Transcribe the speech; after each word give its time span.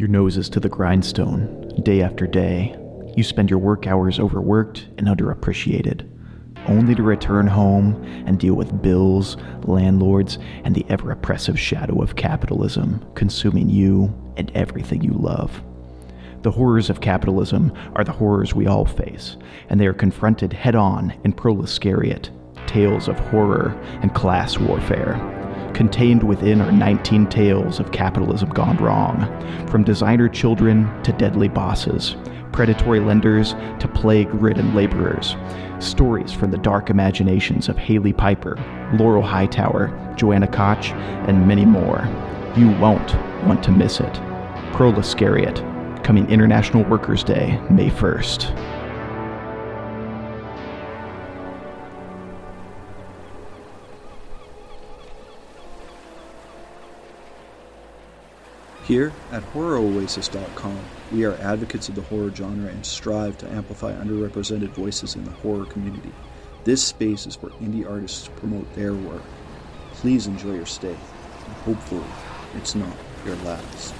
Your 0.00 0.08
nose 0.08 0.38
is 0.38 0.48
to 0.48 0.60
the 0.60 0.70
grindstone, 0.70 1.78
day 1.82 2.00
after 2.00 2.26
day. 2.26 2.74
You 3.18 3.22
spend 3.22 3.50
your 3.50 3.58
work 3.58 3.86
hours 3.86 4.18
overworked 4.18 4.88
and 4.96 5.06
underappreciated, 5.06 6.08
only 6.68 6.94
to 6.94 7.02
return 7.02 7.46
home 7.46 8.02
and 8.26 8.40
deal 8.40 8.54
with 8.54 8.80
bills, 8.80 9.36
landlords, 9.64 10.38
and 10.64 10.74
the 10.74 10.86
ever 10.88 11.10
oppressive 11.10 11.60
shadow 11.60 12.00
of 12.00 12.16
capitalism 12.16 13.04
consuming 13.14 13.68
you 13.68 14.10
and 14.38 14.50
everything 14.54 15.02
you 15.02 15.12
love. 15.12 15.62
The 16.40 16.50
horrors 16.50 16.88
of 16.88 17.02
capitalism 17.02 17.70
are 17.94 18.02
the 18.02 18.10
horrors 18.12 18.54
we 18.54 18.66
all 18.66 18.86
face, 18.86 19.36
and 19.68 19.78
they 19.78 19.86
are 19.86 19.92
confronted 19.92 20.54
head 20.54 20.76
on 20.76 21.12
in 21.24 21.34
Proletariat, 21.34 22.30
tales 22.66 23.06
of 23.06 23.18
horror 23.18 23.78
and 24.00 24.14
class 24.14 24.56
warfare. 24.56 25.39
Contained 25.74 26.22
within 26.22 26.60
are 26.60 26.72
19 26.72 27.28
tales 27.28 27.80
of 27.80 27.92
capitalism 27.92 28.50
gone 28.50 28.76
wrong, 28.76 29.26
from 29.68 29.84
designer 29.84 30.28
children 30.28 30.90
to 31.02 31.12
deadly 31.12 31.48
bosses, 31.48 32.16
predatory 32.52 33.00
lenders 33.00 33.54
to 33.78 33.88
plague 33.88 34.28
ridden 34.34 34.74
laborers. 34.74 35.36
Stories 35.78 36.32
from 36.32 36.50
the 36.50 36.58
dark 36.58 36.90
imaginations 36.90 37.68
of 37.68 37.78
Hailey 37.78 38.12
Piper, 38.12 38.58
Laurel 38.94 39.22
Hightower, 39.22 40.14
Joanna 40.16 40.48
Koch, 40.48 40.90
and 41.28 41.48
many 41.48 41.64
more. 41.64 42.06
You 42.56 42.68
won't 42.78 43.14
want 43.46 43.62
to 43.64 43.70
miss 43.72 44.00
it. 44.00 44.20
Proletariat, 44.72 45.64
coming 46.04 46.28
International 46.28 46.84
Workers' 46.84 47.24
Day, 47.24 47.58
May 47.70 47.88
1st. 47.88 48.79
Here 58.90 59.12
at 59.30 59.44
HorrorOasis.com, 59.52 60.80
we 61.12 61.24
are 61.24 61.36
advocates 61.36 61.88
of 61.88 61.94
the 61.94 62.02
horror 62.02 62.32
genre 62.34 62.68
and 62.68 62.84
strive 62.84 63.38
to 63.38 63.48
amplify 63.48 63.92
underrepresented 63.92 64.70
voices 64.70 65.14
in 65.14 65.22
the 65.22 65.30
horror 65.30 65.64
community. 65.66 66.10
This 66.64 66.82
space 66.82 67.24
is 67.24 67.36
for 67.36 67.50
indie 67.60 67.88
artists 67.88 68.24
to 68.24 68.32
promote 68.32 68.74
their 68.74 68.94
work. 68.94 69.22
Please 69.92 70.26
enjoy 70.26 70.54
your 70.54 70.66
stay, 70.66 70.88
and 70.88 71.54
hopefully, 71.58 72.02
it's 72.56 72.74
not 72.74 72.96
your 73.24 73.36
last. 73.44 73.94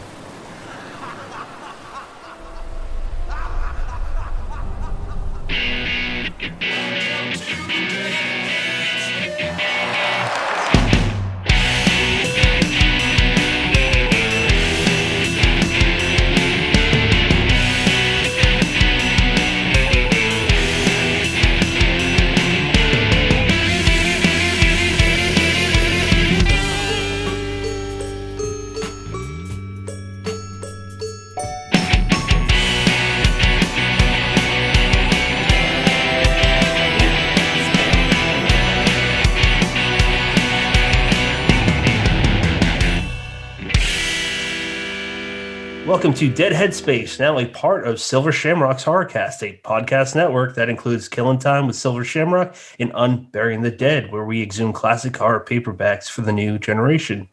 Welcome 46.00 46.14
to 46.14 46.32
Dead 46.32 46.52
Headspace, 46.54 47.20
now 47.20 47.38
a 47.38 47.44
part 47.44 47.86
of 47.86 48.00
Silver 48.00 48.32
Shamrock's 48.32 48.84
Horrorcast, 48.84 49.42
a 49.42 49.60
podcast 49.62 50.16
network 50.16 50.54
that 50.54 50.70
includes 50.70 51.10
Killing 51.10 51.38
Time 51.38 51.66
with 51.66 51.76
Silver 51.76 52.04
Shamrock 52.04 52.56
and 52.78 52.90
Unburying 52.94 53.60
the 53.60 53.70
Dead, 53.70 54.10
where 54.10 54.24
we 54.24 54.40
exhume 54.40 54.72
classic 54.72 55.14
horror 55.14 55.44
paperbacks 55.46 56.08
for 56.08 56.22
the 56.22 56.32
new 56.32 56.58
generation. 56.58 57.28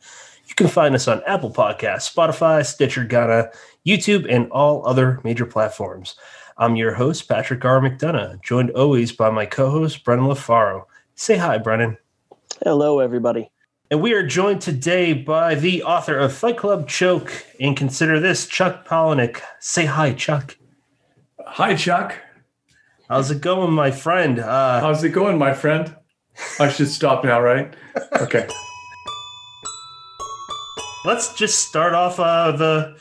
You 0.50 0.56
can 0.56 0.68
find 0.68 0.96
us 0.96 1.08
on 1.08 1.24
Apple 1.26 1.50
Podcasts, 1.50 2.14
Spotify, 2.14 2.66
Stitcher, 2.66 3.06
Ghana, 3.06 3.52
YouTube, 3.86 4.30
and 4.30 4.52
all 4.52 4.86
other 4.86 5.22
major 5.24 5.46
platforms. 5.46 6.18
I'm 6.58 6.76
your 6.76 6.94
host, 6.94 7.30
Patrick 7.30 7.64
R. 7.64 7.80
McDonough, 7.80 8.44
joined 8.44 8.72
always 8.72 9.14
by 9.14 9.30
my 9.30 9.46
co-host, 9.46 10.04
Brennan 10.04 10.26
LaFaro. 10.26 10.84
Say 11.16 11.38
hi, 11.38 11.58
Brennan. 11.58 11.98
Hello, 12.62 13.00
everybody. 13.00 13.50
And 13.90 14.02
we 14.02 14.12
are 14.14 14.26
joined 14.26 14.62
today 14.62 15.14
by 15.14 15.56
the 15.56 15.84
author 15.84 16.18
of 16.18 16.34
Fight 16.34 16.58
Club 16.58 16.90
Choke 16.90 17.32
and 17.60 17.78
Consider 17.78 18.20
This, 18.20 18.46
Chuck 18.46 18.86
Palahniuk. 18.86 19.40
Say 19.62 19.86
hi, 19.86 20.12
Chuck. 20.12 20.58
Hi, 21.46 21.74
Chuck. 21.74 22.18
How's 23.08 23.32
it 23.32 23.40
going, 23.40 23.72
my 23.72 23.92
friend? 23.92 24.40
Uh, 24.40 24.82
How's 24.82 25.06
it 25.06 25.12
going, 25.12 25.38
my 25.38 25.54
friend? 25.54 25.96
I 26.60 26.68
should 26.68 26.90
stop 26.90 27.24
now, 27.24 27.40
right? 27.40 27.74
Okay. 28.22 28.48
let's 31.06 31.34
just 31.36 31.70
start 31.70 31.94
off. 31.94 32.20
Uh, 32.20 32.52
the 32.52 32.98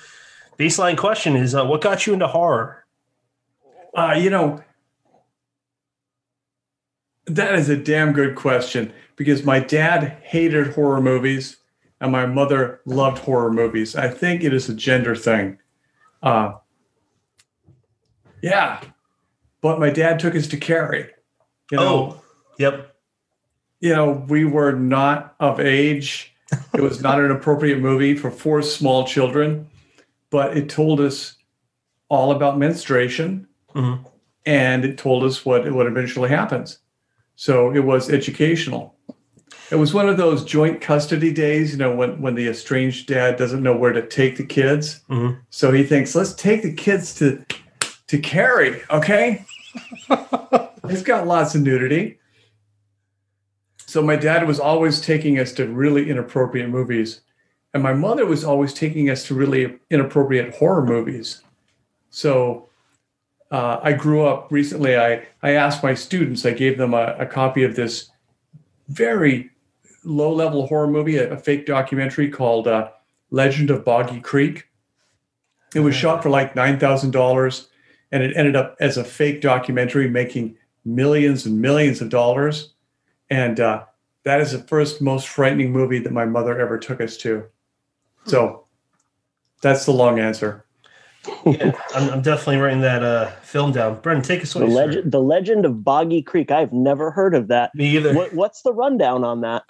baseline 0.56 0.96
question 0.96 1.34
is 1.34 1.52
uh, 1.56 1.64
what 1.64 1.80
got 1.80 2.06
you 2.06 2.12
into 2.12 2.28
horror? 2.28 2.84
Uh, 3.92 4.14
you 4.16 4.30
know, 4.30 4.62
that 7.26 7.54
is 7.54 7.68
a 7.68 7.76
damn 7.76 8.12
good 8.12 8.34
question 8.34 8.92
because 9.16 9.44
my 9.44 9.58
dad 9.60 10.18
hated 10.22 10.74
horror 10.74 11.00
movies 11.00 11.56
and 12.00 12.12
my 12.12 12.26
mother 12.26 12.80
loved 12.84 13.18
horror 13.18 13.52
movies. 13.52 13.96
I 13.96 14.08
think 14.08 14.44
it 14.44 14.52
is 14.52 14.68
a 14.68 14.74
gender 14.74 15.16
thing. 15.16 15.58
Uh, 16.22 16.54
yeah. 18.42 18.80
But 19.60 19.80
my 19.80 19.90
dad 19.90 20.18
took 20.18 20.34
us 20.34 20.46
to 20.48 20.56
Carrie. 20.56 21.10
You 21.70 21.78
know, 21.78 21.88
oh, 21.88 22.22
yep. 22.58 22.94
you 23.80 23.92
know, 23.94 24.24
we 24.28 24.44
were 24.44 24.72
not 24.72 25.34
of 25.40 25.58
age. 25.58 26.32
It 26.74 26.80
was 26.80 27.02
not 27.02 27.18
an 27.18 27.32
appropriate 27.32 27.80
movie 27.80 28.14
for 28.14 28.30
four 28.30 28.62
small 28.62 29.04
children, 29.04 29.68
but 30.30 30.56
it 30.56 30.68
told 30.68 31.00
us 31.00 31.36
all 32.08 32.30
about 32.30 32.56
menstruation 32.56 33.48
Mhm. 33.74 34.06
and 34.44 34.84
it 34.84 34.96
told 34.96 35.24
us 35.24 35.44
what 35.44 35.68
what 35.72 35.86
eventually 35.88 36.28
happens. 36.28 36.78
So 37.36 37.70
it 37.72 37.80
was 37.84 38.10
educational. 38.10 38.94
It 39.70 39.76
was 39.76 39.92
one 39.92 40.08
of 40.08 40.16
those 40.16 40.44
joint 40.44 40.80
custody 40.80 41.32
days, 41.32 41.72
you 41.72 41.78
know, 41.78 41.94
when 41.94 42.20
when 42.20 42.34
the 42.34 42.48
estranged 42.48 43.08
dad 43.08 43.36
doesn't 43.36 43.62
know 43.62 43.76
where 43.76 43.92
to 43.92 44.06
take 44.06 44.36
the 44.36 44.44
kids. 44.44 45.00
Mhm. 45.08 45.38
So 45.50 45.70
he 45.72 45.84
thinks, 45.84 46.14
let's 46.14 46.34
take 46.34 46.62
the 46.62 46.72
kids 46.72 47.14
to 47.16 47.44
to 48.06 48.18
Carrie, 48.18 48.80
okay? 48.90 49.44
it's 50.84 51.02
got 51.02 51.26
lots 51.26 51.54
of 51.54 51.62
nudity. 51.62 52.18
So 53.86 54.02
my 54.02 54.16
dad 54.16 54.46
was 54.46 54.60
always 54.60 55.00
taking 55.00 55.38
us 55.38 55.52
to 55.52 55.66
really 55.66 56.08
inappropriate 56.08 56.68
movies. 56.68 57.20
And 57.74 57.82
my 57.82 57.92
mother 57.92 58.24
was 58.24 58.44
always 58.44 58.72
taking 58.72 59.10
us 59.10 59.26
to 59.26 59.34
really 59.34 59.78
inappropriate 59.90 60.54
horror 60.54 60.84
movies. 60.84 61.42
So 62.10 62.68
uh, 63.50 63.80
I 63.82 63.92
grew 63.92 64.26
up 64.26 64.48
recently. 64.50 64.96
I, 64.96 65.26
I 65.42 65.52
asked 65.52 65.82
my 65.82 65.94
students, 65.94 66.44
I 66.44 66.52
gave 66.52 66.78
them 66.78 66.94
a, 66.94 67.16
a 67.18 67.26
copy 67.26 67.62
of 67.62 67.76
this 67.76 68.10
very 68.88 69.50
low 70.04 70.32
level 70.32 70.66
horror 70.66 70.88
movie, 70.88 71.16
a, 71.16 71.32
a 71.32 71.36
fake 71.36 71.66
documentary 71.66 72.28
called 72.28 72.68
uh, 72.68 72.90
Legend 73.30 73.70
of 73.70 73.84
Boggy 73.84 74.20
Creek. 74.20 74.68
It 75.74 75.80
was 75.80 75.94
shot 75.94 76.22
for 76.22 76.30
like 76.30 76.54
$9,000 76.54 77.66
and 78.12 78.22
it 78.22 78.36
ended 78.36 78.56
up 78.56 78.76
as 78.80 78.96
a 78.96 79.04
fake 79.04 79.40
documentary 79.40 80.08
making 80.08 80.56
millions 80.84 81.46
and 81.46 81.60
millions 81.60 82.00
of 82.00 82.08
dollars. 82.08 82.74
And 83.30 83.58
uh, 83.58 83.84
that 84.22 84.40
is 84.40 84.52
the 84.52 84.58
first 84.58 85.02
most 85.02 85.28
frightening 85.28 85.72
movie 85.72 85.98
that 85.98 86.12
my 86.12 86.24
mother 86.24 86.58
ever 86.58 86.78
took 86.78 87.00
us 87.00 87.16
to. 87.18 87.44
So 88.24 88.66
that's 89.62 89.84
the 89.84 89.92
long 89.92 90.18
answer. 90.18 90.65
Yeah, 91.44 91.72
I'm, 91.94 92.10
I'm 92.10 92.22
definitely 92.22 92.56
writing 92.58 92.80
that 92.82 93.02
uh, 93.02 93.30
film 93.42 93.72
down. 93.72 94.00
Brennan, 94.00 94.22
take 94.22 94.42
us 94.42 94.52
The 94.52 94.60
away. 94.60 94.68
sir. 94.70 94.74
legend, 94.86 95.12
the 95.12 95.20
legend 95.20 95.64
of 95.64 95.84
Boggy 95.84 96.22
Creek. 96.22 96.50
I've 96.50 96.72
never 96.72 97.10
heard 97.10 97.34
of 97.34 97.48
that. 97.48 97.74
Me 97.74 97.96
either. 97.96 98.14
What, 98.14 98.32
what's 98.34 98.62
the 98.62 98.72
rundown 98.72 99.24
on 99.24 99.40
that? 99.42 99.64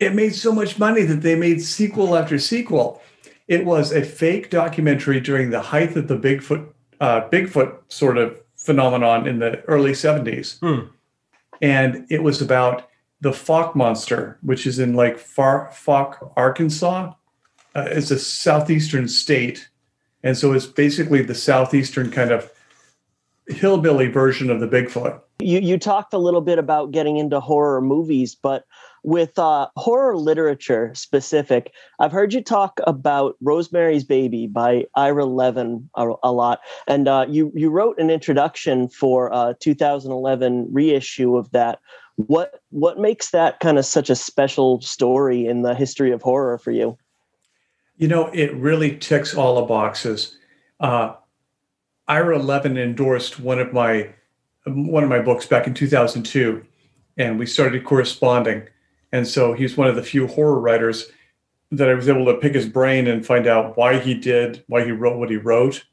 it 0.00 0.14
made 0.14 0.34
so 0.34 0.50
much 0.50 0.78
money 0.78 1.02
that 1.02 1.20
they 1.20 1.34
made 1.34 1.60
sequel 1.60 2.16
after 2.16 2.38
sequel. 2.38 3.02
It 3.48 3.66
was 3.66 3.92
a 3.92 4.02
fake 4.02 4.48
documentary 4.48 5.20
during 5.20 5.50
the 5.50 5.60
height 5.60 5.94
of 5.94 6.08
the 6.08 6.16
Bigfoot 6.16 6.68
uh, 7.00 7.28
Bigfoot 7.28 7.76
sort 7.88 8.16
of 8.18 8.40
phenomenon 8.56 9.26
in 9.28 9.38
the 9.40 9.62
early 9.64 9.92
70s. 9.92 10.58
Hmm. 10.60 10.88
And 11.62 12.06
it 12.10 12.22
was 12.22 12.40
about 12.40 12.88
the 13.20 13.30
Fouke 13.30 13.74
monster, 13.74 14.38
which 14.42 14.66
is 14.66 14.78
in 14.78 14.94
like 14.94 15.18
Far, 15.18 15.68
Fouke, 15.72 16.32
Arkansas. 16.36 17.12
Uh, 17.74 17.84
it's 17.88 18.10
a 18.10 18.18
southeastern 18.18 19.08
state. 19.08 19.68
And 20.22 20.36
so 20.36 20.52
it's 20.52 20.66
basically 20.66 21.22
the 21.22 21.34
southeastern 21.34 22.10
kind 22.10 22.30
of 22.30 22.50
hillbilly 23.46 24.08
version 24.08 24.50
of 24.50 24.60
the 24.60 24.68
Bigfoot. 24.68 25.20
You 25.40 25.60
you 25.60 25.78
talked 25.78 26.12
a 26.12 26.18
little 26.18 26.42
bit 26.42 26.58
about 26.58 26.92
getting 26.92 27.16
into 27.16 27.40
horror 27.40 27.80
movies, 27.80 28.34
but 28.34 28.64
with 29.02 29.38
uh, 29.38 29.68
horror 29.76 30.16
literature 30.16 30.92
specific, 30.94 31.72
I've 31.98 32.12
heard 32.12 32.34
you 32.34 32.42
talk 32.42 32.80
about 32.86 33.36
Rosemary's 33.40 34.04
Baby 34.04 34.46
by 34.46 34.84
Ira 34.94 35.24
Levin 35.24 35.88
a, 35.96 36.12
a 36.22 36.32
lot, 36.32 36.60
and 36.86 37.08
uh, 37.08 37.26
you 37.28 37.50
you 37.54 37.70
wrote 37.70 37.98
an 37.98 38.10
introduction 38.10 38.88
for 38.88 39.28
a 39.32 39.56
2011 39.60 40.68
reissue 40.70 41.36
of 41.36 41.50
that. 41.52 41.80
What 42.16 42.60
what 42.68 42.98
makes 42.98 43.30
that 43.30 43.60
kind 43.60 43.78
of 43.78 43.86
such 43.86 44.10
a 44.10 44.16
special 44.16 44.80
story 44.82 45.46
in 45.46 45.62
the 45.62 45.74
history 45.74 46.12
of 46.12 46.20
horror 46.20 46.58
for 46.58 46.70
you? 46.70 46.98
You 48.00 48.08
know, 48.08 48.28
it 48.28 48.54
really 48.54 48.96
ticks 48.96 49.34
all 49.34 49.56
the 49.56 49.66
boxes. 49.66 50.38
Uh, 50.80 51.16
Ira 52.08 52.38
Levin 52.38 52.78
endorsed 52.78 53.38
one 53.38 53.58
of 53.58 53.74
my 53.74 54.08
one 54.64 55.04
of 55.04 55.10
my 55.10 55.20
books 55.20 55.44
back 55.44 55.66
in 55.66 55.74
2002, 55.74 56.64
and 57.18 57.38
we 57.38 57.44
started 57.44 57.84
corresponding. 57.84 58.62
And 59.12 59.28
so 59.28 59.52
he's 59.52 59.76
one 59.76 59.86
of 59.86 59.96
the 59.96 60.02
few 60.02 60.26
horror 60.26 60.58
writers 60.58 61.10
that 61.72 61.90
I 61.90 61.94
was 61.94 62.08
able 62.08 62.24
to 62.24 62.38
pick 62.38 62.54
his 62.54 62.66
brain 62.66 63.06
and 63.06 63.24
find 63.24 63.46
out 63.46 63.76
why 63.76 63.98
he 63.98 64.14
did, 64.14 64.64
why 64.66 64.82
he 64.82 64.92
wrote 64.92 65.18
what 65.18 65.28
he 65.28 65.36
wrote. 65.36 65.84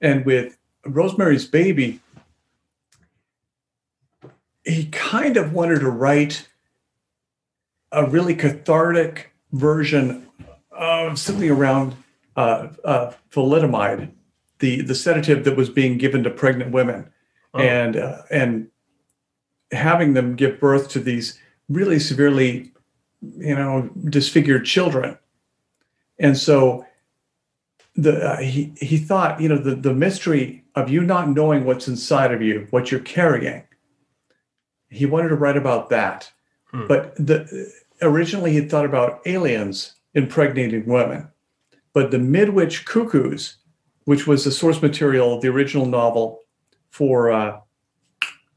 And 0.00 0.24
with 0.24 0.56
Rosemary's 0.86 1.46
Baby, 1.46 2.00
he 4.64 4.86
kind 4.86 5.36
of 5.36 5.52
wanted 5.52 5.80
to 5.80 5.90
write 5.90 6.48
a 7.92 8.06
really 8.06 8.34
cathartic 8.34 9.34
version 9.52 10.28
of 10.82 11.18
something 11.18 11.50
around 11.50 11.96
uh, 12.36 12.68
uh, 12.84 13.12
thalidomide, 13.30 14.10
the, 14.58 14.82
the 14.82 14.94
sedative 14.94 15.44
that 15.44 15.56
was 15.56 15.68
being 15.68 15.98
given 15.98 16.22
to 16.24 16.30
pregnant 16.30 16.72
women, 16.72 17.10
oh. 17.54 17.60
and 17.60 17.96
uh, 17.96 18.22
and 18.30 18.68
having 19.70 20.14
them 20.14 20.36
give 20.36 20.60
birth 20.60 20.88
to 20.90 21.00
these 21.00 21.38
really 21.68 21.98
severely, 21.98 22.72
you 23.20 23.54
know, 23.54 23.90
disfigured 24.04 24.64
children. 24.64 25.18
And 26.18 26.36
so 26.36 26.86
the 27.94 28.24
uh, 28.24 28.36
he 28.40 28.72
he 28.76 28.98
thought, 28.98 29.40
you 29.40 29.48
know, 29.48 29.58
the 29.58 29.74
the 29.74 29.94
mystery 29.94 30.64
of 30.74 30.88
you 30.88 31.02
not 31.02 31.28
knowing 31.28 31.64
what's 31.64 31.88
inside 31.88 32.32
of 32.32 32.42
you, 32.42 32.66
what 32.70 32.90
you're 32.90 33.00
carrying. 33.00 33.64
He 34.88 35.06
wanted 35.06 35.28
to 35.28 35.36
write 35.36 35.56
about 35.56 35.90
that. 35.90 36.30
Hmm. 36.66 36.86
But 36.86 37.14
the 37.16 37.72
originally 38.00 38.52
he 38.52 38.60
thought 38.62 38.84
about 38.84 39.20
aliens 39.26 39.94
impregnating 40.14 40.86
women. 40.86 41.28
But 41.92 42.10
the 42.10 42.18
Midwich 42.18 42.84
Cuckoos, 42.84 43.56
which 44.04 44.26
was 44.26 44.44
the 44.44 44.50
source 44.50 44.80
material 44.82 45.40
the 45.40 45.48
original 45.48 45.86
novel 45.86 46.40
for 46.90 47.30
uh, 47.30 47.60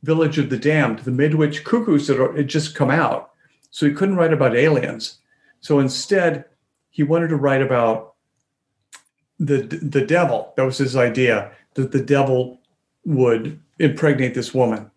Village 0.03 0.37
of 0.37 0.49
the 0.49 0.57
Damned, 0.57 0.99
the 0.99 1.11
Midwich 1.11 1.63
Cuckoos 1.63 2.07
that 2.07 2.17
had 2.35 2.47
just 2.47 2.75
come 2.75 2.91
out. 2.91 3.31
So 3.71 3.85
he 3.85 3.93
couldn't 3.93 4.15
write 4.15 4.33
about 4.33 4.55
aliens. 4.55 5.19
So 5.59 5.79
instead, 5.79 6.45
he 6.89 7.03
wanted 7.03 7.29
to 7.29 7.35
write 7.35 7.61
about 7.61 8.13
the 9.39 9.57
the 9.57 10.05
devil. 10.05 10.53
That 10.55 10.63
was 10.63 10.77
his 10.77 10.95
idea 10.95 11.51
that 11.73 11.91
the 11.91 12.01
devil 12.01 12.59
would 13.03 13.59
impregnate 13.79 14.33
this 14.33 14.53
woman. 14.53 14.89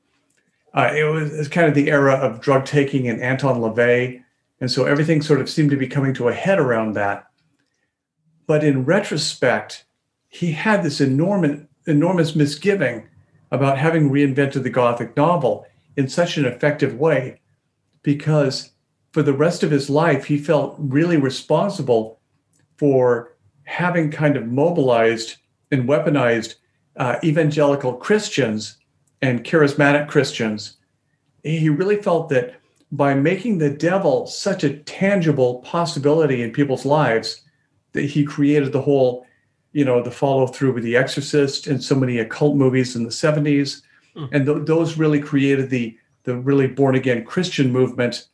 Uh, 0.75 0.93
it, 0.95 1.05
was, 1.05 1.33
it 1.33 1.39
was 1.39 1.49
kind 1.49 1.67
of 1.67 1.75
the 1.75 1.91
era 1.91 2.15
of 2.15 2.41
drug 2.41 2.65
taking 2.65 3.09
and 3.09 3.21
Anton 3.21 3.61
LaVey, 3.61 4.23
and 4.61 4.71
so 4.71 4.85
everything 4.85 5.23
sort 5.23 5.41
of 5.41 5.49
seemed 5.49 5.71
to 5.71 5.77
be 5.77 5.87
coming 5.87 6.15
to 6.15 6.29
a 6.29 6.35
head 6.35 6.59
around 6.59 6.95
that. 6.95 7.27
But 8.47 8.65
in 8.65 8.85
retrospect, 8.85 9.85
he 10.29 10.53
had 10.53 10.83
this 10.83 11.01
enormous 11.01 11.63
enormous 11.87 12.37
misgiving 12.37 13.09
about 13.51 13.79
having 13.79 14.11
reinvented 14.11 14.63
the 14.63 14.71
Gothic 14.71 15.17
novel 15.17 15.67
in 15.97 16.07
such 16.07 16.37
an 16.37 16.45
effective 16.45 16.95
way 16.95 17.41
because 18.03 18.73
for 19.13 19.23
the 19.23 19.33
rest 19.33 19.63
of 19.63 19.71
his 19.71 19.89
life, 19.89 20.27
he 20.27 20.37
felt 20.37 20.77
really 20.79 21.17
responsible 21.17 22.21
for 22.77 23.37
having 23.65 24.11
kind 24.11 24.37
of 24.37 24.47
mobilized 24.47 25.37
and 25.71 25.89
weaponized 25.89 26.57
uh, 26.97 27.17
evangelical 27.25 27.95
Christians 27.95 28.77
and 29.23 29.45
charismatic 29.45 30.09
Christians. 30.09 30.77
He 31.43 31.69
really 31.69 32.01
felt 32.01 32.29
that 32.29 32.61
by 32.90 33.14
making 33.14 33.58
the 33.58 33.70
devil 33.70 34.26
such 34.26 34.64
a 34.64 34.79
tangible 34.79 35.61
possibility 35.61 36.43
in 36.43 36.52
people's 36.52 36.87
lives, 36.87 37.43
that 37.93 38.05
he 38.05 38.25
created 38.25 38.73
the 38.73 38.82
whole 38.82 39.26
you 39.73 39.85
know 39.85 40.02
the 40.02 40.11
follow 40.11 40.46
through 40.46 40.73
with 40.73 40.82
the 40.82 40.96
exorcist 40.96 41.67
and 41.67 41.82
so 41.82 41.94
many 41.94 42.19
occult 42.19 42.56
movies 42.56 42.96
in 42.96 43.05
the 43.05 43.11
70s 43.11 43.82
mm. 44.17 44.29
and 44.32 44.46
th- 44.46 44.67
those 44.67 44.96
really 44.96 45.20
created 45.20 45.69
the 45.69 45.96
the 46.25 46.37
really 46.37 46.67
born 46.67 46.94
again 46.94 47.25
christian 47.25 47.70
movement 47.70 48.29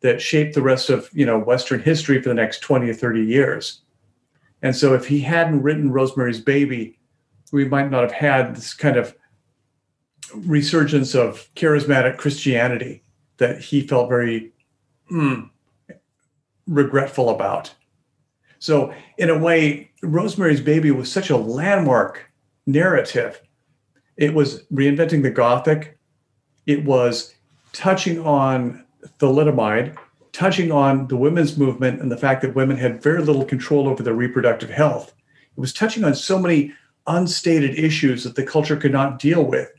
that 0.00 0.20
shaped 0.20 0.54
the 0.54 0.62
rest 0.62 0.90
of 0.90 1.08
you 1.12 1.24
know 1.24 1.38
western 1.38 1.80
history 1.80 2.20
for 2.20 2.28
the 2.28 2.34
next 2.34 2.60
20 2.60 2.88
or 2.88 2.94
30 2.94 3.22
years. 3.22 3.82
And 4.62 4.76
so 4.76 4.92
if 4.92 5.06
he 5.06 5.20
hadn't 5.20 5.62
written 5.62 5.90
rosemary's 5.90 6.40
baby 6.40 6.98
we 7.52 7.64
might 7.64 7.90
not 7.90 8.02
have 8.02 8.12
had 8.12 8.56
this 8.56 8.74
kind 8.74 8.96
of 8.96 9.14
resurgence 10.34 11.14
of 11.14 11.48
charismatic 11.56 12.16
christianity 12.16 13.02
that 13.40 13.60
he 13.60 13.80
felt 13.80 14.08
very 14.08 14.52
mm, 15.10 15.50
regretful 16.66 17.28
about 17.28 17.74
so, 18.60 18.92
in 19.16 19.30
a 19.30 19.38
way, 19.38 19.90
Rosemary's 20.02 20.60
Baby 20.60 20.90
was 20.90 21.10
such 21.10 21.30
a 21.30 21.36
landmark 21.36 22.30
narrative. 22.66 23.40
It 24.18 24.34
was 24.34 24.64
reinventing 24.64 25.22
the 25.22 25.30
Gothic, 25.30 25.98
it 26.66 26.84
was 26.84 27.34
touching 27.72 28.20
on 28.20 28.84
thalidomide, 29.18 29.96
touching 30.32 30.70
on 30.70 31.08
the 31.08 31.16
women's 31.16 31.56
movement 31.56 32.02
and 32.02 32.12
the 32.12 32.18
fact 32.18 32.42
that 32.42 32.54
women 32.54 32.76
had 32.76 33.02
very 33.02 33.22
little 33.22 33.46
control 33.46 33.88
over 33.88 34.02
their 34.02 34.14
reproductive 34.14 34.68
health. 34.68 35.14
It 35.56 35.60
was 35.60 35.72
touching 35.72 36.04
on 36.04 36.14
so 36.14 36.38
many 36.38 36.74
unstated 37.06 37.78
issues 37.78 38.24
that 38.24 38.36
the 38.36 38.44
culture 38.44 38.76
could 38.76 38.92
not 38.92 39.18
deal 39.18 39.42
with. 39.42 39.72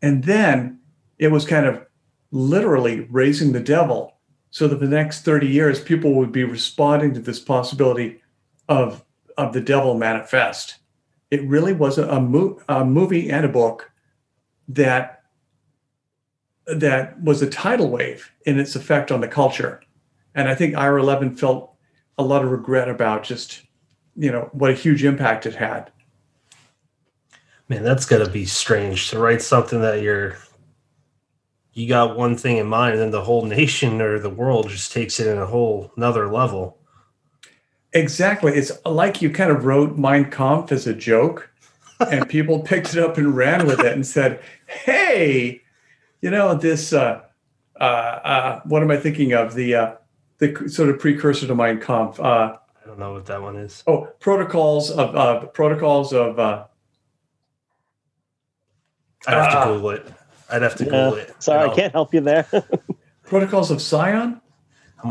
And 0.00 0.24
then 0.24 0.80
it 1.18 1.28
was 1.28 1.44
kind 1.44 1.66
of 1.66 1.84
literally 2.30 3.00
raising 3.10 3.52
the 3.52 3.60
devil 3.60 4.16
so 4.50 4.66
that 4.68 4.80
the 4.80 4.88
next 4.88 5.22
30 5.22 5.46
years 5.46 5.80
people 5.80 6.14
would 6.14 6.32
be 6.32 6.44
responding 6.44 7.12
to 7.14 7.20
this 7.20 7.40
possibility 7.40 8.20
of 8.68 9.04
of 9.36 9.52
the 9.52 9.60
devil 9.60 9.94
manifest. 9.98 10.78
It 11.30 11.42
really 11.42 11.74
was 11.74 11.98
a, 11.98 12.08
a, 12.08 12.20
mo- 12.20 12.58
a 12.70 12.84
movie 12.86 13.30
and 13.30 13.44
a 13.44 13.50
book 13.50 13.90
that 14.68 15.24
that 16.66 17.22
was 17.22 17.42
a 17.42 17.50
tidal 17.50 17.90
wave 17.90 18.32
in 18.46 18.58
its 18.58 18.74
effect 18.74 19.12
on 19.12 19.20
the 19.20 19.28
culture. 19.28 19.82
And 20.34 20.48
i 20.48 20.54
think 20.54 20.74
ira 20.74 21.02
levin 21.02 21.34
felt 21.34 21.74
a 22.18 22.24
lot 22.24 22.44
of 22.44 22.50
regret 22.50 22.88
about 22.88 23.22
just 23.22 23.62
you 24.16 24.32
know 24.32 24.48
what 24.52 24.70
a 24.70 24.74
huge 24.74 25.04
impact 25.04 25.46
it 25.46 25.54
had. 25.54 25.92
Man 27.68 27.84
that's 27.84 28.06
got 28.06 28.24
to 28.24 28.30
be 28.30 28.46
strange 28.46 29.10
to 29.10 29.18
write 29.18 29.42
something 29.42 29.80
that 29.82 30.00
you're 30.00 30.36
you 31.76 31.86
got 31.86 32.16
one 32.16 32.38
thing 32.38 32.56
in 32.56 32.66
mind 32.66 32.94
and 32.94 33.02
then 33.02 33.10
the 33.10 33.22
whole 33.22 33.44
nation 33.44 34.00
or 34.00 34.18
the 34.18 34.30
world 34.30 34.70
just 34.70 34.92
takes 34.92 35.20
it 35.20 35.26
in 35.26 35.36
a 35.36 35.44
whole 35.44 35.92
another 35.94 36.32
level. 36.32 36.78
Exactly. 37.92 38.54
It's 38.54 38.72
like 38.86 39.20
you 39.20 39.30
kind 39.30 39.50
of 39.50 39.66
wrote 39.66 39.98
mein 39.98 40.30
kampf 40.30 40.72
as 40.72 40.86
a 40.86 40.94
joke 40.94 41.50
and 42.10 42.26
people 42.30 42.60
picked 42.60 42.94
it 42.94 43.04
up 43.04 43.18
and 43.18 43.36
ran 43.36 43.66
with 43.66 43.80
it 43.80 43.92
and 43.92 44.06
said 44.06 44.40
hey 44.66 45.60
you 46.22 46.30
know 46.30 46.54
this 46.54 46.94
uh, 46.94 47.20
uh, 47.78 47.84
uh, 47.84 48.60
what 48.64 48.82
am 48.82 48.90
i 48.90 48.96
thinking 48.96 49.34
of? 49.34 49.54
The 49.54 49.74
uh, 49.74 49.94
the 50.38 50.68
sort 50.70 50.88
of 50.88 50.98
precursor 50.98 51.46
to 51.46 51.54
mein 51.54 51.78
kampf 51.78 52.18
uh, 52.18 52.56
i 52.82 52.86
don't 52.86 52.98
know 52.98 53.12
what 53.12 53.26
that 53.26 53.42
one 53.42 53.56
is. 53.56 53.84
oh 53.86 54.08
protocols 54.18 54.90
of 54.90 55.14
uh, 55.14 55.46
protocols 55.46 56.14
of 56.14 56.38
i'd 56.38 56.64
have 59.26 59.52
to 59.52 59.72
google 59.72 59.90
it 59.90 60.06
I'd 60.50 60.62
have 60.62 60.76
to 60.76 60.84
Google 60.84 61.14
it. 61.14 61.42
Sorry, 61.42 61.68
I 61.70 61.74
can't 61.74 61.92
help 61.92 62.14
you 62.14 62.20
there. 62.20 62.46
Protocols 63.24 63.70
of 63.70 63.80
Zion, 63.80 64.40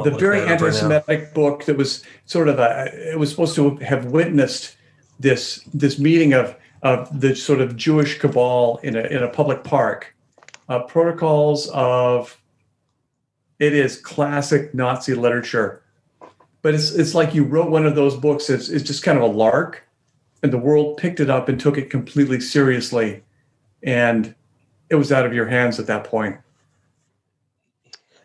the 0.04 0.12
very 0.12 0.42
anti-Semitic 0.42 1.08
right 1.08 1.34
book 1.34 1.66
that 1.66 1.78
was 1.78 2.04
sort 2.26 2.48
of 2.48 2.60
a. 2.60 2.90
It 3.12 3.20
was 3.20 3.30
supposed 3.30 3.56
to 3.56 3.76
have 3.78 4.06
witnessed 4.06 4.76
this 5.20 5.64
this 5.74 6.00
meeting 6.00 6.34
of 6.34 6.56
of 6.82 7.20
the 7.20 7.36
sort 7.36 7.62
of 7.62 7.76
Jewish 7.76 8.20
cabal 8.20 8.80
in 8.84 8.96
a 8.96 9.02
in 9.02 9.24
a 9.24 9.28
public 9.28 9.64
park. 9.64 10.16
Uh, 10.70 10.80
protocols 10.80 11.70
of. 11.74 12.40
It 13.58 13.74
is 13.74 13.98
classic 14.02 14.74
Nazi 14.74 15.14
literature, 15.14 15.82
but 16.62 16.74
it's 16.74 16.92
it's 16.92 17.16
like 17.16 17.34
you 17.34 17.46
wrote 17.46 17.70
one 17.70 17.86
of 17.86 17.96
those 17.96 18.18
books. 18.18 18.50
It's 18.50 18.68
it's 18.68 18.84
just 18.84 19.02
kind 19.02 19.18
of 19.18 19.24
a 19.24 19.28
lark, 19.28 19.88
and 20.44 20.52
the 20.52 20.58
world 20.58 20.98
picked 20.98 21.22
it 21.22 21.30
up 21.30 21.48
and 21.48 21.58
took 21.58 21.78
it 21.78 21.90
completely 21.90 22.42
seriously, 22.42 23.24
and 23.82 24.36
it 24.90 24.96
was 24.96 25.12
out 25.12 25.26
of 25.26 25.34
your 25.34 25.48
hands 25.48 25.80
at 25.80 25.88
that 25.88 26.04
point. 26.04 26.38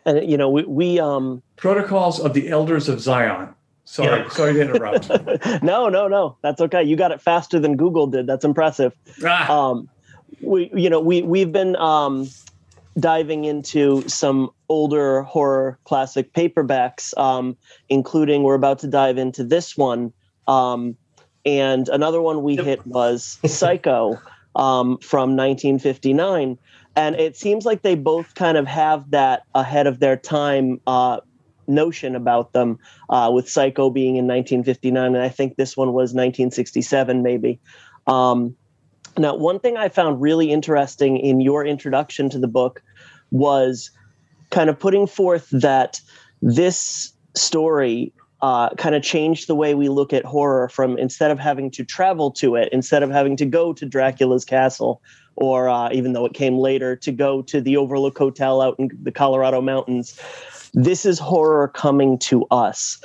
And 0.05 0.29
you 0.29 0.37
know, 0.37 0.50
we, 0.50 0.64
we 0.64 1.00
um 1.00 1.43
protocols 1.57 2.21
of 2.21 2.35
the 2.35 2.49
elders 2.49 2.88
of 2.88 3.00
Zion. 3.00 3.55
Sorry, 3.85 4.21
yeah. 4.21 4.29
sorry 4.29 4.52
to 4.55 4.61
interrupt. 4.61 5.09
no, 5.62 5.88
no, 5.88 6.07
no. 6.07 6.37
That's 6.43 6.61
okay. 6.61 6.83
You 6.83 6.95
got 6.95 7.11
it 7.11 7.21
faster 7.21 7.59
than 7.59 7.76
Google 7.76 8.07
did. 8.07 8.26
That's 8.26 8.45
impressive. 8.45 8.95
Ah. 9.25 9.52
Um, 9.52 9.88
we, 10.40 10.71
you 10.75 10.88
know, 10.88 11.00
we 11.00 11.23
we've 11.23 11.50
been 11.50 11.75
um, 11.76 12.29
diving 12.99 13.45
into 13.45 14.09
some 14.09 14.50
older 14.69 15.23
horror 15.23 15.79
classic 15.85 16.33
paperbacks, 16.33 17.17
um, 17.19 17.57
including 17.88 18.43
we're 18.43 18.55
about 18.55 18.79
to 18.81 18.87
dive 18.87 19.19
into 19.19 19.43
this 19.45 19.76
one. 19.76 20.12
Um, 20.47 20.97
and 21.45 21.88
another 21.88 22.21
one 22.21 22.43
we 22.43 22.57
hit 22.57 22.87
was 22.87 23.38
Psycho 23.47 24.21
um, 24.57 24.99
from 24.99 25.37
1959. 25.37 26.59
And 26.97 27.16
it 27.16 27.37
seems 27.37 27.64
like 27.64 27.83
they 27.83 27.95
both 27.95 28.35
kind 28.35 28.57
of 28.57 28.66
have 28.66 29.11
that 29.11 29.45
ahead 29.54 29.87
of 29.87 30.00
their 30.00 30.16
time 30.16 30.80
uh, 30.87 31.21
notion 31.69 32.16
about 32.16 32.52
them, 32.52 32.78
uh, 33.09 33.30
with 33.33 33.49
Psycho 33.49 33.90
being 33.90 34.16
in 34.16 34.26
1959. 34.26 35.14
And 35.14 35.23
I 35.23 35.28
think 35.28 35.57
this 35.57 35.76
one 35.76 35.88
was 35.88 36.11
1967, 36.11 37.23
maybe. 37.23 37.61
Um, 38.07 38.57
now, 39.16 39.37
one 39.37 39.61
thing 39.61 39.76
I 39.76 39.88
found 39.88 40.21
really 40.21 40.50
interesting 40.52 41.16
in 41.16 41.40
your 41.40 41.64
introduction 41.64 42.30
to 42.30 42.38
the 42.38 42.49
book 42.49 42.83
was 43.30 43.90
kind 44.50 44.69
of 44.69 44.78
putting 44.78 45.07
forth 45.07 45.49
that 45.50 46.00
this 46.42 47.12
story 47.35 48.12
uh, 48.42 48.70
kind 48.76 48.94
of 48.94 49.02
changed 49.02 49.47
the 49.47 49.54
way 49.54 49.75
we 49.75 49.88
look 49.88 50.12
at 50.12 50.25
horror 50.25 50.68
from 50.68 50.97
instead 50.99 51.30
of 51.30 51.38
having 51.38 51.70
to 51.73 51.85
travel 51.85 52.30
to 52.30 52.56
it, 52.56 52.68
instead 52.73 53.02
of 53.02 53.11
having 53.11 53.37
to 53.37 53.47
go 53.47 53.73
to 53.73 53.85
Dracula's 53.85 54.44
castle, 54.44 55.02
or 55.37 55.68
uh, 55.68 55.90
even 55.92 56.12
though 56.12 56.25
it 56.25 56.35
came 56.35 56.56
later, 56.56 56.97
to 56.97 57.12
go 57.12 57.42
to 57.42 57.61
the 57.61 57.76
Overlook 57.76 58.16
Hotel 58.16 58.61
out 58.61 58.76
in 58.78 58.90
the 59.02 59.12
Colorado 59.12 59.61
mountains. 59.61 60.18
This 60.73 61.04
is 61.04 61.18
horror 61.18 61.68
coming 61.68 62.18
to 62.20 62.47
us. 62.50 63.00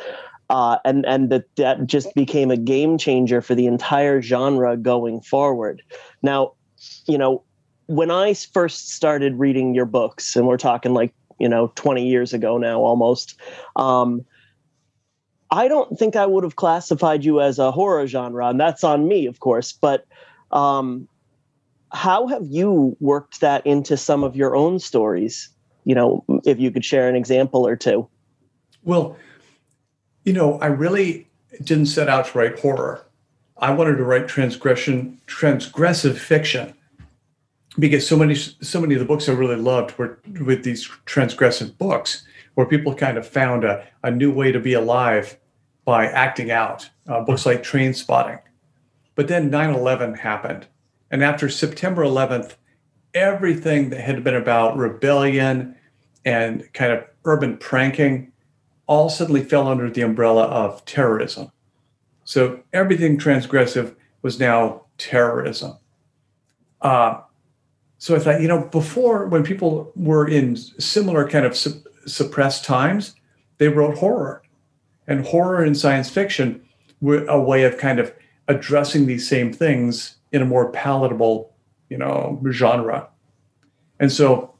Uh, 0.49 0.77
and 0.85 1.05
and 1.07 1.31
that 1.31 1.45
that 1.55 1.87
just 1.87 2.13
became 2.13 2.51
a 2.51 2.57
game 2.57 2.99
changer 2.99 3.41
for 3.41 3.55
the 3.55 3.65
entire 3.65 4.21
genre 4.21 4.77
going 4.77 5.19
forward. 5.21 5.81
Now, 6.21 6.53
you 7.07 7.17
know, 7.17 7.43
when 7.87 8.11
I 8.11 8.35
first 8.35 8.91
started 8.91 9.39
reading 9.39 9.73
your 9.73 9.85
books, 9.85 10.35
and 10.35 10.45
we're 10.45 10.57
talking 10.57 10.93
like 10.93 11.15
you 11.39 11.49
know 11.49 11.71
20 11.75 12.07
years 12.07 12.31
ago 12.31 12.59
now 12.59 12.79
almost, 12.79 13.39
um, 13.75 14.23
I 15.51 15.67
don't 15.67 15.97
think 15.97 16.15
I 16.15 16.25
would 16.25 16.43
have 16.43 16.55
classified 16.55 17.23
you 17.23 17.41
as 17.41 17.59
a 17.59 17.71
horror 17.71 18.07
genre, 18.07 18.47
and 18.47 18.59
that's 18.59 18.83
on 18.83 19.07
me, 19.07 19.25
of 19.27 19.39
course. 19.39 19.71
But 19.71 20.05
um, 20.51 21.07
how 21.91 22.27
have 22.27 22.45
you 22.47 22.97
worked 22.99 23.41
that 23.41 23.65
into 23.65 23.97
some 23.97 24.23
of 24.23 24.35
your 24.35 24.55
own 24.55 24.79
stories? 24.79 25.49
You 25.83 25.95
know, 25.95 26.25
if 26.45 26.59
you 26.59 26.71
could 26.71 26.83
share 26.83 27.07
an 27.07 27.15
example 27.15 27.67
or 27.67 27.75
two. 27.75 28.07
Well, 28.83 29.17
you 30.23 30.33
know, 30.33 30.59
I 30.59 30.67
really 30.67 31.27
didn't 31.63 31.85
set 31.87 32.09
out 32.09 32.27
to 32.27 32.37
write 32.37 32.59
horror. 32.59 33.05
I 33.57 33.71
wanted 33.71 33.97
to 33.97 34.03
write 34.03 34.27
transgression, 34.27 35.21
transgressive 35.27 36.17
fiction, 36.17 36.73
because 37.77 38.07
so 38.07 38.17
many, 38.17 38.35
so 38.35 38.81
many 38.81 38.95
of 38.95 38.99
the 38.99 39.05
books 39.05 39.27
I 39.27 39.33
really 39.33 39.55
loved 39.55 39.97
were 39.97 40.19
with 40.41 40.63
these 40.63 40.87
transgressive 41.05 41.77
books, 41.77 42.25
where 42.55 42.65
people 42.65 42.93
kind 42.95 43.17
of 43.17 43.27
found 43.27 43.63
a, 43.63 43.85
a 44.03 44.11
new 44.11 44.31
way 44.31 44.51
to 44.51 44.59
be 44.59 44.73
alive 44.73 45.37
by 45.83 46.07
acting 46.07 46.51
out. 46.51 46.89
Uh, 47.07 47.21
books 47.21 47.45
like 47.45 47.61
Trainspotting, 47.61 48.39
But 49.13 49.27
then 49.27 49.51
9/11 49.51 50.19
happened, 50.19 50.67
and 51.11 51.23
after 51.23 51.49
September 51.49 52.03
11th, 52.03 52.55
everything 53.13 53.89
that 53.89 54.01
had 54.01 54.23
been 54.23 54.35
about 54.35 54.77
rebellion 54.77 55.75
and 56.25 56.71
kind 56.73 56.91
of 56.91 57.05
urban 57.23 57.57
pranking 57.57 58.31
all 58.87 59.09
suddenly 59.09 59.43
fell 59.43 59.67
under 59.67 59.89
the 59.89 60.01
umbrella 60.01 60.43
of 60.43 60.83
terrorism. 60.85 61.51
So 62.23 62.61
everything 62.73 63.17
transgressive 63.17 63.95
was 64.21 64.39
now 64.39 64.83
terrorism. 64.97 65.77
Uh, 66.81 67.21
so 68.05 68.15
I 68.15 68.19
thought, 68.19 68.39
you 68.39 68.47
know, 68.47 68.59
before 68.65 69.25
when 69.25 69.41
people 69.41 69.91
were 69.95 70.27
in 70.27 70.57
similar 70.57 71.27
kind 71.27 71.43
of 71.43 71.57
su- 71.57 71.81
suppressed 72.05 72.63
times, 72.63 73.15
they 73.57 73.67
wrote 73.67 73.97
horror. 73.97 74.43
And 75.07 75.25
horror 75.25 75.63
and 75.63 75.75
science 75.75 76.07
fiction 76.07 76.63
were 77.01 77.25
a 77.25 77.41
way 77.41 77.63
of 77.63 77.79
kind 77.79 77.99
of 77.99 78.13
addressing 78.47 79.07
these 79.07 79.27
same 79.27 79.51
things 79.51 80.17
in 80.31 80.43
a 80.43 80.45
more 80.45 80.69
palatable, 80.69 81.51
you 81.89 81.97
know, 81.97 82.39
genre. 82.51 83.07
And 83.99 84.11
so 84.11 84.53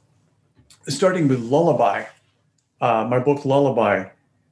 starting 0.88 1.28
with 1.28 1.38
Lullaby, 1.38 2.06
uh, 2.80 3.06
my 3.08 3.20
book 3.20 3.44
Lullaby, 3.44 4.08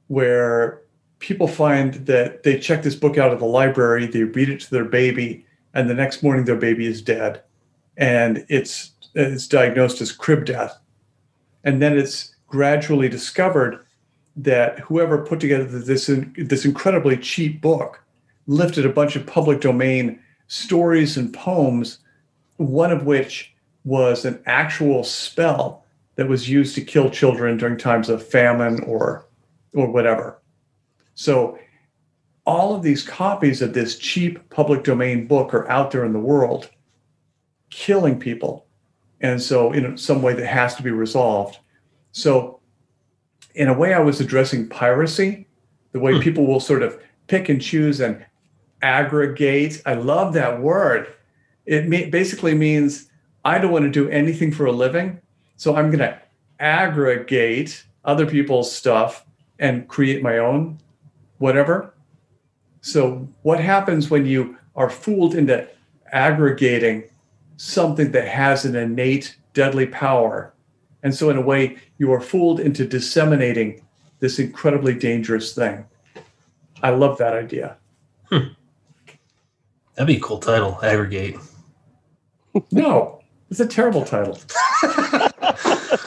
where 0.07 0.83
people 1.19 1.49
find 1.49 1.95
that 2.05 2.43
they 2.43 2.57
check 2.57 2.81
this 2.81 2.95
book 2.95 3.17
out 3.17 3.33
of 3.33 3.39
the 3.39 3.45
library, 3.45 4.07
they 4.07 4.23
read 4.23 4.47
it 4.47 4.61
to 4.61 4.71
their 4.71 4.85
baby, 4.85 5.45
and 5.73 5.89
the 5.89 5.93
next 5.93 6.23
morning 6.23 6.45
their 6.45 6.55
baby 6.55 6.85
is 6.85 7.01
dead, 7.01 7.43
and 7.97 8.45
it's 8.49 8.91
it's 9.13 9.47
diagnosed 9.47 10.01
as 10.01 10.11
crib 10.11 10.45
death, 10.45 10.77
and 11.63 11.81
then 11.81 11.97
it's 11.97 12.35
gradually 12.47 13.09
discovered 13.09 13.85
that 14.35 14.79
whoever 14.79 15.25
put 15.25 15.39
together 15.39 15.65
this 15.65 16.11
this 16.37 16.65
incredibly 16.65 17.17
cheap 17.17 17.61
book 17.61 18.03
lifted 18.47 18.85
a 18.85 18.89
bunch 18.89 19.15
of 19.15 19.25
public 19.25 19.61
domain 19.61 20.19
stories 20.47 21.17
and 21.17 21.33
poems, 21.33 21.99
one 22.57 22.91
of 22.91 23.05
which 23.05 23.53
was 23.85 24.25
an 24.25 24.41
actual 24.45 25.03
spell 25.03 25.83
that 26.15 26.27
was 26.27 26.49
used 26.49 26.75
to 26.75 26.81
kill 26.81 27.09
children 27.09 27.57
during 27.57 27.77
times 27.77 28.09
of 28.09 28.25
famine 28.25 28.83
or 28.83 29.25
or 29.73 29.89
whatever. 29.91 30.39
So 31.15 31.57
all 32.45 32.75
of 32.75 32.83
these 32.83 33.03
copies 33.03 33.61
of 33.61 33.73
this 33.73 33.97
cheap 33.97 34.49
public 34.49 34.83
domain 34.83 35.27
book 35.27 35.53
are 35.53 35.69
out 35.69 35.91
there 35.91 36.05
in 36.05 36.13
the 36.13 36.19
world 36.19 36.69
killing 37.75 38.17
people. 38.17 38.65
And 39.19 39.41
so 39.41 39.73
in 39.73 39.97
some 39.97 40.21
way 40.21 40.33
that 40.33 40.47
has 40.47 40.75
to 40.75 40.83
be 40.83 40.91
resolved. 40.91 41.59
So 42.13 42.61
in 43.53 43.67
a 43.67 43.73
way 43.73 43.93
I 43.93 43.99
was 43.99 44.21
addressing 44.21 44.69
piracy, 44.69 45.45
the 45.91 45.99
way 45.99 46.13
hmm. 46.13 46.21
people 46.21 46.47
will 46.47 46.61
sort 46.61 46.83
of 46.83 46.97
pick 47.27 47.49
and 47.49 47.61
choose 47.61 47.99
and 47.99 48.25
aggregate. 48.81 49.81
I 49.85 49.95
love 49.95 50.33
that 50.33 50.61
word. 50.61 51.13
It 51.65 51.87
me- 51.87 52.09
basically 52.09 52.55
means 52.55 53.09
I 53.43 53.59
don't 53.59 53.71
want 53.71 53.83
to 53.83 53.91
do 53.91 54.09
anything 54.09 54.53
for 54.53 54.65
a 54.65 54.71
living. 54.71 55.19
So 55.57 55.75
I'm 55.75 55.89
going 55.89 55.99
to 55.99 56.17
aggregate 56.59 57.83
other 58.05 58.25
people's 58.25 58.71
stuff 58.71 59.25
and 59.59 59.87
create 59.89 60.23
my 60.23 60.37
own 60.37 60.79
whatever. 61.39 61.93
So, 62.81 63.27
what 63.41 63.59
happens 63.59 64.09
when 64.09 64.25
you 64.25 64.57
are 64.75 64.89
fooled 64.89 65.33
into 65.33 65.67
aggregating 66.11 67.03
something 67.57 68.11
that 68.11 68.27
has 68.27 68.65
an 68.65 68.75
innate 68.75 69.35
deadly 69.53 69.85
power? 69.85 70.53
And 71.03 71.13
so, 71.13 71.29
in 71.29 71.37
a 71.37 71.41
way, 71.41 71.77
you 71.97 72.11
are 72.11 72.21
fooled 72.21 72.59
into 72.59 72.85
disseminating 72.85 73.81
this 74.19 74.39
incredibly 74.39 74.93
dangerous 74.95 75.53
thing. 75.53 75.85
I 76.81 76.89
love 76.89 77.17
that 77.19 77.33
idea. 77.33 77.77
Hmm. 78.29 78.47
That'd 79.95 80.07
be 80.07 80.17
a 80.17 80.19
cool 80.19 80.39
title, 80.39 80.79
Aggregate. 80.83 81.37
no, 82.71 83.21
it's 83.49 83.59
a 83.59 83.67
terrible 83.67 84.03
title. 84.03 84.39
All 84.83 84.91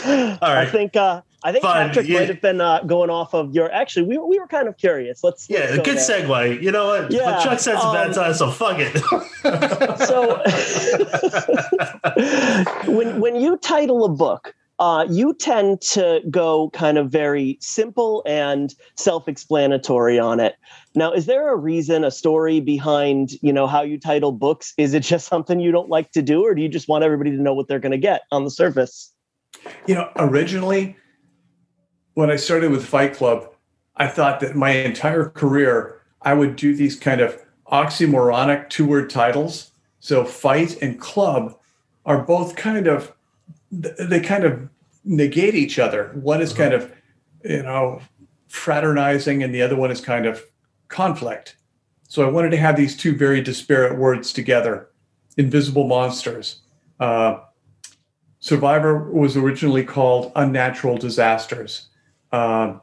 right. 0.04 0.40
I 0.42 0.66
think 0.70 0.96
uh, 0.96 1.22
I 1.45 1.52
think 1.52 1.62
Fine. 1.62 1.88
Patrick 1.88 2.09
yeah. 2.09 2.18
might 2.18 2.28
have 2.28 2.40
been 2.40 2.61
uh, 2.61 2.83
going 2.83 3.11
off 3.11 3.33
of 3.33 3.54
your. 3.54 3.71
Actually, 3.73 4.07
we, 4.07 4.18
we 4.18 4.38
were 4.40 4.49
kind 4.49 4.66
of 4.66 4.76
curious. 4.76 5.23
Let's. 5.23 5.49
Yeah, 5.49 5.61
let's 5.71 5.76
good 5.76 5.99
there. 5.99 6.26
segue. 6.26 6.62
You 6.62 6.73
know 6.73 6.87
what? 6.88 7.12
Yeah. 7.12 7.26
But 7.26 7.45
Chuck 7.45 7.61
said 7.61 7.75
it's 7.75 7.85
um, 7.85 7.95
a 7.95 8.07
bad 8.07 8.14
time, 8.14 8.35
so 8.35 8.50
fuck 8.50 8.78
it. 8.80 8.97
so, 10.07 10.42
when 12.92 13.21
when 13.21 13.37
you 13.37 13.57
title 13.59 14.04
a 14.04 14.09
book, 14.09 14.52
uh, 14.80 15.07
you 15.09 15.35
tend 15.35 15.80
to 15.80 16.21
go 16.30 16.71
kind 16.71 16.99
of 16.99 17.11
very 17.11 17.57
simple 17.61 18.23
and 18.26 18.75
self-explanatory 18.97 20.18
on 20.18 20.40
it. 20.40 20.57
Now, 20.95 21.12
is 21.12 21.26
there 21.26 21.52
a 21.52 21.57
reason, 21.57 22.04
a 22.04 22.11
story 22.11 22.61
behind, 22.61 23.33
you 23.42 23.52
know, 23.52 23.66
how 23.66 23.83
you 23.83 23.99
title 23.99 24.33
books? 24.33 24.75
Is 24.76 24.95
it 24.95 25.00
just 25.00 25.28
something 25.28 25.61
you 25.61 25.71
don't 25.71 25.88
like 25.88 26.12
to 26.12 26.23
do, 26.23 26.45
or 26.45 26.54
do 26.54 26.62
you 26.62 26.68
just 26.68 26.88
want 26.88 27.04
everybody 27.04 27.30
to 27.30 27.42
know 27.42 27.54
what 27.54 27.68
they're 27.68 27.78
going 27.78 27.92
to 27.92 27.99
get 27.99 28.23
on 28.33 28.45
the 28.45 28.50
surface? 28.50 29.12
You 29.87 29.95
know, 29.97 30.11
originally, 30.16 30.97
when 32.18 32.32
I 32.32 32.37
started 32.37 32.72
with 32.72 32.84
Fight 32.84 33.14
Club, 33.14 33.48
I 33.94 34.08
thought 34.08 34.40
that 34.40 34.56
my 34.56 34.70
entire 34.70 35.28
career 35.28 36.00
I 36.22 36.34
would 36.34 36.56
do 36.56 36.75
these 36.75 36.98
kind 36.98 37.20
of 37.20 37.40
oxymoronic 37.70 38.68
two-word 38.70 39.08
titles. 39.08 39.70
So, 40.00 40.25
fight 40.25 40.82
and 40.82 41.00
club 41.00 41.56
are 42.04 42.20
both 42.20 42.56
kind 42.56 42.88
of 42.88 43.12
they 43.70 44.18
kind 44.18 44.42
of 44.42 44.68
negate 45.04 45.54
each 45.54 45.78
other. 45.78 46.10
One 46.14 46.42
is 46.42 46.52
kind 46.52 46.75
of, 46.75 46.92
you 47.44 47.62
know, 47.62 48.00
fraternizing, 48.48 49.44
and 49.44 49.54
the 49.54 49.62
other 49.62 49.76
one 49.76 49.92
is 49.92 50.00
kind 50.00 50.26
of 50.26 50.42
conflict. 50.88 51.54
So 52.08 52.26
I 52.26 52.30
wanted 52.32 52.50
to 52.50 52.56
have 52.56 52.76
these 52.76 52.96
two 52.96 53.14
very 53.14 53.40
disparate 53.42 53.96
words 53.96 54.32
together. 54.32 54.88
Invisible 55.37 55.87
monsters. 55.87 56.62
Uh, 56.98 57.42
Survivor 58.40 59.08
was 59.12 59.37
originally 59.37 59.84
called 59.84 60.32
Unnatural 60.34 60.96
Disasters. 60.96 61.88
Uh, 62.32 62.78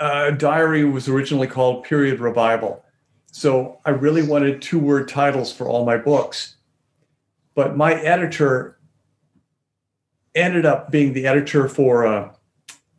uh, 0.00 0.30
Diary 0.32 0.84
was 0.84 1.08
originally 1.08 1.46
called 1.46 1.84
Period 1.84 2.20
Revival. 2.20 2.84
So 3.32 3.78
I 3.84 3.90
really 3.90 4.22
wanted 4.22 4.62
two 4.62 4.78
word 4.78 5.08
titles 5.08 5.52
for 5.52 5.68
all 5.68 5.84
my 5.84 5.96
books. 5.96 6.56
But 7.54 7.76
my 7.76 7.94
editor 7.94 8.78
ended 10.34 10.64
up 10.64 10.90
being 10.90 11.12
the 11.12 11.26
editor 11.26 11.68
for 11.68 12.06
uh, 12.06 12.32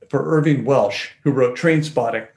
for 0.09 0.25
Irvine 0.37 0.65
Welsh, 0.65 1.09
who 1.23 1.31
wrote 1.31 1.57
Trainspotting. 1.57 2.27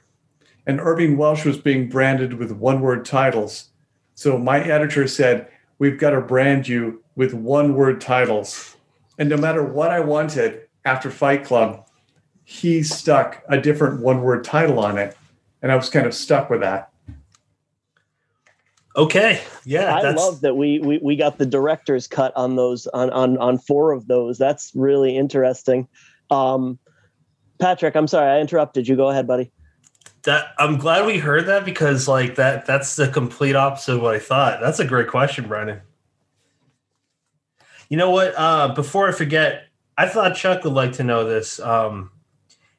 And 0.66 0.78
Irvine 0.78 1.16
Welsh 1.16 1.44
was 1.44 1.58
being 1.58 1.88
branded 1.88 2.34
with 2.34 2.52
one 2.52 2.80
word 2.80 3.04
titles. 3.04 3.70
So 4.14 4.38
my 4.38 4.60
editor 4.60 5.08
said, 5.08 5.48
We've 5.78 5.98
got 5.98 6.10
to 6.10 6.20
brand 6.20 6.68
you 6.68 7.02
with 7.16 7.34
one 7.34 7.74
word 7.74 8.00
titles. 8.00 8.76
And 9.18 9.28
no 9.28 9.36
matter 9.36 9.64
what 9.64 9.90
I 9.90 10.00
wanted 10.00 10.68
after 10.84 11.10
Fight 11.10 11.44
Club, 11.44 11.86
he 12.44 12.82
stuck 12.82 13.42
a 13.48 13.60
different 13.60 14.00
one 14.00 14.22
word 14.22 14.44
title 14.44 14.78
on 14.78 14.98
it. 14.98 15.16
And 15.62 15.70
I 15.70 15.76
was 15.76 15.88
kind 15.88 16.06
of 16.06 16.14
stuck 16.14 16.50
with 16.50 16.60
that. 16.60 16.90
Okay. 18.96 19.40
Yeah. 19.64 19.94
I 19.94 20.10
love 20.10 20.42
that 20.42 20.54
we, 20.54 20.78
we 20.80 20.98
we 20.98 21.16
got 21.16 21.38
the 21.38 21.46
director's 21.46 22.06
cut 22.06 22.32
on 22.36 22.56
those 22.56 22.86
on 22.88 23.10
on 23.10 23.38
on 23.38 23.58
four 23.58 23.92
of 23.92 24.06
those. 24.06 24.36
That's 24.38 24.72
really 24.74 25.16
interesting. 25.16 25.88
Um, 26.30 26.78
Patrick, 27.58 27.96
I'm 27.96 28.08
sorry 28.08 28.30
I 28.30 28.40
interrupted 28.40 28.86
you. 28.86 28.96
Go 28.96 29.08
ahead, 29.08 29.26
buddy. 29.26 29.50
That 30.24 30.48
I'm 30.58 30.76
glad 30.76 31.06
we 31.06 31.18
heard 31.18 31.46
that 31.46 31.64
because 31.64 32.06
like 32.06 32.34
that 32.34 32.66
that's 32.66 32.96
the 32.96 33.08
complete 33.08 33.56
opposite 33.56 33.94
of 33.94 34.02
what 34.02 34.14
I 34.14 34.18
thought. 34.18 34.60
That's 34.60 34.78
a 34.78 34.86
great 34.86 35.08
question, 35.08 35.48
Brennan. 35.48 35.80
You 37.88 37.96
know 37.96 38.10
what? 38.10 38.34
Uh, 38.36 38.74
before 38.74 39.08
I 39.08 39.12
forget, 39.12 39.64
I 39.98 40.06
thought 40.06 40.36
Chuck 40.36 40.64
would 40.64 40.72
like 40.74 40.92
to 40.94 41.04
know 41.04 41.24
this. 41.24 41.60
Um, 41.60 42.10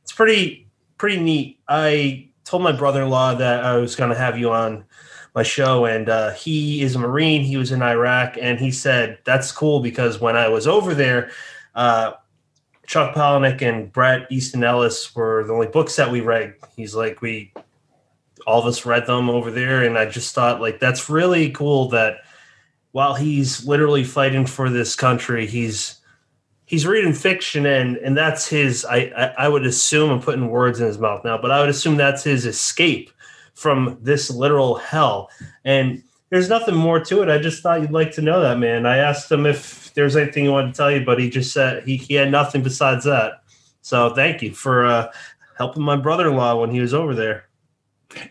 it's 0.04 0.12
pretty 0.12 0.68
pretty 0.98 1.20
neat. 1.20 1.60
I 1.68 2.30
told 2.46 2.64
my 2.64 2.72
brother-in-law 2.72 3.36
that 3.36 3.64
I 3.64 3.78
was 3.78 3.96
going 3.96 4.12
to 4.12 4.18
have 4.18 4.38
you 4.38 4.52
on 4.52 4.86
my 5.36 5.44
show, 5.44 5.86
and 5.86 6.10
uh, 6.10 6.32
he 6.32 6.82
is 6.82 6.96
a 6.96 7.00
Marine. 7.00 7.42
He 7.42 7.58
was 7.58 7.72
in 7.72 7.82
Iraq, 7.82 8.38
and 8.40 8.60
he 8.60 8.72
said 8.72 9.18
that's 9.26 9.52
cool 9.52 9.80
because 9.80 10.22
when 10.22 10.36
I 10.36 10.48
was 10.48 10.68
over 10.68 10.94
there, 10.94 11.32
uh, 11.76 12.14
Chuck 12.86 13.16
Palahniuk 13.16 13.62
and 13.62 13.92
Bret 13.92 14.28
Easton 14.32 14.64
Ellis 14.64 15.16
were 15.16 15.44
the 15.46 15.54
only 15.54 15.68
books 15.68 15.96
that 15.96 16.12
we 16.12 16.22
read. 16.22 16.54
He's 16.76 16.94
like, 16.94 17.22
we 17.22 17.54
all 18.46 18.60
of 18.60 18.66
us 18.68 18.86
read 18.86 19.08
them 19.08 19.30
over 19.30 19.50
there, 19.50 19.84
and 19.84 19.98
I 19.98 20.06
just 20.06 20.36
thought 20.36 20.62
like 20.62 20.80
that's 20.80 21.10
really 21.10 21.52
cool 21.52 21.90
that 21.90 22.18
while 22.92 23.16
he's 23.16 23.66
literally 23.66 24.04
fighting 24.04 24.46
for 24.46 24.70
this 24.70 24.96
country, 24.96 25.48
he's 25.48 26.00
he's 26.66 26.86
reading 26.86 27.14
fiction 27.14 27.66
and 27.66 27.98
and 27.98 28.16
that's 28.18 28.48
his 28.48 28.86
I, 28.86 29.12
I, 29.16 29.46
I 29.46 29.48
would 29.48 29.66
assume 29.66 30.10
i'm 30.10 30.22
putting 30.22 30.50
words 30.50 30.80
in 30.80 30.88
his 30.88 30.98
mouth 30.98 31.24
now 31.24 31.38
but 31.38 31.52
i 31.52 31.60
would 31.60 31.70
assume 31.70 31.98
that's 31.98 32.24
his 32.24 32.46
escape 32.46 33.12
from 33.54 33.98
this 34.02 34.30
literal 34.30 34.76
hell. 34.76 35.30
And 35.64 36.04
there's 36.30 36.50
nothing 36.50 36.76
more 36.76 37.00
to 37.00 37.22
it. 37.22 37.30
I 37.30 37.38
just 37.38 37.62
thought 37.62 37.82
you'd 37.82 37.92
like 37.92 38.12
to 38.14 38.22
know 38.22 38.42
that, 38.42 38.60
man. 38.60 38.86
I 38.86 38.98
asked 38.98 39.32
him 39.32 39.46
if 39.46 39.94
there's 39.94 40.16
anything 40.16 40.46
he 40.46 40.50
wanted 40.50 40.74
to 40.74 40.78
tell 40.78 40.92
you, 40.92 41.06
but 41.06 41.20
he 41.20 41.30
just 41.30 41.54
said 41.54 41.84
he, 41.84 41.98
he 41.98 42.16
had 42.16 42.32
nothing 42.32 42.64
besides 42.64 43.06
that. 43.06 43.44
So 43.82 44.14
thank 44.14 44.42
you 44.42 44.54
for 44.54 44.86
uh, 44.86 45.12
helping 45.58 45.84
my 45.84 45.96
brother 45.96 46.30
in 46.30 46.36
law 46.36 46.60
when 46.60 46.72
he 46.72 46.80
was 46.80 46.94
over 46.94 47.14
there. 47.14 47.46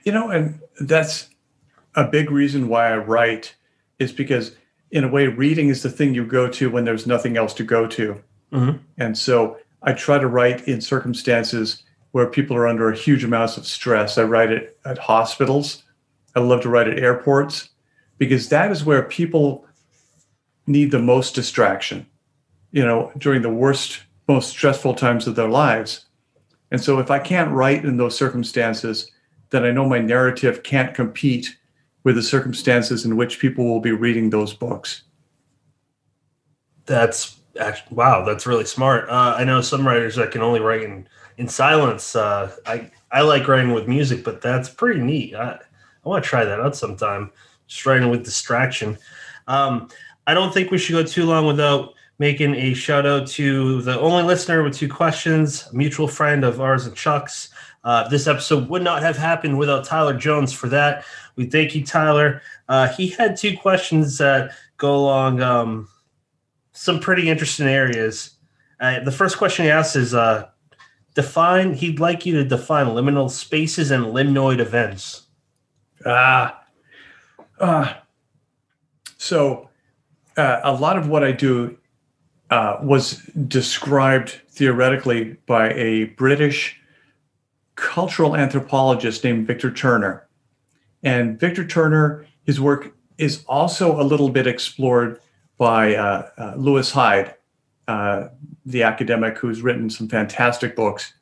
You 0.05 0.13
know, 0.13 0.31
and 0.31 0.61
that's 0.81 1.29
a 1.95 2.05
big 2.05 2.31
reason 2.31 2.69
why 2.69 2.91
I 2.93 2.97
write 2.97 3.55
is 3.99 4.13
because, 4.13 4.57
in 4.93 5.05
a 5.05 5.09
way, 5.09 5.27
reading 5.27 5.69
is 5.71 5.83
the 5.83 5.91
thing 5.91 6.15
you 6.15 6.25
go 6.25 6.49
to 6.49 6.71
when 6.71 6.85
there's 6.85 7.07
nothing 7.07 7.37
else 7.37 7.55
to 7.55 7.65
go 7.65 7.87
to. 7.89 8.23
Mm-hmm. 8.53 8.77
And 8.99 9.17
so 9.17 9.57
I 9.83 9.95
try 9.95 10.19
to 10.19 10.29
write 10.29 10.69
in 10.69 10.81
circumstances 10.81 11.83
where 12.13 12.27
people 12.27 12.57
are 12.57 12.69
under 12.69 12.93
a 12.93 12.97
huge 12.97 13.25
amounts 13.25 13.57
of 13.57 13.67
stress. 13.67 14.19
I 14.19 14.25
write 14.25 14.53
it 14.53 14.79
at 14.85 14.99
hospitals. 14.99 15.83
I 16.37 16.41
love 16.41 16.61
to 16.63 16.69
write 16.69 16.89
at 16.89 16.99
airports 16.99 17.71
because 18.19 18.51
that 18.51 18.71
is 18.71 18.85
where 18.85 19.03
people 19.03 19.67
need 20.67 20.91
the 20.91 20.99
most 20.99 21.35
distraction, 21.35 22.07
you 22.71 22.85
know, 22.85 23.11
during 23.17 23.41
the 23.41 23.51
worst, 23.51 24.03
most 24.29 24.51
stressful 24.51 24.95
times 24.95 25.27
of 25.27 25.35
their 25.35 25.49
lives. 25.49 26.05
And 26.71 26.81
so 26.81 26.99
if 26.99 27.11
I 27.11 27.19
can't 27.19 27.51
write 27.51 27.85
in 27.85 27.97
those 27.97 28.17
circumstances, 28.17 29.11
then 29.51 29.65
I 29.65 29.71
know 29.71 29.89
my 29.89 29.99
narrative 29.99 30.63
can't 30.63 30.95
compete 30.95 31.57
with 32.05 32.17
the 32.17 32.23
circumstances 32.23 33.05
in 33.05 33.17
which 33.17 33.39
people 33.39 33.65
will 33.65 33.81
be 33.81 33.93
reading 33.93 34.31
those 34.31 34.53
books. 34.53 35.03
That's 36.87 37.39
actually, 37.61 37.97
wow, 37.97 38.25
that's 38.25 38.47
really 38.47 38.65
smart. 38.65 39.09
Uh, 39.09 39.35
I 39.37 39.45
know 39.45 39.61
some 39.61 39.87
writers 39.87 40.17
that 40.17 40.31
can 40.31 40.43
only 40.43 40.61
write 40.61 40.83
in 40.83 41.09
in 41.39 41.49
silence. 41.49 42.17
Uh, 42.17 42.53
I 42.67 42.91
I 43.11 43.23
like 43.23 43.49
writing 43.49 43.73
with 43.73 43.89
music, 43.89 44.25
but 44.25 44.41
that's 44.41 44.69
pretty 44.69 45.01
neat. 45.01 45.35
I, 45.35 45.59
I 46.05 46.09
want 46.09 46.25
to 46.25 46.29
try 46.29 46.45
that 46.45 46.61
out 46.61 46.77
sometime. 46.77 47.31
Just 47.67 47.87
writing 47.87 48.11
with 48.11 48.25
distraction. 48.25 48.99
Um, 49.47 49.89
I 50.27 50.35
don't 50.35 50.53
think 50.53 50.71
we 50.71 50.79
should 50.79 50.93
go 50.93 51.05
too 51.05 51.25
long 51.25 51.47
without 51.47 51.95
making 52.19 52.55
a 52.55 52.75
shout 52.75 53.07
out 53.07 53.27
to 53.27 53.83
the 53.83 53.99
only 53.99 54.23
listener 54.23 54.63
with 54.63 54.75
two 54.75 54.89
questions, 54.89 55.67
a 55.73 55.75
mutual 55.75 56.07
friend 56.07 56.45
of 56.45 56.61
ours 56.61 56.87
and 56.87 56.95
Chuck's. 56.95 57.49
Uh, 57.85 58.09
this 58.09 58.27
episode 58.27 58.69
would 58.69 58.83
not 58.83 59.03
have 59.03 59.17
happened 59.17 59.59
without 59.59 59.85
Tyler 59.85 60.17
Jones 60.17 60.53
for 60.53 60.69
that. 60.69 61.05
We 61.37 61.47
thank 61.47 61.75
you, 61.75 61.85
Tyler. 61.85 62.43
Uh, 62.69 62.89
he 62.89 63.09
had 63.09 63.37
two 63.37 63.57
questions 63.57 64.19
that 64.19 64.53
go 64.77 64.95
along 64.95 65.41
um, 65.41 65.89
some 66.73 67.01
pretty 67.01 67.29
interesting 67.29 67.67
areas. 67.67 68.31
Uh, 68.81 69.01
the 69.01 69.13
first 69.13 69.39
question 69.39 69.65
he 69.65 69.71
asks 69.71 69.97
is 69.97 70.15
uh, 70.15 70.49
define 71.15 71.75
he'd 71.75 72.01
like 72.01 72.27
you 72.27 72.35
to 72.35 72.45
define 72.45 72.87
liminal 72.87 73.31
spaces 73.31 73.91
and 73.91 74.07
liminoid 74.07 74.59
events 74.59 75.27
ah 76.07 76.65
uh, 77.61 77.95
so 79.19 79.69
a 80.37 80.73
lot 80.73 80.97
of 80.97 81.09
what 81.09 81.23
i 81.23 81.31
do 81.31 81.77
uh, 82.51 82.79
was 82.83 83.19
described 83.47 84.41
theoretically 84.51 85.37
by 85.47 85.73
a 85.75 86.05
british 86.05 86.81
cultural 87.75 88.37
anthropologist 88.37 89.25
named 89.25 89.47
victor 89.47 89.71
turner 89.71 90.27
and 91.03 91.39
victor 91.39 91.67
turner 91.67 92.27
his 92.45 92.61
work 92.61 92.95
is 93.19 93.45
also 93.47 94.01
a 94.01 94.05
little 94.05 94.29
bit 94.29 94.47
explored 94.47 95.21
by 95.59 95.95
uh, 95.95 96.29
uh, 96.39 96.55
lewis 96.57 96.91
hyde 96.91 97.35
uh, 97.89 98.29
the 98.67 98.83
academic 98.83 99.39
who's 99.39 99.63
written 99.63 99.91
some 99.91 100.09
fantastic 100.09 100.77
books 100.77 101.15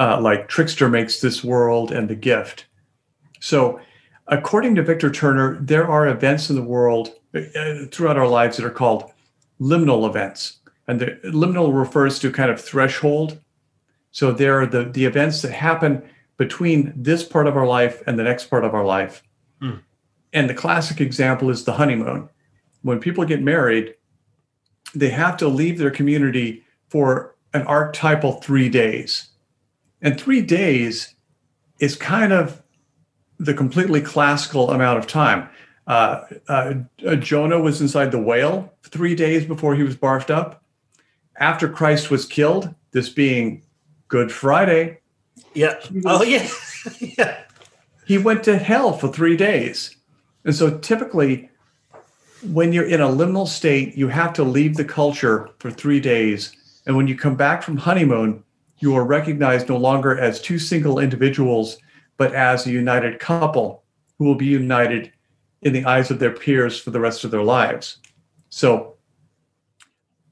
uh, 0.00 0.18
like 0.20 0.48
Trickster 0.48 0.88
Makes 0.88 1.20
This 1.20 1.44
World 1.44 1.92
and 1.92 2.08
The 2.08 2.16
Gift. 2.16 2.66
So, 3.38 3.78
according 4.26 4.74
to 4.76 4.82
Victor 4.82 5.10
Turner, 5.10 5.58
there 5.60 5.86
are 5.86 6.08
events 6.08 6.48
in 6.48 6.56
the 6.56 6.62
world 6.62 7.10
uh, 7.34 7.42
throughout 7.92 8.16
our 8.16 8.26
lives 8.26 8.56
that 8.56 8.66
are 8.66 8.70
called 8.70 9.12
liminal 9.60 10.08
events. 10.08 10.58
And 10.88 10.98
the 10.98 11.18
liminal 11.24 11.78
refers 11.78 12.18
to 12.20 12.32
kind 12.32 12.50
of 12.50 12.60
threshold. 12.60 13.38
So, 14.10 14.32
there 14.32 14.60
are 14.60 14.66
the, 14.66 14.84
the 14.84 15.04
events 15.04 15.42
that 15.42 15.52
happen 15.52 16.02
between 16.36 16.92
this 16.96 17.22
part 17.22 17.46
of 17.46 17.56
our 17.56 17.66
life 17.66 18.02
and 18.06 18.18
the 18.18 18.24
next 18.24 18.46
part 18.46 18.64
of 18.64 18.74
our 18.74 18.84
life. 18.84 19.22
Hmm. 19.60 19.76
And 20.32 20.48
the 20.48 20.54
classic 20.54 21.00
example 21.00 21.50
is 21.50 21.64
the 21.64 21.74
honeymoon. 21.74 22.28
When 22.82 22.98
people 22.98 23.24
get 23.24 23.42
married, 23.42 23.94
they 24.94 25.10
have 25.10 25.36
to 25.38 25.48
leave 25.48 25.78
their 25.78 25.90
community 25.90 26.64
for 26.88 27.36
an 27.52 27.62
archetypal 27.62 28.40
three 28.40 28.68
days. 28.68 29.28
And 30.00 30.18
three 30.18 30.40
days 30.40 31.14
is 31.78 31.96
kind 31.96 32.32
of 32.32 32.62
the 33.38 33.54
completely 33.54 34.00
classical 34.00 34.70
amount 34.70 34.98
of 34.98 35.06
time. 35.06 35.48
Uh, 35.86 36.22
uh, 36.48 36.74
Jonah 37.16 37.60
was 37.60 37.80
inside 37.80 38.12
the 38.12 38.18
whale 38.18 38.72
three 38.84 39.14
days 39.14 39.44
before 39.44 39.74
he 39.74 39.82
was 39.82 39.96
barfed 39.96 40.30
up. 40.30 40.62
After 41.36 41.68
Christ 41.68 42.10
was 42.10 42.26
killed, 42.26 42.74
this 42.92 43.08
being 43.08 43.62
Good 44.10 44.32
Friday. 44.32 44.98
Yeah. 45.54 45.76
Was, 45.92 46.04
oh, 46.04 46.22
yeah. 46.22 46.46
yeah. 47.16 47.44
He 48.06 48.18
went 48.18 48.42
to 48.44 48.58
hell 48.58 48.92
for 48.92 49.08
three 49.08 49.36
days. 49.36 49.96
And 50.44 50.54
so 50.54 50.78
typically, 50.78 51.48
when 52.42 52.72
you're 52.72 52.88
in 52.88 53.00
a 53.00 53.08
liminal 53.08 53.46
state, 53.46 53.96
you 53.96 54.08
have 54.08 54.32
to 54.34 54.42
leave 54.42 54.76
the 54.76 54.84
culture 54.84 55.48
for 55.60 55.70
three 55.70 56.00
days. 56.00 56.52
And 56.86 56.96
when 56.96 57.06
you 57.06 57.16
come 57.16 57.36
back 57.36 57.62
from 57.62 57.76
honeymoon, 57.76 58.42
you 58.78 58.96
are 58.96 59.04
recognized 59.04 59.68
no 59.68 59.76
longer 59.76 60.18
as 60.18 60.40
two 60.40 60.58
single 60.58 60.98
individuals, 60.98 61.78
but 62.16 62.34
as 62.34 62.66
a 62.66 62.72
united 62.72 63.20
couple 63.20 63.84
who 64.18 64.24
will 64.24 64.34
be 64.34 64.46
united 64.46 65.12
in 65.62 65.72
the 65.72 65.84
eyes 65.84 66.10
of 66.10 66.18
their 66.18 66.32
peers 66.32 66.80
for 66.80 66.90
the 66.90 67.00
rest 67.00 67.22
of 67.22 67.30
their 67.30 67.44
lives. 67.44 67.98
So, 68.48 68.96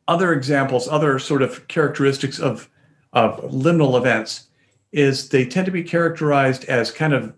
other 0.09 0.33
examples, 0.33 0.89
other 0.89 1.19
sort 1.19 1.43
of 1.43 1.69
characteristics 1.69 2.41
of, 2.41 2.69
of 3.13 3.41
liminal 3.51 3.97
events 3.97 4.49
is 4.93 5.29
they 5.29 5.45
tend 5.45 5.67
to 5.67 5.73
be 5.73 5.83
characterized 5.83 6.65
as 6.65 6.91
kind 6.91 7.13
of 7.13 7.35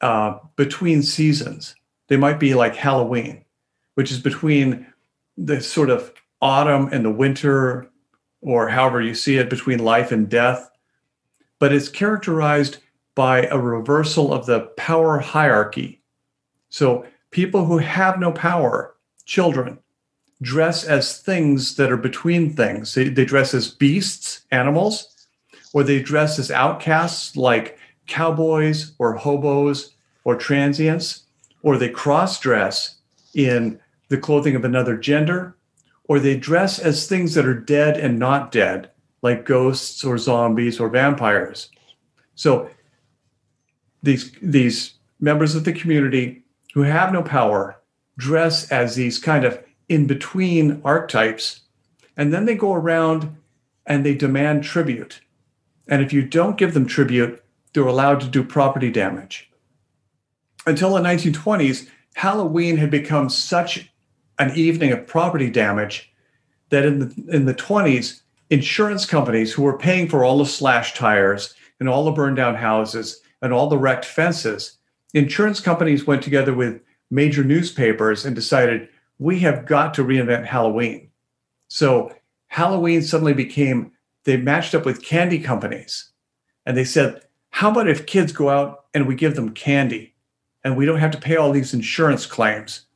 uh, 0.00 0.38
between 0.56 1.02
seasons. 1.02 1.74
They 2.08 2.16
might 2.16 2.40
be 2.40 2.54
like 2.54 2.74
Halloween 2.74 3.44
which 4.00 4.10
is 4.10 4.18
between 4.18 4.86
the 5.36 5.60
sort 5.60 5.90
of 5.90 6.10
autumn 6.40 6.88
and 6.90 7.04
the 7.04 7.10
winter, 7.10 7.86
or 8.40 8.66
however 8.66 9.02
you 9.02 9.14
see 9.14 9.36
it, 9.36 9.50
between 9.50 9.78
life 9.78 10.10
and 10.10 10.26
death. 10.26 10.70
But 11.58 11.72
it's 11.74 11.90
characterized 11.90 12.78
by 13.14 13.42
a 13.42 13.58
reversal 13.58 14.32
of 14.32 14.46
the 14.46 14.60
power 14.78 15.18
hierarchy. 15.18 16.00
So 16.70 17.04
people 17.30 17.66
who 17.66 17.76
have 17.76 18.18
no 18.18 18.32
power, 18.32 18.94
children, 19.26 19.78
dress 20.42 20.84
as 20.84 21.18
things 21.18 21.76
that 21.76 21.92
are 21.92 21.96
between 21.96 22.54
things. 22.54 22.94
They, 22.94 23.08
they 23.08 23.24
dress 23.24 23.54
as 23.54 23.68
beasts, 23.68 24.42
animals, 24.50 25.14
or 25.72 25.84
they 25.84 26.00
dress 26.00 26.38
as 26.38 26.50
outcasts 26.50 27.36
like 27.36 27.78
cowboys 28.06 28.92
or 28.98 29.14
hobos 29.14 29.94
or 30.24 30.36
transients, 30.36 31.24
or 31.62 31.76
they 31.76 31.88
cross 31.88 32.40
dress 32.40 32.96
in 33.34 33.78
the 34.08 34.18
clothing 34.18 34.56
of 34.56 34.64
another 34.64 34.96
gender, 34.96 35.56
or 36.04 36.18
they 36.18 36.36
dress 36.36 36.78
as 36.78 37.06
things 37.06 37.34
that 37.34 37.46
are 37.46 37.54
dead 37.54 37.96
and 37.96 38.18
not 38.18 38.50
dead, 38.50 38.90
like 39.22 39.44
ghosts 39.44 40.04
or 40.04 40.18
zombies 40.18 40.80
or 40.80 40.88
vampires. 40.88 41.70
So 42.34 42.68
these, 44.02 44.32
these 44.42 44.94
members 45.20 45.54
of 45.54 45.64
the 45.64 45.72
community 45.72 46.42
who 46.74 46.82
have 46.82 47.12
no 47.12 47.22
power 47.22 47.80
dress 48.16 48.70
as 48.72 48.94
these 48.94 49.18
kind 49.18 49.44
of 49.44 49.62
in 49.90 50.06
between 50.06 50.80
archetypes. 50.84 51.62
And 52.16 52.32
then 52.32 52.46
they 52.46 52.54
go 52.54 52.72
around 52.72 53.36
and 53.84 54.06
they 54.06 54.14
demand 54.14 54.62
tribute. 54.62 55.20
And 55.88 56.00
if 56.00 56.12
you 56.12 56.22
don't 56.22 56.56
give 56.56 56.74
them 56.74 56.86
tribute, 56.86 57.42
they're 57.74 57.84
allowed 57.84 58.20
to 58.20 58.28
do 58.28 58.44
property 58.44 58.90
damage. 58.90 59.50
Until 60.64 60.94
the 60.94 61.00
1920s, 61.00 61.88
Halloween 62.14 62.76
had 62.76 62.90
become 62.90 63.28
such 63.28 63.90
an 64.38 64.56
evening 64.56 64.92
of 64.92 65.08
property 65.08 65.50
damage 65.50 66.12
that 66.68 66.84
in 66.84 67.00
the, 67.00 67.24
in 67.28 67.46
the 67.46 67.54
20s, 67.54 68.20
insurance 68.48 69.04
companies 69.04 69.52
who 69.52 69.62
were 69.62 69.76
paying 69.76 70.08
for 70.08 70.24
all 70.24 70.38
the 70.38 70.46
slash 70.46 70.94
tires 70.94 71.54
and 71.80 71.88
all 71.88 72.04
the 72.04 72.12
burned 72.12 72.36
down 72.36 72.54
houses 72.54 73.20
and 73.42 73.52
all 73.52 73.68
the 73.68 73.78
wrecked 73.78 74.04
fences, 74.04 74.76
insurance 75.14 75.58
companies 75.58 76.06
went 76.06 76.22
together 76.22 76.54
with 76.54 76.80
major 77.10 77.42
newspapers 77.42 78.24
and 78.24 78.36
decided 78.36 78.88
we 79.20 79.38
have 79.38 79.66
got 79.66 79.94
to 79.94 80.02
reinvent 80.02 80.46
Halloween. 80.46 81.10
So 81.68 82.12
Halloween 82.48 83.02
suddenly 83.02 83.34
became, 83.34 83.92
they 84.24 84.38
matched 84.38 84.74
up 84.74 84.86
with 84.86 85.04
candy 85.04 85.38
companies 85.38 86.10
and 86.64 86.76
they 86.76 86.84
said, 86.84 87.22
how 87.50 87.70
about 87.70 87.86
if 87.86 88.06
kids 88.06 88.32
go 88.32 88.48
out 88.48 88.86
and 88.94 89.06
we 89.06 89.14
give 89.14 89.36
them 89.36 89.50
candy 89.50 90.14
and 90.64 90.74
we 90.74 90.86
don't 90.86 90.98
have 90.98 91.10
to 91.10 91.18
pay 91.18 91.36
all 91.36 91.52
these 91.52 91.74
insurance 91.74 92.24
claims? 92.24 92.86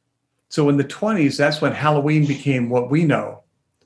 So 0.48 0.68
in 0.70 0.78
the 0.78 0.84
20s, 0.84 1.36
that's 1.36 1.60
when 1.60 1.72
Halloween 1.72 2.26
became 2.26 2.70
what 2.70 2.90
we 2.90 3.04
know. 3.04 3.42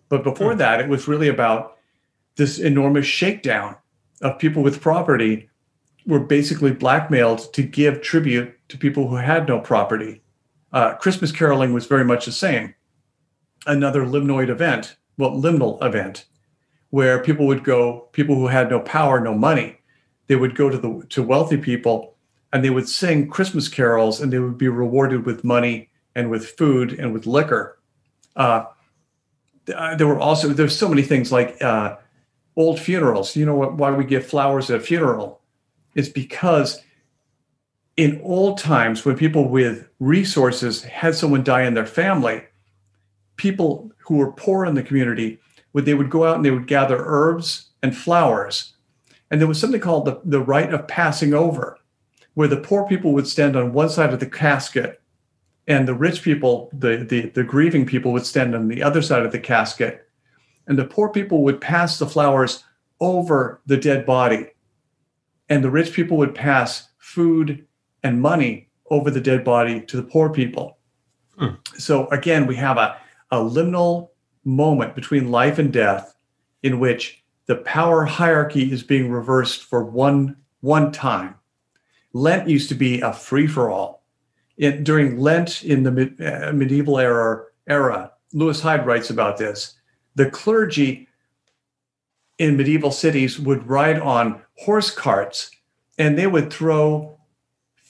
But 0.09 0.23
before 0.23 0.53
hmm. 0.53 0.59
that, 0.59 0.81
it 0.81 0.89
was 0.89 1.09
really 1.09 1.29
about 1.29 1.77
this 2.37 2.61
enormous 2.61 3.07
shakedown 3.07 3.75
of 4.23 4.39
people 4.39 4.63
with 4.63 4.81
property 4.81 5.51
were 6.07 6.21
basically 6.21 6.71
blackmailed 6.71 7.53
to 7.55 7.63
give 7.63 8.01
tribute 8.01 8.57
to 8.69 8.79
people 8.79 9.09
who 9.09 9.17
had 9.17 9.49
no 9.49 9.59
property 9.59 10.23
uh, 10.73 10.95
Christmas 10.95 11.33
caroling 11.33 11.73
was 11.73 11.87
very 11.87 12.05
much 12.05 12.27
the 12.27 12.33
same. 12.33 12.75
Another 13.67 14.05
liminoid 14.05 14.49
event, 14.49 14.97
well, 15.17 15.33
liminal 15.33 15.83
event, 15.85 16.27
where 16.91 17.23
people 17.23 17.47
would 17.47 17.65
go, 17.65 18.09
people 18.13 18.35
who 18.35 18.47
had 18.47 18.71
no 18.71 18.81
power, 18.81 19.21
no 19.21 19.35
money, 19.35 19.79
they 20.27 20.37
would 20.37 20.55
go 20.55 20.71
to 20.71 20.79
the 20.79 21.07
to 21.09 21.23
wealthy 21.23 21.57
people 21.57 22.15
and 22.53 22.65
they 22.65 22.71
would 22.71 22.89
sing 22.89 23.29
Christmas 23.29 23.69
carols 23.69 24.21
and 24.21 24.33
they 24.33 24.39
would 24.39 24.59
be 24.59 24.69
rewarded 24.69 25.27
with 25.27 25.45
money 25.45 25.91
and 26.15 26.31
with 26.31 26.47
food 26.51 26.93
and 26.93 27.13
with 27.13 27.27
liquor. 27.27 27.79
Uh, 28.37 28.65
uh 29.75 29.95
there 29.97 30.07
were 30.07 30.21
also 30.21 30.49
there's 30.49 30.77
so 30.77 30.89
many 30.89 31.03
things 31.03 31.33
like 31.33 31.61
uh, 31.63 31.97
old 32.57 32.79
funerals. 32.79 33.37
You 33.37 33.47
know 33.47 33.55
what, 33.55 33.75
why 33.75 33.91
we 33.91 34.05
give 34.05 34.27
flowers 34.27 34.71
at 34.71 34.81
a 34.81 34.83
funeral? 34.83 35.41
It's 35.95 36.09
because 36.09 36.83
in 37.99 38.21
old 38.23 38.59
times 38.59 39.05
when 39.05 39.17
people 39.17 39.49
with 39.49 39.89
resources 39.99 40.85
had 40.85 41.17
someone 41.17 41.43
die 41.43 41.65
in 41.65 41.75
their 41.75 41.85
family 41.85 42.43
people 43.37 43.91
who 43.99 44.17
were 44.17 44.33
poor 44.33 44.65
in 44.65 44.75
the 44.75 44.83
community 44.83 45.39
would 45.73 45.85
they 45.85 45.95
would 45.95 46.09
go 46.09 46.25
out 46.25 46.37
and 46.37 46.45
they 46.45 46.51
would 46.51 46.67
gather 46.67 46.99
herbs 46.99 47.71
and 47.83 47.97
flowers. 47.97 48.75
And 49.31 49.41
there 49.41 49.49
was 49.49 49.61
something 49.61 49.81
called 49.81 50.05
the, 50.05 50.21
the 50.25 50.41
rite 50.41 50.73
of 50.73 50.89
passing 50.89 51.35
over 51.35 51.79
where 52.35 52.49
the 52.49 52.57
poor 52.57 52.87
people 52.87 53.13
would 53.13 53.27
stand 53.27 53.57
on 53.57 53.73
one 53.73 53.89
side 53.89 54.13
of 54.13 54.21
the 54.21 54.27
casket 54.27 55.01
and 55.67 55.87
the 55.87 55.95
rich 55.95 56.23
people 56.23 56.71
the, 56.73 56.99
the, 57.09 57.31
the 57.31 57.45
grieving 57.45 57.87
people 57.87 58.13
would 58.13 58.27
stand 58.27 58.55
on 58.55 58.69
the 58.69 58.83
other 58.83 59.03
side 59.03 59.25
of 59.25 59.33
the 59.33 59.41
casket. 59.41 60.09
And 60.67 60.79
the 60.79 60.85
poor 60.85 61.11
people 61.11 61.43
would 61.45 61.61
pass 61.61 61.99
the 61.99 62.07
flowers 62.07 62.65
over 63.01 63.61
the 63.67 63.77
dead 63.77 64.05
body. 64.05 64.49
And 65.49 65.63
the 65.63 65.71
rich 65.71 65.93
people 65.93 66.17
would 66.17 66.35
pass 66.35 66.89
food 66.99 67.67
and 68.03 68.21
money 68.21 68.69
over 68.91 69.11
the 69.11 69.21
dead 69.21 69.45
body 69.45 69.81
to 69.83 69.97
the 69.97 70.03
poor 70.03 70.31
people. 70.31 70.79
Hmm. 71.37 71.55
So 71.77 72.09
again, 72.09 72.47
we 72.47 72.57
have 72.57 72.79
a, 72.79 72.97
a 73.31 73.37
liminal 73.37 74.11
moment 74.45 74.95
between 74.95 75.31
life 75.31 75.59
and 75.59 75.73
death 75.73 76.15
in 76.63 76.81
which 76.81 77.23
the 77.47 77.57
power 77.57 78.05
hierarchy 78.05 78.71
is 78.71 78.83
being 78.83 79.11
reversed 79.11 79.65
for 79.65 79.85
one 79.85 80.37
one 80.61 80.91
time. 80.91 81.35
Lent 82.13 82.49
used 82.49 82.69
to 82.71 82.75
be 82.75 83.01
a 83.01 83.13
free 83.13 83.47
for 83.47 83.71
all. 83.71 84.03
during 84.59 85.19
Lent 85.19 85.63
in 85.63 85.85
the 85.85 85.91
mid, 85.93 86.21
uh, 86.21 86.53
medieval 86.53 86.99
era, 86.99 87.45
era, 87.69 88.13
Lewis 88.33 88.61
Hyde 88.61 88.87
writes 88.87 89.11
about 89.11 89.39
this. 89.39 89.75
The 90.17 90.31
clergy 90.31 91.07
in 92.39 92.57
medieval 92.57 92.91
cities 92.91 93.39
would 93.39 93.69
ride 93.69 94.01
on 94.01 94.43
horse 94.57 94.91
carts 94.91 95.51
and 95.97 96.19
they 96.19 96.27
would 96.27 96.53
throw 96.53 97.18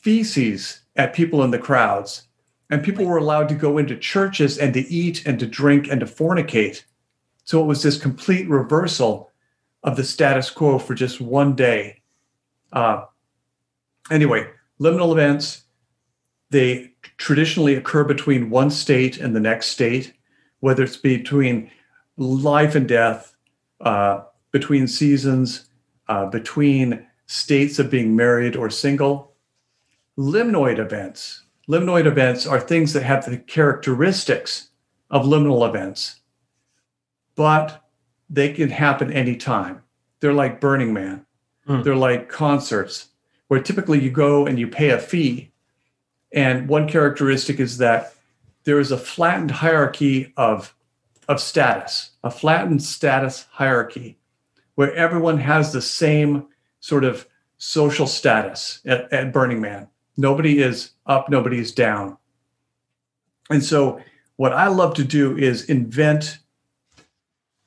feces 0.09 0.81
at 0.97 1.13
people 1.13 1.43
in 1.45 1.51
the 1.51 1.59
crowds. 1.59 2.23
And 2.71 2.83
people 2.83 3.05
were 3.05 3.19
allowed 3.19 3.47
to 3.51 3.55
go 3.55 3.77
into 3.77 3.95
churches 3.95 4.57
and 4.57 4.73
to 4.73 4.81
eat 4.89 5.27
and 5.27 5.39
to 5.39 5.47
drink 5.47 5.87
and 5.87 6.01
to 6.01 6.07
fornicate. 6.07 6.85
So 7.45 7.63
it 7.63 7.67
was 7.67 7.83
this 7.83 8.01
complete 8.01 8.49
reversal 8.49 9.31
of 9.83 9.97
the 9.97 10.05
status 10.05 10.49
quo 10.49 10.79
for 10.79 10.95
just 10.95 11.21
one 11.21 11.55
day. 11.55 12.01
Uh, 12.73 13.05
anyway, 14.11 14.49
liminal 14.81 15.13
events, 15.13 15.65
they 16.49 16.95
traditionally 17.19 17.75
occur 17.75 18.05
between 18.05 18.49
one 18.49 18.71
state 18.71 19.19
and 19.19 19.37
the 19.37 19.41
next 19.41 19.67
state, 19.67 20.15
whether 20.61 20.85
it's 20.85 20.97
between 20.97 21.71
life 22.17 22.75
and 22.75 22.89
death, 22.89 23.35
uh, 23.83 24.23
between 24.53 24.89
seasons, 24.89 25.69
uh, 26.09 26.25
between 26.25 27.07
states 27.27 27.79
of 27.79 27.91
being 27.91 28.17
married 28.17 28.57
or 28.57 28.71
single 28.71 29.28
liminoid 30.19 30.79
events. 30.79 31.45
Liminoid 31.69 32.07
events 32.07 32.47
are 32.47 32.59
things 32.59 32.93
that 32.93 33.05
have 33.05 33.25
the 33.25 33.39
characteristics 33.39 34.71
of 35.11 35.25
liminal 35.25 35.67
events, 35.67 36.21
but 37.37 37.85
they 38.29 38.53
can 38.53 38.69
happen 38.69 39.13
anytime. 39.13 39.83
They're 40.21 40.35
like 40.35 40.61
Burning 40.61 40.93
Man. 40.93 41.25
Mm. 41.69 41.85
They're 41.85 41.95
like 41.95 42.29
concerts 42.29 43.09
where 43.47 43.63
typically 43.63 44.01
you 44.01 44.11
go 44.11 44.47
and 44.47 44.59
you 44.59 44.67
pay 44.67 44.91
a 44.91 44.99
fee. 44.99 45.53
And 46.33 46.69
one 46.69 46.89
characteristic 46.89 47.61
is 47.61 47.79
that 47.79 48.13
there 48.65 48.81
is 48.81 48.91
a 48.91 48.99
flattened 48.99 49.53
hierarchy 49.53 50.33
of, 50.37 50.75
of 51.29 51.41
status, 51.41 52.11
a 52.25 52.31
flattened 52.31 52.83
status 52.83 53.47
hierarchy 53.53 54.19
where 54.75 54.93
everyone 54.95 55.39
has 55.39 55.73
the 55.73 55.83
same 55.83 56.49
sort 56.81 57.05
of 57.05 57.27
social 57.57 58.07
status 58.07 58.81
at, 58.85 59.11
at 59.13 59.33
Burning 59.33 59.61
Man. 59.61 59.89
Nobody 60.19 60.59
is 60.59 60.91
up, 61.07 61.31
nobody 61.31 61.59
is 61.59 61.73
down. 61.73 62.19
And 63.51 63.65
so, 63.65 64.03
what 64.37 64.53
I 64.53 64.67
love 64.67 64.95
to 64.95 65.05
do 65.05 65.39
is 65.39 65.65
invent 65.71 66.39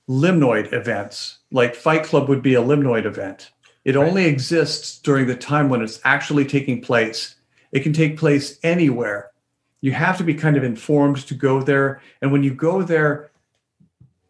liminoid 0.09 0.73
events, 0.73 1.39
like 1.51 1.73
Fight 1.73 2.03
Club 2.03 2.27
would 2.29 2.41
be 2.41 2.55
a 2.55 2.61
liminoid 2.61 3.05
event. 3.05 3.51
It 3.85 3.95
right. 3.95 4.07
only 4.07 4.25
exists 4.25 4.99
during 4.99 5.27
the 5.27 5.35
time 5.35 5.69
when 5.69 5.81
it's 5.81 5.99
actually 6.03 6.45
taking 6.45 6.81
place. 6.81 7.35
It 7.71 7.81
can 7.81 7.93
take 7.93 8.17
place 8.17 8.59
anywhere. 8.63 9.31
You 9.79 9.93
have 9.93 10.17
to 10.17 10.23
be 10.23 10.33
kind 10.33 10.57
of 10.57 10.63
informed 10.63 11.25
to 11.27 11.33
go 11.33 11.61
there. 11.61 12.01
And 12.21 12.31
when 12.31 12.43
you 12.43 12.53
go 12.53 12.83
there, 12.83 13.31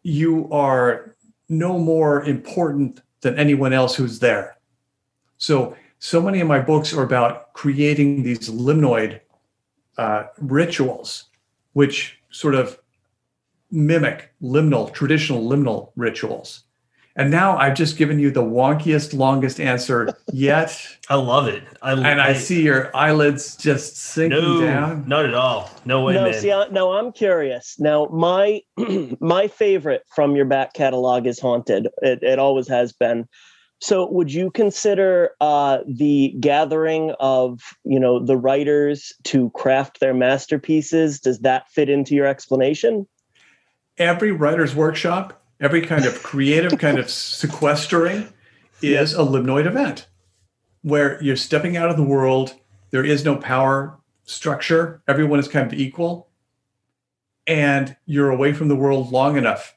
you 0.02 0.48
are 0.50 1.16
no 1.48 1.78
more 1.78 2.24
important 2.24 3.00
than 3.20 3.38
anyone 3.38 3.72
else 3.72 3.94
who's 3.94 4.20
there. 4.20 4.56
So 5.38 5.76
so 6.04 6.20
many 6.20 6.40
of 6.40 6.48
my 6.48 6.58
books 6.58 6.92
are 6.92 7.04
about 7.04 7.52
creating 7.52 8.24
these 8.24 8.50
liminoid 8.50 9.20
uh, 9.96 10.24
rituals, 10.40 11.26
which 11.74 12.20
sort 12.32 12.56
of 12.56 12.76
mimic 13.70 14.34
liminal, 14.42 14.92
traditional 14.92 15.48
liminal 15.48 15.92
rituals. 15.94 16.64
And 17.14 17.30
now 17.30 17.56
I've 17.56 17.74
just 17.74 17.96
given 17.96 18.18
you 18.18 18.32
the 18.32 18.42
wonkiest, 18.42 19.14
longest 19.14 19.60
answer 19.60 20.12
yet. 20.32 20.76
I 21.08 21.14
love 21.14 21.46
it. 21.46 21.62
I, 21.82 21.92
and 21.92 22.20
I, 22.20 22.30
I, 22.30 22.32
see 22.32 22.62
your 22.62 22.90
eyelids 22.96 23.54
just 23.54 23.96
sinking 23.96 24.40
no, 24.40 24.60
down. 24.60 25.06
Not 25.06 25.24
at 25.24 25.34
all. 25.34 25.70
No 25.84 26.04
way, 26.04 26.14
no, 26.14 26.24
man. 26.24 26.34
See, 26.34 26.50
I, 26.50 26.66
no, 26.66 26.94
I'm 26.94 27.12
curious. 27.12 27.78
Now, 27.78 28.06
my 28.06 28.62
my 29.20 29.46
favorite 29.46 30.02
from 30.12 30.34
your 30.34 30.46
back 30.46 30.72
catalog 30.72 31.28
is 31.28 31.38
Haunted. 31.38 31.86
It, 31.98 32.24
it 32.24 32.40
always 32.40 32.66
has 32.66 32.92
been. 32.92 33.28
So, 33.82 34.08
would 34.10 34.32
you 34.32 34.50
consider 34.50 35.30
uh, 35.40 35.78
the 35.86 36.34
gathering 36.40 37.14
of 37.18 37.60
you 37.84 37.98
know 37.98 38.24
the 38.24 38.36
writers 38.36 39.12
to 39.24 39.50
craft 39.50 40.00
their 40.00 40.14
masterpieces? 40.14 41.20
Does 41.20 41.40
that 41.40 41.68
fit 41.70 41.88
into 41.88 42.14
your 42.14 42.26
explanation? 42.26 43.06
every 43.98 44.32
writer's 44.32 44.74
workshop, 44.74 45.42
every 45.60 45.82
kind 45.82 46.04
of 46.04 46.22
creative 46.22 46.78
kind 46.78 46.98
of 46.98 47.10
sequestering 47.10 48.32
is 48.80 49.14
a 49.14 49.18
liminoid 49.18 49.66
event 49.66 50.06
where 50.82 51.22
you're 51.22 51.36
stepping 51.36 51.76
out 51.76 51.90
of 51.90 51.96
the 51.96 52.02
world. 52.02 52.54
There 52.90 53.04
is 53.04 53.24
no 53.24 53.36
power 53.36 53.98
structure. 54.24 55.02
Everyone 55.06 55.38
is 55.38 55.48
kind 55.48 55.72
of 55.72 55.78
equal. 55.78 56.28
And 57.46 57.96
you're 58.06 58.30
away 58.30 58.52
from 58.52 58.68
the 58.68 58.76
world 58.76 59.10
long 59.10 59.36
enough 59.36 59.76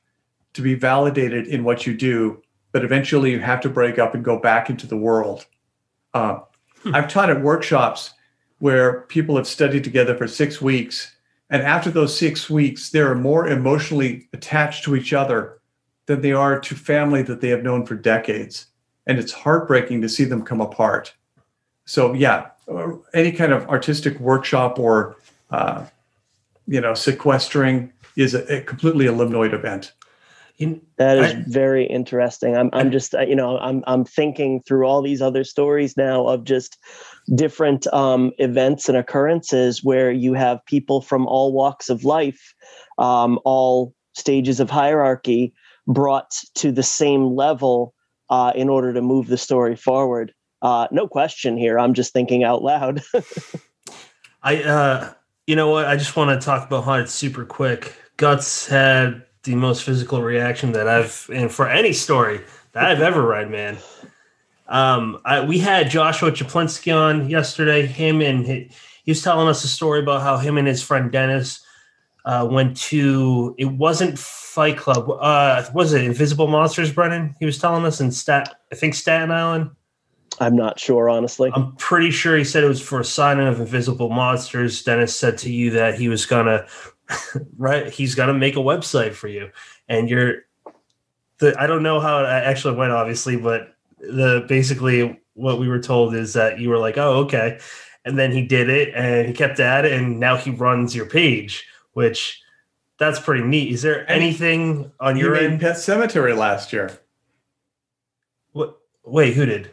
to 0.54 0.62
be 0.62 0.76
validated 0.76 1.48
in 1.48 1.63
what 1.63 1.86
you 1.86 1.96
do. 1.96 2.41
But 2.75 2.83
eventually 2.83 3.31
you 3.31 3.39
have 3.39 3.61
to 3.61 3.69
break 3.69 3.99
up 3.99 4.15
and 4.15 4.21
go 4.21 4.38
back 4.38 4.69
into 4.69 4.85
the 4.85 4.97
world. 4.97 5.45
Uh, 6.13 6.39
hmm. 6.83 6.93
I've 6.93 7.07
taught 7.07 7.29
at 7.29 7.41
workshops 7.41 8.11
where 8.59 9.03
people 9.03 9.38
have 9.38 9.47
studied 9.47 9.85
together 9.85 10.13
for 10.13 10.27
six 10.27 10.61
weeks. 10.61 11.15
And 11.49 11.61
after 11.61 11.89
those 11.89 12.19
six 12.19 12.49
weeks, 12.49 12.89
they're 12.89 13.15
more 13.15 13.47
emotionally 13.47 14.27
attached 14.33 14.83
to 14.83 14.95
each 14.97 15.13
other 15.13 15.61
than 16.07 16.19
they 16.19 16.33
are 16.33 16.59
to 16.59 16.75
family 16.75 17.21
that 17.21 17.39
they 17.39 17.47
have 17.47 17.63
known 17.63 17.85
for 17.85 17.95
decades. 17.95 18.65
And 19.07 19.19
it's 19.19 19.31
heartbreaking 19.31 20.01
to 20.01 20.09
see 20.09 20.25
them 20.25 20.43
come 20.43 20.59
apart. 20.59 21.13
So, 21.85 22.11
yeah, 22.11 22.47
any 23.13 23.31
kind 23.31 23.53
of 23.53 23.69
artistic 23.69 24.19
workshop 24.19 24.79
or, 24.79 25.15
uh, 25.49 25.85
you 26.67 26.81
know, 26.81 26.93
sequestering 26.93 27.93
is 28.17 28.33
a, 28.33 28.57
a 28.57 28.61
completely 28.63 29.07
a 29.07 29.13
liminoid 29.13 29.53
event. 29.53 29.93
That 30.98 31.18
is 31.18 31.34
I, 31.34 31.44
very 31.48 31.86
interesting. 31.86 32.56
I'm, 32.56 32.70
I'm 32.74 32.91
just, 32.91 33.13
you 33.28 33.36
know, 33.36 33.58
I'm, 33.58 33.84
I'm 33.88 34.06
thinking 34.06 34.62
through 34.62 34.86
all 34.86 35.02
these 35.02 35.22
other 35.22 35.44
stories 35.44 35.98
now 35.98 36.28
of 36.28 36.44
just 36.44 36.78
different 37.34 37.88
um, 37.94 38.32
events 38.38 38.88
and 38.88 38.98
occurrences 38.98 39.84
where 39.84 40.12
you 40.12 40.34
have 40.34 40.65
people 40.65 41.02
from 41.02 41.28
all 41.28 41.52
walks 41.52 41.89
of 41.89 42.04
life, 42.04 42.54
um, 42.98 43.39
all 43.44 43.94
stages 44.13 44.60
of 44.60 44.70
hierarchy 44.70 45.54
brought 45.88 46.32
to 46.56 46.72
the 46.72 46.84
same 46.84 47.36
level 47.36 47.94
uh, 48.30 48.54
in 48.56 48.70
order 48.70 48.94
to 48.94 49.02
move 49.02 49.28
the 49.28 49.38
story 49.38 49.76
forward. 49.76 50.34
Uh, 50.62 50.88
no 50.91 51.08
question 51.08 51.58
here. 51.58 51.78
I'm 51.78 51.94
just 51.94 52.13
thinking 52.13 52.44
out 52.44 52.63
loud. 52.63 53.02
I, 54.44 54.63
uh, 54.63 55.13
you 55.48 55.56
know 55.56 55.70
what? 55.70 55.86
I 55.86 55.96
just 55.96 56.15
want 56.15 56.39
to 56.39 56.44
talk 56.44 56.65
about 56.65 56.86
Haunted 56.86 57.10
super 57.10 57.46
quick. 57.46 57.96
Guts 58.18 58.68
had 58.68 59.26
the 59.45 59.55
most 59.55 59.84
physical 59.84 60.21
reaction 60.21 60.73
that 60.73 60.88
I've, 60.88 61.29
and 61.34 61.51
for 61.51 61.69
any 61.69 61.93
story 61.93 62.41
that 62.73 62.86
I've 62.86 63.01
ever 63.01 63.25
read, 63.25 63.49
man. 63.49 63.77
Um, 64.67 65.21
I, 65.23 65.45
we 65.45 65.60
had 65.60 65.89
Joshua 65.89 66.31
Chaplinsky 66.31 66.95
on 66.95 67.29
yesterday. 67.29 67.86
Him 67.86 68.21
and 68.21 68.45
he, 68.45 68.69
he, 69.03 69.12
was 69.12 69.21
telling 69.21 69.47
us 69.47 69.63
a 69.63 69.67
story 69.67 69.99
about 69.99 70.23
how 70.23 70.38
him 70.38 70.58
and 70.58 70.67
his 70.67 70.81
friend 70.81 71.12
Dennis 71.12 71.63
uh, 72.25 72.47
went 72.49 72.75
to. 72.77 73.55
It 73.58 73.65
wasn't 73.65 74.17
Fight 74.17 74.77
Club. 74.77 75.10
Uh, 75.10 75.63
was 75.73 75.93
it 75.93 76.03
Invisible 76.03 76.47
Monsters, 76.47 76.91
Brennan? 76.91 77.36
He 77.39 77.45
was 77.45 77.60
telling 77.60 77.86
us 77.86 78.01
in 78.01 78.12
Stat. 78.12 78.55
I 78.71 78.75
think 78.75 78.95
Staten 78.95 79.31
Island. 79.31 79.69
I'm 80.39 80.55
not 80.55 80.79
sure, 80.79 81.10
honestly. 81.10 81.51
I'm 81.53 81.75
pretty 81.77 82.12
sure 82.12 82.36
he 82.36 82.43
said 82.43 82.63
it 82.63 82.67
was 82.67 82.81
for 82.81 82.99
a 82.99 83.05
signing 83.05 83.47
of 83.47 83.62
Invisible 83.62 84.10
Monsters. 84.10 84.84
Dennis 84.84 85.17
said 85.17 85.38
to 85.39 85.51
you 85.51 85.71
that 85.71 85.95
he 85.95 86.10
was 86.10 86.25
gonna, 86.25 86.65
right? 87.58 87.91
He's 87.91 88.15
gonna 88.15 88.34
make 88.34 88.56
a 88.56 88.60
website 88.60 89.13
for 89.13 89.28
you, 89.28 89.52
and 89.88 90.10
you're. 90.10 90.46
The, 91.39 91.54
I 91.62 91.68
don't 91.68 91.84
know 91.84 92.00
how 92.00 92.24
it 92.24 92.28
actually 92.28 92.78
went, 92.78 92.94
obviously, 92.94 93.36
but 93.36 93.76
the 94.00 94.46
basically 94.48 95.20
what 95.34 95.60
we 95.60 95.68
were 95.68 95.80
told 95.80 96.15
is 96.15 96.34
that 96.34 96.60
you 96.60 96.70
were 96.70 96.78
like, 96.78 96.98
oh, 96.98 97.18
okay. 97.24 97.60
And 98.06 98.18
then 98.18 98.32
he 98.32 98.44
did 98.46 98.70
it 98.70 98.94
and 98.96 99.28
he 99.28 99.34
kept 99.34 99.60
at 99.60 99.86
it 99.86 99.94
and 99.94 100.20
now 100.20 100.38
he 100.38 100.52
runs 100.52 100.96
your 100.96 101.06
page, 101.06 101.68
which 101.94 102.41
that's 102.98 103.20
pretty 103.20 103.44
neat. 103.44 103.72
Is 103.72 103.82
there 103.82 104.10
anything 104.10 104.91
on 105.00 105.18
your 105.18 105.36
end? 105.36 105.60
Pet 105.60 105.76
Sematary 105.76 106.38
last 106.38 106.72
year. 106.72 106.98
What? 108.54 108.78
Wait, 109.04 109.34
who 109.34 109.46
did? 109.46 109.72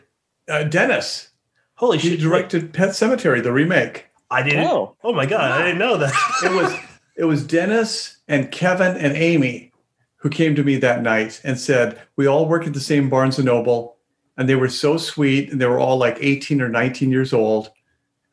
Uh, 0.49 0.65
Dennis. 0.65 1.29
Holy 1.75 1.99
he 1.99 2.11
shit! 2.11 2.21
directed 2.21 2.73
Pet 2.73 2.91
Sematary 2.91 3.43
the 3.43 3.53
remake. 3.53 4.07
I 4.31 4.43
didn't. 4.43 4.67
Oh, 4.67 4.97
oh 5.05 5.13
my 5.13 5.27
god! 5.27 5.51
Wow. 5.51 5.59
I 5.59 5.63
didn't 5.63 5.79
know 5.79 5.97
that. 5.99 6.13
it 6.45 6.53
was 6.53 6.75
it 7.17 7.25
was 7.25 7.47
Dennis 7.47 8.19
and 8.29 8.51
Kevin 8.51 8.97
and 8.97 9.17
Amy 9.17 9.73
who 10.17 10.31
came 10.31 10.55
to 10.55 10.63
me 10.63 10.77
that 10.77 11.03
night 11.03 11.41
and 11.45 11.59
said, 11.59 12.01
"We 12.17 12.27
all 12.27 12.47
work 12.49 12.67
at 12.67 12.75
the 12.75 12.81
same 12.81 13.11
Barnes 13.11 13.39
and 13.39 13.47
Noble 13.47 13.93
and 14.37 14.49
they 14.49 14.55
were 14.55 14.69
so 14.69 14.97
sweet 14.97 15.51
and 15.51 15.61
they 15.61 15.67
were 15.67 15.79
all 15.79 15.97
like 15.97 16.17
18 16.21 16.61
or 16.61 16.69
19 16.69 17.11
years 17.11 17.33
old 17.33 17.71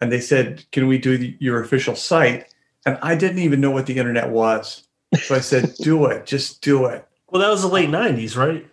and 0.01 0.11
they 0.11 0.19
said 0.19 0.65
can 0.71 0.87
we 0.87 0.97
do 0.97 1.17
the, 1.17 1.35
your 1.39 1.61
official 1.61 1.95
site 1.95 2.53
and 2.85 2.97
i 3.01 3.15
didn't 3.15 3.39
even 3.39 3.61
know 3.61 3.71
what 3.71 3.85
the 3.85 3.97
internet 3.97 4.29
was. 4.29 4.87
So 5.21 5.35
i 5.35 5.39
said 5.39 5.73
do 5.79 6.05
it 6.05 6.25
just 6.25 6.61
do 6.61 6.85
it. 6.85 7.05
Well 7.29 7.41
that 7.41 7.49
was 7.49 7.61
the 7.61 7.67
late 7.67 7.89
90s 7.89 8.35
right? 8.35 8.67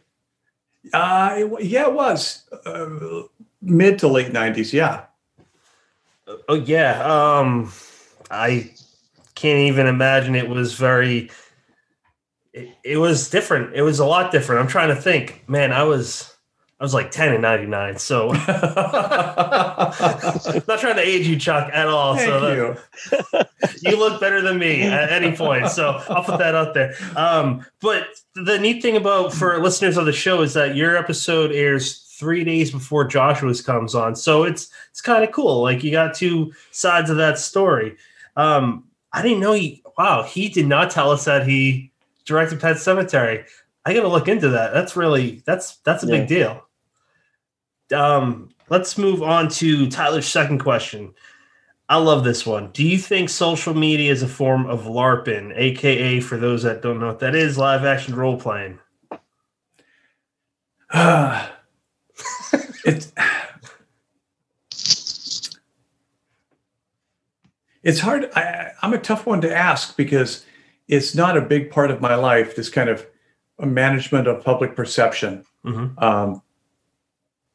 Uh 0.92 1.34
it, 1.36 1.64
yeah 1.64 1.86
it 1.86 1.92
was 1.92 2.48
uh, 2.64 3.22
mid 3.60 3.98
to 4.00 4.08
late 4.08 4.32
90s 4.32 4.72
yeah. 4.72 5.04
Oh 6.48 6.54
yeah 6.54 7.02
um 7.04 7.72
i 8.30 8.70
can't 9.36 9.60
even 9.60 9.86
imagine 9.86 10.34
it 10.34 10.48
was 10.48 10.74
very 10.74 11.30
it, 12.52 12.76
it 12.82 12.96
was 12.96 13.30
different 13.30 13.74
it 13.76 13.82
was 13.82 14.00
a 14.00 14.04
lot 14.04 14.32
different 14.32 14.60
i'm 14.60 14.68
trying 14.68 14.88
to 14.88 14.96
think 15.00 15.44
man 15.48 15.72
i 15.72 15.84
was 15.84 16.36
I 16.78 16.84
was 16.84 16.92
like 16.92 17.10
10 17.10 17.32
and 17.32 17.40
99. 17.40 17.98
So 17.98 18.32
not 18.32 18.38
trying 20.78 20.96
to 20.96 21.02
age 21.02 21.26
you, 21.26 21.38
Chuck, 21.38 21.70
at 21.72 21.88
all. 21.88 22.16
Thank 22.16 22.28
so 22.28 22.76
you. 23.32 23.42
you 23.80 23.98
look 23.98 24.20
better 24.20 24.42
than 24.42 24.58
me 24.58 24.82
at 24.82 25.10
any 25.10 25.34
point. 25.34 25.68
So 25.68 26.02
I'll 26.10 26.22
put 26.22 26.38
that 26.38 26.54
out 26.54 26.74
there. 26.74 26.94
Um, 27.16 27.64
but 27.80 28.08
the 28.34 28.58
neat 28.58 28.82
thing 28.82 28.96
about 28.96 29.32
for 29.32 29.58
listeners 29.62 29.96
of 29.96 30.04
the 30.04 30.12
show 30.12 30.42
is 30.42 30.52
that 30.52 30.76
your 30.76 30.98
episode 30.98 31.50
airs 31.50 32.02
three 32.18 32.44
days 32.44 32.70
before 32.70 33.06
Joshua's 33.06 33.62
comes 33.62 33.94
on. 33.94 34.14
So 34.14 34.42
it's 34.42 34.68
it's 34.90 35.00
kind 35.00 35.24
of 35.24 35.32
cool. 35.32 35.62
Like 35.62 35.82
you 35.82 35.90
got 35.90 36.14
two 36.14 36.52
sides 36.72 37.08
of 37.08 37.16
that 37.16 37.38
story. 37.38 37.96
Um, 38.36 38.84
I 39.16 39.22
didn't 39.22 39.40
know 39.40 39.54
he 39.54 39.82
wow, 39.98 40.22
he 40.22 40.48
did 40.48 40.66
not 40.66 40.90
tell 40.90 41.10
us 41.10 41.24
that 41.24 41.48
he 41.48 41.90
directed 42.24 42.60
Pet 42.60 42.76
Sematary. 42.76 43.46
I 43.84 43.94
got 43.94 44.02
to 44.02 44.08
look 44.08 44.28
into 44.28 44.50
that. 44.50 44.72
That's 44.72 44.94
really 44.94 45.42
that's 45.44 45.78
that's 45.78 46.04
a 46.04 46.06
yeah. 46.06 46.18
big 46.18 46.28
deal 46.28 46.66
um, 47.92 48.50
let's 48.68 48.98
move 48.98 49.22
on 49.22 49.48
to 49.48 49.88
Tyler's 49.88 50.26
second 50.26 50.58
question. 50.58 51.14
I 51.88 51.98
love 51.98 52.24
this 52.24 52.44
one. 52.44 52.70
Do 52.72 52.84
you 52.84 52.98
think 52.98 53.28
social 53.28 53.72
media 53.72 54.10
is 54.10 54.22
a 54.22 54.28
form 54.28 54.66
of 54.66 54.84
LARPing, 54.84 55.52
aka 55.56 56.20
for 56.20 56.36
those 56.36 56.64
that 56.64 56.82
don't 56.82 56.98
know 56.98 57.06
what 57.06 57.20
that 57.20 57.36
is, 57.36 57.56
live 57.56 57.84
action 57.84 58.14
role 58.14 58.38
playing? 58.38 58.78
It's 62.88 63.12
it's 67.86 68.00
hard. 68.00 68.28
I, 68.34 68.72
I'm 68.82 68.92
a 68.92 68.98
tough 68.98 69.26
one 69.26 69.40
to 69.42 69.56
ask 69.56 69.96
because 69.96 70.44
it's 70.88 71.14
not 71.14 71.36
a 71.36 71.40
big 71.40 71.70
part 71.70 71.92
of 71.92 72.00
my 72.00 72.16
life. 72.16 72.56
This 72.56 72.68
kind 72.68 72.88
of 72.90 73.06
management 73.60 74.26
of 74.26 74.42
public 74.42 74.74
perception. 74.74 75.44
Mm-hmm. 75.64 75.96
Um, 76.02 76.42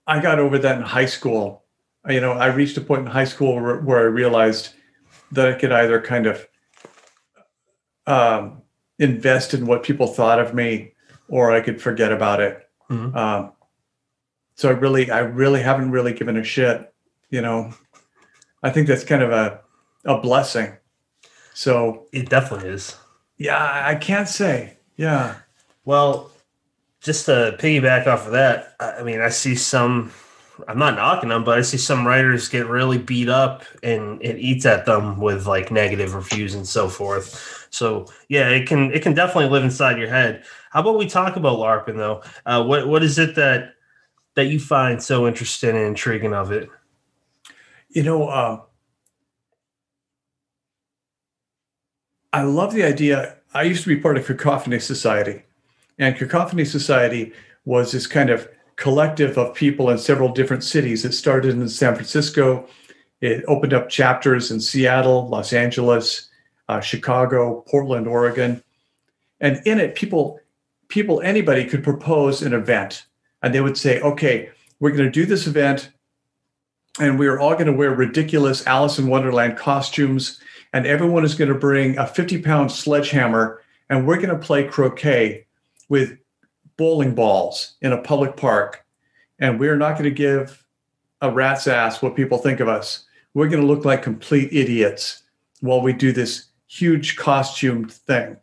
I 0.07 0.21
got 0.21 0.39
over 0.39 0.57
that 0.57 0.77
in 0.77 0.83
high 0.83 1.05
school. 1.05 1.65
You 2.07 2.21
know, 2.21 2.31
I 2.31 2.47
reached 2.47 2.77
a 2.77 2.81
point 2.81 3.01
in 3.01 3.07
high 3.07 3.25
school 3.25 3.55
where, 3.61 3.81
where 3.81 3.99
I 3.99 4.03
realized 4.03 4.69
that 5.33 5.49
I 5.49 5.53
could 5.59 5.73
either 5.73 6.01
kind 6.01 6.25
of 6.25 6.47
um, 8.07 8.61
invest 8.99 9.53
in 9.53 9.65
what 9.65 9.83
people 9.83 10.07
thought 10.07 10.39
of 10.39 10.53
me, 10.53 10.93
or 11.27 11.51
I 11.51 11.59
could 11.59 11.81
forget 11.81 12.13
about 12.13 12.39
it. 12.39 12.69
Mm-hmm. 12.89 13.17
Um, 13.17 13.51
so 14.55 14.69
I 14.69 14.71
really, 14.71 15.11
I 15.11 15.19
really 15.19 15.61
haven't 15.61 15.91
really 15.91 16.13
given 16.13 16.37
a 16.37 16.43
shit. 16.43 16.93
You 17.29 17.41
know, 17.41 17.73
I 18.63 18.69
think 18.69 18.87
that's 18.87 19.03
kind 19.03 19.23
of 19.23 19.31
a 19.31 19.59
a 20.05 20.19
blessing. 20.19 20.73
So 21.53 22.07
it 22.11 22.29
definitely 22.29 22.69
is. 22.69 22.95
Yeah, 23.37 23.83
I 23.85 23.95
can't 23.95 24.27
say. 24.27 24.77
Yeah. 24.97 25.35
Well, 25.85 26.31
just 27.01 27.25
to 27.25 27.55
piggyback 27.59 28.07
off 28.07 28.27
of 28.27 28.33
that, 28.33 28.75
I 28.79 29.03
mean, 29.03 29.19
I 29.19 29.29
see 29.29 29.55
some. 29.55 30.11
I'm 30.67 30.77
not 30.77 30.95
knocking 30.95 31.29
them, 31.29 31.43
but 31.43 31.57
I 31.57 31.63
see 31.63 31.77
some 31.77 32.05
writers 32.05 32.47
get 32.47 32.67
really 32.67 32.99
beat 32.99 33.29
up, 33.29 33.63
and 33.81 34.21
it 34.21 34.37
eats 34.37 34.65
at 34.65 34.85
them 34.85 35.19
with 35.19 35.47
like 35.47 35.71
negative 35.71 36.13
reviews 36.13 36.53
and 36.53 36.67
so 36.67 36.87
forth. 36.87 37.67
So 37.71 38.05
yeah, 38.27 38.49
it 38.49 38.67
can 38.67 38.91
it 38.93 39.01
can 39.01 39.15
definitely 39.15 39.49
live 39.49 39.63
inside 39.63 39.97
your 39.97 40.09
head. 40.09 40.43
How 40.69 40.81
about 40.81 40.99
we 40.99 41.07
talk 41.07 41.35
about 41.35 41.57
LARPing 41.57 41.97
though? 41.97 42.21
Uh, 42.45 42.63
what 42.63 42.87
what 42.87 43.01
is 43.01 43.17
it 43.17 43.35
that 43.35 43.73
that 44.35 44.45
you 44.45 44.59
find 44.59 45.01
so 45.01 45.27
interesting 45.27 45.71
and 45.71 45.79
intriguing 45.79 46.33
of 46.33 46.51
it? 46.51 46.69
You 47.89 48.03
know, 48.03 48.27
uh, 48.27 48.61
I 52.33 52.43
love 52.43 52.73
the 52.73 52.83
idea. 52.83 53.37
I 53.53 53.63
used 53.63 53.83
to 53.83 53.89
be 53.89 54.01
part 54.01 54.17
of 54.17 54.25
Cacophony 54.25 54.79
Society, 54.79 55.43
and 55.99 56.15
Cacophony 56.15 56.63
Society 56.63 57.33
was 57.65 57.91
this 57.91 58.07
kind 58.07 58.29
of 58.29 58.47
collective 58.77 59.37
of 59.37 59.53
people 59.53 59.89
in 59.89 59.97
several 59.97 60.29
different 60.29 60.63
cities. 60.63 61.03
It 61.03 61.13
started 61.13 61.51
in 61.51 61.67
San 61.67 61.93
Francisco. 61.93 62.67
It 63.19 63.43
opened 63.47 63.73
up 63.73 63.89
chapters 63.89 64.49
in 64.49 64.59
Seattle, 64.59 65.27
Los 65.27 65.53
Angeles, 65.53 66.29
uh, 66.69 66.79
Chicago, 66.79 67.63
Portland, 67.67 68.07
Oregon. 68.07 68.63
And 69.39 69.61
in 69.65 69.79
it, 69.79 69.95
people, 69.95 70.39
people, 70.87 71.21
anybody 71.21 71.65
could 71.65 71.83
propose 71.83 72.41
an 72.41 72.53
event, 72.53 73.05
and 73.43 73.53
they 73.53 73.61
would 73.61 73.77
say, 73.77 73.99
"Okay, 73.99 74.49
we're 74.79 74.91
going 74.91 75.03
to 75.03 75.11
do 75.11 75.25
this 75.25 75.47
event, 75.47 75.91
and 76.99 77.19
we 77.19 77.27
are 77.27 77.39
all 77.39 77.53
going 77.53 77.67
to 77.67 77.73
wear 77.73 77.91
ridiculous 77.91 78.65
Alice 78.65 78.97
in 78.97 79.07
Wonderland 79.07 79.57
costumes, 79.57 80.39
and 80.73 80.85
everyone 80.85 81.25
is 81.25 81.35
going 81.35 81.49
to 81.51 81.55
bring 81.57 81.97
a 81.97 82.03
50-pound 82.03 82.71
sledgehammer, 82.71 83.61
and 83.89 84.07
we're 84.07 84.17
going 84.17 84.29
to 84.29 84.37
play 84.37 84.63
croquet 84.63 85.45
with 85.89 86.17
bowling 86.77 87.13
balls 87.13 87.75
in 87.81 87.91
a 87.91 88.01
public 88.01 88.37
park, 88.37 88.85
and 89.39 89.59
we're 89.59 89.77
not 89.77 89.93
going 89.93 90.05
to 90.05 90.11
give 90.11 90.65
a 91.21 91.29
rat's 91.29 91.67
ass 91.67 92.01
what 92.01 92.15
people 92.15 92.37
think 92.37 92.59
of 92.59 92.67
us. 92.67 93.05
We're 93.33 93.49
going 93.49 93.61
to 93.61 93.67
look 93.67 93.85
like 93.85 94.01
complete 94.01 94.51
idiots 94.51 95.23
while 95.59 95.81
we 95.81 95.93
do 95.93 96.11
this 96.11 96.45
huge 96.67 97.15
costumed 97.15 97.91
thing." 97.91 98.37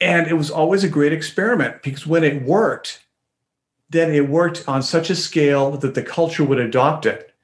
And 0.00 0.26
it 0.26 0.34
was 0.34 0.50
always 0.50 0.82
a 0.82 0.88
great 0.88 1.12
experiment 1.12 1.82
because 1.82 2.06
when 2.06 2.24
it 2.24 2.42
worked, 2.42 3.04
then 3.90 4.14
it 4.14 4.28
worked 4.28 4.66
on 4.66 4.82
such 4.82 5.10
a 5.10 5.16
scale 5.16 5.72
that 5.72 5.94
the 5.94 6.02
culture 6.02 6.44
would 6.44 6.58
adopt 6.58 7.04
it. 7.04 7.34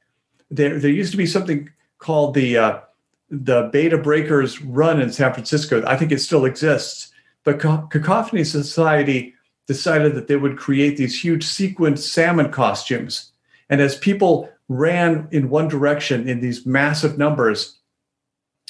There, 0.51 0.79
there 0.79 0.91
used 0.91 1.11
to 1.11 1.19
be 1.19 1.27
something 1.27 1.69
called 2.07 2.35
the 2.35 2.57
uh, 2.57 2.81
the 3.29 3.69
Bay 3.73 3.89
to 3.89 3.99
Breakers 3.99 4.63
Run 4.63 5.01
in 5.01 5.11
San 5.11 5.33
Francisco. 5.33 5.83
I 5.85 5.97
think 5.97 6.13
it 6.13 6.21
still 6.21 6.45
exists. 6.45 7.13
But 7.43 7.59
Cacophony 7.59 8.45
Society 8.45 9.35
decided 9.67 10.15
that 10.15 10.29
they 10.29 10.37
would 10.37 10.57
create 10.57 10.97
these 10.97 11.21
huge 11.21 11.45
sequined 11.45 11.99
salmon 11.99 12.53
costumes. 12.53 13.33
And 13.69 13.81
as 13.81 13.99
people 13.99 14.49
ran 14.69 15.27
in 15.33 15.51
one 15.51 15.67
direction 15.67 16.29
in 16.29 16.41
these 16.41 16.65
massive 16.65 17.19
numbers, 17.19 17.79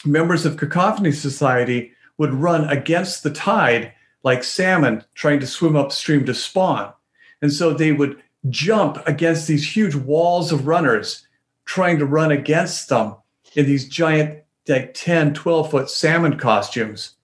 members 0.07 0.47
of 0.47 0.57
Cacophony 0.57 1.13
Society 1.13 1.93
would 2.17 2.33
run 2.33 2.65
against 2.71 3.23
the 3.23 3.31
tide 3.31 3.93
like 4.23 4.45
salmon 4.45 5.05
trying 5.15 5.41
to 5.41 5.47
swim 5.47 5.77
upstream 5.77 6.25
to 6.25 6.35
spawn. 6.35 6.93
And 7.43 7.53
so 7.53 7.75
they 7.75 7.93
would 7.93 8.23
jump 8.49 9.07
against 9.07 9.47
these 9.47 9.77
huge 9.77 9.95
walls 9.95 10.53
of 10.53 10.67
runners 10.67 11.27
trying 11.67 11.99
to 11.99 12.07
run 12.07 12.33
against 12.33 12.89
them 12.89 13.17
in 13.57 13.67
these 13.67 13.89
giant, 13.89 14.43
like 14.69 14.95
10, 14.95 15.35
12 15.35 15.71
foot 15.71 15.91
salmon 15.91 16.39
costumes. 16.39 17.15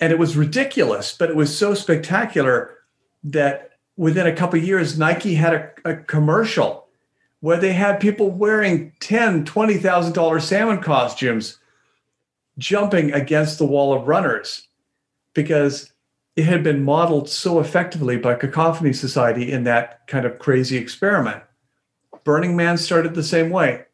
And 0.00 0.12
it 0.12 0.18
was 0.18 0.36
ridiculous, 0.36 1.16
but 1.16 1.30
it 1.30 1.36
was 1.36 1.56
so 1.56 1.74
spectacular 1.74 2.78
that 3.24 3.70
within 3.96 4.26
a 4.26 4.34
couple 4.34 4.58
years, 4.58 4.98
Nike 4.98 5.34
had 5.34 5.54
a, 5.54 5.70
a 5.84 5.96
commercial 5.96 6.88
where 7.40 7.58
they 7.58 7.72
had 7.72 8.00
people 8.00 8.30
wearing 8.30 8.92
ten, 9.00 9.44
twenty 9.44 9.76
thousand 9.76 10.12
dollar 10.12 10.38
salmon 10.38 10.80
costumes 10.80 11.58
jumping 12.58 13.12
against 13.12 13.58
the 13.58 13.66
wall 13.66 13.92
of 13.92 14.06
runners 14.06 14.68
because 15.34 15.92
it 16.36 16.44
had 16.44 16.62
been 16.62 16.84
modeled 16.84 17.28
so 17.28 17.58
effectively 17.58 18.16
by 18.16 18.34
Cacophony 18.34 18.92
Society 18.92 19.50
in 19.50 19.64
that 19.64 20.06
kind 20.06 20.24
of 20.24 20.38
crazy 20.38 20.76
experiment. 20.76 21.42
Burning 22.24 22.56
Man 22.56 22.78
started 22.78 23.14
the 23.14 23.22
same 23.22 23.50
way. 23.50 23.84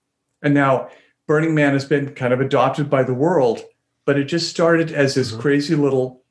And 0.43 0.55
now 0.55 0.91
Burning 1.29 1.55
Man 1.55 1.75
has 1.75 1.85
been 1.85 2.15
kind 2.15 2.33
of 2.33 2.41
adopted 2.41 2.89
by 2.89 3.05
the 3.05 3.15
world, 3.15 3.61
but 4.07 4.19
it 4.19 4.25
just 4.25 4.49
started 4.49 4.91
as 4.91 5.15
this 5.15 5.31
mm-hmm. 5.31 5.41
crazy 5.41 5.77
little 5.77 6.25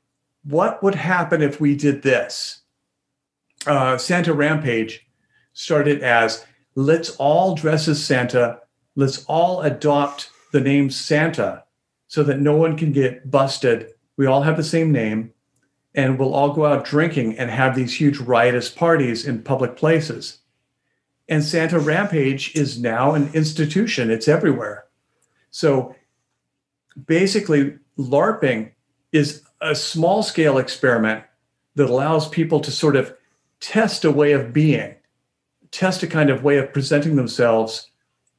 what 0.44 0.82
would 0.82 0.96
happen 0.96 1.42
if 1.42 1.60
we 1.60 1.76
did 1.76 2.02
this? 2.02 2.62
Uh, 3.66 3.98
Santa 3.98 4.34
Rampage 4.34 5.06
started 5.54 6.02
as 6.02 6.46
let's 6.76 7.16
all 7.18 7.54
dress 7.54 7.88
as 7.88 8.04
Santa, 8.04 8.60
let's 8.96 9.26
all 9.26 9.62
adopt 9.62 10.30
the 10.54 10.62
name 10.62 10.90
Santa 10.90 11.64
so 12.08 12.24
that 12.24 12.40
no 12.40 12.56
one 12.56 12.78
can 12.78 12.92
get 12.92 13.30
busted. 13.30 13.90
We 14.16 14.26
all 14.26 14.42
have 14.42 14.58
the 14.58 14.64
same 14.64 14.92
name 14.92 15.34
and 15.94 16.18
we'll 16.18 16.34
all 16.34 16.54
go 16.54 16.66
out 16.66 16.86
drinking 16.86 17.38
and 17.38 17.52
have 17.52 17.76
these 17.76 18.00
huge 18.00 18.20
riotous 18.20 18.70
parties 18.70 19.28
in 19.28 19.44
public 19.44 19.76
places. 19.76 20.40
And 21.28 21.44
Santa 21.44 21.78
Rampage 21.78 22.56
is 22.56 22.80
now 22.80 23.14
an 23.14 23.30
institution, 23.34 24.10
it's 24.10 24.30
everywhere. 24.30 24.87
So 25.52 25.96
basically, 27.06 27.78
LARPing 27.98 28.72
is 29.12 29.44
a 29.62 29.76
small 29.76 30.24
scale 30.24 30.58
experiment 30.58 31.24
that 31.76 31.90
allows 31.90 32.28
people 32.30 32.60
to 32.62 32.72
sort 32.72 32.96
of 32.96 33.14
test 33.60 34.06
a 34.06 34.12
way 34.12 34.34
of 34.34 34.54
being, 34.54 34.96
test 35.72 36.04
a 36.04 36.08
kind 36.08 36.30
of 36.30 36.44
way 36.44 36.58
of 36.58 36.74
presenting 36.74 37.16
themselves 37.16 37.90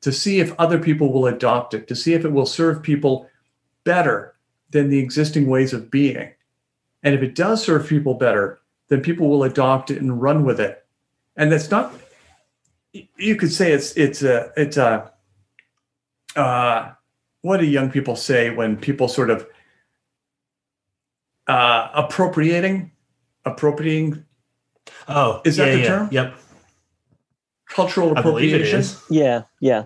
to 0.01 0.13
see 0.13 0.39
if 0.39 0.55
other 0.59 0.79
people 0.79 1.13
will 1.13 1.27
adopt 1.27 1.75
it, 1.75 1.89
to 1.89 1.97
see 1.97 2.15
if 2.15 2.25
it 2.25 2.33
will 2.33 2.47
serve 2.47 2.83
people 2.83 3.29
better 3.85 4.35
than 4.71 4.91
the 4.91 4.99
existing 4.99 5.47
ways 5.47 5.73
of 5.73 5.91
being. 5.91 6.31
And 7.03 7.15
if 7.15 7.23
it 7.23 7.35
does 7.35 7.63
serve 7.63 7.89
people 7.89 8.15
better, 8.15 8.61
then 8.89 9.01
people 9.01 9.29
will 9.29 9.45
adopt 9.45 9.91
it 9.91 10.01
and 10.01 10.23
run 10.23 10.45
with 10.45 10.61
it. 10.61 10.85
And 11.37 11.51
that's 11.51 11.71
not 11.71 11.95
you 12.93 13.37
could 13.37 13.53
say 13.53 13.73
it's 13.73 13.93
it's 13.97 14.23
a 14.23 14.53
it's 14.57 14.77
a 14.77 15.13
uh, 16.37 16.93
what 17.43 17.59
do 17.59 17.67
young 17.67 17.91
people 17.91 18.17
say 18.17 18.51
when 18.51 18.77
people 18.77 19.09
sort 19.09 19.31
of 19.31 19.47
uh, 21.47 21.89
appropriating 21.95 22.93
appropriating? 23.45 24.25
Oh 25.07 25.41
is 25.45 25.57
that 25.57 25.69
yeah, 25.69 25.75
the 25.75 25.81
yeah. 25.81 25.87
term? 25.87 26.09
yep. 26.11 26.35
Cultural 27.69 28.17
appropriation? 28.17 28.85
yeah 29.11 29.43
yeah. 29.61 29.85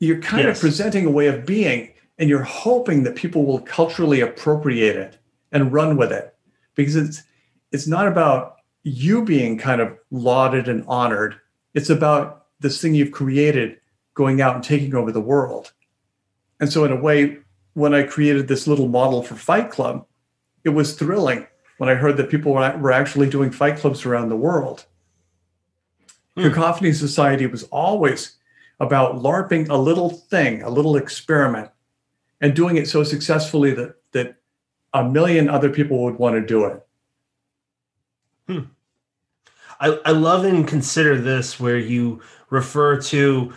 You're 0.00 0.20
kind 0.20 0.44
yes. 0.44 0.56
of 0.56 0.60
presenting 0.60 1.06
a 1.06 1.10
way 1.10 1.28
of 1.28 1.46
being 1.46 1.92
and 2.18 2.28
you're 2.28 2.42
hoping 2.42 3.04
that 3.04 3.16
people 3.16 3.44
will 3.44 3.60
culturally 3.60 4.20
appropriate 4.20 4.96
it 4.96 5.18
and 5.50 5.72
run 5.72 5.96
with 5.96 6.12
it. 6.12 6.34
Because 6.74 6.96
it's 6.96 7.22
it's 7.70 7.86
not 7.86 8.06
about 8.06 8.56
you 8.84 9.24
being 9.24 9.58
kind 9.58 9.80
of 9.80 9.96
lauded 10.10 10.68
and 10.68 10.84
honored. 10.86 11.36
It's 11.74 11.90
about 11.90 12.46
this 12.60 12.80
thing 12.80 12.94
you've 12.94 13.12
created 13.12 13.78
going 14.14 14.40
out 14.40 14.54
and 14.54 14.64
taking 14.64 14.94
over 14.94 15.10
the 15.10 15.20
world 15.20 15.72
and 16.62 16.72
so 16.72 16.84
in 16.84 16.92
a 16.92 16.96
way 16.96 17.36
when 17.74 17.92
i 17.92 18.02
created 18.02 18.48
this 18.48 18.66
little 18.66 18.88
model 18.88 19.22
for 19.22 19.34
fight 19.34 19.70
club 19.70 20.06
it 20.64 20.70
was 20.70 20.94
thrilling 20.94 21.46
when 21.76 21.90
i 21.90 21.94
heard 21.94 22.16
that 22.16 22.30
people 22.30 22.52
were 22.52 22.92
actually 22.92 23.28
doing 23.28 23.50
fight 23.50 23.76
clubs 23.76 24.06
around 24.06 24.30
the 24.30 24.36
world 24.36 24.86
hmm. 26.34 26.44
cacophony 26.44 26.92
society 26.92 27.46
was 27.46 27.64
always 27.64 28.38
about 28.80 29.16
larping 29.16 29.68
a 29.68 29.76
little 29.76 30.08
thing 30.08 30.62
a 30.62 30.70
little 30.70 30.96
experiment 30.96 31.68
and 32.40 32.56
doing 32.56 32.76
it 32.76 32.88
so 32.88 33.04
successfully 33.04 33.74
that 33.74 33.96
that 34.12 34.36
a 34.94 35.04
million 35.04 35.48
other 35.48 35.70
people 35.70 36.02
would 36.04 36.16
want 36.16 36.34
to 36.34 36.40
do 36.40 36.66
it. 36.66 36.86
Hmm. 38.46 38.60
I, 39.80 39.98
I 40.04 40.10
love 40.12 40.44
and 40.44 40.66
consider 40.66 41.20
this 41.20 41.58
where 41.58 41.78
you 41.78 42.20
refer 42.50 43.00
to 43.02 43.52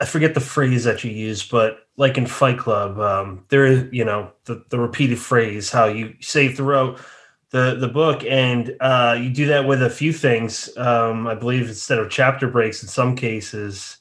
I 0.00 0.04
forget 0.04 0.34
the 0.34 0.40
phrase 0.40 0.84
that 0.84 1.04
you 1.04 1.10
use, 1.10 1.46
but 1.46 1.86
like 1.96 2.18
in 2.18 2.26
Fight 2.26 2.58
Club, 2.58 2.98
um, 2.98 3.44
there 3.48 3.64
is 3.64 3.84
you 3.92 4.04
know 4.04 4.30
the, 4.44 4.64
the 4.68 4.78
repeated 4.78 5.18
phrase 5.18 5.70
how 5.70 5.86
you 5.86 6.14
say 6.20 6.48
throughout 6.48 7.00
the 7.50 7.76
the 7.76 7.88
book, 7.88 8.22
and 8.24 8.76
uh, 8.80 9.16
you 9.18 9.30
do 9.30 9.46
that 9.46 9.66
with 9.66 9.82
a 9.82 9.90
few 9.90 10.12
things. 10.12 10.74
Um, 10.76 11.26
I 11.26 11.34
believe 11.34 11.68
instead 11.68 11.98
of 11.98 12.10
chapter 12.10 12.48
breaks 12.48 12.82
in 12.82 12.88
some 12.88 13.16
cases. 13.16 13.98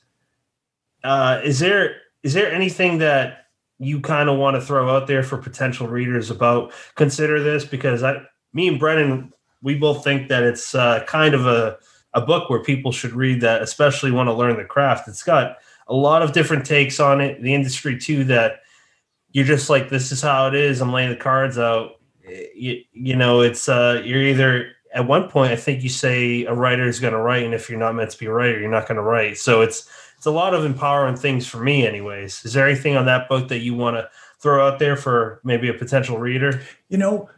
Uh, 1.04 1.40
is 1.44 1.60
there 1.60 1.98
is 2.24 2.34
there 2.34 2.52
anything 2.52 2.98
that 2.98 3.46
you 3.78 4.00
kind 4.00 4.30
of 4.30 4.38
want 4.38 4.56
to 4.56 4.62
throw 4.62 4.90
out 4.90 5.08
there 5.08 5.24
for 5.24 5.38
potential 5.38 5.88
readers 5.88 6.32
about 6.32 6.74
consider 6.96 7.44
this 7.44 7.66
because 7.66 8.04
I, 8.04 8.22
me 8.54 8.68
and 8.68 8.80
Brennan, 8.80 9.34
we 9.62 9.76
both 9.76 10.04
think 10.04 10.30
that 10.30 10.44
it's 10.44 10.74
uh, 10.74 11.04
kind 11.08 11.36
of 11.36 11.46
a, 11.46 11.78
a 12.14 12.22
book 12.22 12.50
where 12.50 12.64
people 12.64 12.92
should 12.92 13.12
read 13.12 13.42
that, 13.42 13.62
especially 13.62 14.12
want 14.12 14.28
to 14.28 14.34
learn 14.34 14.58
the 14.58 14.64
craft. 14.64 15.08
It's 15.08 15.24
got 15.24 15.58
a 15.88 15.94
lot 15.94 16.22
of 16.22 16.32
different 16.32 16.66
takes 16.66 17.00
on 17.00 17.22
it, 17.22 17.42
the 17.42 17.54
industry 17.54 17.98
too, 17.98 18.24
that 18.26 18.62
you're 19.32 19.46
just 19.46 19.70
like, 19.70 19.90
this 19.90 20.12
is 20.12 20.22
how 20.22 20.48
it 20.48 20.56
is. 20.56 20.82
I'm 20.82 20.94
laying 20.94 21.10
the 21.10 21.16
cards 21.16 21.58
out. 21.58 22.00
You, 22.56 22.82
you 22.94 23.16
know, 23.16 23.42
it's, 23.42 23.70
uh, 23.70 24.02
you're 24.04 24.22
either 24.22 24.72
at 24.94 25.06
one 25.08 25.30
point, 25.30 25.52
I 25.52 25.58
think 25.58 25.84
you 25.84 25.90
say 25.90 26.46
a 26.46 26.54
writer 26.54 26.88
is 26.88 27.00
going 27.00 27.14
to 27.14 27.20
write. 27.20 27.44
And 27.44 27.54
if 27.54 27.70
you're 27.70 27.78
not 27.78 27.96
meant 27.96 28.12
to 28.12 28.18
be 28.18 28.28
a 28.28 28.32
writer, 28.32 28.60
you're 28.60 28.72
not 28.72 28.88
going 28.88 28.96
to 28.96 29.04
write. 29.04 29.38
So 29.38 29.62
it's, 29.62 29.90
it's 30.18 30.26
a 30.26 30.32
lot 30.32 30.54
of 30.54 30.64
empowering 30.64 31.18
things 31.18 31.46
for 31.46 31.58
me, 31.58 31.86
anyways. 31.86 32.46
Is 32.46 32.54
there 32.54 32.68
anything 32.68 32.96
on 32.96 33.06
that 33.06 33.28
book 33.28 33.50
that 33.50 33.60
you 33.60 33.76
want 33.76 33.98
to 33.98 34.10
throw 34.40 34.66
out 34.66 34.80
there 34.80 34.96
for 34.96 35.42
maybe 35.44 35.68
a 35.68 35.74
potential 35.74 36.18
reader? 36.18 36.62
You 36.88 36.98
know, 36.98 37.30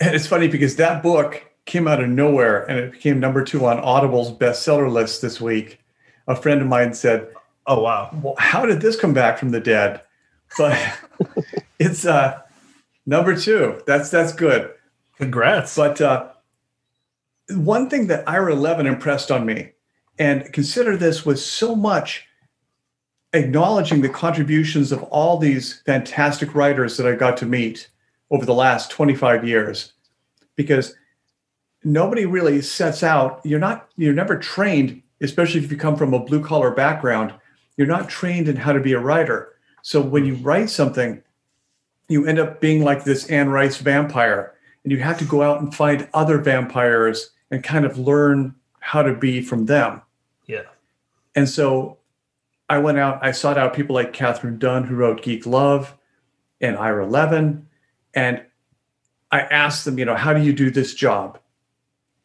and 0.00 0.14
it's 0.14 0.26
funny 0.26 0.48
because 0.48 0.76
that 0.76 1.02
book 1.02 1.44
came 1.64 1.86
out 1.86 2.02
of 2.02 2.08
nowhere 2.08 2.68
and 2.68 2.78
it 2.78 2.92
became 2.92 3.20
number 3.20 3.44
two 3.44 3.64
on 3.66 3.78
Audible's 3.78 4.32
bestseller 4.32 4.90
list 4.90 5.22
this 5.22 5.40
week. 5.40 5.78
A 6.26 6.34
friend 6.34 6.60
of 6.60 6.66
mine 6.66 6.92
said, 6.92 7.32
"Oh 7.68 7.80
wow, 7.80 8.10
well, 8.22 8.34
how 8.38 8.66
did 8.66 8.80
this 8.80 8.98
come 8.98 9.14
back 9.14 9.38
from 9.38 9.50
the 9.50 9.60
dead?" 9.60 10.00
But 10.56 10.98
it's 11.78 12.04
uh, 12.04 12.40
number 13.06 13.36
two. 13.36 13.80
That's 13.86 14.10
that's 14.10 14.32
good. 14.32 14.72
Congrats. 15.18 15.76
But 15.76 16.00
uh, 16.00 16.30
one 17.50 17.88
thing 17.88 18.08
that 18.08 18.28
Ira 18.28 18.54
Levin 18.54 18.86
impressed 18.86 19.30
on 19.30 19.46
me 19.46 19.72
and 20.18 20.52
consider 20.52 20.96
this 20.96 21.24
was 21.24 21.44
so 21.44 21.76
much 21.76 22.26
acknowledging 23.32 24.00
the 24.00 24.08
contributions 24.08 24.90
of 24.90 25.02
all 25.04 25.38
these 25.38 25.80
fantastic 25.82 26.54
writers 26.54 26.96
that 26.96 27.06
I 27.06 27.14
got 27.14 27.36
to 27.38 27.46
meet 27.46 27.88
over 28.30 28.44
the 28.44 28.54
last 28.54 28.90
25 28.90 29.46
years 29.46 29.92
because 30.56 30.94
nobody 31.84 32.26
really 32.26 32.60
sets 32.62 33.02
out 33.02 33.40
you're 33.44 33.58
not 33.58 33.88
you're 33.96 34.14
never 34.14 34.36
trained 34.36 35.02
especially 35.20 35.62
if 35.62 35.70
you 35.70 35.76
come 35.76 35.96
from 35.96 36.14
a 36.14 36.24
blue 36.24 36.42
collar 36.42 36.70
background 36.70 37.32
you're 37.78 37.86
not 37.86 38.10
trained 38.10 38.46
in 38.48 38.56
how 38.56 38.72
to 38.74 38.80
be 38.80 38.92
a 38.92 39.00
writer 39.00 39.54
so 39.80 40.00
when 40.02 40.26
you 40.26 40.34
write 40.34 40.68
something 40.68 41.22
you 42.08 42.26
end 42.26 42.38
up 42.38 42.60
being 42.60 42.82
like 42.84 43.04
this 43.04 43.26
Anne 43.30 43.48
Rice 43.48 43.78
vampire 43.78 44.52
and 44.84 44.92
you 44.92 44.98
have 44.98 45.18
to 45.18 45.24
go 45.24 45.42
out 45.42 45.60
and 45.62 45.74
find 45.74 46.06
other 46.12 46.36
vampires 46.38 47.30
and 47.50 47.62
kind 47.64 47.86
of 47.86 47.96
learn 47.98 48.54
how 48.80 49.02
to 49.02 49.14
be 49.14 49.40
from 49.40 49.64
them 49.66 50.02
Yeah. 50.46 50.62
and 51.34 51.48
so 51.48 51.96
I 52.70 52.76
went 52.76 52.98
out, 52.98 53.18
I 53.24 53.30
sought 53.32 53.56
out 53.56 53.72
people 53.72 53.94
like 53.94 54.12
Katherine 54.12 54.58
Dunn, 54.58 54.84
who 54.84 54.94
wrote 54.94 55.22
Geek 55.22 55.46
Love 55.46 55.94
and 56.60 56.76
Ira 56.76 57.06
Levin. 57.06 57.66
And 58.12 58.42
I 59.32 59.40
asked 59.40 59.86
them, 59.86 59.98
you 59.98 60.04
know, 60.04 60.16
how 60.16 60.34
do 60.34 60.42
you 60.42 60.52
do 60.52 60.70
this 60.70 60.92
job? 60.92 61.38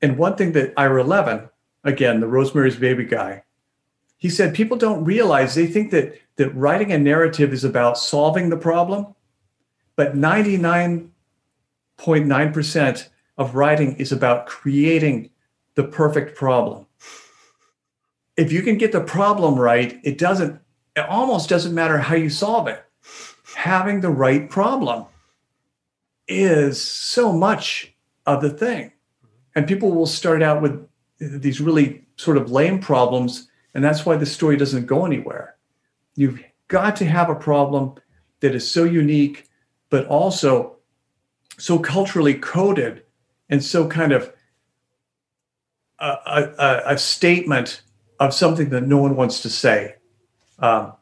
And 0.01 0.17
one 0.17 0.35
thing 0.35 0.51
that 0.51 0.73
Ira 0.75 1.05
Levin, 1.05 1.47
again, 1.85 2.19
the 2.19 2.27
Rosemary's 2.27 2.75
Baby 2.75 3.05
guy, 3.05 3.42
he 4.23 4.29
said 4.29 4.55
people 4.55 4.77
don't 4.77 5.03
realize 5.03 5.53
they 5.53 5.67
think 5.67 5.91
that 5.91 6.19
that 6.37 6.49
writing 6.55 6.91
a 6.91 6.97
narrative 6.97 7.53
is 7.53 7.63
about 7.63 7.99
solving 7.99 8.49
the 8.49 8.57
problem, 8.57 9.13
but 9.95 10.15
99.9% 10.15 13.09
of 13.37 13.55
writing 13.55 13.95
is 13.97 14.11
about 14.11 14.47
creating 14.47 15.29
the 15.75 15.83
perfect 15.83 16.35
problem 16.35 16.87
if 18.37 18.51
you 18.51 18.61
can 18.61 18.77
get 18.77 18.91
the 18.91 19.01
problem 19.01 19.55
right, 19.55 19.99
it 20.03 20.17
doesn't, 20.17 20.59
it 20.95 21.05
almost 21.07 21.49
doesn't 21.49 21.73
matter 21.73 21.97
how 21.97 22.15
you 22.15 22.29
solve 22.29 22.67
it. 22.67 22.83
Having 23.55 24.01
the 24.01 24.09
right 24.09 24.49
problem 24.49 25.05
is 26.27 26.81
so 26.81 27.31
much 27.31 27.93
of 28.25 28.41
the 28.41 28.49
thing. 28.49 28.91
And 29.55 29.67
people 29.67 29.91
will 29.91 30.07
start 30.07 30.41
out 30.41 30.61
with 30.61 30.87
these 31.19 31.61
really 31.61 32.03
sort 32.15 32.37
of 32.37 32.51
lame 32.51 32.79
problems, 32.79 33.49
and 33.73 33.83
that's 33.83 34.05
why 34.05 34.15
the 34.15 34.25
story 34.25 34.57
doesn't 34.57 34.85
go 34.85 35.05
anywhere. 35.05 35.55
You've 36.15 36.43
got 36.67 36.95
to 36.97 37.05
have 37.05 37.29
a 37.29 37.35
problem 37.35 37.95
that 38.39 38.55
is 38.55 38.69
so 38.69 38.83
unique, 38.83 39.47
but 39.89 40.05
also 40.07 40.77
so 41.57 41.79
culturally 41.79 42.35
coded 42.35 43.03
and 43.49 43.63
so 43.63 43.87
kind 43.87 44.11
of 44.11 44.33
a, 45.99 46.51
a, 46.57 46.81
a 46.87 46.97
statement 46.97 47.81
of 48.19 48.33
something 48.33 48.69
that 48.69 48.83
no 48.83 48.97
one 48.97 49.15
wants 49.15 49.41
to 49.41 49.49
say. 49.49 49.95
Um, 50.59 50.93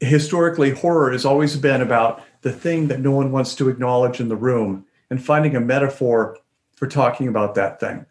historically, 0.00 0.70
horror 0.70 1.12
has 1.12 1.24
always 1.24 1.56
been 1.56 1.80
about 1.80 2.22
the 2.42 2.52
thing 2.52 2.88
that 2.88 3.00
no 3.00 3.10
one 3.10 3.32
wants 3.32 3.54
to 3.56 3.68
acknowledge 3.68 4.20
in 4.20 4.28
the 4.28 4.36
room 4.36 4.86
and 5.10 5.24
finding 5.24 5.56
a 5.56 5.60
metaphor 5.60 6.38
for 6.76 6.86
talking 6.86 7.28
about 7.28 7.54
that 7.56 7.80
thing. 7.80 8.06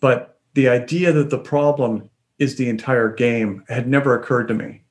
But 0.00 0.38
the 0.54 0.68
idea 0.68 1.12
that 1.12 1.30
the 1.30 1.38
problem 1.38 2.10
is 2.38 2.56
the 2.56 2.68
entire 2.68 3.12
game 3.12 3.64
had 3.68 3.88
never 3.88 4.18
occurred 4.18 4.48
to 4.48 4.54
me. 4.54 4.82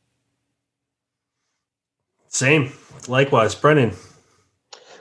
Same. 2.27 2.71
Likewise, 3.07 3.53
Brennan. 3.53 3.93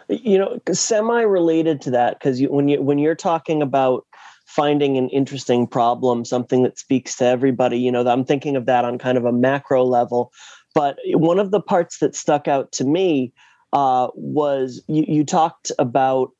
You 0.08 0.38
know, 0.38 0.60
semi-related 0.72 1.80
to 1.82 1.90
that, 1.92 2.18
because 2.18 2.40
you, 2.40 2.52
when 2.52 2.68
you 2.68 2.82
when 2.82 2.98
you're 2.98 3.14
talking 3.14 3.62
about 3.62 4.04
finding 4.46 4.98
an 4.98 5.08
interesting 5.08 5.66
problem, 5.66 6.24
something 6.24 6.62
that 6.62 6.78
speaks 6.78 7.16
to 7.16 7.24
everybody. 7.24 7.78
You 7.78 7.90
know, 7.90 8.06
I'm 8.06 8.24
thinking 8.24 8.56
of 8.56 8.66
that 8.66 8.84
on 8.84 8.98
kind 8.98 9.16
of 9.16 9.24
a 9.24 9.32
macro 9.32 9.84
level. 9.84 10.32
But 10.74 10.98
one 11.14 11.38
of 11.38 11.50
the 11.50 11.60
parts 11.60 11.98
that 11.98 12.14
stuck 12.14 12.48
out 12.48 12.72
to 12.72 12.84
me 12.84 13.32
uh, 13.72 14.08
was 14.14 14.82
you, 14.88 15.04
you 15.06 15.24
talked 15.24 15.70
about 15.78 16.30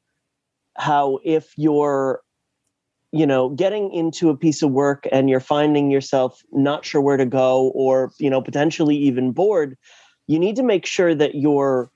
how 0.77 1.21
if 1.25 1.53
you're 1.57 2.22
you 3.13 3.27
know 3.27 3.51
getting 3.51 3.93
into 3.93 4.31
a 4.31 4.37
piece 4.37 4.63
of 4.63 4.71
work 4.71 5.07
and 5.13 5.31
you're 5.31 5.41
finding 5.41 5.91
yourself 5.91 6.43
not 6.51 6.85
sure 6.85 7.01
where 7.01 7.17
to 7.17 7.27
go 7.27 7.71
or 7.75 8.11
you 8.19 8.31
know 8.31 8.43
potentially 8.43 8.97
even 8.97 9.33
bored 9.33 9.77
you 10.27 10.39
need 10.39 10.57
to 10.57 10.63
make 10.63 10.87
sure 10.87 11.15
that 11.15 11.35
you're 11.35 11.91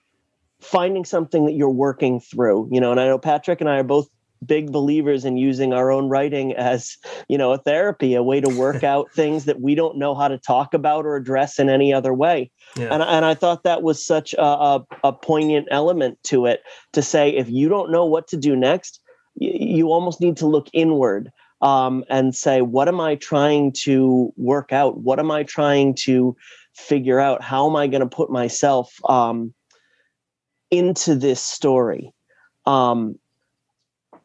finding 0.60 1.04
something 1.04 1.46
that 1.46 1.52
you're 1.52 1.68
working 1.68 2.20
through 2.20 2.68
you 2.70 2.80
know 2.80 2.90
and 2.90 3.00
i 3.00 3.06
know 3.06 3.18
patrick 3.18 3.60
and 3.60 3.68
i 3.68 3.78
are 3.78 3.82
both 3.82 4.08
big 4.44 4.70
believers 4.70 5.24
in 5.24 5.38
using 5.38 5.72
our 5.72 5.90
own 5.90 6.08
writing 6.08 6.54
as 6.54 6.98
you 7.28 7.38
know 7.38 7.52
a 7.52 7.58
therapy 7.58 8.14
a 8.14 8.22
way 8.22 8.40
to 8.40 8.50
work 8.50 8.84
out 8.84 9.10
things 9.12 9.46
that 9.46 9.60
we 9.60 9.74
don't 9.74 9.96
know 9.96 10.14
how 10.14 10.28
to 10.28 10.38
talk 10.38 10.74
about 10.74 11.06
or 11.06 11.16
address 11.16 11.58
in 11.58 11.70
any 11.70 11.92
other 11.92 12.12
way 12.12 12.50
yeah. 12.76 12.92
and, 12.92 13.02
and 13.02 13.24
i 13.24 13.34
thought 13.34 13.62
that 13.62 13.82
was 13.82 14.04
such 14.04 14.34
a, 14.34 14.42
a, 14.42 14.86
a, 15.04 15.12
poignant 15.12 15.66
element 15.70 16.18
to 16.22 16.44
it 16.44 16.62
to 16.92 17.00
say 17.02 17.30
if 17.30 17.48
you 17.48 17.68
don't 17.68 17.90
know 17.90 18.04
what 18.04 18.28
to 18.28 18.36
do 18.36 18.54
next 18.54 19.00
you, 19.36 19.92
almost 19.92 20.20
need 20.20 20.36
to 20.38 20.46
look 20.46 20.68
inward 20.72 21.30
um, 21.62 22.04
and 22.08 22.34
say 22.34 22.62
what 22.62 22.88
am 22.88 23.00
i 23.00 23.14
trying 23.16 23.72
to 23.72 24.32
work 24.36 24.72
out 24.72 24.98
what 24.98 25.18
am 25.18 25.30
i 25.30 25.42
trying 25.42 25.94
to 25.94 26.36
figure 26.74 27.20
out 27.20 27.42
how 27.42 27.68
am 27.68 27.76
i 27.76 27.86
going 27.86 28.00
to 28.00 28.06
put 28.06 28.30
myself 28.30 28.98
um, 29.08 29.52
into 30.70 31.14
this 31.14 31.42
story 31.42 32.12
um, 32.66 33.18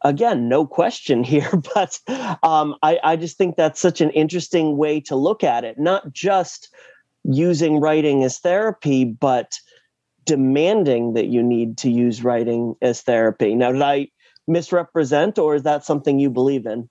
again, 0.04 0.50
no 0.50 0.66
question 0.66 1.24
here, 1.24 1.50
but 1.74 2.00
um, 2.44 2.76
I, 2.82 3.00
I 3.04 3.16
just 3.16 3.38
think 3.38 3.56
that's 3.56 3.80
such 3.80 4.02
an 4.02 4.10
interesting 4.12 4.78
way 4.78 5.00
to 5.02 5.16
look 5.16 5.44
at 5.44 5.64
it. 5.64 5.80
Not 5.80 6.12
just 6.12 6.74
using 7.24 7.80
writing 7.80 8.24
as 8.24 8.40
therapy, 8.40 9.06
but 9.06 9.60
demanding 10.26 11.14
that 11.14 11.28
you 11.28 11.44
need 11.44 11.78
to 11.80 11.90
use 11.90 12.24
writing 12.24 12.76
as 12.82 13.02
therapy. 13.02 13.56
Now, 13.56 13.72
did 13.72 13.82
I 13.82 14.08
misrepresent, 14.52 15.40
or 15.40 15.56
is 15.56 15.64
that 15.64 15.86
something 15.86 16.20
you 16.20 16.30
believe 16.30 16.66
in? 16.66 16.90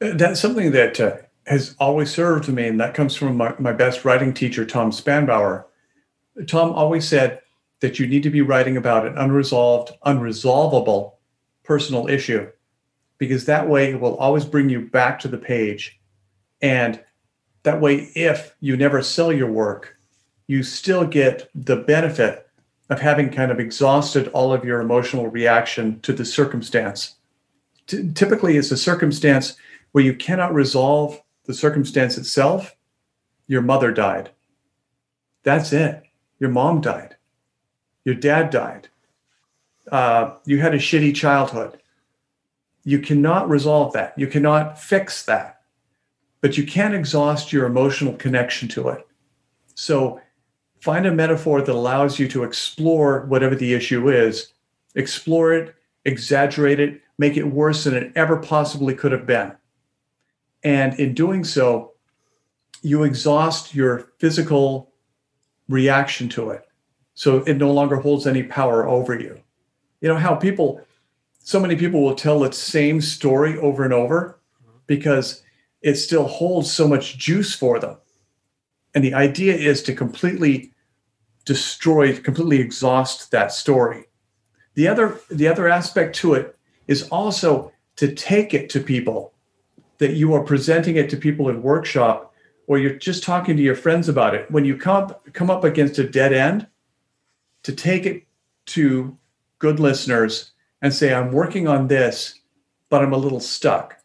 Uh, 0.00 0.12
that's 0.14 0.40
something 0.40 0.72
that 0.72 1.00
uh, 1.00 1.16
has 1.46 1.74
always 1.78 2.10
served 2.10 2.48
me, 2.48 2.66
and 2.66 2.80
that 2.80 2.94
comes 2.94 3.16
from 3.16 3.36
my, 3.36 3.54
my 3.58 3.72
best 3.72 4.04
writing 4.04 4.34
teacher, 4.34 4.64
Tom 4.64 4.90
Spanbauer. 4.90 5.64
Tom 6.46 6.72
always 6.72 7.08
said 7.08 7.40
that 7.80 7.98
you 7.98 8.06
need 8.06 8.22
to 8.22 8.30
be 8.30 8.42
writing 8.42 8.76
about 8.76 9.06
an 9.06 9.16
unresolved, 9.16 9.92
unresolvable 10.04 11.12
personal 11.64 12.08
issue 12.08 12.48
because 13.18 13.46
that 13.46 13.68
way 13.68 13.92
it 13.92 14.00
will 14.00 14.16
always 14.16 14.44
bring 14.44 14.68
you 14.68 14.80
back 14.80 15.18
to 15.20 15.28
the 15.28 15.38
page. 15.38 15.98
And 16.60 17.02
that 17.62 17.80
way, 17.80 18.10
if 18.14 18.54
you 18.60 18.76
never 18.76 19.02
sell 19.02 19.32
your 19.32 19.50
work, 19.50 19.96
you 20.46 20.62
still 20.62 21.06
get 21.06 21.48
the 21.54 21.76
benefit 21.76 22.45
of 22.88 23.00
having 23.00 23.30
kind 23.30 23.50
of 23.50 23.58
exhausted 23.58 24.28
all 24.28 24.52
of 24.52 24.64
your 24.64 24.80
emotional 24.80 25.28
reaction 25.28 26.00
to 26.00 26.12
the 26.12 26.24
circumstance. 26.24 27.16
T- 27.86 28.12
typically, 28.14 28.56
it's 28.56 28.70
a 28.70 28.76
circumstance 28.76 29.56
where 29.92 30.04
you 30.04 30.14
cannot 30.14 30.54
resolve 30.54 31.20
the 31.44 31.54
circumstance 31.54 32.16
itself. 32.18 32.76
Your 33.46 33.62
mother 33.62 33.92
died. 33.92 34.30
That's 35.42 35.72
it. 35.72 36.02
Your 36.38 36.50
mom 36.50 36.80
died. 36.80 37.16
Your 38.04 38.14
dad 38.14 38.50
died 38.50 38.88
uh, 39.90 40.34
you 40.44 40.60
had 40.60 40.74
a 40.74 40.78
shitty 40.78 41.14
childhood. 41.14 41.78
You 42.84 42.98
cannot 42.98 43.48
resolve 43.48 43.92
that. 43.92 44.14
You 44.16 44.26
cannot 44.26 44.80
fix 44.80 45.24
that, 45.24 45.60
but 46.40 46.56
you 46.56 46.64
can 46.66 46.94
exhaust 46.94 47.52
your 47.52 47.66
emotional 47.66 48.14
connection 48.14 48.68
to 48.70 48.88
it. 48.88 49.06
So 49.74 50.20
find 50.80 51.06
a 51.06 51.12
metaphor 51.12 51.62
that 51.62 51.72
allows 51.72 52.18
you 52.18 52.28
to 52.28 52.44
explore 52.44 53.26
whatever 53.26 53.54
the 53.54 53.74
issue 53.74 54.08
is, 54.08 54.52
explore 54.94 55.52
it, 55.52 55.74
exaggerate 56.04 56.80
it, 56.80 57.00
make 57.18 57.36
it 57.36 57.44
worse 57.44 57.84
than 57.84 57.94
it 57.94 58.12
ever 58.14 58.36
possibly 58.36 58.94
could 58.94 59.12
have 59.12 59.26
been. 59.26 59.52
And 60.62 60.98
in 60.98 61.14
doing 61.14 61.44
so, 61.44 61.92
you 62.82 63.02
exhaust 63.02 63.74
your 63.74 64.12
physical 64.18 64.92
reaction 65.68 66.28
to 66.30 66.50
it. 66.50 66.62
So 67.14 67.38
it 67.38 67.54
no 67.54 67.72
longer 67.72 67.96
holds 67.96 68.26
any 68.26 68.42
power 68.42 68.86
over 68.86 69.18
you 69.18 69.40
you 70.00 70.08
know 70.08 70.18
how 70.18 70.34
people 70.34 70.80
so 71.38 71.60
many 71.60 71.76
people 71.76 72.02
will 72.02 72.14
tell 72.14 72.40
the 72.40 72.52
same 72.52 73.00
story 73.00 73.58
over 73.58 73.84
and 73.84 73.92
over 73.92 74.38
because 74.86 75.42
it 75.82 75.94
still 75.94 76.26
holds 76.26 76.70
so 76.70 76.88
much 76.88 77.18
juice 77.18 77.54
for 77.54 77.78
them 77.78 77.96
and 78.96 79.04
the 79.04 79.14
idea 79.14 79.54
is 79.54 79.80
to 79.84 79.94
completely 79.94 80.72
destroy 81.44 82.16
completely 82.18 82.58
exhaust 82.58 83.30
that 83.30 83.52
story 83.52 84.06
the 84.74 84.88
other 84.88 85.20
the 85.30 85.46
other 85.46 85.68
aspect 85.68 86.16
to 86.16 86.34
it 86.34 86.58
is 86.88 87.08
also 87.10 87.72
to 87.94 88.12
take 88.12 88.52
it 88.52 88.68
to 88.70 88.80
people 88.80 89.32
that 89.98 90.14
you 90.14 90.34
are 90.34 90.42
presenting 90.42 90.96
it 90.96 91.08
to 91.08 91.16
people 91.16 91.48
in 91.48 91.62
workshop 91.62 92.34
or 92.66 92.78
you're 92.78 92.96
just 92.96 93.22
talking 93.22 93.56
to 93.56 93.62
your 93.62 93.76
friends 93.76 94.08
about 94.08 94.34
it 94.34 94.50
when 94.50 94.64
you 94.64 94.76
come 94.76 95.14
come 95.32 95.50
up 95.50 95.62
against 95.62 95.98
a 95.98 96.08
dead 96.08 96.32
end 96.32 96.66
to 97.62 97.72
take 97.72 98.06
it 98.06 98.26
to 98.64 99.16
good 99.58 99.80
listeners 99.80 100.52
and 100.82 100.94
say, 100.94 101.12
I'm 101.12 101.32
working 101.32 101.66
on 101.66 101.88
this, 101.88 102.38
but 102.90 103.02
I'm 103.02 103.12
a 103.12 103.18
little 103.18 103.40
stuck. 103.40 103.96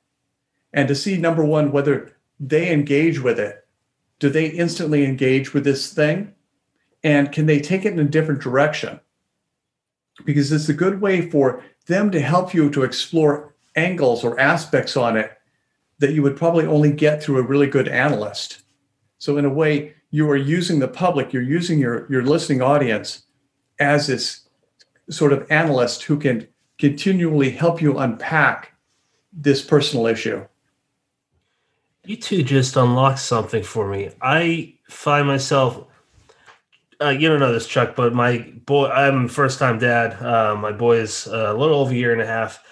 And 0.74 0.88
to 0.88 0.96
see, 0.96 1.18
number 1.18 1.44
one, 1.44 1.72
whether 1.72 2.16
they 2.40 2.72
engage 2.72 3.20
with 3.20 3.40
it 3.40 3.61
do 4.22 4.30
they 4.30 4.46
instantly 4.46 5.04
engage 5.04 5.52
with 5.52 5.64
this 5.64 5.92
thing? 5.92 6.34
And 7.04 7.32
can 7.32 7.48
they 7.48 7.60
take 7.60 7.86
it 7.86 7.94
in 7.94 8.00
a 8.00 8.04
different 8.06 8.40
direction? 8.40 9.00
Because 10.24 10.52
it's 10.52 10.70
a 10.70 10.74
good 10.74 11.02
way 11.02 11.28
for 11.30 11.64
them 11.88 12.12
to 12.12 12.22
help 12.22 12.54
you 12.54 12.70
to 12.70 12.84
explore 12.84 13.56
angles 13.76 14.24
or 14.24 14.40
aspects 14.40 14.96
on 14.96 15.18
it 15.18 15.32
that 15.98 16.14
you 16.14 16.22
would 16.22 16.38
probably 16.38 16.68
only 16.68 16.92
get 16.92 17.24
through 17.24 17.40
a 17.40 17.44
really 17.44 17.66
good 17.66 17.88
analyst. 17.88 18.62
So, 19.18 19.38
in 19.38 19.46
a 19.46 19.50
way, 19.50 19.96
you 20.12 20.30
are 20.30 20.38
using 20.38 20.80
the 20.80 20.88
public, 20.88 21.34
you're 21.34 21.42
using 21.42 21.80
your, 21.80 22.06
your 22.12 22.24
listening 22.24 22.62
audience 22.62 23.24
as 23.80 24.06
this 24.06 24.48
sort 25.10 25.34
of 25.34 25.50
analyst 25.50 26.04
who 26.04 26.20
can 26.20 26.48
continually 26.78 27.50
help 27.50 27.82
you 27.82 27.98
unpack 27.98 28.74
this 29.34 29.64
personal 29.64 30.06
issue. 30.06 30.46
You 32.04 32.16
two 32.18 32.42
just 32.42 32.76
unlocked 32.78 33.20
something 33.20 33.62
for 33.62 33.88
me. 33.88 34.10
I 34.22 34.76
find 34.90 35.28
myself, 35.28 35.86
uh, 37.00 37.10
you 37.10 37.30
don't 37.30 37.40
know 37.40 37.54
this, 37.54 37.68
Chuck, 37.68 37.96
but 37.96 38.14
my 38.14 38.40
boy, 38.66 38.88
I'm 38.88 39.28
first 39.28 39.60
time 39.60 39.78
dad. 39.78 40.14
Uh, 40.22 40.56
my 40.56 40.72
boy 40.72 40.98
is 40.98 41.28
a 41.28 41.54
little 41.54 41.80
over 41.80 41.92
a 41.92 41.96
year 41.96 42.12
and 42.12 42.22
a 42.22 42.26
half. 42.26 42.64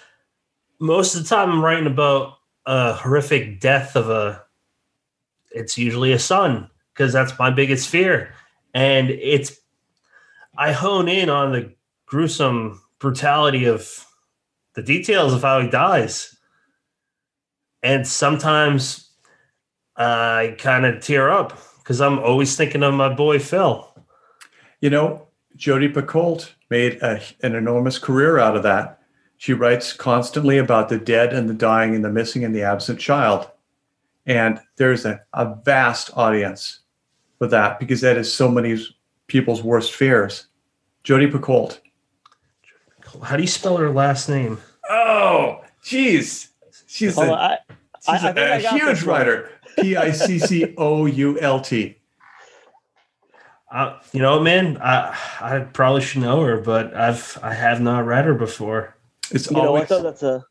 Most 0.80 1.14
of 1.14 1.22
the 1.22 1.28
time, 1.28 1.50
I'm 1.50 1.64
writing 1.64 1.86
about 1.86 2.38
a 2.66 2.92
horrific 2.94 3.60
death 3.60 3.94
of 3.94 4.10
a, 4.10 4.42
it's 5.52 5.78
usually 5.78 6.12
a 6.12 6.18
son, 6.18 6.68
because 6.92 7.12
that's 7.12 7.38
my 7.38 7.50
biggest 7.50 7.88
fear. 7.88 8.34
And 8.74 9.10
it's, 9.10 9.56
I 10.58 10.72
hone 10.72 11.08
in 11.08 11.30
on 11.30 11.52
the 11.52 11.72
gruesome 12.06 12.82
brutality 12.98 13.66
of 13.66 14.06
the 14.74 14.82
details 14.82 15.32
of 15.32 15.42
how 15.42 15.60
he 15.60 15.68
dies. 15.68 16.36
And 17.82 18.06
sometimes 18.06 19.09
I 20.00 20.54
kind 20.58 20.86
of 20.86 21.02
tear 21.02 21.30
up 21.30 21.58
because 21.78 22.00
I'm 22.00 22.18
always 22.20 22.56
thinking 22.56 22.82
of 22.82 22.94
my 22.94 23.12
boy 23.12 23.38
Phil. 23.38 23.86
You 24.80 24.88
know, 24.90 25.26
Jodi 25.56 25.88
Picoult 25.92 26.50
made 26.70 26.94
a, 27.02 27.20
an 27.42 27.54
enormous 27.54 27.98
career 27.98 28.38
out 28.38 28.56
of 28.56 28.62
that. 28.62 29.02
She 29.36 29.52
writes 29.52 29.92
constantly 29.92 30.56
about 30.58 30.88
the 30.88 30.98
dead 30.98 31.32
and 31.34 31.48
the 31.48 31.54
dying 31.54 31.94
and 31.94 32.04
the 32.04 32.10
missing 32.10 32.44
and 32.44 32.54
the 32.54 32.62
absent 32.62 32.98
child. 32.98 33.50
And 34.26 34.58
there's 34.76 35.04
a, 35.04 35.20
a 35.34 35.54
vast 35.64 36.10
audience 36.16 36.80
for 37.38 37.46
that 37.48 37.78
because 37.78 38.00
that 38.00 38.16
is 38.16 38.32
so 38.32 38.50
many 38.50 38.78
people's 39.26 39.62
worst 39.62 39.92
fears. 39.92 40.46
Jodi 41.04 41.26
Picoult. 41.26 41.78
How 43.22 43.36
do 43.36 43.42
you 43.42 43.48
spell 43.48 43.76
her 43.76 43.90
last 43.90 44.28
name? 44.28 44.58
Oh, 44.88 45.62
jeez. 45.84 46.48
She's 46.86 47.16
Well, 47.16 47.34
a, 47.34 47.36
I, 47.36 47.58
she's 48.00 48.24
I- 48.24 48.28
I 48.28 48.30
a 48.30 48.34
think 48.34 48.66
I 48.66 48.70
huge 48.78 48.82
this 48.84 49.04
one. 49.04 49.16
writer. 49.18 49.50
P 49.78 49.96
I 49.96 50.10
C 50.12 50.38
C 50.38 50.74
O 50.76 51.06
U 51.06 51.38
L 51.40 51.60
T. 51.60 51.96
Uh, 53.70 53.98
you 54.12 54.20
know, 54.20 54.40
man, 54.40 54.78
I 54.82 55.16
I 55.40 55.60
probably 55.60 56.00
should 56.02 56.22
know 56.22 56.42
her, 56.42 56.58
but 56.60 56.94
I've 56.94 57.38
I 57.42 57.54
have 57.54 57.80
not 57.80 58.04
read 58.04 58.24
her 58.24 58.34
before. 58.34 58.96
It's 59.30 59.50
you 59.50 59.56
know 59.56 59.68
always 59.68 59.82
what 59.82 59.88
though? 59.88 60.02
That's 60.02 60.22
a. 60.22 60.44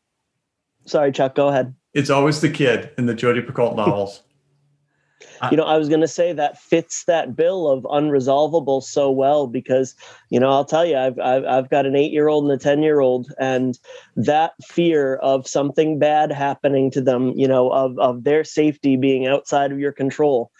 Sorry, 0.86 1.12
Chuck. 1.12 1.34
Go 1.34 1.48
ahead. 1.48 1.74
it's 1.92 2.08
always 2.08 2.40
the 2.40 2.48
kid 2.48 2.90
in 2.96 3.04
the 3.06 3.14
Jodi 3.14 3.42
Picoult 3.42 3.76
novels. 3.76 4.22
You 5.50 5.56
know 5.56 5.64
i 5.64 5.76
was 5.76 5.88
going 5.88 6.00
to 6.00 6.08
say 6.08 6.32
that 6.32 6.58
fits 6.58 7.04
that 7.04 7.36
bill 7.36 7.68
of 7.68 7.84
unresolvable 7.84 8.82
so 8.82 9.10
well 9.10 9.46
because 9.46 9.94
you 10.30 10.38
know 10.38 10.50
i'll 10.50 10.64
tell 10.64 10.84
you 10.84 10.96
i've 10.96 11.18
i've, 11.18 11.44
I've 11.44 11.70
got 11.70 11.86
an 11.86 11.96
8 11.96 12.12
year 12.12 12.28
old 12.28 12.44
and 12.44 12.52
a 12.52 12.62
10 12.62 12.82
year 12.82 13.00
old 13.00 13.32
and 13.38 13.78
that 14.16 14.52
fear 14.62 15.16
of 15.16 15.46
something 15.46 15.98
bad 15.98 16.32
happening 16.32 16.90
to 16.92 17.00
them 17.00 17.32
you 17.36 17.48
know 17.48 17.70
of 17.70 17.98
of 17.98 18.24
their 18.24 18.44
safety 18.44 18.96
being 18.96 19.26
outside 19.26 19.72
of 19.72 19.78
your 19.78 19.92
control 19.92 20.50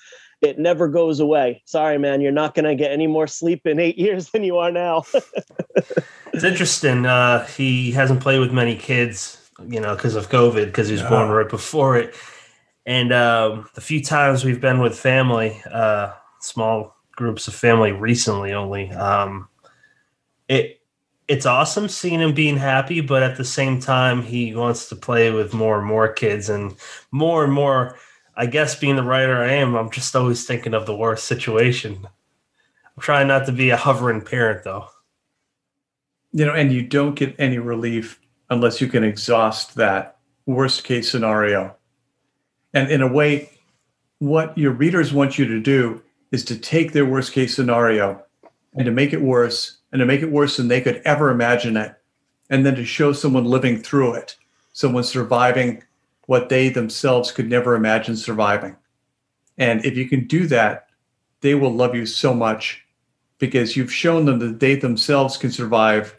it 0.40 0.58
never 0.58 0.88
goes 0.88 1.20
away 1.20 1.62
sorry 1.64 1.98
man 1.98 2.20
you're 2.20 2.32
not 2.32 2.54
going 2.54 2.64
to 2.64 2.74
get 2.74 2.92
any 2.92 3.06
more 3.06 3.26
sleep 3.26 3.66
in 3.66 3.78
8 3.78 3.98
years 3.98 4.30
than 4.30 4.44
you 4.44 4.58
are 4.58 4.72
now 4.72 5.04
It's 6.32 6.44
interesting. 6.44 7.06
Uh, 7.06 7.44
he 7.46 7.90
hasn't 7.92 8.20
played 8.20 8.38
with 8.38 8.52
many 8.52 8.76
kids, 8.76 9.50
you 9.66 9.80
know, 9.80 9.94
because 9.94 10.14
of 10.14 10.28
COVID, 10.28 10.66
because 10.66 10.88
he 10.88 10.94
was 10.94 11.02
born 11.02 11.28
right 11.28 11.48
before 11.48 11.96
it. 11.96 12.14
And 12.86 13.12
um, 13.12 13.68
the 13.74 13.80
few 13.80 14.02
times 14.02 14.44
we've 14.44 14.60
been 14.60 14.80
with 14.80 14.98
family, 14.98 15.60
uh, 15.70 16.12
small 16.40 16.96
groups 17.12 17.46
of 17.48 17.54
family 17.54 17.92
recently 17.92 18.52
only, 18.52 18.90
um, 18.92 19.48
it 20.48 20.80
it's 21.28 21.46
awesome 21.46 21.88
seeing 21.88 22.20
him 22.20 22.34
being 22.34 22.56
happy, 22.56 23.00
but 23.00 23.22
at 23.22 23.36
the 23.36 23.44
same 23.44 23.78
time, 23.78 24.20
he 24.22 24.52
wants 24.52 24.88
to 24.88 24.96
play 24.96 25.30
with 25.30 25.54
more 25.54 25.78
and 25.78 25.86
more 25.86 26.08
kids 26.12 26.48
and 26.48 26.74
more 27.12 27.44
and 27.44 27.52
more. 27.52 27.96
I 28.36 28.46
guess 28.46 28.74
being 28.74 28.96
the 28.96 29.04
writer 29.04 29.36
I 29.36 29.52
am, 29.52 29.76
I'm 29.76 29.90
just 29.90 30.16
always 30.16 30.44
thinking 30.44 30.74
of 30.74 30.86
the 30.86 30.96
worst 30.96 31.26
situation. 31.26 32.00
I'm 32.04 33.02
trying 33.02 33.28
not 33.28 33.46
to 33.46 33.52
be 33.52 33.70
a 33.70 33.76
hovering 33.76 34.22
parent, 34.22 34.64
though. 34.64 34.88
you 36.32 36.44
know, 36.46 36.54
and 36.54 36.72
you 36.72 36.82
don't 36.82 37.14
get 37.14 37.34
any 37.38 37.58
relief 37.58 38.20
unless 38.50 38.80
you 38.80 38.88
can 38.88 39.04
exhaust 39.04 39.76
that 39.76 40.18
worst 40.46 40.84
case 40.84 41.10
scenario. 41.10 41.76
And 42.72 42.90
in 42.90 43.02
a 43.02 43.12
way, 43.12 43.50
what 44.18 44.56
your 44.56 44.72
readers 44.72 45.12
want 45.12 45.38
you 45.38 45.46
to 45.46 45.60
do 45.60 46.02
is 46.30 46.44
to 46.44 46.58
take 46.58 46.92
their 46.92 47.06
worst 47.06 47.32
case 47.32 47.54
scenario 47.54 48.22
and 48.74 48.84
to 48.84 48.92
make 48.92 49.12
it 49.12 49.22
worse 49.22 49.78
and 49.92 50.00
to 50.00 50.06
make 50.06 50.22
it 50.22 50.30
worse 50.30 50.56
than 50.56 50.68
they 50.68 50.80
could 50.80 51.02
ever 51.04 51.30
imagine 51.30 51.76
it. 51.76 51.94
And 52.48 52.64
then 52.64 52.76
to 52.76 52.84
show 52.84 53.12
someone 53.12 53.44
living 53.44 53.80
through 53.80 54.14
it, 54.14 54.36
someone 54.72 55.04
surviving 55.04 55.82
what 56.26 56.48
they 56.48 56.68
themselves 56.68 57.32
could 57.32 57.48
never 57.48 57.74
imagine 57.74 58.16
surviving. 58.16 58.76
And 59.58 59.84
if 59.84 59.96
you 59.96 60.08
can 60.08 60.26
do 60.26 60.46
that, 60.46 60.86
they 61.40 61.54
will 61.54 61.72
love 61.72 61.94
you 61.94 62.06
so 62.06 62.34
much 62.34 62.84
because 63.38 63.76
you've 63.76 63.92
shown 63.92 64.26
them 64.26 64.38
that 64.38 64.60
they 64.60 64.74
themselves 64.74 65.36
can 65.36 65.50
survive 65.50 66.16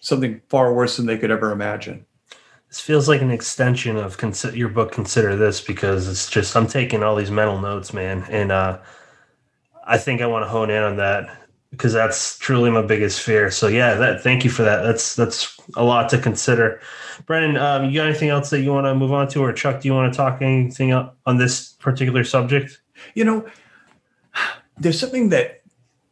something 0.00 0.40
far 0.48 0.72
worse 0.72 0.96
than 0.96 1.06
they 1.06 1.18
could 1.18 1.30
ever 1.30 1.50
imagine. 1.50 2.06
This 2.68 2.80
feels 2.80 3.08
like 3.08 3.22
an 3.22 3.30
extension 3.30 3.96
of 3.96 4.16
consi- 4.16 4.56
your 4.56 4.68
book. 4.68 4.92
Consider 4.92 5.36
this 5.36 5.60
because 5.60 6.08
it's 6.08 6.28
just 6.28 6.56
I'm 6.56 6.66
taking 6.66 7.02
all 7.02 7.16
these 7.16 7.30
mental 7.30 7.60
notes, 7.60 7.92
man, 7.92 8.24
and 8.28 8.50
uh, 8.50 8.78
I 9.86 9.98
think 9.98 10.20
I 10.20 10.26
want 10.26 10.44
to 10.44 10.48
hone 10.48 10.70
in 10.70 10.82
on 10.82 10.96
that 10.96 11.46
because 11.70 11.92
that's 11.92 12.38
truly 12.38 12.70
my 12.70 12.82
biggest 12.82 13.20
fear. 13.20 13.50
So 13.50 13.68
yeah, 13.68 13.94
that 13.94 14.22
thank 14.22 14.44
you 14.44 14.50
for 14.50 14.62
that. 14.62 14.82
That's 14.82 15.14
that's 15.14 15.56
a 15.76 15.84
lot 15.84 16.08
to 16.10 16.18
consider. 16.18 16.80
Brennan, 17.26 17.56
um, 17.56 17.86
you 17.86 18.00
got 18.00 18.08
anything 18.08 18.30
else 18.30 18.50
that 18.50 18.60
you 18.60 18.72
want 18.72 18.86
to 18.86 18.94
move 18.94 19.12
on 19.12 19.28
to, 19.28 19.40
or 19.40 19.52
Chuck, 19.52 19.80
do 19.80 19.88
you 19.88 19.94
want 19.94 20.12
to 20.12 20.16
talk 20.16 20.42
anything 20.42 20.92
on 20.92 21.36
this 21.36 21.72
particular 21.74 22.24
subject? 22.24 22.80
You 23.14 23.24
know, 23.24 23.46
there's 24.78 24.98
something 24.98 25.28
that 25.30 25.62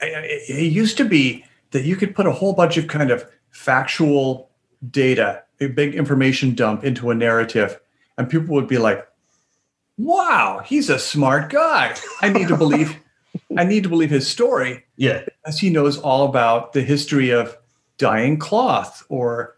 it 0.00 0.72
used 0.72 0.96
to 0.98 1.04
be 1.04 1.44
that 1.70 1.84
you 1.84 1.96
could 1.96 2.14
put 2.14 2.26
a 2.26 2.32
whole 2.32 2.52
bunch 2.52 2.76
of 2.76 2.86
kind 2.86 3.10
of 3.10 3.28
factual 3.50 4.50
data, 4.90 5.42
a 5.60 5.66
big 5.68 5.94
information 5.94 6.54
dump 6.54 6.84
into 6.84 7.10
a 7.10 7.14
narrative, 7.14 7.78
and 8.18 8.28
people 8.28 8.54
would 8.54 8.68
be 8.68 8.78
like, 8.78 9.06
"Wow, 9.98 10.62
he's 10.64 10.90
a 10.90 10.98
smart 10.98 11.50
guy. 11.50 11.94
I 12.22 12.28
need 12.30 12.48
to 12.48 12.56
believe, 12.56 12.96
I 13.56 13.64
need 13.64 13.82
to 13.84 13.88
believe 13.88 14.10
his 14.10 14.26
story." 14.26 14.84
Yeah, 14.96 15.22
as 15.46 15.58
he 15.58 15.70
knows 15.70 15.98
all 15.98 16.24
about 16.28 16.72
the 16.72 16.82
history 16.82 17.30
of 17.30 17.56
dyeing 17.96 18.36
cloth 18.38 19.04
or 19.08 19.56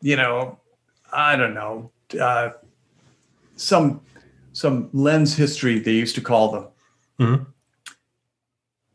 you 0.00 0.16
know 0.16 0.58
i 1.12 1.36
don't 1.36 1.52
know 1.52 1.90
uh, 2.18 2.48
some 3.56 4.00
some 4.54 4.88
lens 4.94 5.36
history 5.36 5.78
they 5.78 5.92
used 5.92 6.14
to 6.14 6.22
call 6.22 6.50
them 6.50 6.66
Mhm. 7.20 7.46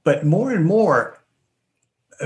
but 0.03 0.25
more 0.25 0.51
and 0.51 0.65
more 0.65 1.18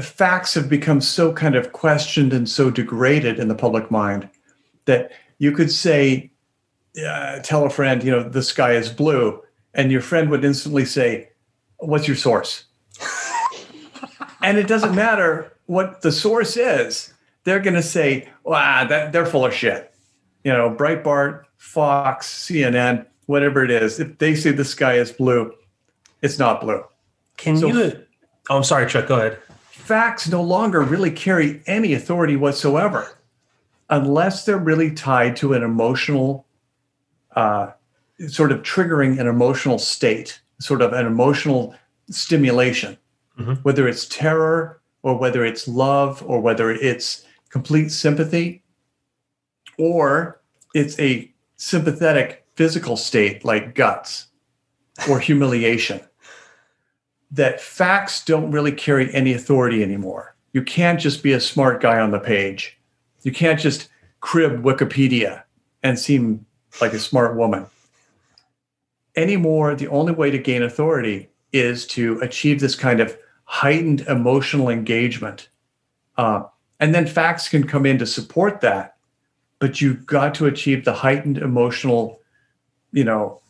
facts 0.02 0.54
have 0.54 0.70
become 0.70 1.02
so 1.02 1.32
kind 1.34 1.56
of 1.56 1.72
questioned 1.72 2.34
and 2.34 2.50
so 2.50 2.70
degraded 2.70 3.40
in 3.40 3.48
the 3.48 3.56
public 3.56 3.92
mind 3.92 4.30
that 4.86 5.12
you 5.38 5.52
could 5.52 5.72
say 5.72 6.32
uh, 7.06 7.40
tell 7.40 7.66
a 7.66 7.70
friend 7.70 8.04
you 8.04 8.12
know 8.12 8.24
the 8.24 8.42
sky 8.44 8.74
is 8.74 8.90
blue 8.90 9.42
and 9.74 9.92
your 9.92 10.02
friend 10.02 10.30
would 10.30 10.44
instantly 10.44 10.86
say 10.86 11.30
what's 11.78 12.08
your 12.08 12.18
source 12.18 12.66
and 14.44 14.58
it 14.58 14.68
doesn't 14.68 14.96
matter 14.96 15.52
what 15.66 16.02
the 16.02 16.12
source 16.12 16.58
is 16.58 17.14
they're 17.44 17.60
going 17.60 17.74
to 17.76 17.82
say 17.84 18.28
wow 18.44 18.86
that, 18.86 19.12
they're 19.12 19.26
full 19.26 19.46
of 19.46 19.54
shit 19.54 19.94
you 20.44 20.52
know 20.52 20.70
breitbart 20.70 21.44
fox 21.58 22.48
cnn 22.48 23.06
whatever 23.26 23.64
it 23.64 23.72
is 23.72 24.00
if 24.00 24.18
they 24.20 24.36
say 24.36 24.52
the 24.52 24.66
sky 24.66 24.96
is 24.96 25.12
blue 25.12 25.52
it's 26.22 26.38
not 26.38 26.62
blue 26.62 26.84
can 27.38 27.58
So- 27.58 27.68
you? 27.68 28.04
Oh, 28.50 28.58
I'm 28.58 28.64
sorry, 28.64 28.90
Chuck. 28.90 29.08
Go 29.08 29.16
ahead. 29.16 29.38
Facts 29.84 30.30
no 30.30 30.42
longer 30.42 30.82
really 30.82 31.12
carry 31.12 31.62
any 31.68 31.94
authority 31.94 32.36
whatsoever 32.36 33.18
unless 33.90 34.46
they're 34.46 34.58
really 34.58 34.90
tied 34.92 35.36
to 35.36 35.54
an 35.54 35.62
emotional 35.64 36.46
uh, 37.36 37.72
sort 38.28 38.52
of 38.52 38.62
triggering 38.62 39.20
an 39.20 39.28
emotional 39.28 39.78
state 39.78 40.42
sort 40.60 40.82
of 40.82 40.94
an 40.94 41.06
emotional 41.06 41.76
stimulation 42.10 42.98
Mhm. 43.38 43.64
whether 43.64 43.88
it's 43.88 44.06
terror 44.06 44.80
or 45.02 45.18
whether 45.18 45.44
it's 45.44 45.68
love 45.68 46.24
or 46.26 46.40
whether 46.40 46.70
it's 46.72 47.26
complete 47.50 47.90
sympathy 47.92 48.64
or 49.78 50.40
it's 50.76 50.98
a 51.00 51.32
sympathetic 51.58 52.46
physical 52.56 52.96
state 52.96 53.44
like 53.44 53.74
guts 53.74 54.28
or 55.10 55.20
humiliation. 55.20 56.00
That 57.34 57.60
facts 57.60 58.24
don't 58.24 58.52
really 58.52 58.72
carry 58.72 59.14
any 59.14 59.34
authority 59.34 59.84
anymore. 59.84 60.36
You 60.54 60.62
can't 60.62 61.00
just 61.00 61.24
be 61.24 61.34
a 61.34 61.40
smart 61.40 61.82
guy 61.82 62.00
on 62.00 62.12
the 62.12 62.20
page. 62.20 62.78
You 63.24 63.32
can't 63.32 63.60
just 63.60 63.90
crib 64.22 64.64
Wikipedia 64.64 65.44
and 65.82 65.98
seem 65.98 66.46
like 66.80 66.94
a 66.94 67.00
smart 67.00 67.36
woman. 67.36 67.66
Anymore, 69.16 69.76
the 69.76 69.88
only 69.88 70.14
way 70.14 70.30
to 70.30 70.38
gain 70.38 70.64
authority 70.64 71.30
is 71.52 71.86
to 71.88 72.20
achieve 72.22 72.60
this 72.60 72.76
kind 72.76 73.00
of 73.00 73.18
heightened 73.46 74.02
emotional 74.02 74.70
engagement. 74.70 75.50
Uh, 76.18 76.44
and 76.80 76.94
then 76.94 77.08
facts 77.08 77.50
can 77.50 77.68
come 77.68 77.86
in 77.86 77.98
to 77.98 78.06
support 78.06 78.62
that, 78.62 78.96
but 79.60 79.82
you've 79.82 80.06
got 80.06 80.36
to 80.36 80.46
achieve 80.46 80.86
the 80.86 80.94
heightened 80.94 81.38
emotional, 81.38 82.20
you 82.92 83.04
know, 83.04 83.42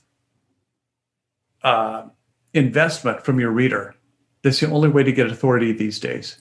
uh, 1.64 2.08
investment 2.54 3.24
from 3.24 3.40
your 3.40 3.52
reader. 3.52 3.96
That's 4.44 4.60
the 4.60 4.70
only 4.70 4.90
way 4.90 5.04
to 5.04 5.12
get 5.12 5.28
authority 5.28 5.72
these 5.72 6.00
days. 6.00 6.38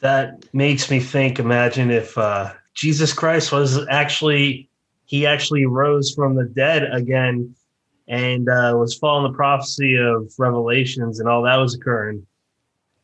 That 0.00 0.44
makes 0.52 0.90
me 0.90 1.00
think. 1.00 1.38
Imagine 1.38 1.90
if 1.90 2.16
uh, 2.16 2.52
Jesus 2.74 3.12
Christ 3.12 3.52
was 3.52 3.86
actually 3.88 4.68
he 5.06 5.26
actually 5.26 5.66
rose 5.66 6.12
from 6.14 6.34
the 6.34 6.44
dead 6.44 6.84
again 6.92 7.54
and 8.06 8.48
uh, 8.48 8.74
was 8.76 8.94
following 8.94 9.30
the 9.30 9.36
prophecy 9.36 9.96
of 9.96 10.32
Revelations 10.38 11.18
and 11.18 11.28
all 11.28 11.42
that 11.42 11.56
was 11.56 11.74
occurring. 11.74 12.26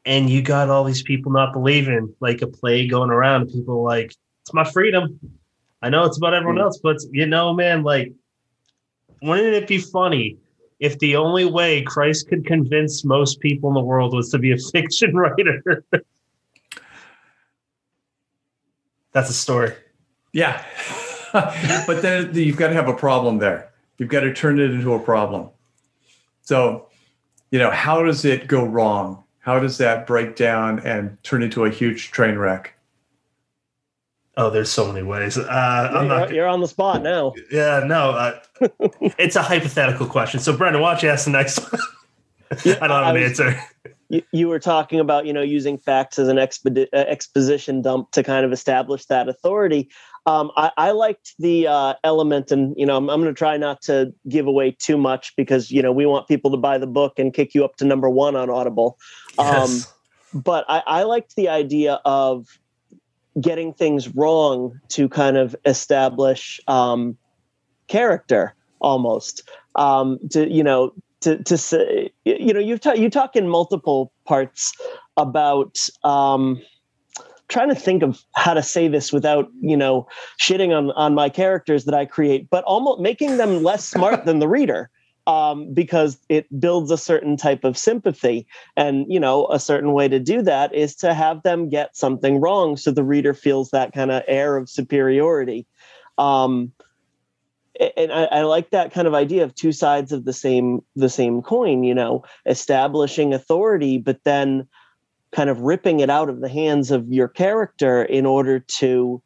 And 0.04 0.28
you 0.28 0.42
got 0.42 0.68
all 0.68 0.84
these 0.84 1.02
people 1.02 1.32
not 1.32 1.54
believing, 1.54 2.14
like 2.20 2.42
a 2.42 2.46
plague 2.46 2.90
going 2.90 3.10
around. 3.10 3.46
People 3.46 3.82
like, 3.82 4.14
it's 4.42 4.52
my 4.52 4.64
freedom. 4.64 5.18
I 5.80 5.88
know 5.88 6.04
it's 6.04 6.18
about 6.18 6.34
everyone 6.34 6.60
else, 6.60 6.78
but 6.82 6.98
you 7.10 7.26
know, 7.26 7.54
man, 7.54 7.82
like, 7.82 8.12
wouldn't 9.22 9.54
it 9.54 9.66
be 9.66 9.78
funny 9.78 10.36
if 10.80 10.98
the 10.98 11.16
only 11.16 11.44
way 11.44 11.82
Christ 11.82 12.28
could 12.28 12.46
convince 12.46 13.04
most 13.04 13.40
people 13.40 13.70
in 13.70 13.74
the 13.74 13.80
world 13.80 14.14
was 14.14 14.30
to 14.30 14.38
be 14.38 14.52
a 14.52 14.58
fiction 14.72 15.14
writer? 15.14 15.84
That's 19.12 19.30
a 19.30 19.34
story. 19.34 19.72
Yeah. 20.32 20.64
but 21.32 22.02
then 22.02 22.34
you've 22.34 22.56
got 22.56 22.68
to 22.68 22.74
have 22.74 22.88
a 22.88 22.94
problem 22.94 23.38
there. 23.38 23.70
You've 23.98 24.08
got 24.08 24.20
to 24.20 24.34
turn 24.34 24.58
it 24.58 24.72
into 24.72 24.92
a 24.92 24.98
problem. 24.98 25.50
So, 26.42 26.88
you 27.50 27.58
know, 27.58 27.70
how 27.70 28.02
does 28.02 28.24
it 28.24 28.48
go 28.48 28.64
wrong? 28.64 29.22
How 29.38 29.60
does 29.60 29.78
that 29.78 30.06
break 30.06 30.36
down 30.36 30.80
and 30.80 31.16
turn 31.22 31.42
into 31.42 31.64
a 31.64 31.70
huge 31.70 32.10
train 32.10 32.36
wreck? 32.36 32.74
Oh, 34.36 34.50
there's 34.50 34.70
so 34.70 34.86
many 34.90 35.02
ways. 35.04 35.38
Uh, 35.38 35.44
I'm 35.48 35.94
you're, 35.94 36.04
not. 36.18 36.30
you're 36.34 36.48
on 36.48 36.60
the 36.60 36.66
spot 36.68 37.02
now. 37.02 37.34
Yeah, 37.52 37.84
no. 37.86 38.10
Uh, 38.10 38.40
it's 39.18 39.36
a 39.36 39.42
hypothetical 39.42 40.06
question. 40.06 40.40
So, 40.40 40.56
Brennan, 40.56 40.80
why 40.80 40.92
don't 40.94 41.02
you 41.04 41.08
ask 41.08 41.24
the 41.24 41.30
next 41.30 41.58
one? 41.60 41.80
I 42.50 42.56
don't 42.64 42.80
have 42.90 42.90
I 42.90 43.10
an 43.10 43.14
was- 43.22 43.40
answer. 43.40 43.60
you, 44.08 44.22
you 44.32 44.48
were 44.48 44.58
talking 44.58 45.00
about 45.00 45.24
you 45.26 45.32
know 45.32 45.40
using 45.42 45.78
facts 45.78 46.18
as 46.18 46.28
an 46.28 46.36
expedi- 46.36 46.88
uh, 46.92 46.96
exposition 47.08 47.80
dump 47.82 48.10
to 48.12 48.22
kind 48.22 48.44
of 48.44 48.52
establish 48.52 49.06
that 49.06 49.28
authority 49.28 49.88
um, 50.26 50.50
I, 50.56 50.70
I 50.76 50.90
liked 50.92 51.34
the 51.38 51.66
uh, 51.66 51.94
element 52.04 52.52
and 52.52 52.74
you 52.76 52.84
know 52.84 52.96
i'm, 52.98 53.08
I'm 53.08 53.20
going 53.22 53.34
to 53.34 53.38
try 53.38 53.56
not 53.56 53.80
to 53.82 54.12
give 54.28 54.46
away 54.46 54.72
too 54.78 54.98
much 54.98 55.34
because 55.36 55.70
you 55.70 55.80
know 55.82 55.90
we 55.90 56.04
want 56.06 56.28
people 56.28 56.50
to 56.50 56.56
buy 56.58 56.76
the 56.76 56.86
book 56.86 57.18
and 57.18 57.32
kick 57.32 57.54
you 57.54 57.64
up 57.64 57.76
to 57.76 57.84
number 57.86 58.10
one 58.10 58.36
on 58.36 58.50
audible 58.50 58.98
um, 59.38 59.46
Yes. 59.46 59.92
but 60.34 60.64
I, 60.68 60.82
I 60.86 61.02
liked 61.04 61.34
the 61.36 61.48
idea 61.48 61.98
of 62.04 62.46
getting 63.40 63.72
things 63.72 64.14
wrong 64.14 64.80
to 64.88 65.08
kind 65.08 65.36
of 65.36 65.56
establish 65.64 66.60
um, 66.68 67.16
character 67.88 68.54
almost. 68.80 69.48
Um, 69.76 70.18
to 70.30 70.48
you 70.48 70.62
know 70.62 70.92
to 71.20 71.42
to 71.42 71.58
say 71.58 72.10
you 72.24 72.52
know 72.52 72.60
you've 72.60 72.80
ta- 72.80 72.92
you 72.92 73.10
talk 73.10 73.34
in 73.34 73.48
multiple 73.48 74.12
parts 74.24 74.72
about 75.16 75.76
um, 76.04 76.62
trying 77.48 77.68
to 77.68 77.74
think 77.74 78.02
of 78.02 78.22
how 78.36 78.54
to 78.54 78.62
say 78.62 78.88
this 78.88 79.12
without 79.12 79.48
you 79.60 79.76
know 79.76 80.06
shitting 80.40 80.76
on 80.76 80.92
on 80.92 81.14
my 81.14 81.28
characters 81.28 81.86
that 81.86 81.94
I 81.94 82.04
create, 82.04 82.48
but 82.50 82.62
almost 82.64 83.00
making 83.00 83.36
them 83.36 83.62
less 83.62 83.88
smart 83.88 84.24
than 84.26 84.38
the 84.38 84.48
reader 84.48 84.90
um, 85.26 85.72
because 85.72 86.18
it 86.28 86.46
builds 86.60 86.90
a 86.90 86.98
certain 86.98 87.36
type 87.36 87.64
of 87.64 87.78
sympathy. 87.78 88.46
And, 88.76 89.06
you 89.08 89.18
know, 89.18 89.46
a 89.48 89.58
certain 89.58 89.92
way 89.92 90.08
to 90.08 90.18
do 90.18 90.42
that 90.42 90.74
is 90.74 90.94
to 90.96 91.14
have 91.14 91.42
them 91.42 91.68
get 91.68 91.96
something 91.96 92.40
wrong 92.40 92.76
so 92.76 92.90
the 92.90 93.04
reader 93.04 93.34
feels 93.34 93.70
that 93.70 93.92
kind 93.92 94.10
of 94.10 94.22
air 94.28 94.56
of 94.56 94.68
superiority. 94.68 95.66
Um, 96.18 96.72
and 97.96 98.12
I, 98.12 98.24
I 98.24 98.42
like 98.42 98.70
that 98.70 98.92
kind 98.92 99.08
of 99.08 99.14
idea 99.14 99.42
of 99.42 99.54
two 99.54 99.72
sides 99.72 100.12
of 100.12 100.24
the 100.24 100.32
same 100.32 100.82
the 100.94 101.08
same 101.08 101.42
coin, 101.42 101.82
you 101.82 101.94
know, 101.94 102.22
establishing 102.46 103.34
authority, 103.34 103.98
but 103.98 104.22
then 104.24 104.68
kind 105.32 105.50
of 105.50 105.60
ripping 105.60 105.98
it 105.98 106.10
out 106.10 106.28
of 106.28 106.40
the 106.40 106.48
hands 106.48 106.92
of 106.92 107.12
your 107.12 107.26
character 107.26 108.04
in 108.04 108.26
order 108.26 108.60
to 108.60 109.20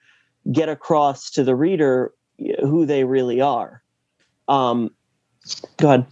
get 0.50 0.70
across 0.70 1.30
to 1.30 1.44
the 1.44 1.54
reader 1.54 2.14
who 2.60 2.86
they 2.86 3.04
really 3.04 3.42
are. 3.42 3.82
Um, 4.48 4.90
go 5.76 5.88
ahead. 5.88 6.06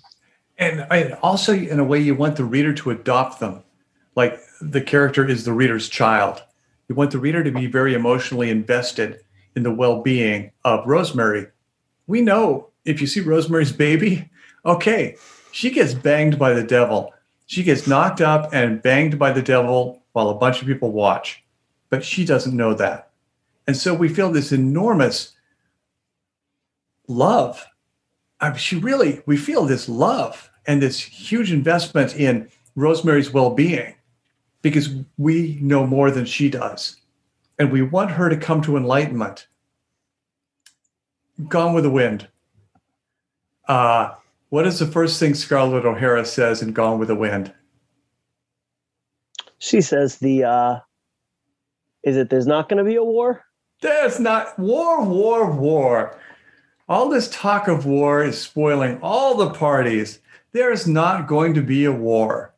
And, 0.58 1.14
also, 1.22 1.52
in 1.52 1.78
a 1.78 1.84
way, 1.84 2.00
you 2.00 2.14
want 2.14 2.36
the 2.36 2.44
reader 2.44 2.72
to 2.72 2.90
adopt 2.90 3.40
them. 3.40 3.62
Like 4.14 4.40
the 4.60 4.80
character 4.80 5.28
is 5.28 5.44
the 5.44 5.52
reader's 5.52 5.88
child. 5.88 6.42
You 6.88 6.94
want 6.94 7.10
the 7.10 7.18
reader 7.18 7.44
to 7.44 7.50
be 7.50 7.66
very 7.66 7.94
emotionally 7.94 8.48
invested 8.48 9.20
in 9.54 9.62
the 9.62 9.72
well 9.72 10.02
being 10.02 10.52
of 10.64 10.86
Rosemary. 10.86 11.48
We 12.06 12.22
know 12.22 12.70
if 12.84 13.00
you 13.00 13.06
see 13.06 13.20
Rosemary's 13.20 13.72
baby, 13.72 14.30
okay, 14.64 15.16
she 15.52 15.70
gets 15.70 15.92
banged 15.92 16.38
by 16.38 16.52
the 16.52 16.62
devil. 16.62 17.12
She 17.46 17.62
gets 17.62 17.86
knocked 17.86 18.20
up 18.20 18.50
and 18.52 18.82
banged 18.82 19.18
by 19.18 19.32
the 19.32 19.42
devil 19.42 20.02
while 20.12 20.30
a 20.30 20.34
bunch 20.34 20.60
of 20.60 20.68
people 20.68 20.92
watch. 20.92 21.44
But 21.90 22.04
she 22.04 22.24
doesn't 22.24 22.56
know 22.56 22.74
that. 22.74 23.10
And 23.66 23.76
so 23.76 23.94
we 23.94 24.08
feel 24.08 24.30
this 24.30 24.52
enormous 24.52 25.32
love 27.08 27.64
she 28.56 28.76
really, 28.76 29.22
we 29.26 29.36
feel 29.36 29.64
this 29.64 29.88
love 29.88 30.50
and 30.66 30.82
this 30.82 31.00
huge 31.00 31.52
investment 31.52 32.16
in 32.16 32.48
Rosemary's 32.74 33.32
well 33.32 33.50
being 33.50 33.94
because 34.62 34.90
we 35.16 35.58
know 35.60 35.86
more 35.86 36.10
than 36.10 36.24
she 36.24 36.50
does. 36.50 36.96
And 37.58 37.72
we 37.72 37.82
want 37.82 38.10
her 38.10 38.28
to 38.28 38.36
come 38.36 38.60
to 38.62 38.76
enlightenment. 38.76 39.46
Gone 41.48 41.72
with 41.72 41.84
the 41.84 41.90
Wind. 41.90 42.28
Uh, 43.68 44.14
what 44.50 44.66
is 44.66 44.78
the 44.78 44.86
first 44.86 45.18
thing 45.18 45.34
Scarlett 45.34 45.84
O'Hara 45.84 46.24
says 46.24 46.62
in 46.62 46.72
Gone 46.72 46.98
with 46.98 47.08
the 47.08 47.14
Wind? 47.14 47.52
She 49.58 49.80
says 49.80 50.18
the 50.18 50.44
uh, 50.44 50.78
is 52.02 52.16
it 52.16 52.30
there's 52.30 52.46
not 52.46 52.68
going 52.68 52.78
to 52.78 52.88
be 52.88 52.96
a 52.96 53.04
war? 53.04 53.44
There's 53.80 54.20
not 54.20 54.58
war, 54.58 55.04
war, 55.04 55.50
war. 55.50 56.18
All 56.88 57.08
this 57.08 57.28
talk 57.28 57.68
of 57.68 57.86
war 57.86 58.22
is 58.22 58.40
spoiling 58.40 58.98
all 59.02 59.36
the 59.36 59.50
parties. 59.50 60.20
There 60.52 60.72
is 60.72 60.86
not 60.86 61.26
going 61.26 61.54
to 61.54 61.62
be 61.62 61.84
a 61.84 61.92
war. 61.92 62.54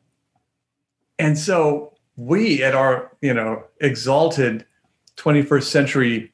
And 1.17 1.37
so 1.37 1.93
we 2.15 2.63
at 2.63 2.75
our, 2.75 3.11
you 3.21 3.33
know, 3.33 3.63
exalted 3.81 4.65
21st 5.17 5.63
century 5.63 6.33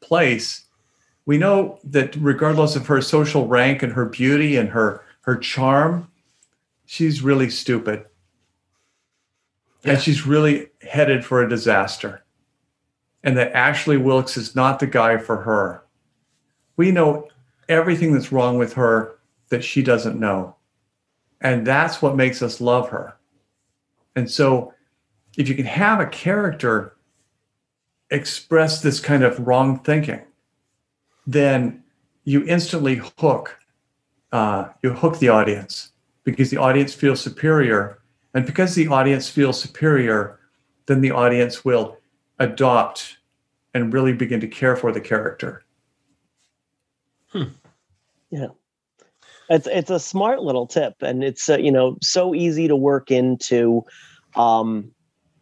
place, 0.00 0.66
we 1.24 1.38
know 1.38 1.78
that 1.84 2.16
regardless 2.16 2.74
of 2.74 2.86
her 2.86 3.00
social 3.00 3.46
rank 3.46 3.82
and 3.82 3.92
her 3.92 4.06
beauty 4.06 4.56
and 4.56 4.68
her 4.70 5.02
her 5.22 5.36
charm, 5.36 6.10
she's 6.84 7.22
really 7.22 7.48
stupid. 7.48 8.04
Yeah. 9.82 9.92
And 9.92 10.02
she's 10.02 10.26
really 10.26 10.68
headed 10.80 11.24
for 11.24 11.42
a 11.42 11.48
disaster 11.48 12.24
and 13.24 13.36
that 13.36 13.52
Ashley 13.52 13.96
Wilkes 13.96 14.36
is 14.36 14.54
not 14.54 14.80
the 14.80 14.86
guy 14.86 15.16
for 15.16 15.38
her. 15.38 15.81
We 16.76 16.90
know 16.90 17.28
everything 17.68 18.12
that's 18.12 18.32
wrong 18.32 18.58
with 18.58 18.72
her 18.74 19.18
that 19.48 19.64
she 19.64 19.82
doesn't 19.82 20.18
know. 20.18 20.56
And 21.40 21.66
that's 21.66 22.00
what 22.00 22.16
makes 22.16 22.42
us 22.42 22.60
love 22.60 22.88
her. 22.90 23.16
And 24.14 24.30
so, 24.30 24.74
if 25.36 25.48
you 25.48 25.54
can 25.54 25.64
have 25.64 26.00
a 26.00 26.06
character 26.06 26.96
express 28.10 28.82
this 28.82 29.00
kind 29.00 29.22
of 29.24 29.46
wrong 29.46 29.78
thinking, 29.80 30.20
then 31.26 31.82
you 32.24 32.44
instantly 32.46 33.00
hook 33.18 33.58
uh, 34.32 34.68
you 34.82 34.92
hook 34.92 35.18
the 35.18 35.28
audience 35.28 35.92
because 36.24 36.50
the 36.50 36.56
audience 36.56 36.94
feels 36.94 37.20
superior, 37.20 37.98
and 38.34 38.46
because 38.46 38.74
the 38.74 38.88
audience 38.88 39.28
feels 39.28 39.60
superior, 39.60 40.38
then 40.86 41.00
the 41.00 41.10
audience 41.10 41.64
will 41.64 41.98
adopt 42.38 43.18
and 43.74 43.92
really 43.92 44.12
begin 44.12 44.40
to 44.40 44.48
care 44.48 44.76
for 44.76 44.92
the 44.92 45.00
character. 45.00 45.64
It's 49.48 49.66
it's 49.66 49.90
a 49.90 50.00
smart 50.00 50.42
little 50.42 50.66
tip, 50.66 50.94
and 51.00 51.22
it's 51.22 51.48
uh, 51.48 51.58
you 51.58 51.72
know 51.72 51.98
so 52.00 52.34
easy 52.34 52.68
to 52.68 52.76
work 52.76 53.10
into, 53.10 53.84
um, 54.36 54.90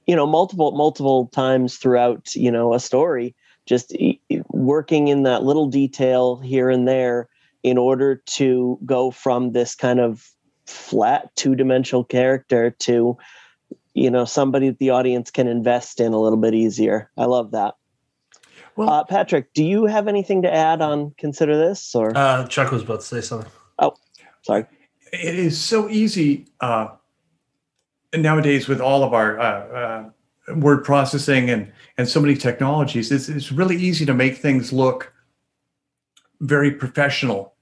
you 0.06 0.16
know 0.16 0.26
multiple 0.26 0.72
multiple 0.72 1.28
times 1.28 1.76
throughout 1.76 2.34
you 2.34 2.50
know 2.50 2.74
a 2.74 2.80
story. 2.80 3.34
Just 3.66 3.92
e- 3.94 4.20
working 4.48 5.08
in 5.08 5.22
that 5.24 5.44
little 5.44 5.66
detail 5.66 6.38
here 6.38 6.70
and 6.70 6.88
there 6.88 7.28
in 7.62 7.78
order 7.78 8.22
to 8.26 8.78
go 8.84 9.10
from 9.10 9.52
this 9.52 9.74
kind 9.74 10.00
of 10.00 10.26
flat 10.66 11.30
two-dimensional 11.36 12.04
character 12.04 12.70
to 12.78 13.16
you 13.94 14.10
know 14.10 14.24
somebody 14.24 14.70
that 14.70 14.78
the 14.78 14.90
audience 14.90 15.30
can 15.30 15.46
invest 15.46 16.00
in 16.00 16.12
a 16.12 16.20
little 16.20 16.38
bit 16.38 16.54
easier. 16.54 17.10
I 17.16 17.26
love 17.26 17.52
that 17.52 17.74
well, 18.80 18.88
uh, 18.88 19.04
patrick 19.04 19.52
do 19.52 19.62
you 19.62 19.84
have 19.84 20.08
anything 20.08 20.40
to 20.40 20.52
add 20.52 20.80
on 20.80 21.12
consider 21.18 21.54
this 21.54 21.94
or? 21.94 22.16
Uh, 22.16 22.46
chuck 22.46 22.72
was 22.72 22.82
about 22.82 23.00
to 23.00 23.06
say 23.06 23.20
something. 23.20 23.50
Oh 23.78 23.94
sorry. 24.40 24.64
It 25.12 25.34
is 25.34 25.60
so 25.60 25.90
easy 25.90 26.46
uh, 26.60 26.88
nowadays 28.16 28.68
with 28.68 28.80
all 28.80 29.04
of 29.04 29.12
our 29.12 29.38
uh, 29.38 29.44
uh, 30.48 30.54
word 30.54 30.82
processing 30.82 31.50
and 31.50 31.70
and 31.98 32.08
so 32.08 32.20
many 32.20 32.34
technologies 32.34 33.12
it's, 33.12 33.28
it's 33.28 33.52
really 33.52 33.76
easy 33.76 34.06
to 34.06 34.14
make 34.14 34.38
things 34.38 34.72
look 34.72 35.12
very 36.40 36.70
professional 36.70 37.54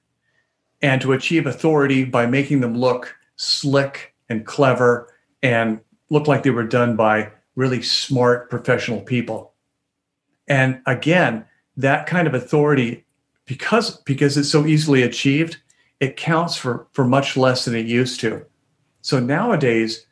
and 0.80 1.02
to 1.02 1.12
achieve 1.12 1.46
authority 1.46 2.04
by 2.04 2.26
making 2.26 2.60
them 2.60 2.78
look 2.78 3.16
slick 3.34 4.14
and 4.28 4.46
clever 4.46 5.12
and 5.42 5.80
look 6.10 6.28
like 6.28 6.44
they 6.44 6.50
were 6.50 6.66
done 6.66 6.94
by 6.94 7.32
really 7.56 7.82
smart 7.82 8.48
professional 8.48 9.00
people. 9.00 9.52
And 10.49 10.80
again, 10.86 11.44
that 11.76 12.07
kind 12.07 12.26
of 12.26 12.34
authority, 12.34 13.05
because 13.46 13.99
because 14.03 14.36
it's 14.36 14.51
so 14.51 14.66
easily 14.66 15.03
achieved, 15.03 15.59
it 16.01 16.16
counts 16.16 16.57
for 16.57 16.86
for 16.92 17.05
much 17.05 17.36
less 17.36 17.64
than 17.64 17.74
it 17.74 17.86
used 17.86 18.20
to. 18.20 18.44
So 19.03 19.20
nowadays, 19.20 20.07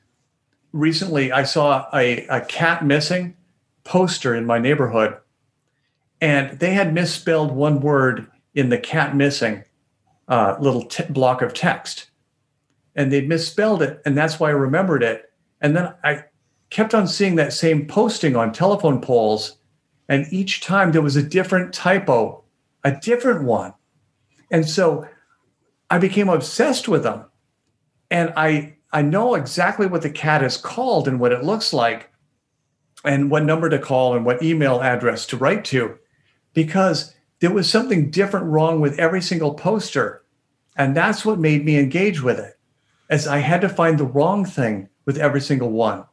recently 0.72 1.32
I 1.32 1.45
saw 1.45 1.87
a, 1.93 2.26
a 2.26 2.41
cat 2.43 2.84
missing 2.84 3.37
poster 3.84 4.34
in 4.34 4.47
my 4.47 4.59
neighborhood, 4.59 5.16
and 6.20 6.59
they 6.59 6.74
had 6.74 6.95
misspelled 6.95 7.53
one 7.53 7.80
word 7.80 8.26
in 8.55 8.68
the 8.68 8.78
cat 8.78 9.14
missing 9.14 9.64
uh, 10.28 10.57
little 10.61 10.84
t- 10.84 11.05
block 11.11 11.43
of 11.43 11.55
text, 11.55 12.11
and 12.95 13.12
they'd 13.12 13.28
misspelled 13.28 13.82
it, 13.82 14.01
and 14.05 14.16
that's 14.16 14.41
why 14.41 14.49
I 14.49 14.53
remembered 14.53 15.03
it. 15.03 15.32
And 15.61 15.76
then 15.76 15.95
I 16.05 16.24
kept 16.70 16.95
on 16.95 17.07
seeing 17.07 17.37
that 17.37 17.53
same 17.53 17.87
posting 17.87 18.37
on 18.37 18.53
telephone 18.53 19.01
poles. 19.01 19.59
And 20.09 20.26
each 20.32 20.61
time 20.61 20.92
there 20.92 21.02
was 21.02 21.16
a 21.16 21.22
different 21.22 21.74
typo, 21.74 22.44
a 22.84 22.92
different 22.92 23.44
one. 23.44 23.74
And 24.50 24.68
so 24.68 25.09
I 25.90 25.98
became 25.98 26.28
obsessed 26.28 26.88
with 26.88 27.02
them. 27.02 27.24
And 28.11 28.32
I, 28.36 28.76
I 28.92 29.02
know 29.02 29.34
exactly 29.34 29.86
what 29.86 30.02
the 30.02 30.11
cat 30.11 30.42
is 30.42 30.57
called 30.57 31.09
and 31.09 31.18
what 31.18 31.32
it 31.32 31.44
looks 31.44 31.72
like, 31.72 32.11
and 33.04 33.30
what 33.30 33.44
number 33.44 33.68
to 33.68 33.78
call 33.78 34.14
and 34.14 34.24
what 34.24 34.42
email 34.42 34.80
address 34.80 35.26
to 35.26 35.36
write 35.36 35.64
to, 35.66 35.96
because 36.54 37.14
there 37.40 37.52
was 37.52 37.70
something 37.70 38.11
different 38.11 38.46
wrong 38.46 38.80
with 38.80 38.98
every 38.98 39.22
single 39.22 39.54
poster. 39.54 40.24
And 40.76 40.96
that's 40.96 41.24
what 41.24 41.38
made 41.38 41.64
me 41.64 41.78
engage 41.78 42.22
with 42.22 42.38
it, 42.38 42.59
as 43.09 43.28
I 43.28 43.38
had 43.38 43.61
to 43.61 43.68
find 43.68 43.98
the 43.98 44.04
wrong 44.04 44.44
thing 44.44 44.88
with 45.04 45.18
every 45.18 45.40
single 45.40 45.70
one. 45.70 46.04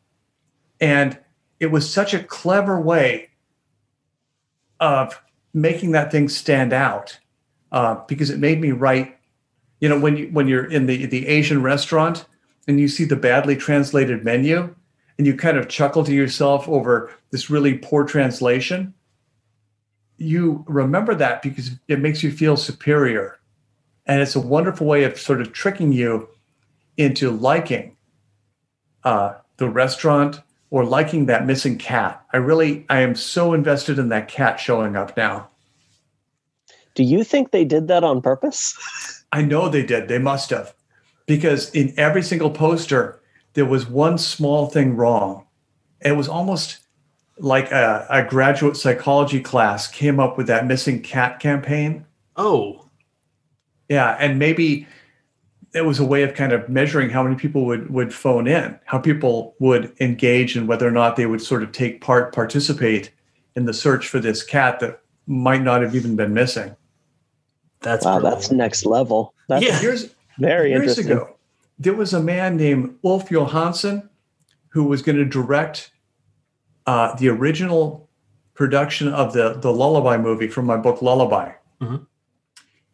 And 0.80 1.18
it 1.60 1.68
was 1.68 1.92
such 1.92 2.14
a 2.14 2.24
clever 2.24 2.80
way 2.80 3.30
of 4.84 5.22
making 5.54 5.92
that 5.92 6.12
thing 6.12 6.28
stand 6.28 6.74
out 6.74 7.18
uh, 7.72 7.96
because 8.08 8.30
it 8.30 8.38
made 8.38 8.60
me 8.60 8.72
write. 8.72 9.18
You 9.80 9.90
know, 9.90 10.00
when 10.00 10.18
you 10.18 10.28
when 10.28 10.48
you're 10.48 10.70
in 10.70 10.86
the 10.86 11.06
the 11.06 11.28
Asian 11.28 11.64
restaurant 11.64 12.26
and 12.68 12.80
you 12.80 12.88
see 12.88 13.06
the 13.06 13.16
badly 13.16 13.56
translated 13.56 14.24
menu, 14.24 14.76
and 15.18 15.26
you 15.26 15.36
kind 15.36 15.58
of 15.58 15.70
chuckle 15.70 16.04
to 16.04 16.14
yourself 16.14 16.68
over 16.68 17.12
this 17.32 17.50
really 17.50 17.78
poor 17.78 18.04
translation, 18.06 18.94
you 20.18 20.64
remember 20.68 21.16
that 21.16 21.42
because 21.42 21.72
it 21.88 22.00
makes 22.00 22.22
you 22.24 22.32
feel 22.32 22.58
superior. 22.58 23.40
And 24.06 24.22
it's 24.22 24.36
a 24.36 24.40
wonderful 24.40 24.86
way 24.86 25.06
of 25.06 25.18
sort 25.18 25.40
of 25.40 25.54
tricking 25.54 25.94
you 25.94 26.28
into 26.98 27.32
liking 27.32 27.96
uh, 29.04 29.36
the 29.58 29.70
restaurant 29.70 30.42
or 30.74 30.84
liking 30.84 31.28
that 31.28 31.46
missing 31.46 31.78
cat. 31.78 32.26
I 32.34 32.38
really, 32.38 32.84
I 32.90 33.02
am 33.02 33.14
so 33.14 33.54
invested 33.54 34.00
in 34.00 34.10
that 34.10 34.28
cat 34.28 34.60
showing 34.60 34.96
up 34.96 35.16
now. 35.16 35.48
Do 36.96 37.04
you 37.04 37.24
think 37.24 37.52
they 37.52 37.64
did 37.64 37.88
that 37.90 38.04
on 38.04 38.24
purpose? 38.24 38.76
I 39.32 39.44
know 39.44 39.70
they 39.70 39.86
did. 39.86 40.08
They 40.08 40.18
must 40.18 40.50
have. 40.50 40.74
Because 41.28 41.70
in 41.76 41.94
every 41.96 42.24
single 42.24 42.50
poster, 42.50 43.22
there 43.54 43.68
was 43.68 43.86
one 43.88 44.18
small 44.18 44.66
thing 44.66 44.96
wrong. 44.96 45.46
It 46.02 46.14
was 46.14 46.28
almost 46.28 46.80
like 47.38 47.72
a, 47.72 48.08
a 48.10 48.24
graduate 48.24 48.76
psychology 48.76 49.42
class 49.42 49.88
came 49.88 50.20
up 50.20 50.40
with 50.40 50.48
that 50.48 50.66
missing 50.66 51.04
cat 51.04 51.40
campaign. 51.40 52.04
Oh. 52.36 52.90
Yeah. 53.90 54.18
And 54.20 54.40
maybe 54.40 54.88
it 55.74 55.86
was 55.86 56.00
a 56.00 56.06
way 56.06 56.24
of 56.24 56.36
kind 56.36 56.52
of 56.52 56.70
measuring 56.70 57.10
how 57.10 57.24
many 57.24 57.36
people 57.36 57.66
would 57.66 57.90
would 57.90 58.14
phone 58.14 58.48
in, 58.48 58.80
how 58.86 59.00
people 59.00 59.56
would 59.60 59.94
engage, 60.00 60.56
and 60.56 60.68
whether 60.68 60.88
or 60.88 60.92
not 60.92 61.16
they 61.16 61.26
would 61.26 61.42
sort 61.42 61.64
of 61.64 61.72
take 61.72 62.02
part, 62.02 62.34
participate 62.34 63.12
in 63.56 63.66
the 63.66 63.74
search 63.74 64.08
for 64.08 64.20
this 64.20 64.44
cat 64.44 64.80
that 64.80 65.02
might 65.28 65.62
not 65.62 65.82
have 65.82 65.96
even 65.96 66.16
been 66.16 66.34
missing. 66.34 66.76
That's 67.82 68.06
wow, 68.06 68.20
that's 68.20 68.52
next 68.52 68.86
level. 68.86 69.34
That's 69.48 69.66
yeah. 69.66 69.82
years 69.82 70.14
very 70.38 70.70
years 70.70 70.98
interesting. 70.98 71.12
ago, 71.12 71.36
there 71.80 71.94
was 71.94 72.14
a 72.14 72.22
man 72.22 72.56
named 72.56 72.96
Ulf 73.04 73.30
Johansson 73.30 74.10
who 74.70 74.84
was 74.86 75.02
going 75.02 75.18
to 75.18 75.26
direct 75.26 75.92
uh, 76.86 77.16
the 77.16 77.30
original 77.30 78.10
production 78.54 79.08
of 79.08 79.34
the 79.34 79.54
the 79.54 79.72
Lullaby 79.72 80.18
movie 80.18 80.48
from 80.48 80.66
my 80.66 80.78
book 80.78 81.02
Lullaby. 81.02 81.52
Mm-hmm. 81.82 82.04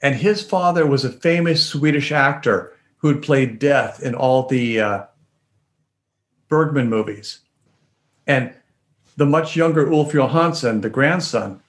And 0.02 0.16
his 0.16 0.42
father 0.42 0.86
was 0.86 1.04
a 1.04 1.12
famous 1.12 1.66
Swedish 1.66 2.12
actor 2.12 2.74
who 2.98 3.10
had 3.10 3.22
played 3.22 3.60
Death 3.60 4.02
in 4.02 4.16
all 4.16 4.48
the 4.48 4.80
uh, 4.80 5.04
Bergman 6.48 6.90
movies. 6.90 7.40
And 8.28 8.54
the 9.18 9.26
much 9.26 9.56
younger 9.56 9.92
Ulf 9.92 10.14
Johansson, 10.14 10.82
the 10.82 10.90
grandson, 10.90 11.62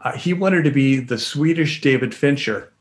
uh, 0.00 0.12
he 0.16 0.32
wanted 0.32 0.64
to 0.64 0.70
be 0.70 1.00
the 1.00 1.18
Swedish 1.18 1.80
David 1.80 2.14
Fincher. 2.14 2.72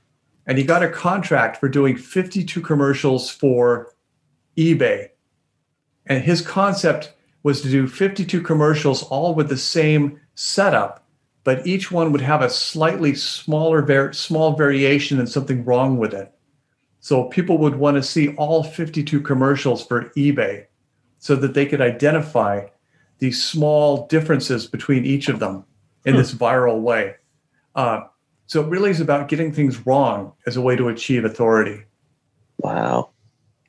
And 0.46 0.58
he 0.58 0.64
got 0.64 0.84
a 0.84 0.90
contract 0.90 1.58
for 1.58 1.68
doing 1.68 1.98
52 1.98 2.62
commercials 2.62 3.30
for 3.30 3.94
eBay. 4.58 5.10
And 6.06 6.24
his 6.24 6.42
concept 6.42 7.14
was 7.44 7.62
to 7.62 7.70
do 7.70 7.88
52 7.88 8.42
commercials, 8.42 9.04
all 9.04 9.36
with 9.36 9.50
the 9.50 9.58
same 9.58 10.20
setup 10.36 11.07
but 11.48 11.66
each 11.66 11.94
one 11.94 12.12
would 12.12 12.20
have 12.20 12.42
a 12.42 12.50
slightly 12.50 13.16
smaller, 13.16 13.82
var- 13.82 14.12
small 14.12 14.58
variation 14.58 15.18
and 15.18 15.30
something 15.30 15.64
wrong 15.64 15.98
with 15.98 16.14
it. 16.14 16.30
So 17.00 17.24
people 17.24 17.58
would 17.60 17.76
want 17.76 17.96
to 17.96 18.04
see 18.04 18.36
all 18.36 18.66
52 18.66 19.22
commercials 19.22 19.88
for 19.88 20.10
eBay 20.18 20.66
so 21.20 21.38
that 21.38 21.54
they 21.54 21.66
could 21.66 21.80
identify 21.80 22.66
these 23.20 23.42
small 23.42 24.08
differences 24.08 24.68
between 24.68 25.06
each 25.06 25.30
of 25.30 25.40
them 25.40 25.64
in 26.04 26.16
hmm. 26.16 26.20
this 26.20 26.34
viral 26.34 26.82
way. 26.82 27.16
Uh, 27.76 28.02
so 28.48 28.62
it 28.62 28.68
really 28.68 28.90
is 28.90 29.00
about 29.00 29.30
getting 29.30 29.54
things 29.54 29.88
wrong 29.88 30.34
as 30.48 30.58
a 30.58 30.62
way 30.62 30.76
to 30.76 30.90
achieve 30.90 31.24
authority. 31.24 31.82
Wow. 32.58 33.12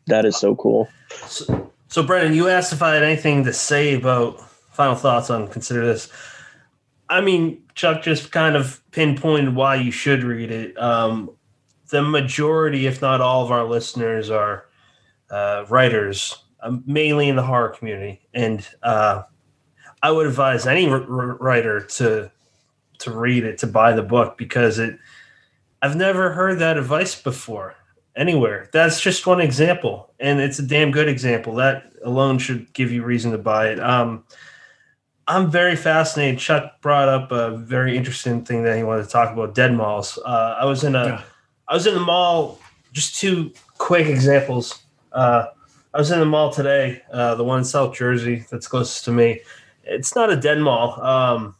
That 0.08 0.24
is 0.24 0.36
so 0.36 0.56
cool. 0.56 0.88
So, 1.28 1.70
so 1.86 2.02
Brennan, 2.02 2.34
you 2.34 2.48
asked 2.48 2.72
if 2.72 2.82
I 2.82 2.94
had 2.94 3.04
anything 3.04 3.44
to 3.44 3.52
say 3.52 3.94
about 3.94 4.40
final 4.72 4.96
thoughts 4.96 5.30
on 5.30 5.46
consider 5.46 5.86
this. 5.86 6.10
I 7.10 7.20
mean, 7.20 7.62
Chuck 7.74 8.02
just 8.02 8.32
kind 8.32 8.56
of 8.56 8.82
pinpointed 8.90 9.54
why 9.54 9.76
you 9.76 9.90
should 9.90 10.22
read 10.22 10.50
it. 10.50 10.78
Um, 10.80 11.30
the 11.88 12.02
majority, 12.02 12.86
if 12.86 13.00
not 13.00 13.20
all, 13.20 13.44
of 13.44 13.50
our 13.50 13.64
listeners 13.64 14.30
are 14.30 14.66
uh, 15.30 15.64
writers, 15.68 16.42
um, 16.60 16.82
mainly 16.86 17.28
in 17.28 17.36
the 17.36 17.42
horror 17.42 17.70
community, 17.70 18.20
and 18.34 18.66
uh, 18.82 19.22
I 20.02 20.10
would 20.10 20.26
advise 20.26 20.66
any 20.66 20.88
r- 20.88 21.00
writer 21.00 21.80
to 21.80 22.30
to 22.98 23.10
read 23.12 23.44
it, 23.44 23.58
to 23.58 23.66
buy 23.66 23.92
the 23.92 24.02
book, 24.02 24.36
because 24.36 24.78
it. 24.78 24.98
I've 25.80 25.96
never 25.96 26.32
heard 26.32 26.58
that 26.58 26.76
advice 26.76 27.20
before 27.20 27.76
anywhere. 28.16 28.68
That's 28.72 29.00
just 29.00 29.26
one 29.26 29.40
example, 29.40 30.12
and 30.18 30.40
it's 30.40 30.58
a 30.58 30.66
damn 30.66 30.90
good 30.90 31.08
example. 31.08 31.54
That 31.54 31.92
alone 32.04 32.38
should 32.38 32.72
give 32.72 32.90
you 32.90 33.04
reason 33.04 33.30
to 33.32 33.38
buy 33.38 33.68
it. 33.68 33.80
Um, 33.80 34.24
I'm 35.28 35.50
very 35.50 35.76
fascinated. 35.76 36.40
Chuck 36.40 36.80
brought 36.80 37.08
up 37.08 37.30
a 37.30 37.50
very 37.56 37.96
interesting 37.96 38.44
thing 38.44 38.64
that 38.64 38.76
he 38.76 38.82
wanted 38.82 39.04
to 39.04 39.10
talk 39.10 39.32
about: 39.32 39.54
dead 39.54 39.74
malls. 39.74 40.18
Uh, 40.24 40.56
I 40.58 40.64
was 40.64 40.84
in 40.84 40.94
a, 40.94 41.04
yeah. 41.04 41.22
I 41.68 41.74
was 41.74 41.86
in 41.86 41.94
the 41.94 42.00
mall. 42.00 42.58
Just 42.92 43.20
two 43.20 43.52
quick 43.76 44.06
examples. 44.06 44.82
Uh, 45.12 45.46
I 45.92 45.98
was 45.98 46.10
in 46.10 46.18
the 46.18 46.26
mall 46.26 46.50
today, 46.50 47.02
uh, 47.12 47.34
the 47.34 47.44
one 47.44 47.58
in 47.58 47.64
South 47.64 47.94
Jersey 47.94 48.44
that's 48.50 48.66
closest 48.66 49.04
to 49.04 49.12
me. 49.12 49.40
It's 49.84 50.14
not 50.14 50.30
a 50.32 50.36
dead 50.36 50.58
mall. 50.60 51.00
Um, 51.02 51.54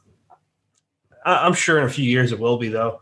I, 1.25 1.47
am 1.47 1.53
sure 1.53 1.79
in 1.79 1.85
a 1.85 1.91
few 1.91 2.05
years 2.05 2.33
it 2.33 2.39
will 2.39 2.57
be 2.57 2.69
though. 2.69 3.01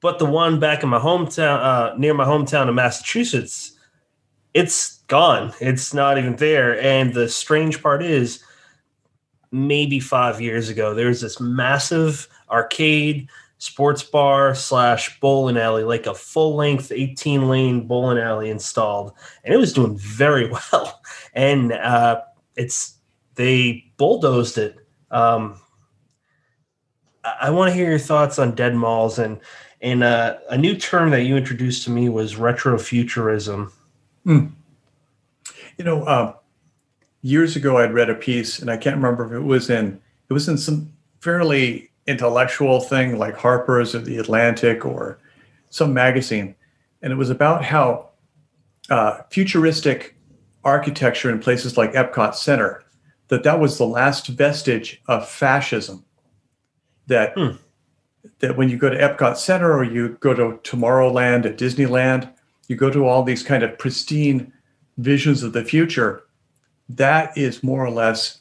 But 0.00 0.18
the 0.18 0.26
one 0.26 0.60
back 0.60 0.82
in 0.82 0.88
my 0.88 0.98
hometown, 0.98 1.58
uh, 1.60 1.94
near 1.96 2.14
my 2.14 2.24
hometown 2.24 2.68
of 2.68 2.74
Massachusetts, 2.74 3.72
it's 4.52 4.98
gone. 5.08 5.52
It's 5.60 5.94
not 5.94 6.18
even 6.18 6.36
there. 6.36 6.80
And 6.80 7.14
the 7.14 7.28
strange 7.28 7.82
part 7.82 8.02
is 8.02 8.44
maybe 9.54 10.00
five 10.00 10.40
years 10.40 10.68
ago. 10.68 10.94
There 10.94 11.08
was 11.08 11.20
this 11.20 11.40
massive 11.40 12.28
arcade 12.50 13.28
sports 13.58 14.02
bar 14.02 14.54
slash 14.54 15.18
bowling 15.20 15.56
alley, 15.56 15.84
like 15.84 16.06
a 16.06 16.14
full 16.14 16.56
length 16.56 16.90
18 16.90 17.48
lane 17.48 17.86
bowling 17.86 18.18
alley 18.18 18.50
installed, 18.50 19.12
and 19.44 19.54
it 19.54 19.56
was 19.56 19.72
doing 19.72 19.96
very 19.96 20.50
well. 20.72 21.00
And 21.32 21.72
uh, 21.72 22.22
it's 22.56 22.98
they 23.36 23.92
bulldozed 23.96 24.58
it. 24.58 24.76
Um, 25.12 25.60
I, 27.24 27.36
I 27.42 27.50
want 27.50 27.70
to 27.70 27.74
hear 27.74 27.88
your 27.88 27.98
thoughts 27.98 28.38
on 28.40 28.56
dead 28.56 28.74
malls 28.74 29.18
and 29.18 29.40
and 29.80 30.02
uh, 30.02 30.38
a 30.48 30.58
new 30.58 30.76
term 30.76 31.10
that 31.10 31.22
you 31.22 31.36
introduced 31.36 31.84
to 31.84 31.90
me 31.90 32.08
was 32.08 32.36
retrofuturism. 32.36 33.70
Mm. 34.26 34.52
You 35.76 35.84
know, 35.84 36.02
uh, 36.04 36.34
years 37.24 37.56
ago 37.56 37.78
I'd 37.78 37.94
read 37.94 38.10
a 38.10 38.14
piece, 38.14 38.58
and 38.60 38.70
I 38.70 38.76
can't 38.76 38.96
remember 38.96 39.24
if 39.26 39.32
it 39.32 39.44
was 39.44 39.70
in 39.70 40.00
it 40.28 40.32
was 40.32 40.48
in 40.48 40.58
some 40.58 40.92
fairly 41.20 41.90
intellectual 42.06 42.80
thing 42.80 43.18
like 43.18 43.36
Harper's 43.36 43.94
or 43.94 44.00
the 44.00 44.18
Atlantic 44.18 44.84
or 44.84 45.18
some 45.70 45.92
magazine, 45.92 46.54
and 47.02 47.12
it 47.12 47.16
was 47.16 47.30
about 47.30 47.64
how 47.64 48.10
uh, 48.90 49.22
futuristic 49.30 50.16
architecture 50.62 51.30
in 51.30 51.40
places 51.40 51.76
like 51.76 51.92
Epcot 51.92 52.34
Center 52.34 52.84
that 53.28 53.42
that 53.42 53.58
was 53.58 53.78
the 53.78 53.86
last 53.86 54.28
vestige 54.28 55.00
of 55.08 55.28
fascism. 55.28 56.04
That 57.06 57.32
hmm. 57.36 57.56
that 58.40 58.56
when 58.56 58.68
you 58.68 58.76
go 58.76 58.90
to 58.90 58.96
Epcot 58.96 59.36
Center 59.36 59.72
or 59.72 59.84
you 59.84 60.16
go 60.20 60.34
to 60.34 60.58
Tomorrowland 60.62 61.46
at 61.46 61.58
Disneyland, 61.58 62.30
you 62.68 62.76
go 62.76 62.90
to 62.90 63.06
all 63.06 63.22
these 63.22 63.42
kind 63.42 63.62
of 63.62 63.78
pristine 63.78 64.52
visions 64.98 65.42
of 65.42 65.54
the 65.54 65.64
future. 65.64 66.23
That 66.88 67.36
is 67.36 67.62
more 67.62 67.84
or 67.84 67.90
less 67.90 68.40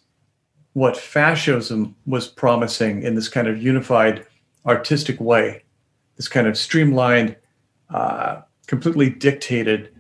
what 0.74 0.98
fascism 0.98 1.96
was 2.06 2.28
promising 2.28 3.04
in 3.04 3.16
this 3.16 3.30
kind 3.30 3.48
of 3.48 3.62
unified 3.62 4.26
artistic 4.66 5.20
way, 5.20 5.64
this 6.16 6.28
kind 6.28 6.48
of 6.48 6.58
streamlined, 6.58 7.36
uh, 7.90 8.42
completely 8.68 9.10
dictated 9.10 9.94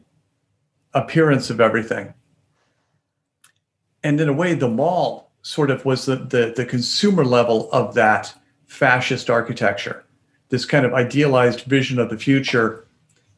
appearance 0.93 1.49
of 1.49 1.61
everything. 1.61 2.13
And 4.03 4.19
in 4.19 4.29
a 4.29 4.33
way, 4.33 4.53
the 4.53 4.67
mall 4.67 5.31
sort 5.43 5.69
of 5.69 5.85
was 5.85 6.05
the, 6.05 6.15
the, 6.15 6.53
the 6.55 6.65
consumer 6.65 7.23
level 7.23 7.69
of 7.71 7.93
that 7.93 8.33
fascist 8.65 9.29
architecture, 9.29 10.03
this 10.49 10.65
kind 10.65 10.85
of 10.85 10.93
idealized 10.93 11.61
vision 11.61 11.99
of 11.99 12.09
the 12.09 12.17
future 12.17 12.87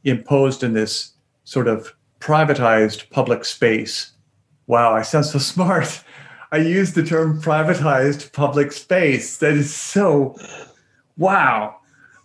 imposed 0.03 0.63
in 0.63 0.73
this 0.73 1.13
sort 1.43 1.67
of 1.67 1.93
privatized 2.19 3.09
public 3.09 3.43
space. 3.43 4.11
Wow, 4.67 4.93
I 4.93 5.01
sound 5.01 5.25
so 5.25 5.39
smart. 5.53 6.03
I 6.51 6.57
use 6.57 6.93
the 6.93 7.03
term 7.03 7.41
privatized 7.41 8.31
public 8.31 8.71
space. 8.71 9.37
That 9.37 9.53
is 9.53 9.73
so 9.73 10.37
wow. 11.17 11.77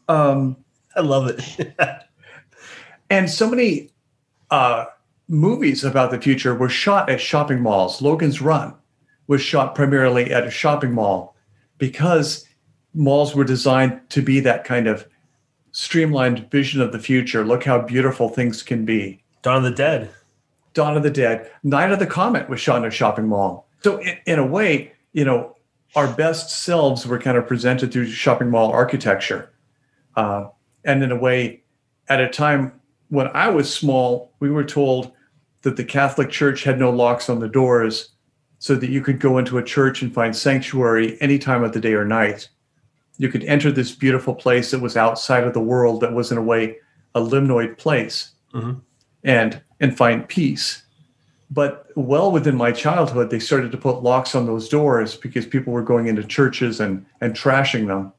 Um, 0.09 0.57
I 0.97 1.01
love 1.01 1.29
it. 1.29 1.75
and 3.11 3.31
so 3.31 3.49
many 3.49 3.91
uh, 4.51 4.87
movies 5.29 5.85
about 5.85 6.11
the 6.11 6.21
future 6.21 6.55
were 6.55 6.69
shot 6.69 7.09
at 7.09 7.21
shopping 7.21 7.61
malls. 7.61 8.03
Logan's 8.03 8.41
Run 8.41 8.75
was 9.27 9.41
shot 9.41 9.75
primarily 9.75 10.33
at 10.33 10.47
a 10.47 10.51
shopping 10.51 10.93
mall 10.93 11.37
because 11.79 12.47
malls 12.95 13.35
were 13.35 13.45
designed 13.45 14.01
to 14.11 14.23
be 14.23 14.41
that 14.41 14.65
kind 14.65 14.87
of 14.87 15.07
streamlined 15.73 16.51
vision 16.51 16.81
of 16.81 16.93
the 16.93 16.99
future. 16.99 17.45
Look 17.45 17.65
how 17.65 17.81
beautiful 17.81 18.29
things 18.29 18.63
can 18.63 18.85
be. 18.85 19.23
Dawn 19.43 19.59
of 19.59 19.63
the 19.63 19.71
Dead. 19.71 20.11
Dawn 20.75 20.97
of 20.97 21.03
the 21.03 21.11
Dead. 21.11 21.51
Night 21.63 21.93
of 21.93 21.99
the 21.99 22.07
Comet 22.07 22.49
was 22.49 22.61
shot 22.61 22.79
in 22.79 22.85
a 22.85 22.91
shopping 22.91 23.27
mall. 23.27 23.69
So 23.83 23.99
in, 23.99 24.17
in 24.27 24.39
a 24.39 24.47
way, 24.47 24.93
you 25.13 25.25
know, 25.25 25.57
our 25.97 26.13
best 26.13 26.51
selves 26.51 27.07
were 27.07 27.19
kind 27.19 27.37
of 27.37 27.47
presented 27.47 27.93
through 27.93 28.07
shopping 28.07 28.51
mall 28.51 28.71
architecture. 28.71 29.51
Uh, 30.17 30.49
and 30.85 31.03
in 31.03 31.11
a 31.11 31.17
way, 31.17 31.63
at 32.09 32.21
a 32.21 32.29
time 32.29 32.81
when 33.09 33.29
I 33.29 33.49
was 33.49 33.73
small, 33.73 34.33
we 34.41 34.51
were 34.51 34.65
told 34.65 35.13
that 35.63 35.77
the 35.77 35.85
Catholic 35.85 36.31
Church 36.31 36.63
had 36.65 36.79
no 36.79 36.91
locks 36.91 37.29
on 37.29 37.41
the 37.41 37.49
doors 37.49 38.11
so 38.59 38.77
that 38.77 38.91
you 38.91 39.01
could 39.01 39.19
go 39.19 39.39
into 39.39 39.59
a 39.59 39.65
church 39.65 40.03
and 40.03 40.15
find 40.15 40.35
sanctuary 40.35 41.17
any 41.21 41.39
time 41.39 41.65
of 41.65 41.73
the 41.73 41.81
day 41.81 41.95
or 41.95 42.05
night. 42.05 42.49
You 43.19 43.29
could 43.29 43.45
enter 43.45 43.73
this 43.73 43.95
beautiful 43.95 44.35
place 44.35 44.71
that 44.71 44.81
was 44.81 44.97
outside 44.97 45.45
of 45.45 45.55
the 45.55 45.61
world, 45.61 46.01
that 46.01 46.13
was 46.13 46.31
in 46.31 46.39
a 46.39 46.43
way 46.43 46.77
a 47.15 47.21
liminoid 47.21 47.79
place, 47.79 48.33
mm-hmm. 48.55 48.79
And 49.25 49.61
and 49.81 49.97
find 49.97 50.29
peace. 50.29 50.83
But 51.51 51.87
well 51.97 52.31
within 52.31 52.57
my 52.57 52.71
childhood, 52.71 53.31
they 53.31 53.41
started 53.41 53.73
to 53.73 53.79
put 53.79 54.03
locks 54.03 54.35
on 54.35 54.47
those 54.47 54.69
doors 54.69 55.17
because 55.17 55.47
people 55.47 55.73
were 55.73 55.83
going 55.83 56.07
into 56.07 56.23
churches 56.23 56.81
and, 56.81 57.05
and 57.21 57.35
trashing 57.35 57.89
them. 57.89 58.13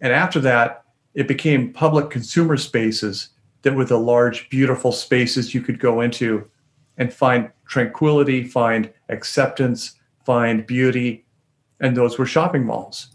And 0.00 0.12
after 0.12 0.40
that, 0.40 0.84
it 1.14 1.28
became 1.28 1.72
public 1.72 2.10
consumer 2.10 2.56
spaces 2.56 3.28
that 3.62 3.74
were 3.74 3.84
the 3.84 3.98
large, 3.98 4.48
beautiful 4.48 4.90
spaces 4.90 5.54
you 5.54 5.60
could 5.60 5.78
go 5.78 6.00
into 6.00 6.48
and 6.96 7.12
find 7.12 7.50
tranquility, 7.66 8.44
find 8.44 8.90
acceptance, 9.08 9.96
find 10.24 10.66
beauty. 10.66 11.24
And 11.80 11.96
those 11.96 12.18
were 12.18 12.26
shopping 12.26 12.64
malls. 12.64 13.08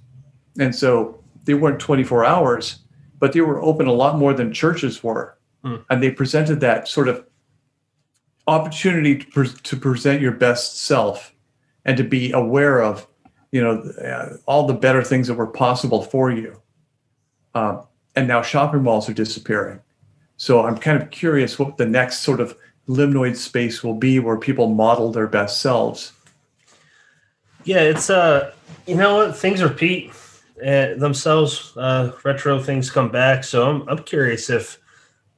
And 0.59 0.73
so 0.73 1.19
they 1.43 1.53
weren't 1.53 1.79
24 1.79 2.25
hours, 2.25 2.79
but 3.19 3.33
they 3.33 3.41
were 3.41 3.61
open 3.61 3.87
a 3.87 3.93
lot 3.93 4.17
more 4.17 4.33
than 4.33 4.53
churches 4.53 5.03
were. 5.03 5.34
Mm. 5.65 5.83
And 5.89 6.03
they 6.03 6.11
presented 6.11 6.59
that 6.61 6.87
sort 6.87 7.07
of 7.07 7.25
opportunity 8.47 9.17
to, 9.17 9.25
pre- 9.25 9.49
to 9.49 9.75
present 9.75 10.21
your 10.21 10.31
best 10.31 10.79
self 10.79 11.33
and 11.83 11.97
to 11.97 12.03
be 12.03 12.31
aware 12.31 12.81
of 12.81 13.07
you 13.51 13.61
know 13.61 13.81
uh, 14.03 14.37
all 14.45 14.67
the 14.67 14.73
better 14.73 15.03
things 15.03 15.27
that 15.27 15.35
were 15.35 15.47
possible 15.47 16.03
for 16.03 16.31
you. 16.31 16.61
Um, 17.53 17.83
and 18.15 18.27
now 18.27 18.41
shopping 18.41 18.83
malls 18.83 19.09
are 19.09 19.13
disappearing. 19.13 19.79
So 20.37 20.65
i'm 20.65 20.77
kind 20.77 21.01
of 21.01 21.09
curious 21.11 21.57
what 21.57 21.77
the 21.77 21.85
next 21.85 22.19
sort 22.19 22.41
of 22.41 22.57
liminoid 22.87 23.35
space 23.35 23.83
will 23.83 23.93
be 23.95 24.19
where 24.19 24.37
people 24.37 24.67
model 24.67 25.11
their 25.11 25.27
best 25.27 25.61
selves. 25.61 26.11
Yeah 27.63 27.81
it's 27.81 28.09
uh 28.09 28.51
you 28.85 28.95
know 28.95 29.15
what? 29.15 29.37
Things 29.37 29.63
repeat 29.63 30.11
uh, 30.61 30.93
themselves 30.95 31.75
uh 31.77 32.11
retro 32.23 32.61
things 32.61 32.91
come 32.91 33.09
back. 33.09 33.43
So 33.43 33.69
i'm, 33.69 33.87
I'm 33.87 34.03
curious 34.03 34.49
if 34.49 34.79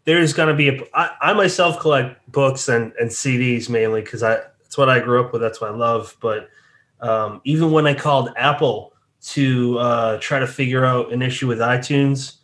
there's 0.07 0.31
going 0.31 0.47
to 0.47 0.55
be 0.55 0.69
a. 0.69 0.81
I, 0.93 1.11
I 1.19 1.33
myself 1.33 1.81
collect 1.81 2.31
books 2.31 2.69
and, 2.69 2.93
and 2.97 3.09
CDs 3.09 3.69
mainly 3.69 4.01
because 4.01 4.23
I 4.23 4.35
that's 4.63 4.77
what 4.77 4.89
I 4.89 4.99
grew 4.99 5.21
up 5.21 5.33
with. 5.33 5.41
That's 5.41 5.59
what 5.59 5.69
I 5.69 5.73
love. 5.75 6.15
But 6.21 6.49
um, 7.01 7.41
even 7.43 7.71
when 7.71 7.85
I 7.85 7.93
called 7.93 8.29
Apple 8.37 8.93
to 9.33 9.77
uh, 9.77 10.17
try 10.21 10.39
to 10.39 10.47
figure 10.47 10.85
out 10.85 11.11
an 11.11 11.21
issue 11.21 11.45
with 11.45 11.59
iTunes, 11.59 12.37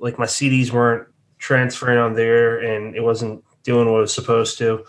like 0.00 0.18
my 0.18 0.26
CDs 0.26 0.72
weren't 0.72 1.06
transferring 1.38 1.98
on 1.98 2.14
there 2.14 2.58
and 2.58 2.96
it 2.96 3.04
wasn't 3.04 3.44
doing 3.62 3.88
what 3.88 3.98
it 3.98 4.00
was 4.00 4.14
supposed 4.14 4.58
to. 4.58 4.84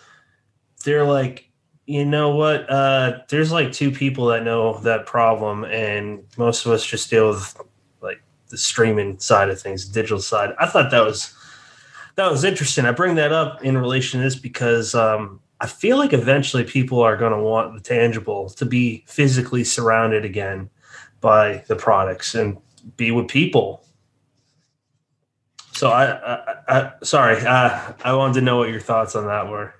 They're 0.83 1.05
like, 1.05 1.51
you 1.85 2.03
know 2.03 2.35
what? 2.35 2.67
Uh, 2.67 3.19
there's 3.29 3.51
like 3.51 3.71
two 3.71 3.91
people 3.91 4.25
that 4.27 4.43
know 4.43 4.79
that 4.79 5.05
problem, 5.05 5.65
and 5.65 6.23
most 6.35 6.65
of 6.65 6.71
us 6.71 6.83
just 6.83 7.11
deal 7.11 7.29
with 7.29 7.61
like 8.01 8.23
the 8.49 8.57
streaming 8.57 9.19
side 9.19 9.49
of 9.49 9.61
things, 9.61 9.87
digital 9.87 10.19
side. 10.19 10.55
I 10.57 10.65
thought 10.65 10.89
that 10.89 11.05
was 11.05 11.36
that 12.17 12.31
was 12.31 12.43
interesting. 12.43 12.85
I 12.85 12.91
bring 12.91 13.15
that 13.15 13.31
up 13.31 13.63
in 13.63 13.77
relation 13.77 14.19
to 14.19 14.23
this 14.23 14.35
because 14.35 14.95
um, 14.95 15.39
I 15.61 15.67
feel 15.67 15.97
like 15.97 16.13
eventually 16.13 16.63
people 16.63 16.99
are 17.01 17.15
going 17.15 17.31
to 17.31 17.39
want 17.39 17.75
the 17.75 17.79
tangible 17.79 18.49
to 18.49 18.65
be 18.65 19.05
physically 19.07 19.63
surrounded 19.63 20.25
again 20.25 20.69
by 21.21 21.63
the 21.67 21.75
products 21.75 22.33
and 22.33 22.57
be 22.97 23.11
with 23.11 23.27
people. 23.27 23.83
So 25.73 25.91
I, 25.91 26.05
I, 26.07 26.55
I 26.67 26.91
sorry, 27.03 27.37
uh, 27.45 27.93
I 28.03 28.13
wanted 28.13 28.33
to 28.35 28.41
know 28.41 28.57
what 28.57 28.69
your 28.69 28.79
thoughts 28.79 29.15
on 29.15 29.27
that 29.27 29.47
were. 29.47 29.75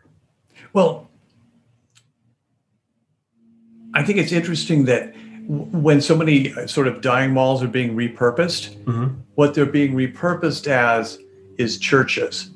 Well, 0.73 1.09
I 3.95 4.03
think 4.03 4.19
it's 4.19 4.31
interesting 4.31 4.85
that 4.85 5.15
when 5.47 6.01
so 6.01 6.15
many 6.15 6.53
uh, 6.53 6.67
sort 6.67 6.87
of 6.87 7.01
dying 7.01 7.31
malls 7.31 7.63
are 7.63 7.67
being 7.67 7.95
repurposed, 7.95 8.75
mm-hmm. 8.83 9.21
what 9.33 9.55
they're 9.55 9.65
being 9.65 9.93
repurposed 9.93 10.67
as 10.67 11.17
is 11.57 11.77
churches. 11.77 12.51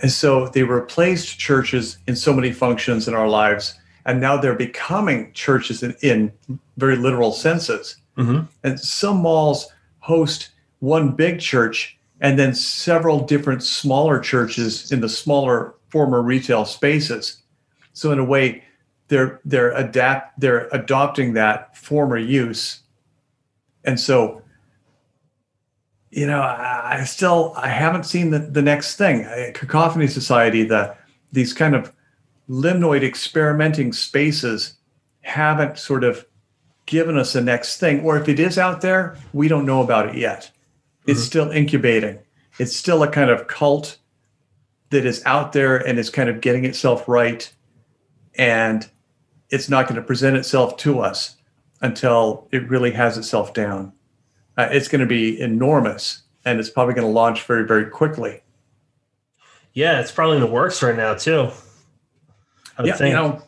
And 0.00 0.10
so 0.10 0.48
they 0.48 0.62
replaced 0.62 1.38
churches 1.38 1.98
in 2.06 2.16
so 2.16 2.32
many 2.32 2.52
functions 2.52 3.08
in 3.08 3.14
our 3.14 3.28
lives, 3.28 3.78
and 4.04 4.20
now 4.20 4.36
they're 4.36 4.54
becoming 4.54 5.32
churches 5.32 5.82
in, 5.82 5.96
in 6.02 6.32
very 6.76 6.96
literal 6.96 7.32
senses. 7.32 7.96
Mm-hmm. 8.16 8.44
And 8.62 8.78
some 8.78 9.18
malls 9.18 9.68
host 10.00 10.50
one 10.80 11.12
big 11.12 11.40
church 11.40 11.96
and 12.20 12.38
then 12.38 12.54
several 12.54 13.20
different 13.20 13.62
smaller 13.62 14.18
churches 14.18 14.92
in 14.92 15.00
the 15.00 15.08
smaller 15.08 15.74
former 15.88 16.22
retail 16.22 16.64
spaces. 16.64 17.42
So 17.92 18.12
in 18.12 18.18
a 18.18 18.24
way, 18.24 18.62
they're 19.08 19.40
they're 19.44 19.72
adapt 19.72 20.38
they're 20.40 20.68
adopting 20.72 21.34
that 21.34 21.76
former 21.76 22.18
use. 22.18 22.80
And 23.84 24.00
so 24.00 24.42
you 26.16 26.26
know, 26.26 26.40
I, 26.40 27.04
still 27.04 27.52
I 27.58 27.68
haven't 27.68 28.04
seen 28.04 28.30
the, 28.30 28.38
the 28.38 28.62
next 28.62 28.96
thing. 28.96 29.24
Cacophony 29.52 30.06
Society, 30.06 30.64
the 30.64 30.96
these 31.30 31.52
kind 31.52 31.74
of 31.74 31.92
liminoid 32.48 33.02
experimenting 33.02 33.92
spaces 33.92 34.78
haven't 35.20 35.76
sort 35.76 36.04
of 36.04 36.24
given 36.86 37.18
us 37.18 37.34
the 37.34 37.42
next 37.42 37.76
thing. 37.80 38.00
Or 38.00 38.16
if 38.16 38.30
it 38.30 38.40
is 38.40 38.56
out 38.56 38.80
there, 38.80 39.18
we 39.34 39.46
don't 39.46 39.66
know 39.66 39.82
about 39.82 40.08
it 40.08 40.14
yet. 40.14 40.50
It's 41.06 41.20
mm-hmm. 41.20 41.26
still 41.26 41.50
incubating. 41.50 42.18
It's 42.58 42.74
still 42.74 43.02
a 43.02 43.10
kind 43.10 43.28
of 43.28 43.46
cult 43.46 43.98
that 44.88 45.04
is 45.04 45.22
out 45.26 45.52
there 45.52 45.76
and 45.76 45.98
is 45.98 46.08
kind 46.08 46.30
of 46.30 46.40
getting 46.40 46.64
itself 46.64 47.06
right. 47.06 47.52
And 48.36 48.88
it's 49.50 49.68
not 49.68 49.86
going 49.86 50.00
to 50.00 50.06
present 50.06 50.38
itself 50.38 50.78
to 50.78 51.00
us 51.00 51.36
until 51.82 52.48
it 52.52 52.66
really 52.70 52.92
has 52.92 53.18
itself 53.18 53.52
down. 53.52 53.92
Uh, 54.56 54.68
it's 54.70 54.88
going 54.88 55.00
to 55.00 55.06
be 55.06 55.38
enormous 55.40 56.22
and 56.44 56.60
it's 56.60 56.70
probably 56.70 56.94
going 56.94 57.06
to 57.06 57.12
launch 57.12 57.42
very, 57.42 57.66
very 57.66 57.86
quickly. 57.90 58.40
Yeah, 59.74 60.00
it's 60.00 60.12
probably 60.12 60.36
in 60.36 60.42
the 60.42 60.50
works 60.50 60.82
right 60.82 60.96
now 60.96 61.14
too. 61.14 61.50
Yeah, 62.82 62.94
think. 62.94 63.10
you 63.10 63.16
know, 63.16 63.42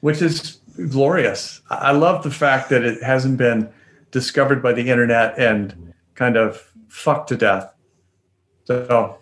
which 0.00 0.22
is 0.22 0.58
glorious. 0.90 1.60
I 1.70 1.92
love 1.92 2.22
the 2.22 2.30
fact 2.30 2.70
that 2.70 2.82
it 2.82 3.02
hasn't 3.02 3.38
been 3.38 3.70
discovered 4.10 4.62
by 4.62 4.72
the 4.72 4.88
internet 4.88 5.38
and 5.38 5.94
kind 6.14 6.36
of 6.36 6.72
fucked 6.88 7.28
to 7.30 7.36
death. 7.36 7.72
So 8.64 9.18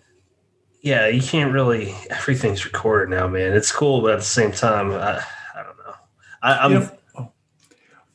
yeah, 0.81 1.07
you 1.07 1.21
can't 1.21 1.51
really. 1.51 1.95
Everything's 2.09 2.63
recorded 2.63 3.09
now, 3.09 3.27
man. 3.27 3.53
It's 3.53 3.71
cool, 3.71 4.01
but 4.01 4.13
at 4.13 4.19
the 4.19 4.25
same 4.25 4.51
time, 4.51 4.91
I, 4.91 5.21
I 5.55 5.63
don't 5.63 5.77
know. 5.77 5.93
I, 6.41 6.57
I'm 6.59 6.71
you 6.71 6.79
know, 7.17 7.33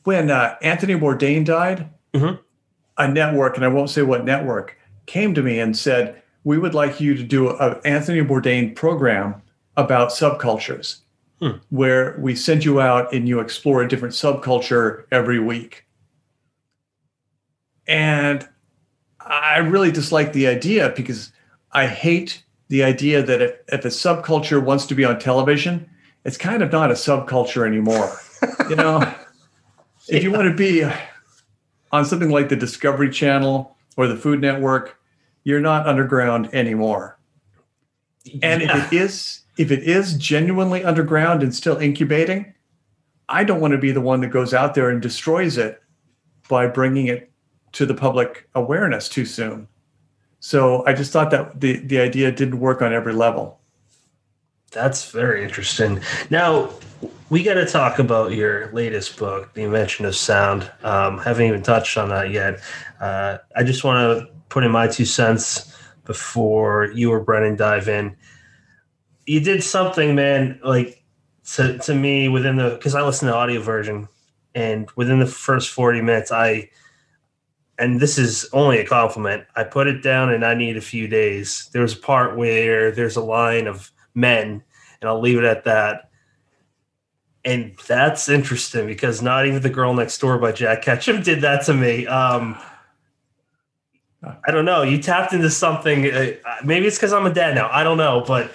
when 0.03 0.31
uh, 0.31 0.55
Anthony 0.61 0.95
Bourdain 0.95 1.45
died, 1.45 1.89
Mhm. 2.13 2.39
A 3.05 3.07
network, 3.07 3.55
and 3.55 3.65
I 3.65 3.69
won't 3.69 3.89
say 3.89 4.01
what 4.01 4.25
network, 4.25 4.77
came 5.05 5.33
to 5.33 5.41
me 5.41 5.59
and 5.59 5.75
said, 5.75 6.21
"We 6.43 6.57
would 6.57 6.73
like 6.73 7.01
you 7.01 7.15
to 7.15 7.23
do 7.23 7.55
an 7.57 7.79
Anthony 7.85 8.21
Bourdain 8.21 8.75
program 8.75 9.41
about 9.77 10.09
subcultures, 10.09 10.97
Hmm. 11.39 11.57
where 11.69 12.15
we 12.19 12.35
send 12.35 12.63
you 12.65 12.79
out 12.79 13.11
and 13.13 13.27
you 13.27 13.39
explore 13.39 13.81
a 13.81 13.87
different 13.87 14.13
subculture 14.13 15.03
every 15.11 15.39
week." 15.39 15.85
And 17.87 18.47
I 19.19 19.57
really 19.57 19.91
dislike 19.91 20.33
the 20.33 20.47
idea 20.47 20.93
because 20.95 21.31
I 21.71 21.87
hate 21.87 22.43
the 22.69 22.83
idea 22.83 23.21
that 23.23 23.41
if, 23.41 23.55
if 23.67 23.85
a 23.85 23.89
subculture 23.89 24.63
wants 24.63 24.85
to 24.87 24.95
be 24.95 25.03
on 25.03 25.19
television, 25.19 25.89
it's 26.23 26.37
kind 26.37 26.61
of 26.61 26.71
not 26.71 26.91
a 26.91 26.93
subculture 26.95 27.65
anymore. 27.67 28.11
you 28.69 28.75
know, 28.75 29.01
if 30.09 30.23
you 30.23 30.31
want 30.31 30.47
to 30.47 30.53
be 30.55 30.89
on 31.91 32.05
something 32.05 32.29
like 32.29 32.49
the 32.49 32.55
Discovery 32.55 33.09
Channel 33.09 33.75
or 33.97 34.07
the 34.07 34.15
Food 34.15 34.41
Network, 34.41 34.99
you're 35.43 35.59
not 35.59 35.87
underground 35.87 36.53
anymore. 36.53 37.19
And 38.41 38.61
yeah. 38.61 38.77
if 38.77 38.93
it 38.93 38.95
is 38.95 39.41
if 39.57 39.71
it 39.71 39.83
is 39.83 40.15
genuinely 40.15 40.83
underground 40.83 41.43
and 41.43 41.53
still 41.53 41.77
incubating, 41.77 42.53
I 43.29 43.43
don't 43.43 43.59
want 43.59 43.71
to 43.71 43.77
be 43.77 43.91
the 43.91 44.01
one 44.01 44.21
that 44.21 44.27
goes 44.27 44.53
out 44.53 44.75
there 44.75 44.89
and 44.89 45.01
destroys 45.01 45.57
it 45.57 45.81
by 46.47 46.67
bringing 46.67 47.07
it 47.07 47.31
to 47.73 47.85
the 47.85 47.93
public 47.93 48.47
awareness 48.55 49.07
too 49.07 49.25
soon. 49.25 49.67
So 50.39 50.85
I 50.85 50.93
just 50.93 51.11
thought 51.11 51.31
that 51.31 51.61
the 51.61 51.77
the 51.77 51.99
idea 51.99 52.31
didn't 52.31 52.59
work 52.59 52.81
on 52.81 52.93
every 52.93 53.13
level. 53.13 53.60
That's 54.71 55.11
very 55.11 55.43
interesting. 55.43 55.99
Now, 56.29 56.69
we 57.29 57.43
got 57.43 57.55
to 57.55 57.65
talk 57.65 57.99
about 57.99 58.31
your 58.31 58.71
latest 58.71 59.17
book, 59.17 59.53
The 59.53 59.63
Invention 59.63 60.05
of 60.05 60.15
Sound. 60.15 60.71
Um, 60.83 61.17
haven't 61.17 61.45
even 61.45 61.61
touched 61.61 61.97
on 61.97 62.07
that 62.09 62.31
yet. 62.31 62.61
Uh, 63.01 63.39
I 63.55 63.63
just 63.63 63.83
want 63.83 63.97
to 63.97 64.33
put 64.47 64.63
in 64.63 64.71
my 64.71 64.87
two 64.87 65.03
cents 65.03 65.75
before 66.05 66.91
you 66.93 67.11
or 67.11 67.19
Brennan 67.19 67.57
dive 67.57 67.89
in. 67.89 68.15
You 69.25 69.41
did 69.41 69.61
something, 69.61 70.15
man, 70.15 70.59
like 70.63 71.03
to, 71.55 71.77
to 71.79 71.93
me 71.93 72.29
within 72.29 72.55
the, 72.55 72.69
because 72.69 72.95
I 72.95 73.01
listen 73.01 73.27
to 73.27 73.33
the 73.33 73.37
audio 73.37 73.61
version, 73.61 74.07
and 74.55 74.89
within 74.95 75.19
the 75.19 75.27
first 75.27 75.69
40 75.71 76.01
minutes, 76.01 76.31
I, 76.31 76.69
and 77.77 77.99
this 77.99 78.17
is 78.17 78.49
only 78.53 78.79
a 78.79 78.85
compliment, 78.85 79.45
I 79.55 79.65
put 79.65 79.87
it 79.87 80.01
down 80.01 80.33
and 80.33 80.45
I 80.45 80.53
need 80.53 80.77
a 80.77 80.81
few 80.81 81.09
days. 81.09 81.69
There 81.73 81.81
was 81.81 81.93
a 81.93 81.99
part 81.99 82.37
where 82.37 82.91
there's 82.91 83.17
a 83.17 83.23
line 83.23 83.67
of, 83.67 83.91
men, 84.13 84.63
and 85.01 85.09
I'll 85.09 85.19
leave 85.19 85.37
it 85.37 85.43
at 85.43 85.63
that. 85.65 86.09
And 87.43 87.75
that's 87.87 88.29
interesting 88.29 88.85
because 88.85 89.21
not 89.21 89.47
even 89.47 89.61
the 89.61 89.69
girl 89.69 89.93
next 89.93 90.19
door 90.19 90.37
by 90.37 90.51
Jack 90.51 90.83
Ketchum 90.83 91.23
did 91.23 91.41
that 91.41 91.65
to 91.65 91.73
me. 91.73 92.05
Um, 92.05 92.57
I 94.23 94.51
don't 94.51 94.65
know. 94.65 94.83
You 94.83 95.01
tapped 95.01 95.33
into 95.33 95.49
something. 95.49 96.05
Uh, 96.05 96.33
maybe 96.63 96.85
it's 96.85 96.97
because 96.97 97.13
I'm 97.13 97.25
a 97.25 97.33
dad 97.33 97.55
now. 97.55 97.69
I 97.71 97.83
don't 97.83 97.97
know, 97.97 98.23
but 98.25 98.51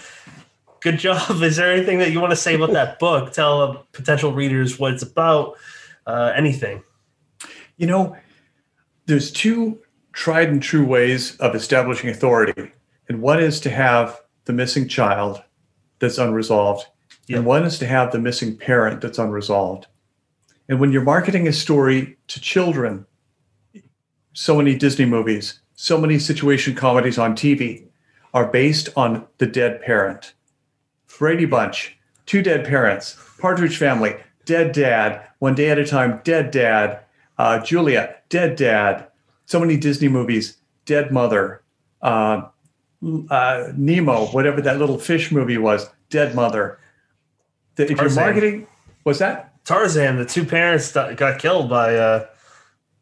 good 0.80 0.98
job. 1.00 1.42
Is 1.42 1.56
there 1.56 1.72
anything 1.72 1.98
that 1.98 2.12
you 2.12 2.20
want 2.20 2.30
to 2.30 2.36
say 2.36 2.54
about 2.54 2.72
that 2.72 2.98
book? 2.98 3.32
Tell 3.32 3.62
uh, 3.62 3.76
potential 3.92 4.32
readers 4.32 4.78
what 4.78 4.94
it's 4.94 5.02
about. 5.02 5.56
Uh, 6.06 6.32
anything. 6.36 6.84
You 7.78 7.88
know, 7.88 8.16
there's 9.06 9.32
two 9.32 9.80
tried 10.12 10.48
and 10.48 10.62
true 10.62 10.84
ways 10.84 11.36
of 11.38 11.56
establishing 11.56 12.08
authority, 12.08 12.70
and 13.08 13.20
one 13.20 13.42
is 13.42 13.58
to 13.60 13.70
have 13.70 14.20
the 14.44 14.52
missing 14.52 14.86
child 14.86 15.42
that's 15.98 16.18
unresolved, 16.18 16.86
Yep. 17.28 17.36
and 17.38 17.46
one 17.46 17.64
is 17.64 17.78
to 17.78 17.86
have 17.86 18.12
the 18.12 18.18
missing 18.18 18.56
parent 18.56 19.00
that's 19.00 19.18
unresolved. 19.18 19.86
And 20.68 20.80
when 20.80 20.92
you're 20.92 21.02
marketing 21.02 21.46
a 21.46 21.52
story 21.52 22.16
to 22.28 22.40
children, 22.40 23.06
so 24.32 24.56
many 24.56 24.74
Disney 24.76 25.04
movies, 25.06 25.60
so 25.74 25.98
many 25.98 26.18
situation 26.18 26.74
comedies 26.74 27.18
on 27.18 27.34
TV 27.34 27.84
are 28.34 28.46
based 28.46 28.88
on 28.96 29.26
the 29.38 29.46
dead 29.46 29.80
parent. 29.82 30.34
Brady 31.18 31.46
Bunch, 31.46 31.96
two 32.26 32.42
dead 32.42 32.64
parents, 32.66 33.16
Partridge 33.38 33.78
Family, 33.78 34.16
dead 34.44 34.72
dad, 34.72 35.22
one 35.38 35.54
day 35.54 35.70
at 35.70 35.78
a 35.78 35.86
time, 35.86 36.20
dead 36.24 36.50
dad, 36.50 37.00
uh, 37.38 37.58
Julia, 37.64 38.16
dead 38.28 38.56
dad, 38.56 39.06
so 39.46 39.60
many 39.60 39.76
Disney 39.76 40.08
movies, 40.08 40.58
dead 40.84 41.10
mother, 41.12 41.62
uh, 42.02 42.42
uh, 43.30 43.72
Nemo, 43.76 44.26
whatever 44.26 44.60
that 44.62 44.78
little 44.78 44.98
fish 44.98 45.30
movie 45.32 45.58
was, 45.58 45.88
dead 46.10 46.34
mother. 46.34 46.78
If 47.76 47.90
you're 47.90 48.10
marketing, 48.10 48.66
was 49.04 49.18
that? 49.18 49.52
Tarzan, 49.64 50.16
the 50.16 50.24
two 50.24 50.44
parents 50.44 50.92
got 50.92 51.38
killed 51.38 51.68
by 51.68 51.96
uh, 51.96 52.26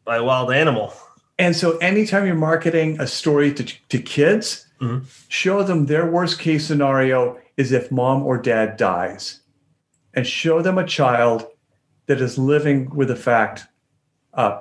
by 0.03 0.17
a 0.17 0.23
wild 0.23 0.51
animal. 0.51 0.93
And 1.37 1.55
so 1.55 1.77
anytime 1.77 2.25
you're 2.25 2.35
marketing 2.35 2.99
a 2.99 3.07
story 3.07 3.53
to, 3.53 3.63
to 3.89 3.99
kids, 3.99 4.61
Mhm. 4.81 5.05
show 5.29 5.63
them 5.63 5.85
their 5.85 6.05
worst 6.05 6.37
case 6.39 6.65
scenario 6.67 7.37
is 7.57 7.71
if 7.71 7.91
mom 7.91 8.23
or 8.23 8.37
dad 8.37 8.75
dies. 8.77 9.39
And 10.13 10.27
show 10.27 10.61
them 10.61 10.77
a 10.77 10.85
child 10.85 11.47
that 12.07 12.19
is 12.21 12.37
living 12.37 12.89
with 12.93 13.07
the 13.07 13.15
fact, 13.15 13.67
uh, 14.33 14.59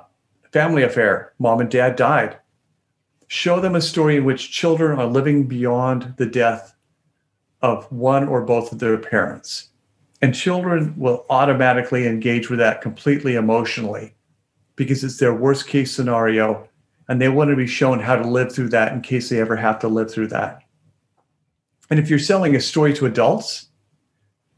family 0.53 0.82
affair, 0.84 1.32
mom 1.38 1.61
and 1.61 1.70
dad 1.70 1.97
died. 1.97 2.36
Show 3.35 3.59
them 3.59 3.74
a 3.74 3.80
story 3.80 4.16
in 4.16 4.24
which 4.24 4.53
children 4.53 4.97
are 4.97 5.09
living 5.09 5.49
beyond 5.49 6.14
the 6.18 6.24
death 6.24 6.76
of 7.62 7.91
one 7.91 8.28
or 8.28 8.43
both 8.43 8.70
of 8.70 8.78
their 8.78 8.97
parents. 8.97 9.70
And 10.22 10.32
children 10.32 10.95
will 10.97 11.26
automatically 11.28 12.07
engage 12.07 12.49
with 12.49 12.61
that 12.61 12.80
completely 12.80 13.35
emotionally 13.35 14.14
because 14.76 15.03
it's 15.03 15.18
their 15.18 15.35
worst 15.35 15.66
case 15.66 15.91
scenario 15.91 16.68
and 17.09 17.20
they 17.20 17.28
want 17.28 17.51
to 17.51 17.57
be 17.57 17.66
shown 17.66 17.99
how 17.99 18.14
to 18.14 18.24
live 18.24 18.55
through 18.55 18.68
that 18.68 18.93
in 18.93 19.01
case 19.01 19.30
they 19.30 19.41
ever 19.41 19.57
have 19.57 19.80
to 19.80 19.89
live 19.89 20.12
through 20.12 20.28
that. 20.28 20.62
And 21.91 21.99
if 21.99 22.09
you're 22.09 22.20
selling 22.20 22.55
a 22.55 22.61
story 22.61 22.95
to 22.95 23.07
adults, 23.07 23.66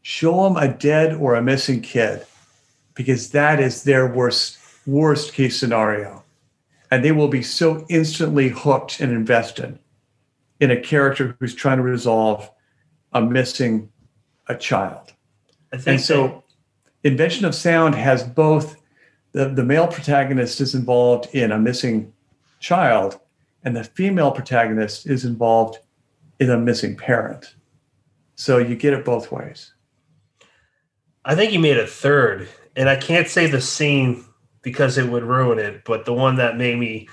show 0.02 0.44
them 0.44 0.58
a 0.58 0.68
dead 0.68 1.14
or 1.14 1.34
a 1.34 1.42
missing 1.42 1.80
kid 1.80 2.26
because 2.92 3.30
that 3.30 3.58
is 3.58 3.84
their 3.84 4.06
worst 4.06 4.58
worst 4.86 5.32
case 5.32 5.58
scenario. 5.58 6.25
And 6.96 7.04
they 7.04 7.12
will 7.12 7.28
be 7.28 7.42
so 7.42 7.84
instantly 7.90 8.48
hooked 8.48 9.00
and 9.00 9.12
invested 9.12 9.78
in 10.60 10.70
a 10.70 10.80
character 10.80 11.36
who's 11.38 11.54
trying 11.54 11.76
to 11.76 11.82
resolve 11.82 12.50
a 13.12 13.20
missing 13.20 13.90
a 14.46 14.56
child. 14.56 15.12
I 15.74 15.76
think 15.76 15.86
And 15.88 16.00
so, 16.00 16.42
Invention 17.04 17.44
of 17.44 17.54
Sound 17.54 17.96
has 17.96 18.22
both 18.22 18.80
the, 19.32 19.50
the 19.50 19.62
male 19.62 19.86
protagonist 19.86 20.58
is 20.62 20.74
involved 20.74 21.28
in 21.34 21.52
a 21.52 21.58
missing 21.58 22.14
child, 22.60 23.20
and 23.62 23.76
the 23.76 23.84
female 23.84 24.30
protagonist 24.30 25.06
is 25.06 25.26
involved 25.26 25.76
in 26.40 26.48
a 26.48 26.56
missing 26.56 26.96
parent. 26.96 27.56
So 28.36 28.56
you 28.56 28.74
get 28.74 28.94
it 28.94 29.04
both 29.04 29.30
ways. 29.30 29.74
I 31.26 31.34
think 31.34 31.52
you 31.52 31.58
made 31.58 31.76
a 31.76 31.86
third, 31.86 32.48
and 32.74 32.88
I 32.88 32.96
can't 32.96 33.28
say 33.28 33.48
the 33.48 33.60
scene 33.60 34.24
because 34.66 34.98
it 34.98 35.08
would 35.08 35.22
ruin 35.22 35.60
it, 35.60 35.84
but 35.84 36.04
the 36.06 36.12
one 36.12 36.34
that 36.34 36.56
made 36.56 36.76
me 36.76 37.08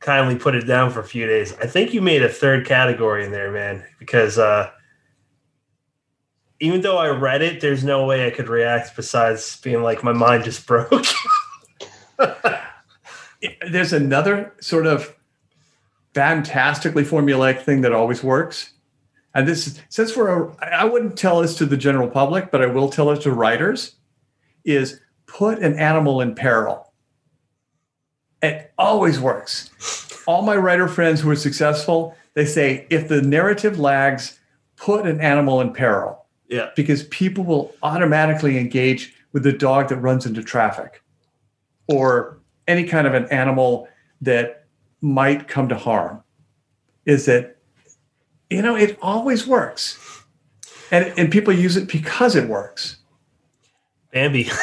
kindly 0.00 0.34
put 0.34 0.54
it 0.54 0.66
down 0.66 0.90
for 0.90 1.00
a 1.00 1.04
few 1.04 1.26
days. 1.26 1.52
I 1.60 1.66
think 1.66 1.92
you 1.92 2.00
made 2.00 2.22
a 2.22 2.28
third 2.30 2.66
category 2.66 3.22
in 3.22 3.32
there, 3.32 3.52
man, 3.52 3.84
because 3.98 4.38
uh, 4.38 4.70
even 6.58 6.80
though 6.80 6.96
I 6.96 7.08
read 7.08 7.42
it, 7.42 7.60
there's 7.60 7.84
no 7.84 8.06
way 8.06 8.26
I 8.26 8.30
could 8.30 8.48
react 8.48 8.96
besides 8.96 9.60
being 9.60 9.82
like, 9.82 10.02
my 10.02 10.14
mind 10.14 10.44
just 10.44 10.66
broke. 10.66 11.04
There's 13.70 13.92
another 13.92 14.54
sort 14.62 14.86
of 14.86 15.14
fantastically 16.14 17.04
formulaic 17.04 17.60
thing 17.60 17.82
that 17.82 17.92
always 17.92 18.24
works. 18.24 18.72
And 19.34 19.46
this, 19.46 19.78
since 19.90 20.16
we're, 20.16 20.50
I 20.62 20.86
wouldn't 20.86 21.18
tell 21.18 21.42
this 21.42 21.58
to 21.58 21.66
the 21.66 21.76
general 21.76 22.08
public, 22.08 22.50
but 22.50 22.62
I 22.62 22.66
will 22.68 22.88
tell 22.88 23.10
it 23.10 23.20
to 23.20 23.32
writers, 23.32 23.96
is 24.64 24.98
put 25.38 25.60
an 25.60 25.78
animal 25.78 26.20
in 26.20 26.34
peril. 26.34 26.92
It 28.42 28.72
always 28.76 29.20
works. 29.20 29.70
All 30.26 30.42
my 30.42 30.56
writer 30.56 30.88
friends 30.88 31.20
who 31.20 31.30
are 31.30 31.36
successful, 31.36 32.16
they 32.34 32.44
say 32.44 32.88
if 32.90 33.06
the 33.06 33.22
narrative 33.22 33.78
lags, 33.78 34.40
put 34.76 35.06
an 35.06 35.20
animal 35.20 35.60
in 35.60 35.72
peril 35.72 36.26
Yeah. 36.48 36.70
because 36.74 37.04
people 37.04 37.44
will 37.44 37.72
automatically 37.84 38.58
engage 38.58 39.14
with 39.32 39.44
the 39.44 39.52
dog 39.52 39.88
that 39.90 39.98
runs 39.98 40.26
into 40.26 40.42
traffic 40.42 41.04
or 41.86 42.40
any 42.66 42.82
kind 42.82 43.06
of 43.06 43.14
an 43.14 43.26
animal 43.26 43.88
that 44.20 44.64
might 45.00 45.46
come 45.46 45.68
to 45.68 45.76
harm. 45.76 46.20
Is 47.06 47.26
that, 47.26 47.58
you 48.50 48.60
know, 48.60 48.74
it 48.74 48.98
always 49.00 49.46
works. 49.46 49.98
And, 50.90 51.12
and 51.16 51.30
people 51.30 51.54
use 51.54 51.76
it 51.76 51.86
because 51.86 52.34
it 52.34 52.48
works. 52.48 52.97
Bambi. 54.12 54.50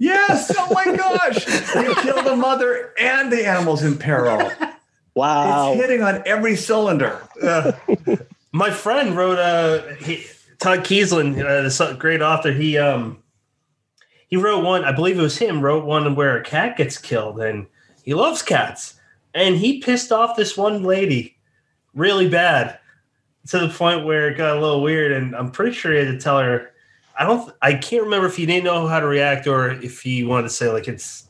Yes. 0.00 0.52
Oh 0.56 0.72
my 0.72 0.96
gosh. 0.96 1.44
You 1.74 1.92
kill 1.96 2.22
the 2.22 2.36
mother 2.36 2.94
and 3.00 3.32
the 3.32 3.44
animals 3.44 3.82
in 3.82 3.98
peril. 3.98 4.48
Wow. 5.16 5.72
It's 5.72 5.80
hitting 5.82 6.04
on 6.04 6.22
every 6.24 6.54
cylinder. 6.54 7.20
Uh, 7.42 7.72
My 8.52 8.70
friend 8.70 9.16
wrote 9.16 9.38
a 9.38 9.96
he, 10.00 10.24
Todd 10.58 10.80
Keisling, 10.80 11.44
uh, 11.44 11.62
this 11.62 11.80
great 11.98 12.22
author. 12.22 12.52
He 12.52 12.78
um 12.78 13.22
he 14.28 14.36
wrote 14.36 14.64
one. 14.64 14.84
I 14.84 14.92
believe 14.92 15.18
it 15.18 15.22
was 15.22 15.36
him 15.36 15.60
wrote 15.60 15.84
one 15.84 16.14
where 16.14 16.38
a 16.38 16.44
cat 16.44 16.76
gets 16.76 16.96
killed, 16.96 17.40
and 17.40 17.66
he 18.04 18.14
loves 18.14 18.40
cats, 18.42 18.94
and 19.34 19.56
he 19.56 19.80
pissed 19.80 20.12
off 20.12 20.36
this 20.36 20.56
one 20.56 20.82
lady 20.82 21.36
really 21.94 22.28
bad 22.28 22.78
to 23.48 23.58
the 23.58 23.68
point 23.68 24.04
where 24.04 24.30
it 24.30 24.36
got 24.36 24.56
a 24.56 24.60
little 24.60 24.82
weird. 24.82 25.12
And 25.12 25.34
I'm 25.36 25.50
pretty 25.50 25.72
sure 25.72 25.92
he 25.92 25.98
had 25.98 26.12
to 26.12 26.18
tell 26.18 26.38
her. 26.38 26.70
I 27.18 27.24
don't. 27.24 27.52
I 27.60 27.74
can't 27.74 28.04
remember 28.04 28.28
if 28.28 28.36
he 28.36 28.46
didn't 28.46 28.64
know 28.64 28.86
how 28.86 29.00
to 29.00 29.06
react 29.06 29.46
or 29.48 29.72
if 29.72 30.00
he 30.02 30.22
wanted 30.22 30.44
to 30.44 30.50
say 30.50 30.70
like 30.70 30.86
it's. 30.86 31.28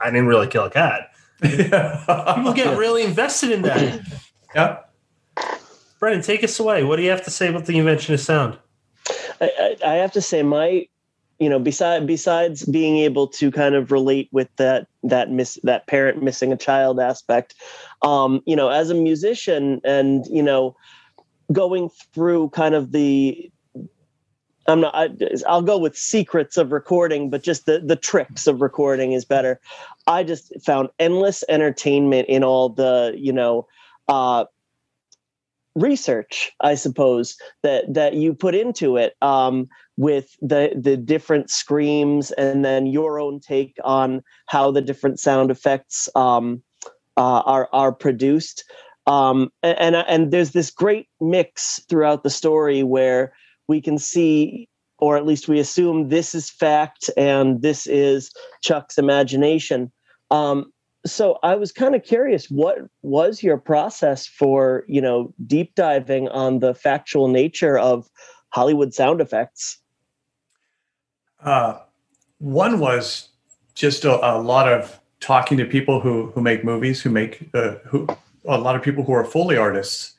I 0.00 0.10
didn't 0.10 0.26
really 0.26 0.46
kill 0.46 0.64
a 0.64 0.70
cat. 0.70 1.10
People 1.42 2.52
get 2.52 2.76
really 2.78 3.02
invested 3.02 3.50
in 3.50 3.62
that. 3.62 4.00
yeah. 4.54 4.78
Brennan, 5.98 6.22
take 6.22 6.44
us 6.44 6.58
away. 6.60 6.84
What 6.84 6.96
do 6.96 7.02
you 7.02 7.10
have 7.10 7.24
to 7.24 7.30
say 7.30 7.48
about 7.48 7.66
the 7.66 7.78
invention 7.78 8.14
of 8.14 8.20
sound? 8.20 8.58
I, 9.40 9.76
I, 9.82 9.92
I 9.92 9.94
have 9.96 10.12
to 10.12 10.20
say 10.20 10.42
my 10.42 10.86
you 11.38 11.48
know 11.48 11.58
besides 11.58 12.04
besides 12.04 12.64
being 12.66 12.98
able 12.98 13.26
to 13.26 13.50
kind 13.50 13.74
of 13.74 13.90
relate 13.90 14.28
with 14.30 14.48
that 14.56 14.86
that 15.02 15.30
miss 15.30 15.58
that 15.62 15.86
parent 15.86 16.22
missing 16.22 16.52
a 16.52 16.56
child 16.56 17.00
aspect 17.00 17.54
um 18.02 18.42
you 18.44 18.54
know 18.54 18.68
as 18.68 18.90
a 18.90 18.94
musician 18.94 19.80
and 19.82 20.26
you 20.26 20.42
know 20.42 20.76
going 21.50 21.88
through 22.12 22.50
kind 22.50 22.74
of 22.74 22.92
the 22.92 23.49
i'm 24.70 24.80
not 24.80 24.94
I, 24.94 25.10
i'll 25.46 25.62
go 25.62 25.78
with 25.78 25.96
secrets 25.96 26.56
of 26.56 26.72
recording 26.72 27.30
but 27.30 27.42
just 27.42 27.66
the 27.66 27.80
the 27.80 27.96
tricks 27.96 28.46
of 28.46 28.60
recording 28.60 29.12
is 29.12 29.24
better. 29.24 29.60
I 30.06 30.24
just 30.24 30.52
found 30.64 30.88
endless 30.98 31.44
entertainment 31.48 32.28
in 32.28 32.42
all 32.42 32.68
the 32.70 33.14
you 33.16 33.32
know 33.32 33.66
uh 34.08 34.44
research 35.76 36.50
i 36.60 36.74
suppose 36.74 37.36
that 37.62 37.92
that 37.94 38.14
you 38.14 38.34
put 38.34 38.54
into 38.54 38.96
it 38.96 39.14
um 39.22 39.68
with 39.96 40.34
the 40.40 40.72
the 40.74 40.96
different 40.96 41.50
screams 41.50 42.32
and 42.32 42.64
then 42.64 42.86
your 42.86 43.20
own 43.20 43.38
take 43.38 43.76
on 43.84 44.22
how 44.46 44.70
the 44.70 44.80
different 44.80 45.20
sound 45.20 45.50
effects 45.50 46.08
um 46.16 46.62
uh, 47.16 47.42
are 47.44 47.68
are 47.72 47.92
produced. 47.92 48.64
Um 49.06 49.52
and, 49.62 49.78
and 49.78 49.96
and 49.96 50.30
there's 50.30 50.52
this 50.52 50.70
great 50.70 51.08
mix 51.20 51.80
throughout 51.88 52.22
the 52.22 52.30
story 52.30 52.82
where 52.82 53.32
we 53.70 53.80
can 53.80 53.98
see 53.98 54.68
or 54.98 55.16
at 55.16 55.24
least 55.24 55.48
we 55.48 55.58
assume 55.58 56.08
this 56.08 56.34
is 56.34 56.50
fact 56.50 57.08
and 57.16 57.62
this 57.62 57.86
is 57.86 58.30
chuck's 58.62 58.98
imagination 58.98 59.90
um 60.30 60.70
so 61.06 61.38
I 61.42 61.54
was 61.54 61.72
kind 61.72 61.94
of 61.94 62.02
curious 62.02 62.50
what 62.50 62.78
was 63.02 63.42
your 63.42 63.56
process 63.56 64.26
for, 64.26 64.84
you 64.86 65.00
know, 65.00 65.32
deep 65.46 65.74
diving 65.74 66.28
on 66.28 66.58
the 66.58 66.74
factual 66.74 67.28
nature 67.28 67.78
of 67.78 68.08
Hollywood 68.50 68.92
sound 68.92 69.20
effects? 69.20 69.78
Uh, 71.42 71.78
one 72.38 72.80
was 72.80 73.28
just 73.74 74.04
a, 74.04 74.12
a, 74.12 74.36
lot 74.40 74.70
of 74.70 75.00
talking 75.20 75.56
to 75.56 75.64
people 75.64 76.00
who 76.00 76.30
who 76.32 76.42
make 76.42 76.64
movies, 76.64 77.00
who 77.00 77.10
make 77.10 77.48
uh, 77.54 77.76
who 77.86 78.06
a 78.44 78.58
lot 78.58 78.76
of 78.76 78.82
people 78.82 79.04
who 79.04 79.12
are 79.12 79.24
Foley 79.24 79.56
artists, 79.56 80.14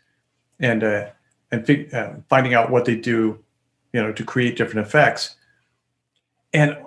and 0.60 0.84
uh, 0.84 1.10
and 1.52 1.94
uh, 1.94 2.14
finding 2.30 2.54
out 2.54 2.72
what 2.72 2.86
they 2.86 2.96
do, 2.96 3.44
you 3.94 4.02
know, 4.02 4.12
to 4.14 4.24
create 4.24 4.58
different 4.58 4.86
effects. 4.88 5.36
And 6.54 6.78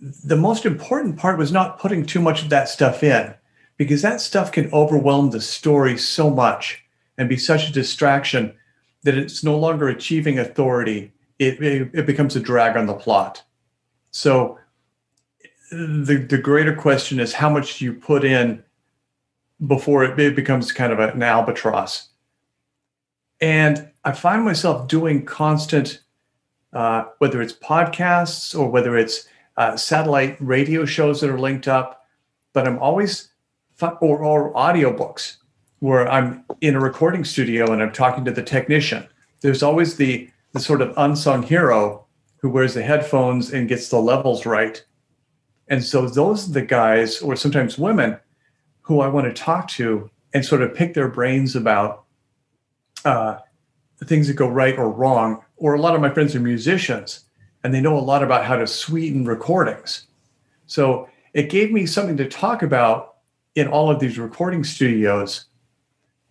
the 0.00 0.36
most 0.36 0.64
important 0.64 1.18
part 1.18 1.38
was 1.38 1.52
not 1.52 1.78
putting 1.78 2.04
too 2.04 2.20
much 2.20 2.42
of 2.42 2.50
that 2.50 2.68
stuff 2.68 3.02
in 3.02 3.34
because 3.76 4.02
that 4.02 4.20
stuff 4.20 4.52
can 4.52 4.72
overwhelm 4.72 5.30
the 5.30 5.40
story 5.40 5.96
so 5.96 6.30
much 6.30 6.84
and 7.18 7.28
be 7.28 7.36
such 7.36 7.68
a 7.68 7.72
distraction 7.72 8.54
that 9.02 9.16
it's 9.16 9.42
no 9.42 9.58
longer 9.58 9.88
achieving 9.88 10.38
authority. 10.38 11.12
It, 11.38 11.62
it, 11.62 11.90
it 11.94 12.06
becomes 12.06 12.36
a 12.36 12.40
drag 12.40 12.76
on 12.76 12.86
the 12.86 12.94
plot. 12.94 13.42
So 14.10 14.58
the, 15.70 16.26
the 16.28 16.38
greater 16.38 16.74
question 16.74 17.20
is 17.20 17.32
how 17.32 17.48
much 17.48 17.78
do 17.78 17.86
you 17.86 17.94
put 17.94 18.24
in 18.24 18.62
before 19.66 20.04
it, 20.04 20.18
it 20.18 20.36
becomes 20.36 20.72
kind 20.72 20.92
of 20.92 20.98
an 20.98 21.22
albatross 21.22 22.09
and 23.40 23.90
i 24.04 24.12
find 24.12 24.44
myself 24.44 24.88
doing 24.88 25.24
constant 25.24 26.00
uh, 26.72 27.04
whether 27.18 27.42
it's 27.42 27.52
podcasts 27.52 28.58
or 28.58 28.70
whether 28.70 28.96
it's 28.96 29.26
uh, 29.56 29.76
satellite 29.76 30.36
radio 30.40 30.84
shows 30.84 31.20
that 31.20 31.30
are 31.30 31.38
linked 31.38 31.68
up, 31.68 32.06
but 32.52 32.66
I'm 32.66 32.78
always 32.78 33.28
or, 33.82 34.24
or 34.24 34.52
audiobooks 34.54 35.36
where 35.78 36.10
I'm 36.10 36.44
in 36.60 36.76
a 36.76 36.80
recording 36.80 37.24
studio 37.24 37.72
and 37.72 37.82
I'm 37.82 37.92
talking 37.92 38.24
to 38.26 38.30
the 38.30 38.42
technician. 38.42 39.06
There's 39.40 39.62
always 39.62 39.96
the 39.96 40.30
the 40.52 40.60
sort 40.60 40.82
of 40.82 40.94
unsung 40.96 41.42
hero 41.42 42.06
who 42.38 42.50
wears 42.50 42.74
the 42.74 42.82
headphones 42.82 43.52
and 43.52 43.68
gets 43.68 43.88
the 43.88 44.00
levels 44.00 44.44
right. 44.46 44.82
And 45.68 45.84
so 45.84 46.08
those 46.08 46.48
are 46.48 46.52
the 46.52 46.62
guys, 46.62 47.20
or 47.20 47.36
sometimes 47.36 47.78
women, 47.78 48.18
who 48.82 49.00
I 49.00 49.06
want 49.06 49.26
to 49.28 49.42
talk 49.42 49.68
to 49.68 50.10
and 50.34 50.44
sort 50.44 50.62
of 50.62 50.74
pick 50.74 50.94
their 50.94 51.08
brains 51.08 51.54
about 51.54 52.04
uh, 53.04 53.38
things 54.04 54.28
that 54.28 54.34
go 54.34 54.48
right 54.48 54.76
or 54.78 54.90
wrong. 54.90 55.42
Or 55.56 55.74
a 55.74 55.80
lot 55.80 55.94
of 55.94 56.00
my 56.00 56.10
friends 56.10 56.34
are 56.34 56.40
musicians 56.40 57.24
and 57.62 57.74
they 57.74 57.80
know 57.80 57.98
a 57.98 58.00
lot 58.00 58.22
about 58.22 58.44
how 58.44 58.56
to 58.56 58.66
sweeten 58.66 59.24
recordings. 59.24 60.06
So 60.66 61.08
it 61.34 61.50
gave 61.50 61.70
me 61.70 61.86
something 61.86 62.16
to 62.16 62.28
talk 62.28 62.62
about 62.62 63.16
in 63.54 63.68
all 63.68 63.90
of 63.90 64.00
these 64.00 64.18
recording 64.18 64.64
studios 64.64 65.46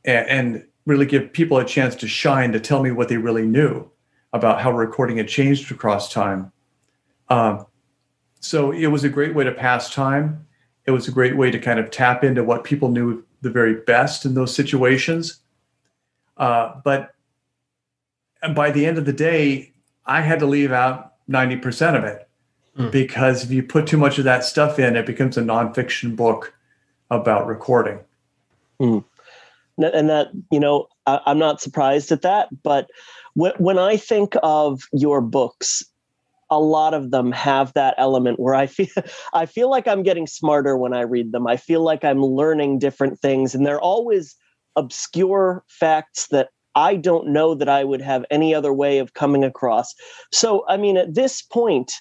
and, 0.05 0.27
and, 0.27 0.65
really 0.85 1.05
give 1.05 1.31
people 1.33 1.59
a 1.59 1.65
chance 1.65 1.93
to 1.93 2.07
shine 2.07 2.51
to 2.51 2.59
tell 2.59 2.81
me 2.81 2.89
what 2.89 3.09
they 3.09 3.17
really 3.17 3.45
knew 3.45 3.87
about 4.33 4.59
how 4.59 4.71
recording 4.71 5.17
had 5.17 5.27
changed 5.27 5.71
across 5.71 6.11
time. 6.11 6.51
Um, 7.27 7.67
so 8.39 8.71
it 8.71 8.87
was 8.87 9.03
a 9.03 9.09
great 9.09 9.35
way 9.35 9.43
to 9.43 9.51
pass 9.51 9.93
time. 9.93 10.47
It 10.85 10.91
was 10.91 11.07
a 11.07 11.11
great 11.11 11.37
way 11.37 11.51
to 11.51 11.59
kind 11.59 11.79
of 11.79 11.91
tap 11.91 12.23
into 12.23 12.43
what 12.43 12.63
people 12.63 12.89
knew 12.89 13.23
the 13.41 13.51
very 13.51 13.75
best 13.75 14.25
in 14.25 14.33
those 14.33 14.55
situations. 14.55 15.41
Uh, 16.39 16.79
but 16.83 17.13
by 18.55 18.71
the 18.71 18.85
end 18.85 18.97
of 18.97 19.05
the 19.05 19.13
day, 19.13 19.73
I 20.05 20.21
had 20.21 20.39
to 20.39 20.45
leave 20.45 20.71
out 20.71 21.13
90% 21.29 21.97
of 21.97 22.03
it 22.03 22.27
mm. 22.77 22.91
because 22.91 23.43
if 23.43 23.51
you 23.51 23.61
put 23.61 23.85
too 23.85 23.97
much 23.97 24.17
of 24.17 24.23
that 24.23 24.43
stuff 24.43 24.79
in, 24.79 24.95
it 24.95 25.05
becomes 25.05 25.37
a 25.37 25.41
nonfiction 25.41 26.15
book 26.15 26.53
about 27.11 27.45
recording. 27.45 27.99
Mm. 28.81 29.03
And 29.77 30.09
that, 30.09 30.27
you 30.51 30.59
know, 30.59 30.87
I, 31.05 31.19
am 31.27 31.39
not 31.39 31.61
surprised 31.61 32.11
at 32.11 32.21
that. 32.21 32.49
But 32.63 32.89
when, 33.33 33.53
when 33.57 33.77
I 33.79 33.97
think 33.97 34.35
of 34.41 34.81
your 34.91 35.21
books, 35.21 35.83
a 36.49 36.59
lot 36.59 36.93
of 36.93 37.11
them 37.11 37.31
have 37.31 37.73
that 37.73 37.93
element 37.97 38.39
where 38.39 38.55
I 38.55 38.65
feel 38.65 38.87
I 39.33 39.45
feel 39.45 39.69
like 39.69 39.87
I'm 39.87 40.03
getting 40.03 40.27
smarter 40.27 40.75
when 40.77 40.93
I 40.93 41.01
read 41.01 41.31
them. 41.31 41.47
I 41.47 41.57
feel 41.57 41.83
like 41.83 42.03
I'm 42.03 42.23
learning 42.23 42.79
different 42.79 43.19
things, 43.19 43.53
and 43.53 43.65
they're 43.65 43.79
always 43.79 44.35
obscure 44.75 45.63
facts 45.67 46.27
that 46.27 46.49
I 46.75 46.95
don't 46.95 47.29
know 47.29 47.55
that 47.55 47.69
I 47.69 47.83
would 47.83 48.01
have 48.01 48.25
any 48.29 48.53
other 48.53 48.73
way 48.73 48.99
of 48.99 49.13
coming 49.13 49.43
across. 49.43 49.93
So, 50.31 50.65
I 50.67 50.77
mean, 50.77 50.97
at 50.97 51.15
this 51.15 51.41
point 51.41 51.91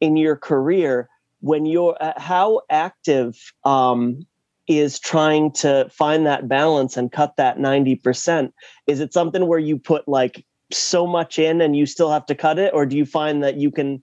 in 0.00 0.16
your 0.16 0.36
career, 0.36 1.08
when 1.40 1.66
you're 1.66 1.96
uh, 2.00 2.12
how 2.16 2.60
active 2.70 3.36
um, 3.64 4.26
is 4.68 4.98
trying 5.00 5.50
to 5.50 5.88
find 5.90 6.26
that 6.26 6.46
balance 6.46 6.96
and 6.96 7.10
cut 7.10 7.34
that 7.36 7.58
90%? 7.58 8.52
Is 8.86 9.00
it 9.00 9.14
something 9.14 9.46
where 9.46 9.58
you 9.58 9.78
put 9.78 10.06
like 10.06 10.44
so 10.70 11.06
much 11.06 11.38
in 11.38 11.60
and 11.62 11.74
you 11.74 11.86
still 11.86 12.10
have 12.10 12.26
to 12.26 12.34
cut 12.34 12.58
it? 12.58 12.72
Or 12.74 12.84
do 12.84 12.96
you 12.96 13.06
find 13.06 13.42
that 13.42 13.56
you 13.56 13.70
can 13.70 14.02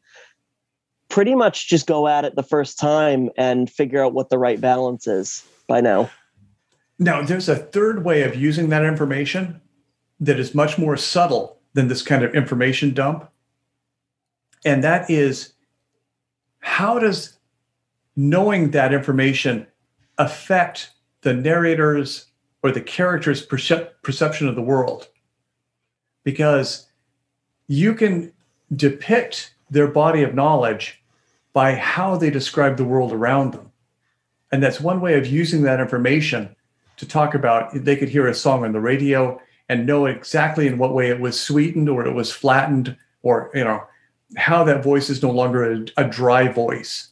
pretty 1.08 1.36
much 1.36 1.70
just 1.70 1.86
go 1.86 2.08
at 2.08 2.26
it 2.26 2.36
the 2.36 2.44
first 2.44 2.80
time 2.80 3.30
and 3.38 3.70
figure 3.70 4.04
out 4.04 4.14
what 4.14 4.30
the 4.30 4.40
right 4.40 4.60
balance 4.60 5.06
is 5.06 5.44
by 5.68 5.82
now? 5.82 6.10
Now, 6.98 7.22
there's 7.22 7.50
a 7.50 7.56
third 7.56 8.06
way 8.06 8.24
of 8.24 8.36
using 8.36 8.70
that 8.70 8.86
information 8.86 9.62
that 10.20 10.40
is 10.40 10.56
much 10.56 10.78
more 10.78 10.96
subtle 10.96 11.60
than 11.74 11.88
this 11.88 12.02
kind 12.02 12.24
of 12.24 12.34
information 12.34 12.94
dump. 12.94 13.30
And 14.64 14.84
that 14.84 15.10
is 15.10 15.54
how 16.60 16.98
does 17.00 17.38
knowing 18.16 18.72
that 18.72 18.94
information 18.94 19.68
affect 20.18 20.92
the 21.22 21.34
narrator's 21.34 22.28
or 22.64 22.72
the 22.72 22.82
character's 22.82 23.46
percep- 23.46 23.92
perception 24.02 24.48
of 24.48 24.56
the 24.56 24.62
world 24.62 25.08
because 26.24 26.88
you 27.68 27.94
can 27.94 28.32
depict 28.76 29.54
their 29.70 29.88
body 29.88 30.24
of 30.24 30.34
knowledge 30.34 31.04
by 31.54 31.76
how 31.76 32.16
they 32.16 32.30
describe 32.30 32.78
the 32.78 32.84
world 32.84 33.12
around 33.12 33.52
them 33.54 33.72
and 34.52 34.64
that's 34.64 34.80
one 34.80 35.02
way 35.02 35.18
of 35.18 35.28
using 35.28 35.64
that 35.64 35.80
information 35.80 36.55
to 36.98 37.08
talk 37.08 37.34
about 37.36 37.74
they 37.74 37.96
could 37.96 38.10
hear 38.10 38.28
a 38.28 38.34
song 38.34 38.64
on 38.64 38.72
the 38.72 38.80
radio 38.80 39.40
and 39.70 39.86
know 39.86 40.06
exactly 40.06 40.68
in 40.68 40.78
what 40.78 40.94
way 40.94 41.10
it 41.10 41.20
was 41.20 41.40
sweetened 41.40 41.90
or 41.90 42.06
it 42.06 42.14
was 42.14 42.32
flattened 42.32 42.96
or 43.24 43.52
you 43.54 43.64
know 43.64 43.84
how 44.38 44.64
that 44.64 44.84
voice 44.84 45.10
is 45.10 45.22
no 45.22 45.32
longer 45.32 45.72
a, 45.72 45.86
a 45.98 46.08
dry 46.08 46.48
voice 46.48 47.10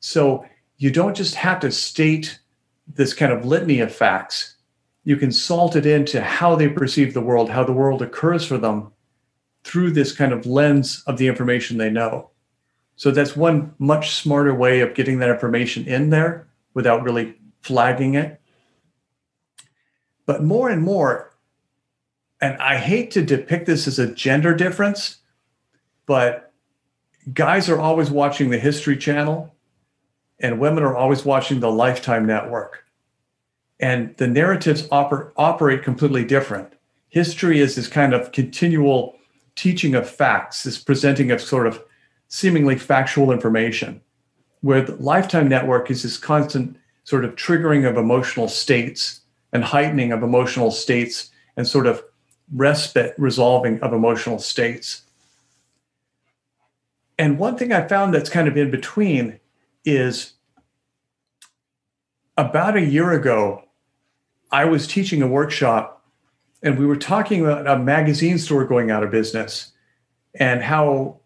so 0.00 0.44
you 0.82 0.90
don't 0.90 1.16
just 1.16 1.36
have 1.36 1.60
to 1.60 1.70
state 1.70 2.40
this 2.88 3.14
kind 3.14 3.32
of 3.32 3.44
litany 3.44 3.78
of 3.78 3.94
facts. 3.94 4.56
You 5.04 5.16
can 5.16 5.30
salt 5.30 5.76
it 5.76 5.86
into 5.86 6.20
how 6.20 6.56
they 6.56 6.68
perceive 6.68 7.14
the 7.14 7.20
world, 7.20 7.48
how 7.48 7.62
the 7.62 7.72
world 7.72 8.02
occurs 8.02 8.44
for 8.44 8.58
them 8.58 8.90
through 9.62 9.92
this 9.92 10.10
kind 10.10 10.32
of 10.32 10.44
lens 10.44 11.04
of 11.06 11.18
the 11.18 11.28
information 11.28 11.78
they 11.78 11.88
know. 11.88 12.30
So 12.96 13.12
that's 13.12 13.36
one 13.36 13.72
much 13.78 14.10
smarter 14.10 14.54
way 14.54 14.80
of 14.80 14.94
getting 14.94 15.20
that 15.20 15.30
information 15.30 15.86
in 15.86 16.10
there 16.10 16.48
without 16.74 17.04
really 17.04 17.36
flagging 17.60 18.14
it. 18.14 18.40
But 20.26 20.42
more 20.42 20.68
and 20.68 20.82
more, 20.82 21.34
and 22.40 22.56
I 22.60 22.76
hate 22.76 23.10
to 23.12 23.22
depict 23.22 23.66
this 23.66 23.86
as 23.86 23.98
a 23.98 24.12
gender 24.12 24.54
difference, 24.54 25.18
but 26.06 26.52
guys 27.32 27.68
are 27.68 27.78
always 27.78 28.10
watching 28.10 28.50
the 28.50 28.58
History 28.58 28.96
Channel 28.96 29.54
and 30.42 30.58
women 30.58 30.82
are 30.82 30.96
always 30.96 31.24
watching 31.24 31.60
the 31.60 31.70
Lifetime 31.70 32.26
Network. 32.26 32.84
And 33.78 34.14
the 34.16 34.26
narratives 34.26 34.82
oper- 34.88 35.30
operate 35.36 35.82
completely 35.82 36.24
different. 36.24 36.72
History 37.08 37.60
is 37.60 37.76
this 37.76 37.88
kind 37.88 38.12
of 38.12 38.32
continual 38.32 39.16
teaching 39.54 39.94
of 39.94 40.08
facts, 40.08 40.64
this 40.64 40.78
presenting 40.78 41.30
of 41.30 41.40
sort 41.40 41.66
of 41.66 41.82
seemingly 42.28 42.76
factual 42.76 43.30
information, 43.30 44.00
where 44.62 44.82
the 44.82 44.96
Lifetime 44.96 45.48
Network 45.48 45.90
is 45.90 46.02
this 46.02 46.16
constant 46.16 46.76
sort 47.04 47.24
of 47.24 47.36
triggering 47.36 47.88
of 47.88 47.96
emotional 47.96 48.48
states 48.48 49.20
and 49.52 49.64
heightening 49.64 50.12
of 50.12 50.22
emotional 50.22 50.70
states 50.70 51.30
and 51.56 51.66
sort 51.66 51.86
of 51.86 52.02
respite 52.54 53.14
resolving 53.18 53.80
of 53.80 53.92
emotional 53.92 54.38
states. 54.38 55.02
And 57.18 57.38
one 57.38 57.56
thing 57.56 57.72
I 57.72 57.86
found 57.86 58.14
that's 58.14 58.30
kind 58.30 58.48
of 58.48 58.56
in 58.56 58.70
between 58.70 59.38
is 59.84 60.32
about 62.36 62.76
a 62.76 62.80
year 62.80 63.12
ago, 63.12 63.64
I 64.50 64.64
was 64.64 64.86
teaching 64.86 65.22
a 65.22 65.28
workshop 65.28 66.04
and 66.62 66.78
we 66.78 66.86
were 66.86 66.96
talking 66.96 67.42
about 67.42 67.66
a 67.66 67.78
magazine 67.78 68.38
store 68.38 68.64
going 68.64 68.90
out 68.90 69.02
of 69.02 69.10
business 69.10 69.72
and 70.34 70.62
how 70.62 71.20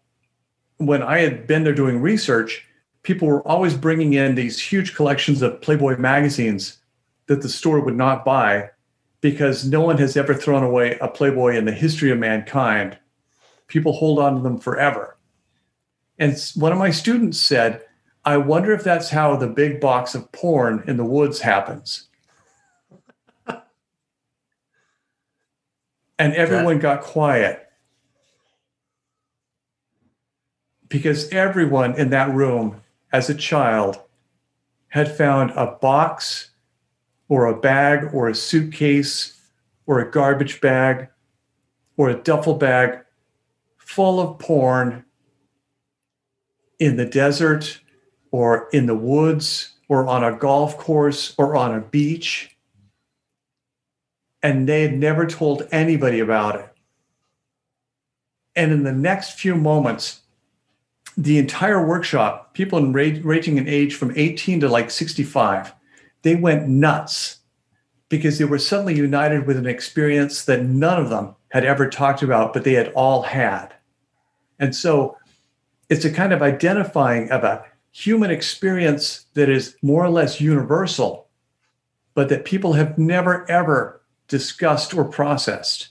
when 0.77 1.01
I 1.01 1.19
had 1.19 1.47
been 1.47 1.63
there 1.63 1.73
doing 1.73 2.01
research, 2.01 2.65
people 3.03 3.27
were 3.27 3.47
always 3.47 3.73
bringing 3.73 4.13
in 4.13 4.35
these 4.35 4.59
huge 4.59 4.95
collections 4.95 5.41
of 5.41 5.61
Playboy 5.61 5.97
magazines 5.97 6.77
that 7.27 7.41
the 7.41 7.49
store 7.49 7.79
would 7.79 7.95
not 7.95 8.25
buy 8.25 8.69
because 9.21 9.65
no 9.65 9.81
one 9.81 9.97
has 9.97 10.17
ever 10.17 10.33
thrown 10.33 10.63
away 10.63 10.97
a 10.99 11.07
Playboy 11.07 11.55
in 11.55 11.65
the 11.65 11.71
history 11.71 12.11
of 12.11 12.17
mankind. 12.17 12.97
People 13.67 13.93
hold 13.93 14.19
on 14.19 14.35
to 14.35 14.41
them 14.41 14.57
forever. 14.57 15.17
And 16.17 16.37
one 16.55 16.71
of 16.71 16.77
my 16.77 16.91
students 16.91 17.39
said, 17.39 17.83
I 18.25 18.37
wonder 18.37 18.73
if 18.73 18.83
that's 18.83 19.09
how 19.09 19.35
the 19.35 19.47
big 19.47 19.79
box 19.79 20.15
of 20.15 20.31
porn 20.31 20.83
in 20.87 20.97
the 20.97 21.05
woods 21.05 21.41
happens. 21.41 22.07
and 26.17 26.33
everyone 26.33 26.75
that- 26.75 26.81
got 26.81 27.01
quiet 27.01 27.63
because 30.89 31.29
everyone 31.29 31.95
in 31.95 32.09
that 32.11 32.33
room 32.33 32.81
as 33.11 33.29
a 33.29 33.35
child 33.35 34.01
had 34.89 35.15
found 35.15 35.51
a 35.51 35.77
box 35.81 36.51
or 37.29 37.45
a 37.45 37.59
bag 37.59 38.13
or 38.13 38.29
a 38.29 38.35
suitcase 38.35 39.39
or 39.85 39.99
a 39.99 40.11
garbage 40.11 40.61
bag 40.61 41.07
or 41.97 42.09
a 42.09 42.21
duffel 42.21 42.55
bag 42.55 42.99
full 43.77 44.19
of 44.19 44.39
porn 44.39 45.03
in 46.79 46.95
the 46.95 47.05
desert 47.05 47.79
or 48.31 48.69
in 48.71 48.85
the 48.85 48.95
woods 48.95 49.73
or 49.89 50.07
on 50.07 50.23
a 50.23 50.35
golf 50.35 50.77
course 50.77 51.33
or 51.37 51.55
on 51.55 51.73
a 51.73 51.81
beach. 51.81 52.55
And 54.43 54.67
they 54.67 54.83
had 54.83 54.93
never 54.93 55.25
told 55.25 55.67
anybody 55.71 56.19
about 56.19 56.55
it. 56.55 56.69
And 58.55 58.71
in 58.71 58.83
the 58.83 58.91
next 58.91 59.39
few 59.39 59.55
moments, 59.55 60.21
the 61.15 61.39
entire 61.39 61.83
workshop, 61.85 62.53
people 62.53 62.77
in 62.77 62.93
ranging 62.93 63.57
in 63.57 63.67
age 63.67 63.95
from 63.95 64.13
18 64.15 64.59
to 64.59 64.69
like 64.69 64.91
65, 64.91 65.73
they 66.21 66.35
went 66.35 66.67
nuts 66.67 67.39
because 68.09 68.37
they 68.37 68.45
were 68.45 68.59
suddenly 68.59 68.95
united 68.95 69.45
with 69.45 69.57
an 69.57 69.65
experience 69.65 70.45
that 70.45 70.63
none 70.63 71.01
of 71.01 71.09
them 71.09 71.35
had 71.49 71.65
ever 71.65 71.89
talked 71.89 72.21
about, 72.21 72.53
but 72.53 72.63
they 72.63 72.73
had 72.73 72.91
all 72.93 73.23
had. 73.23 73.73
And 74.59 74.75
so 74.75 75.17
it's 75.89 76.05
a 76.05 76.11
kind 76.11 76.33
of 76.33 76.41
identifying 76.41 77.29
of 77.31 77.43
a 77.43 77.63
human 77.91 78.31
experience 78.31 79.25
that 79.33 79.49
is 79.49 79.75
more 79.81 80.03
or 80.03 80.09
less 80.09 80.39
universal, 80.39 81.27
but 82.13 82.29
that 82.29 82.45
people 82.45 82.73
have 82.73 82.97
never 82.97 83.49
ever 83.49 84.01
discussed 84.27 84.93
or 84.93 85.05
processed. 85.05 85.89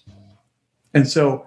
And 0.94 1.08
so 1.08 1.46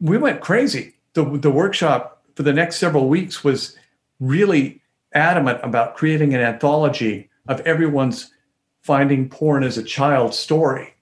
we 0.00 0.18
went 0.18 0.40
crazy. 0.40 0.94
The, 1.14 1.24
the 1.38 1.50
workshop 1.50 2.22
for 2.34 2.42
the 2.42 2.52
next 2.52 2.76
several 2.76 3.08
weeks 3.08 3.42
was 3.42 3.76
really 4.20 4.80
adamant 5.18 5.60
about 5.62 5.96
creating 5.96 6.32
an 6.32 6.40
anthology 6.40 7.28
of 7.46 7.60
everyone's 7.60 8.32
finding 8.80 9.28
porn 9.28 9.64
as 9.64 9.76
a 9.76 9.82
child 9.82 10.34
story. 10.34 10.94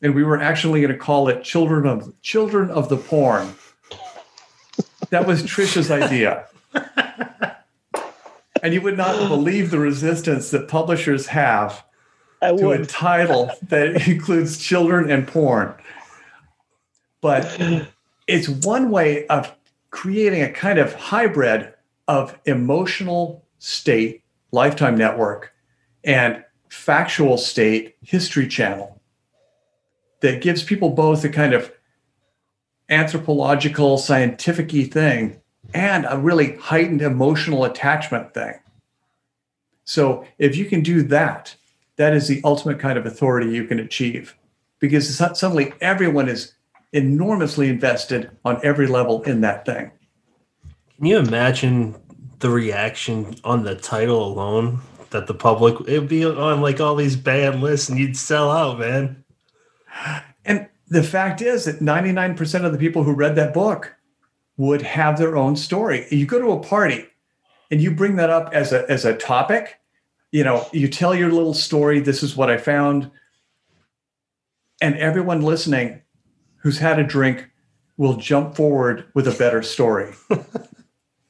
And 0.00 0.14
we 0.14 0.22
were 0.22 0.40
actually 0.40 0.80
going 0.80 0.92
to 0.92 0.98
call 0.98 1.28
it 1.28 1.44
Children 1.44 1.86
of 1.86 2.14
Children 2.22 2.70
of 2.70 2.88
the 2.88 2.96
Porn. 2.96 3.54
That 5.10 5.26
was 5.26 5.42
Trisha's 5.42 5.90
idea. 5.90 6.46
and 8.62 8.72
you 8.72 8.80
would 8.80 8.96
not 8.96 9.28
believe 9.28 9.70
the 9.70 9.78
resistance 9.78 10.50
that 10.50 10.68
publishers 10.68 11.26
have 11.26 11.84
to 12.40 12.70
a 12.70 12.86
title 12.86 13.50
that 13.68 14.08
includes 14.08 14.58
children 14.58 15.10
and 15.10 15.26
porn. 15.26 15.74
But 17.20 17.60
it's 18.26 18.48
one 18.48 18.90
way 18.90 19.26
of 19.26 19.54
creating 19.90 20.42
a 20.42 20.52
kind 20.52 20.78
of 20.78 20.94
hybrid 20.94 21.74
of 22.10 22.36
emotional 22.44 23.46
state, 23.60 24.24
Lifetime 24.50 24.98
Network, 24.98 25.54
and 26.02 26.44
factual 26.68 27.38
state, 27.38 27.94
History 28.02 28.48
Channel, 28.48 29.00
that 30.20 30.42
gives 30.42 30.64
people 30.64 30.90
both 30.90 31.24
a 31.24 31.28
kind 31.28 31.54
of 31.54 31.72
anthropological, 32.88 33.96
scientific 33.96 34.72
thing 34.92 35.40
and 35.72 36.04
a 36.10 36.18
really 36.18 36.56
heightened 36.56 37.00
emotional 37.00 37.64
attachment 37.64 38.34
thing. 38.34 38.54
So 39.84 40.26
if 40.36 40.56
you 40.56 40.64
can 40.64 40.82
do 40.82 41.04
that, 41.04 41.54
that 41.94 42.12
is 42.12 42.26
the 42.26 42.40
ultimate 42.42 42.80
kind 42.80 42.98
of 42.98 43.06
authority 43.06 43.52
you 43.52 43.66
can 43.66 43.78
achieve 43.78 44.34
because 44.80 45.16
suddenly 45.16 45.74
everyone 45.80 46.28
is 46.28 46.54
enormously 46.92 47.68
invested 47.68 48.32
on 48.44 48.58
every 48.64 48.88
level 48.88 49.22
in 49.22 49.42
that 49.42 49.64
thing. 49.64 49.92
Can 51.00 51.06
you 51.06 51.16
imagine 51.16 51.96
the 52.40 52.50
reaction 52.50 53.34
on 53.42 53.64
the 53.64 53.74
title 53.74 54.22
alone 54.22 54.80
that 55.08 55.26
the 55.26 55.32
public 55.34 55.76
it'd 55.88 56.10
be 56.10 56.26
on 56.26 56.60
like 56.60 56.78
all 56.78 56.94
these 56.94 57.16
banned 57.16 57.62
lists 57.62 57.88
and 57.88 57.98
you'd 57.98 58.18
sell 58.18 58.50
out, 58.50 58.78
man. 58.78 59.24
And 60.44 60.68
the 60.88 61.02
fact 61.02 61.40
is 61.40 61.64
that 61.64 61.80
99% 61.80 62.64
of 62.66 62.72
the 62.72 62.78
people 62.78 63.02
who 63.02 63.14
read 63.14 63.34
that 63.36 63.54
book 63.54 63.94
would 64.58 64.82
have 64.82 65.16
their 65.16 65.38
own 65.38 65.56
story. 65.56 66.06
You 66.10 66.26
go 66.26 66.38
to 66.38 66.52
a 66.52 66.60
party 66.60 67.06
and 67.70 67.80
you 67.80 67.90
bring 67.90 68.16
that 68.16 68.28
up 68.28 68.52
as 68.52 68.70
a 68.70 68.88
as 68.90 69.06
a 69.06 69.16
topic, 69.16 69.80
you 70.32 70.44
know, 70.44 70.66
you 70.70 70.86
tell 70.86 71.14
your 71.14 71.32
little 71.32 71.54
story, 71.54 72.00
this 72.00 72.22
is 72.22 72.36
what 72.36 72.50
I 72.50 72.58
found. 72.58 73.10
And 74.82 74.96
everyone 74.96 75.40
listening 75.40 76.02
who's 76.56 76.78
had 76.78 76.98
a 76.98 77.04
drink 77.04 77.48
will 77.96 78.16
jump 78.16 78.54
forward 78.54 79.06
with 79.14 79.26
a 79.26 79.32
better 79.32 79.62
story. 79.62 80.12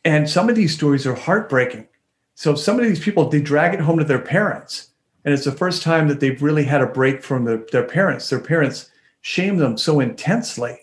and 0.05 0.29
some 0.29 0.49
of 0.49 0.57
these 0.57 0.75
stories 0.75 1.07
are 1.07 1.15
heartbreaking. 1.15 1.89
So 2.35 2.55
some 2.55 2.79
of 2.79 2.87
these 2.87 3.01
people 3.01 3.29
they 3.29 3.41
drag 3.41 3.75
it 3.75 3.81
home 3.81 3.99
to 3.99 4.05
their 4.05 4.21
parents. 4.21 4.89
And 5.25 5.35
it's 5.35 5.45
the 5.45 5.53
first 5.53 5.83
time 5.83 6.09
that 6.09 6.21
they've 6.21 6.43
really 6.43 6.65
had 6.65 6.81
a 6.81 6.87
break 6.87 7.23
from 7.23 7.45
the, 7.45 7.67
their 7.73 7.85
parents. 7.85 8.31
Their 8.31 8.41
parents 8.41 8.91
shame 9.21 9.57
them 9.59 9.77
so 9.77 10.01
intensely 10.01 10.79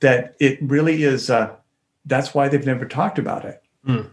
that 0.00 0.36
it 0.38 0.58
really 0.62 1.02
is 1.02 1.30
uh, 1.30 1.54
that's 2.04 2.34
why 2.34 2.48
they've 2.48 2.66
never 2.66 2.84
talked 2.84 3.18
about 3.18 3.44
it 3.44 3.62
mm. 3.86 4.08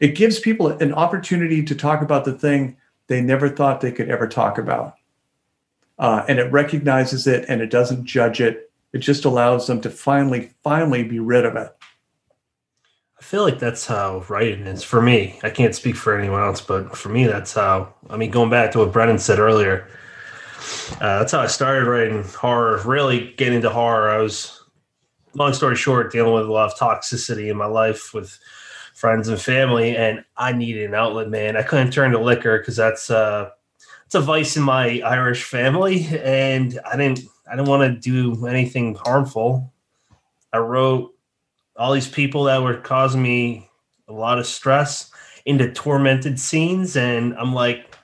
it 0.00 0.16
gives 0.16 0.40
people 0.40 0.68
an 0.68 0.92
opportunity 0.92 1.62
to 1.62 1.74
talk 1.74 2.02
about 2.02 2.24
the 2.24 2.32
thing 2.32 2.76
they 3.12 3.20
never 3.20 3.48
thought 3.48 3.80
they 3.80 3.92
could 3.92 4.08
ever 4.08 4.26
talk 4.26 4.58
about. 4.58 4.94
Uh, 5.98 6.24
and 6.28 6.38
it 6.38 6.50
recognizes 6.50 7.26
it 7.26 7.44
and 7.48 7.60
it 7.60 7.70
doesn't 7.70 8.04
judge 8.04 8.40
it. 8.40 8.70
It 8.92 8.98
just 8.98 9.24
allows 9.24 9.66
them 9.66 9.80
to 9.82 9.90
finally, 9.90 10.50
finally 10.62 11.02
be 11.02 11.18
rid 11.18 11.44
of 11.44 11.56
it. 11.56 11.76
Feel 13.32 13.44
like 13.44 13.58
that's 13.58 13.86
how 13.86 14.22
writing 14.28 14.66
is 14.66 14.82
for 14.82 15.00
me. 15.00 15.40
I 15.42 15.48
can't 15.48 15.74
speak 15.74 15.96
for 15.96 16.18
anyone 16.18 16.42
else, 16.42 16.60
but 16.60 16.94
for 16.94 17.08
me, 17.08 17.24
that's 17.24 17.54
how. 17.54 17.94
I 18.10 18.18
mean, 18.18 18.30
going 18.30 18.50
back 18.50 18.72
to 18.72 18.80
what 18.80 18.92
Brennan 18.92 19.18
said 19.18 19.38
earlier, 19.38 19.88
uh, 21.00 21.20
that's 21.20 21.32
how 21.32 21.40
I 21.40 21.46
started 21.46 21.88
writing 21.88 22.24
horror. 22.24 22.82
Really 22.84 23.32
getting 23.38 23.54
into 23.54 23.70
horror. 23.70 24.10
I 24.10 24.18
was, 24.18 24.62
long 25.32 25.54
story 25.54 25.76
short, 25.76 26.12
dealing 26.12 26.34
with 26.34 26.44
a 26.44 26.52
lot 26.52 26.70
of 26.70 26.78
toxicity 26.78 27.50
in 27.50 27.56
my 27.56 27.64
life 27.64 28.12
with 28.12 28.38
friends 28.92 29.28
and 29.28 29.40
family, 29.40 29.96
and 29.96 30.22
I 30.36 30.52
needed 30.52 30.84
an 30.90 30.94
outlet, 30.94 31.30
man. 31.30 31.56
I 31.56 31.62
couldn't 31.62 31.90
turn 31.90 32.12
to 32.12 32.18
liquor 32.18 32.58
because 32.58 32.76
that's 32.76 33.08
uh, 33.08 33.48
it's 34.04 34.14
a 34.14 34.20
vice 34.20 34.58
in 34.58 34.62
my 34.62 35.00
Irish 35.06 35.44
family, 35.44 36.06
and 36.22 36.78
I 36.84 36.98
didn't 36.98 37.20
I 37.50 37.56
didn't 37.56 37.70
want 37.70 37.94
to 37.94 37.98
do 37.98 38.44
anything 38.44 38.94
harmful. 38.94 39.72
I 40.52 40.58
wrote 40.58 41.11
all 41.76 41.92
these 41.92 42.08
people 42.08 42.44
that 42.44 42.62
were 42.62 42.76
causing 42.76 43.22
me 43.22 43.70
a 44.08 44.12
lot 44.12 44.38
of 44.38 44.46
stress 44.46 45.10
into 45.44 45.72
tormented 45.72 46.38
scenes, 46.38 46.96
and 46.96 47.34
I'm 47.34 47.52
like, 47.52 47.96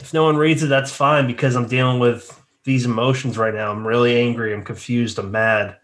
if 0.00 0.12
no 0.12 0.24
one 0.24 0.36
reads 0.36 0.62
it, 0.62 0.68
that's 0.68 0.92
fine 0.92 1.26
because 1.26 1.54
I'm 1.54 1.68
dealing 1.68 1.98
with 1.98 2.38
these 2.64 2.84
emotions 2.84 3.38
right 3.38 3.54
now. 3.54 3.70
I'm 3.70 3.86
really 3.86 4.20
angry. 4.20 4.52
I'm 4.52 4.64
confused. 4.64 5.18
I'm 5.18 5.30
mad, 5.30 5.76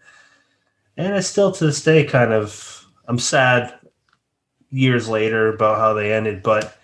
and 0.97 1.13
I 1.13 1.19
still 1.19 1.51
to 1.51 1.65
this 1.65 1.83
day 1.83 2.03
kind 2.03 2.33
of 2.33 2.85
I'm 3.07 3.19
sad 3.19 3.73
years 4.69 5.09
later 5.09 5.53
about 5.53 5.77
how 5.77 5.93
they 5.93 6.13
ended, 6.13 6.43
but 6.43 6.77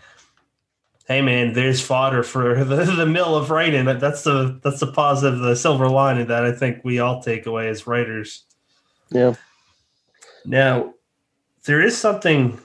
hey 1.08 1.22
man, 1.22 1.54
there's 1.54 1.82
fodder 1.82 2.24
for 2.24 2.64
the, 2.64 2.84
the 2.84 3.06
mill 3.06 3.36
of 3.36 3.50
writing. 3.50 3.86
That's 3.86 4.24
the 4.24 4.60
that's 4.64 4.80
the 4.80 4.92
positive, 4.92 5.40
the 5.40 5.56
silver 5.56 5.88
lining 5.88 6.28
that 6.28 6.44
I 6.44 6.52
think 6.52 6.84
we 6.84 7.00
all 7.00 7.22
take 7.22 7.46
away 7.46 7.70
as 7.70 7.88
writers. 7.88 8.44
Yeah. 9.12 9.36
Now, 10.46 10.94
there 11.66 11.82
is 11.82 11.98
something 11.98 12.60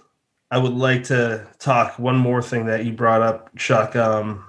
I 0.51 0.59
would 0.59 0.73
like 0.73 1.05
to 1.05 1.47
talk. 1.59 1.98
One 1.98 2.16
more 2.16 2.43
thing 2.43 2.66
that 2.66 2.85
you 2.85 2.93
brought 2.93 3.23
up, 3.23 3.57
Chuck, 3.57 3.97
um, 3.97 4.44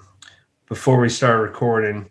before 0.67 0.99
we 0.99 1.09
start 1.09 1.41
recording, 1.41 2.09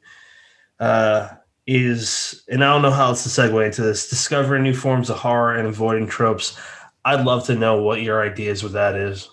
uh, 0.78 1.28
is, 1.66 2.42
and 2.48 2.64
I 2.64 2.72
don't 2.72 2.82
know 2.82 2.90
how 2.90 3.06
else 3.06 3.22
to 3.24 3.28
segue 3.28 3.64
into 3.64 3.82
this: 3.82 4.08
discovering 4.08 4.62
new 4.62 4.74
forms 4.74 5.10
of 5.10 5.18
horror 5.18 5.54
and 5.54 5.68
avoiding 5.68 6.06
tropes. 6.06 6.58
I'd 7.04 7.24
love 7.24 7.46
to 7.46 7.54
know 7.54 7.82
what 7.82 8.02
your 8.02 8.22
ideas 8.22 8.62
with 8.62 8.72
that 8.72 8.94
is. 8.94 9.28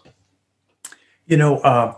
You 1.25 1.37
know, 1.37 1.59
uh, 1.59 1.95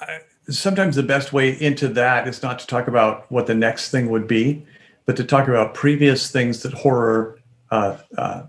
I, 0.00 0.18
sometimes 0.48 0.96
the 0.96 1.02
best 1.02 1.32
way 1.32 1.50
into 1.60 1.88
that 1.88 2.28
is 2.28 2.42
not 2.42 2.58
to 2.60 2.66
talk 2.66 2.88
about 2.88 3.30
what 3.30 3.46
the 3.46 3.54
next 3.54 3.90
thing 3.90 4.10
would 4.10 4.26
be, 4.26 4.64
but 5.10 5.16
to 5.16 5.24
talk 5.24 5.48
about 5.48 5.74
previous 5.74 6.30
things 6.30 6.62
that 6.62 6.72
horror 6.72 7.36
uh, 7.72 7.96
uh, 8.16 8.44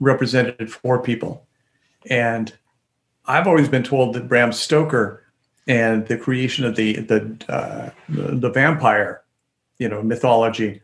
represented 0.00 0.72
for 0.72 1.02
people. 1.02 1.46
And 2.08 2.50
I've 3.26 3.46
always 3.46 3.68
been 3.68 3.82
told 3.82 4.14
that 4.14 4.26
Bram 4.26 4.52
Stoker 4.52 5.22
and 5.66 6.06
the 6.06 6.16
creation 6.16 6.64
of 6.64 6.76
the 6.76 7.00
the 7.00 7.36
uh, 7.50 7.90
the 8.08 8.48
vampire, 8.48 9.20
you 9.78 9.86
know, 9.86 10.02
mythology 10.02 10.80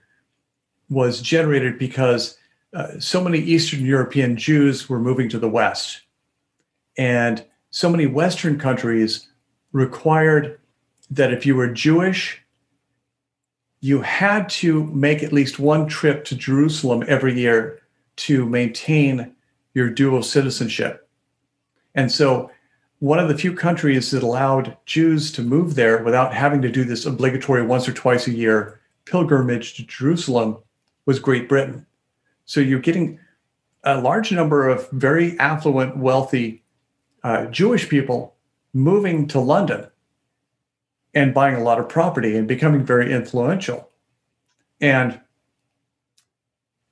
was 0.91 1.23
generated 1.23 1.79
because 1.79 2.37
uh, 2.75 3.01
so 3.01 3.25
many 3.25 3.39
Eastern 3.39 3.83
European 3.83 4.37
Jews 4.37 4.91
were 4.91 5.01
moving 5.01 5.31
to 5.31 5.39
the 5.39 5.49
West, 5.49 6.03
and 6.99 7.43
so 7.71 7.89
many 7.89 8.05
Western 8.05 8.59
countries 8.59 9.27
required 9.73 10.61
that 11.11 11.33
if 11.33 11.47
you 11.47 11.57
were 11.57 11.69
Jewish, 11.69 12.44
you 13.85 14.01
had 14.01 14.49
to 14.49 14.85
make 14.85 15.23
at 15.23 15.31
least 15.31 15.59
one 15.59 15.87
trip 15.87 16.25
to 16.25 16.35
Jerusalem 16.35 17.05
every 17.07 17.39
year 17.39 17.83
to 18.17 18.47
maintain 18.47 19.35
your 19.75 19.91
dual 19.91 20.23
citizenship. 20.23 21.07
And 21.95 22.11
so, 22.11 22.51
one 23.01 23.19
of 23.19 23.29
the 23.29 23.37
few 23.37 23.55
countries 23.55 24.11
that 24.13 24.23
allowed 24.23 24.75
Jews 24.87 25.31
to 25.33 25.43
move 25.43 25.75
there 25.75 26.03
without 26.03 26.33
having 26.33 26.63
to 26.63 26.71
do 26.71 26.85
this 26.85 27.05
obligatory 27.05 27.61
once 27.61 27.87
or 27.87 27.93
twice 27.93 28.27
a 28.27 28.31
year 28.31 28.81
pilgrimage 29.05 29.75
to 29.75 29.85
Jerusalem 29.85 30.57
was 31.05 31.19
Great 31.19 31.47
Britain. 31.47 31.85
So, 32.47 32.61
you're 32.61 32.79
getting 32.79 33.19
a 33.83 34.01
large 34.01 34.33
number 34.33 34.67
of 34.67 34.91
very 34.93 35.39
affluent, 35.39 35.99
wealthy 35.99 36.65
uh, 37.23 37.45
Jewish 37.49 37.91
people 37.91 38.35
moving 38.73 39.29
to 39.29 39.41
London 39.41 39.89
and 41.15 41.35
buying 41.35 41.55
a 41.55 41.63
lot 41.63 41.79
of 41.79 41.89
property 41.89 42.37
and 42.37 42.49
becoming 42.49 42.85
very 42.85 43.13
influential. 43.13 43.91
And 44.81 45.21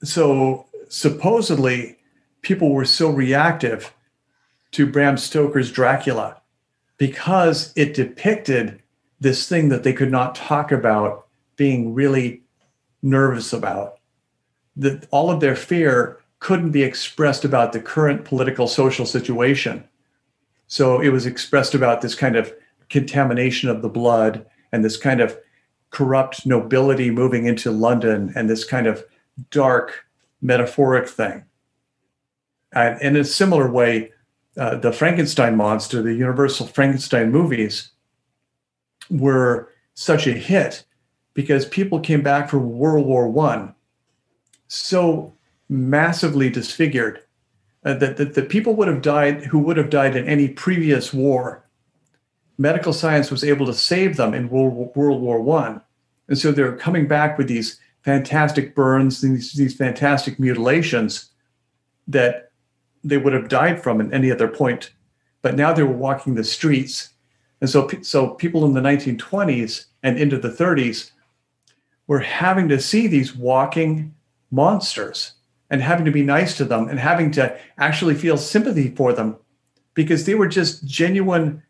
so 0.03 0.67
supposedly 0.89 1.99
people 2.43 2.71
were 2.71 2.85
so 2.85 3.11
reactive 3.11 3.95
to 4.73 4.87
Bram 4.87 5.17
Stoker's 5.17 5.71
Dracula 5.71 6.41
because 6.99 7.73
it 7.77 7.95
depicted 7.95 8.83
this 9.21 9.49
thing 9.49 9.69
that 9.69 9.83
they 9.83 9.93
could 9.93 10.11
not 10.11 10.35
talk 10.35 10.73
about 10.73 11.27
being 11.57 11.95
really 11.95 12.43
nervous 13.03 13.53
about. 13.53 13.99
That 14.77 15.07
all 15.11 15.31
of 15.31 15.41
their 15.41 15.57
fear 15.57 16.19
couldn't 16.39 16.71
be 16.71 16.83
expressed 16.83 17.45
about 17.45 17.73
the 17.73 17.81
current 17.81 18.25
political 18.25 18.67
social 18.67 19.07
situation. 19.07 19.85
So 20.67 21.01
it 21.01 21.11
was 21.11 21.27
expressed 21.27 21.75
about 21.75 22.01
this 22.01 22.15
kind 22.15 22.35
of 22.35 22.53
contamination 22.93 23.69
of 23.69 23.83
the 23.83 23.89
blood 23.89 24.47
and 24.71 24.85
this 24.85 24.97
kind 24.97 25.21
of 25.21 25.37
corrupt 25.91 26.47
nobility 26.47 27.11
moving 27.11 27.47
into 27.47 27.71
London 27.71 28.33
and 28.37 28.49
this 28.49 28.65
kind 28.65 28.87
of 28.87 29.05
dark 29.51 30.05
metaphoric 30.41 31.09
thing. 31.09 31.45
And 32.73 33.01
in 33.03 33.17
a 33.17 33.25
similar 33.25 33.71
way, 33.71 34.13
uh, 34.57 34.77
the 34.77 34.93
Frankenstein 34.93 35.57
monster, 35.57 36.03
the 36.03 36.15
Universal 36.15 36.69
Frankenstein 36.69 37.31
movies, 37.31 37.91
were 39.11 39.71
such 39.95 40.27
a 40.27 40.33
hit 40.33 40.85
because 41.35 41.67
people 41.67 42.01
came 42.01 42.23
back 42.23 42.49
from 42.49 42.79
World 42.79 43.07
War 43.07 43.29
One 43.29 43.75
so 44.69 45.35
massively 45.69 46.51
disfigured 46.51 47.23
uh, 47.85 47.95
that, 47.95 48.17
that, 48.17 48.35
that 48.35 48.49
people 48.49 48.75
would 48.75 48.89
have 48.89 49.03
died 49.03 49.45
who 49.45 49.59
would 49.59 49.77
have 49.77 49.91
died 49.91 50.17
in 50.17 50.27
any 50.27 50.49
previous 50.49 51.13
war. 51.13 51.62
Medical 52.59 52.93
science 52.93 53.31
was 53.31 53.45
able 53.45 53.67
to 53.67 53.75
save 53.75 54.17
them 54.17 54.35
in 54.35 54.49
World, 54.49 54.95
War 54.95 55.41
One, 55.41 55.81
and 56.29 56.39
so 56.39 56.53
they're 56.53 56.77
coming 56.77 57.09
back 57.09 57.39
with 57.39 57.49
these 57.49 57.81
fantastic 58.03 58.75
burns, 58.75 59.21
these, 59.21 59.53
these 59.53 59.77
fantastic 59.77 60.39
mutilations 60.39 61.31
that 62.09 62.51
they 63.05 63.17
would 63.17 63.33
have 63.33 63.49
died 63.49 63.83
from 63.83 64.01
at 64.01 64.13
any 64.13 64.31
other 64.31 64.49
point. 64.49 64.93
But 65.41 65.57
now 65.57 65.73
they 65.73 65.83
were 65.83 65.93
walking 65.93 66.35
the 66.35 66.45
streets, 66.45 67.11
and 67.61 67.69
so 67.69 67.89
so 68.03 68.31
people 68.31 68.65
in 68.65 68.75
the 68.75 68.81
1920s 68.81 69.87
and 70.03 70.19
into 70.19 70.39
the 70.39 70.51
30s 70.51 71.13
were 72.07 72.21
having 72.21 72.69
to 72.69 72.81
see 72.81 73.07
these 73.07 73.35
walking 73.35 74.15
monsters 74.51 75.33
and 75.71 75.81
having 75.81 76.05
to 76.05 76.11
be 76.11 76.23
nice 76.23 76.57
to 76.57 76.65
them 76.65 76.89
and 76.89 76.99
having 76.99 77.31
to 77.33 77.59
actually 77.79 78.15
feel 78.15 78.37
sympathy 78.37 78.91
for 78.95 79.13
them 79.13 79.37
because 79.95 80.27
they 80.27 80.35
were 80.35 80.47
just 80.47 80.87
genuine, 80.87 81.63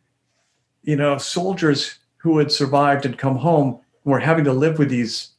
you 0.82 0.96
know, 0.96 1.18
soldiers 1.18 1.98
who 2.18 2.38
had 2.38 2.52
survived 2.52 3.04
and 3.04 3.18
come 3.18 3.36
home 3.36 3.80
were 4.04 4.20
having 4.20 4.44
to 4.44 4.52
live 4.52 4.78
with 4.78 4.90
these 4.90 5.30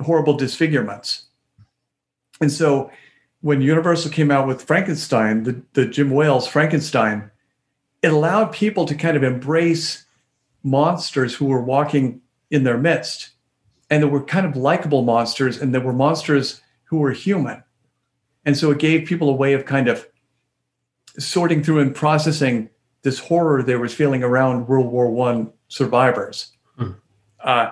horrible 0.00 0.34
disfigurements. 0.34 1.24
And 2.40 2.50
so 2.50 2.90
when 3.40 3.60
Universal 3.60 4.10
came 4.10 4.30
out 4.30 4.46
with 4.46 4.62
Frankenstein, 4.62 5.44
the, 5.44 5.62
the 5.72 5.86
James 5.86 6.12
Whale's 6.12 6.46
Frankenstein, 6.46 7.30
it 8.02 8.12
allowed 8.12 8.52
people 8.52 8.86
to 8.86 8.94
kind 8.94 9.16
of 9.16 9.22
embrace 9.22 10.04
monsters 10.62 11.34
who 11.34 11.46
were 11.46 11.62
walking 11.62 12.20
in 12.50 12.64
their 12.64 12.78
midst. 12.78 13.30
And 13.88 14.02
there 14.02 14.10
were 14.10 14.22
kind 14.22 14.46
of 14.46 14.56
likable 14.56 15.02
monsters, 15.02 15.60
and 15.60 15.74
there 15.74 15.80
were 15.80 15.92
monsters 15.92 16.60
who 16.84 16.98
were 16.98 17.12
human. 17.12 17.62
And 18.44 18.56
so 18.56 18.70
it 18.70 18.78
gave 18.78 19.08
people 19.08 19.28
a 19.28 19.34
way 19.34 19.52
of 19.52 19.66
kind 19.66 19.88
of 19.88 20.06
sorting 21.18 21.62
through 21.62 21.80
and 21.80 21.94
processing 21.94 22.70
this 23.02 23.18
horror 23.18 23.62
there 23.62 23.78
was 23.78 23.94
feeling 23.94 24.22
around 24.22 24.68
World 24.68 24.86
War 24.86 25.10
One 25.10 25.52
survivors. 25.68 26.52
Hmm. 26.76 26.92
Uh, 27.42 27.70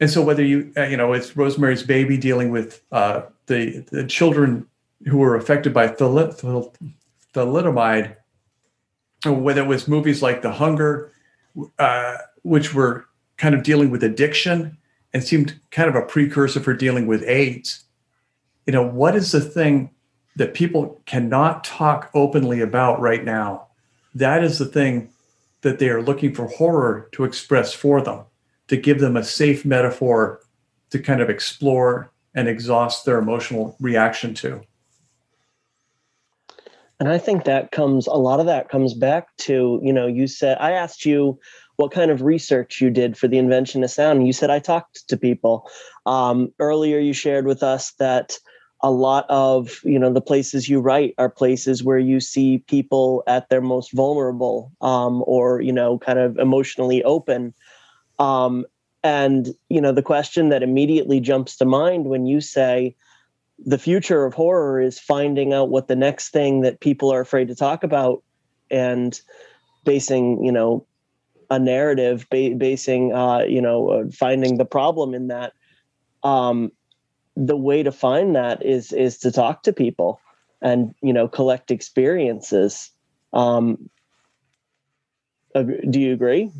and 0.00 0.10
so 0.10 0.22
whether 0.22 0.44
you 0.44 0.72
uh, 0.76 0.84
you 0.84 0.96
know 0.96 1.12
it's 1.12 1.36
Rosemary's 1.36 1.82
Baby 1.82 2.16
dealing 2.16 2.50
with 2.50 2.82
uh, 2.92 3.22
the 3.46 3.84
the 3.90 4.04
children 4.06 4.66
who 5.06 5.18
were 5.18 5.36
affected 5.36 5.72
by 5.72 5.88
thalidomide, 5.88 6.76
or 9.24 9.32
whether 9.32 9.62
it 9.62 9.66
was 9.66 9.88
movies 9.88 10.22
like 10.22 10.42
The 10.42 10.52
Hunger, 10.52 11.12
uh, 11.78 12.16
which 12.42 12.74
were 12.74 13.06
kind 13.36 13.54
of 13.54 13.62
dealing 13.62 13.90
with 13.90 14.04
addiction 14.04 14.76
and 15.12 15.24
seemed 15.24 15.58
kind 15.70 15.88
of 15.88 15.94
a 15.94 16.02
precursor 16.02 16.60
for 16.60 16.74
dealing 16.74 17.06
with 17.06 17.24
AIDS 17.24 17.84
you 18.66 18.72
know 18.72 18.86
what 18.86 19.16
is 19.16 19.32
the 19.32 19.40
thing 19.40 19.90
that 20.36 20.54
people 20.54 21.02
cannot 21.04 21.64
talk 21.64 22.08
openly 22.14 22.60
about 22.60 23.00
right 23.00 23.24
now. 23.24 23.66
That 24.14 24.42
is 24.42 24.58
the 24.58 24.66
thing 24.66 25.10
that 25.62 25.78
they 25.78 25.88
are 25.88 26.02
looking 26.02 26.34
for 26.34 26.46
horror 26.46 27.08
to 27.12 27.24
express 27.24 27.72
for 27.72 28.00
them, 28.00 28.24
to 28.68 28.76
give 28.76 29.00
them 29.00 29.16
a 29.16 29.24
safe 29.24 29.64
metaphor 29.64 30.40
to 30.90 30.98
kind 30.98 31.20
of 31.20 31.30
explore 31.30 32.10
and 32.34 32.48
exhaust 32.48 33.04
their 33.04 33.18
emotional 33.18 33.76
reaction 33.80 34.34
to. 34.34 34.62
And 36.98 37.08
I 37.08 37.18
think 37.18 37.44
that 37.44 37.70
comes, 37.70 38.06
a 38.06 38.12
lot 38.12 38.40
of 38.40 38.46
that 38.46 38.68
comes 38.68 38.92
back 38.92 39.34
to, 39.38 39.80
you 39.82 39.92
know, 39.92 40.06
you 40.06 40.26
said, 40.26 40.58
I 40.60 40.72
asked 40.72 41.06
you 41.06 41.38
what 41.76 41.92
kind 41.92 42.10
of 42.10 42.20
research 42.20 42.80
you 42.80 42.90
did 42.90 43.16
for 43.16 43.26
the 43.26 43.38
invention 43.38 43.82
of 43.82 43.90
sound. 43.90 44.26
You 44.26 44.34
said, 44.34 44.50
I 44.50 44.58
talked 44.58 45.08
to 45.08 45.16
people. 45.16 45.66
Um, 46.04 46.52
earlier, 46.58 46.98
you 46.98 47.14
shared 47.14 47.46
with 47.46 47.62
us 47.62 47.92
that 47.92 48.36
a 48.82 48.90
lot 48.90 49.26
of, 49.28 49.80
you 49.84 49.98
know, 49.98 50.12
the 50.12 50.20
places 50.20 50.68
you 50.68 50.80
write 50.80 51.14
are 51.18 51.28
places 51.28 51.84
where 51.84 51.98
you 51.98 52.20
see 52.20 52.58
people 52.66 53.22
at 53.26 53.48
their 53.50 53.60
most 53.60 53.92
vulnerable 53.92 54.72
um, 54.80 55.22
or, 55.26 55.60
you 55.60 55.72
know, 55.72 55.98
kind 55.98 56.18
of 56.18 56.38
emotionally 56.38 57.02
open. 57.04 57.52
Um, 58.18 58.64
and, 59.02 59.48
you 59.68 59.80
know, 59.80 59.92
the 59.92 60.02
question 60.02 60.48
that 60.48 60.62
immediately 60.62 61.20
jumps 61.20 61.56
to 61.56 61.64
mind 61.64 62.06
when 62.06 62.26
you 62.26 62.40
say, 62.40 62.94
the 63.66 63.78
future 63.78 64.24
of 64.24 64.34
horror 64.34 64.80
is 64.80 64.98
finding 64.98 65.52
out 65.52 65.68
what 65.68 65.88
the 65.88 65.96
next 65.96 66.30
thing 66.30 66.62
that 66.62 66.80
people 66.80 67.12
are 67.12 67.20
afraid 67.20 67.48
to 67.48 67.54
talk 67.54 67.84
about 67.84 68.22
and 68.70 69.20
basing 69.84 70.42
you 70.44 70.52
know 70.52 70.86
a 71.50 71.58
narrative 71.58 72.26
ba- 72.30 72.54
basing 72.56 73.12
uh, 73.12 73.40
you 73.40 73.60
know 73.60 73.90
uh, 73.90 74.04
finding 74.12 74.56
the 74.56 74.64
problem 74.64 75.14
in 75.14 75.28
that 75.28 75.52
um, 76.22 76.70
the 77.36 77.56
way 77.56 77.82
to 77.82 77.92
find 77.92 78.36
that 78.36 78.64
is 78.64 78.92
is 78.92 79.18
to 79.18 79.32
talk 79.32 79.62
to 79.62 79.72
people 79.72 80.20
and 80.60 80.94
you 81.02 81.12
know 81.12 81.28
collect 81.28 81.70
experiences 81.70 82.90
um, 83.32 83.90
do 85.54 86.00
you 86.00 86.12
agree 86.12 86.50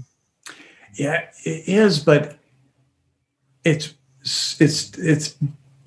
yeah 0.94 1.26
it 1.44 1.68
is 1.68 2.02
but 2.02 2.38
it's 3.64 3.94
it's 4.60 4.98
it's 4.98 5.36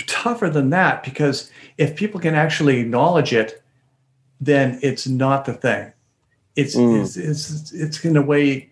tougher 0.07 0.49
than 0.49 0.69
that 0.69 1.03
because 1.03 1.51
if 1.77 1.95
people 1.95 2.19
can 2.19 2.35
actually 2.35 2.80
acknowledge 2.80 3.34
it, 3.34 3.64
then 4.39 4.80
it's 4.81 5.07
not 5.07 5.45
the 5.45 5.53
thing. 5.53 5.91
It's 6.55 6.76
mm. 6.76 7.01
it's, 7.01 7.18
it's 7.18 7.72
it's 7.72 8.05
in 8.05 8.15
a 8.15 8.22
way 8.22 8.72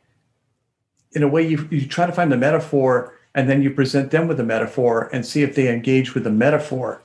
in 1.13 1.23
a 1.23 1.27
way 1.27 1.45
you, 1.45 1.67
you 1.71 1.88
try 1.88 2.05
to 2.05 2.11
find 2.11 2.31
the 2.31 2.38
metaphor 2.38 3.17
and 3.33 3.49
then 3.49 3.61
you 3.61 3.71
present 3.71 4.11
them 4.11 4.27
with 4.27 4.39
a 4.39 4.43
metaphor 4.43 5.09
and 5.13 5.25
see 5.25 5.43
if 5.43 5.55
they 5.55 5.71
engage 5.71 6.13
with 6.13 6.23
the 6.23 6.31
metaphor 6.31 7.01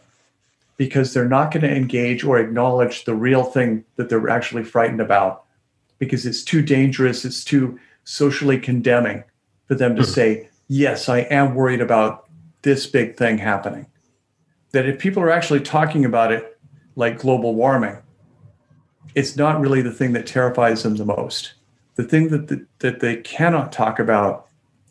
because 0.77 1.15
they're 1.15 1.29
not 1.29 1.51
going 1.51 1.63
to 1.63 1.75
engage 1.75 2.25
or 2.25 2.39
acknowledge 2.39 3.05
the 3.05 3.15
real 3.15 3.45
thing 3.45 3.85
that 3.97 4.09
they're 4.09 4.29
actually 4.29 4.65
frightened 4.65 5.01
about 5.01 5.45
because 5.99 6.27
it's 6.27 6.43
too 6.43 6.63
dangerous 6.63 7.25
it's 7.25 7.45
too 7.45 7.79
socially 8.05 8.59
condemning 8.59 9.25
for 9.67 9.75
them 9.75 9.97
to 9.97 10.03
mm. 10.03 10.07
say 10.07 10.49
yes 10.69 11.09
i 11.09 11.21
am 11.21 11.55
worried 11.55 11.81
about 11.81 12.29
this 12.63 12.87
big 12.87 13.17
thing 13.17 13.39
happening 13.39 13.87
that 14.73 14.87
if 14.87 14.99
people 14.99 15.23
are 15.23 15.31
actually 15.31 15.61
talking 15.61 16.05
about 16.05 16.33
it 16.33 16.59
like 16.97 17.19
global 17.19 17.55
warming, 17.55 17.97
it's 19.15 19.37
not 19.37 19.61
really 19.61 19.83
the 19.83 19.93
thing 19.93 20.13
that 20.13 20.27
terrifies 20.27 20.83
them 20.83 20.97
the 20.97 21.05
most. 21.05 21.55
The 21.95 22.05
thing 22.05 22.29
that, 22.29 22.49
the, 22.49 22.67
that 22.81 23.01
they 23.01 23.17
cannot 23.17 23.73
talk 23.73 23.99
about 23.99 24.46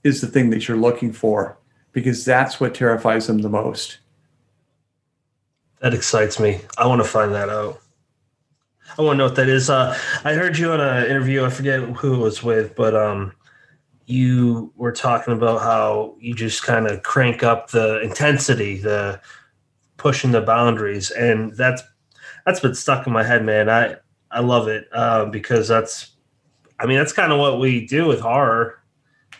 is 0.06 0.22
the 0.22 0.27
thing 0.27 0.52
that 0.52 0.68
you're 0.68 0.77
looking 0.77 1.11
for 1.11 1.57
because 1.91 2.23
that's 2.23 2.60
what 2.60 2.76
terrifies 2.76 3.27
them 3.27 3.40
the 3.40 3.49
most. 3.49 3.98
That 5.82 5.94
excites 5.94 6.40
me. 6.40 6.61
I 6.77 6.86
want 6.86 7.02
to 7.02 7.07
find 7.07 7.34
that 7.34 7.49
out. 7.49 7.82
I 8.98 9.02
want 9.02 9.15
to 9.15 9.18
know 9.18 9.26
what 9.26 9.36
that 9.36 9.49
is. 9.49 9.69
Uh, 9.69 9.98
I 10.23 10.34
heard 10.34 10.57
you 10.57 10.72
on 10.72 10.80
an 10.80 11.07
interview. 11.07 11.44
I 11.44 11.49
forget 11.49 11.82
who 11.82 12.14
it 12.14 12.19
was 12.19 12.44
with, 12.44 12.76
but 12.76 12.95
um, 12.95 13.34
you 14.06 14.72
were 14.76 14.91
talking 14.91 15.34
about 15.34 15.61
how 15.61 16.15
you 16.19 16.36
just 16.36 16.64
kind 16.64 16.86
of 16.86 17.02
crank 17.02 17.41
up 17.41 17.72
the 17.72 17.99
intensity, 18.02 18.77
the 18.77 19.19
pushing 19.98 20.32
the 20.32 20.41
boundaries, 20.41 21.10
and 21.11 21.52
that's 21.53 21.82
that's 22.45 22.60
been 22.60 22.76
stuck 22.76 23.07
in 23.07 23.14
my 23.14 23.23
head, 23.23 23.44
man. 23.44 23.69
I 23.69 23.95
I 24.30 24.41
love 24.41 24.68
it 24.68 24.88
uh, 24.91 25.26
because 25.26 25.68
that's, 25.68 26.11
I 26.80 26.86
mean, 26.86 26.98
that's 26.98 27.14
kind 27.14 27.32
of 27.32 27.40
what 27.40 27.60
we 27.60 27.88
do 27.88 28.06
with 28.06 28.19
horror. 28.19 28.80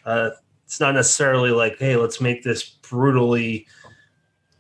Uh, 0.06 0.32
it's 0.66 0.80
not 0.80 0.96
necessarily 0.96 1.52
like, 1.52 1.78
hey, 1.80 1.96
let's 1.96 2.20
make 2.20 2.44
this 2.44 2.64
brutally 2.64 3.68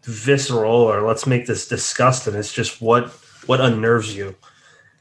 visceral 0.03 0.75
or 0.75 1.01
let's 1.01 1.25
make 1.25 1.47
this 1.47 1.67
disgusting. 1.67 2.35
It's 2.35 2.53
just 2.53 2.81
what 2.81 3.09
what 3.47 3.61
unnerves 3.61 4.15
you 4.15 4.35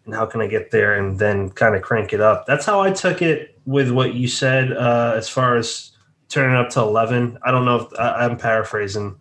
and 0.04 0.14
how 0.14 0.26
can 0.26 0.40
I 0.40 0.46
get 0.46 0.70
there 0.70 0.94
and 0.94 1.18
then 1.18 1.50
kind 1.50 1.74
of 1.74 1.82
crank 1.82 2.12
it 2.12 2.20
up. 2.20 2.46
That's 2.46 2.66
how 2.66 2.80
I 2.80 2.90
took 2.90 3.22
it 3.22 3.58
with 3.64 3.90
what 3.90 4.14
you 4.14 4.28
said 4.28 4.72
uh, 4.72 5.14
as 5.16 5.28
far 5.28 5.56
as 5.56 5.92
turning 6.28 6.56
up 6.56 6.68
to 6.70 6.80
11. 6.80 7.38
I 7.42 7.50
don't 7.50 7.64
know 7.64 7.76
if 7.76 7.98
I, 7.98 8.24
am 8.24 8.36
paraphrasing. 8.36 9.16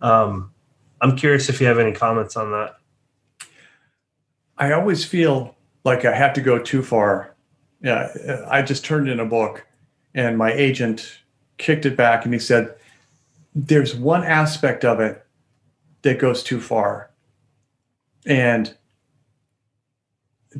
Um, 0.00 0.52
I'm 1.00 1.16
curious 1.16 1.48
if 1.48 1.60
you 1.60 1.66
have 1.66 1.78
any 1.78 1.92
comments 1.92 2.36
on 2.36 2.50
that. 2.50 2.76
I 4.58 4.72
always 4.72 5.04
feel 5.04 5.56
like 5.84 6.04
I 6.04 6.14
have 6.14 6.32
to 6.34 6.40
go 6.40 6.58
too 6.58 6.82
far. 6.82 7.36
Yeah, 7.80 8.44
I 8.48 8.62
just 8.62 8.84
turned 8.84 9.08
in 9.08 9.20
a 9.20 9.26
book 9.26 9.66
and 10.14 10.38
my 10.38 10.52
agent 10.52 11.20
kicked 11.58 11.86
it 11.86 11.96
back 11.96 12.24
and 12.24 12.34
he 12.34 12.40
said, 12.40 12.74
There's 13.54 13.94
one 13.94 14.24
aspect 14.24 14.84
of 14.84 15.00
it 15.00 15.24
that 16.02 16.18
goes 16.18 16.42
too 16.42 16.60
far. 16.60 17.10
And 18.26 18.74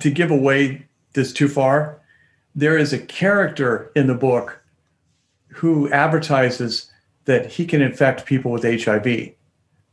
to 0.01 0.11
give 0.11 0.31
away 0.31 0.87
this 1.13 1.33
too 1.33 1.49
far, 1.49 2.01
there 2.55 2.77
is 2.77 2.93
a 2.93 2.99
character 2.99 3.91
in 3.95 4.07
the 4.07 4.15
book 4.15 4.63
who 5.49 5.91
advertises 5.91 6.91
that 7.25 7.47
he 7.53 7.65
can 7.65 7.81
infect 7.81 8.27
people 8.27 8.51
with 8.51 8.65
HIV 8.65 9.33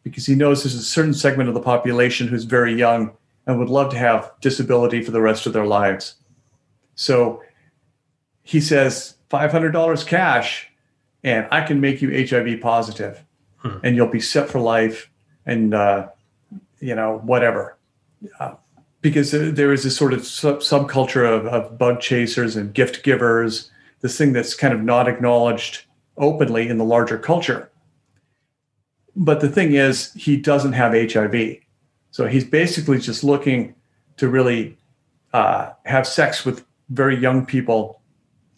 because 0.04 0.26
he 0.26 0.36
knows 0.36 0.64
there's 0.64 0.76
a 0.76 0.82
certain 0.82 1.14
segment 1.14 1.50
of 1.50 1.56
the 1.56 1.62
population 1.62 2.28
who's 2.28 2.44
very 2.44 2.74
young 2.74 3.12
and 3.46 3.60
would 3.60 3.70
love 3.70 3.92
to 3.92 3.98
have 3.98 4.32
disability 4.42 5.02
for 5.04 5.12
the 5.12 5.22
rest 5.22 5.46
of 5.46 5.54
their 5.54 5.66
lives. 5.66 6.16
So 6.96 7.42
he 8.44 8.60
says 8.60 9.16
$500 9.30 10.06
cash 10.06 10.71
and 11.24 11.48
I 11.52 11.62
can 11.62 11.80
make 11.80 12.02
you 12.02 12.28
HIV 12.28 12.62
positive 12.62 13.24
hmm. 13.58 13.78
and 13.84 13.96
you'll 13.96 14.08
be 14.08 14.20
set 14.20 14.50
for 14.50 14.60
life 14.60 15.10
and, 15.46 15.74
uh, 15.74 16.10
you 16.80 16.96
know, 16.96 17.20
whatever. 17.24 17.78
Uh, 18.40 18.56
because 19.02 19.32
there 19.32 19.74
is 19.74 19.84
this 19.84 19.98
sort 19.98 20.14
of 20.14 20.26
sub- 20.26 20.60
subculture 20.60 21.26
of, 21.26 21.46
of 21.48 21.78
bug 21.78 22.00
chasers 22.00 22.56
and 22.56 22.74
gift 22.74 23.04
givers, 23.04 23.72
this 24.02 24.18
thing 24.18 24.34
that's 24.34 24.54
kind 24.54 24.74
of 24.74 24.82
not 24.82 25.08
acknowledged 25.08 25.86
openly 26.18 26.68
in 26.68 26.78
the 26.78 26.86
larger 26.86 27.18
culture. 27.18 27.72
But 29.16 29.42
the 29.42 29.50
thing 29.50 29.74
is, 29.74 30.14
he 30.14 30.38
doesn't 30.38 30.74
have 30.74 30.94
HIV. 30.94 31.58
So 32.12 32.28
he's 32.28 32.44
basically 32.44 33.00
just 33.00 33.24
looking 33.24 33.76
to 34.18 34.28
really 34.28 34.78
uh, 35.34 35.72
have 35.86 36.06
sex 36.06 36.46
with 36.46 36.66
very 36.90 37.18
young 37.18 37.46
people. 37.46 38.02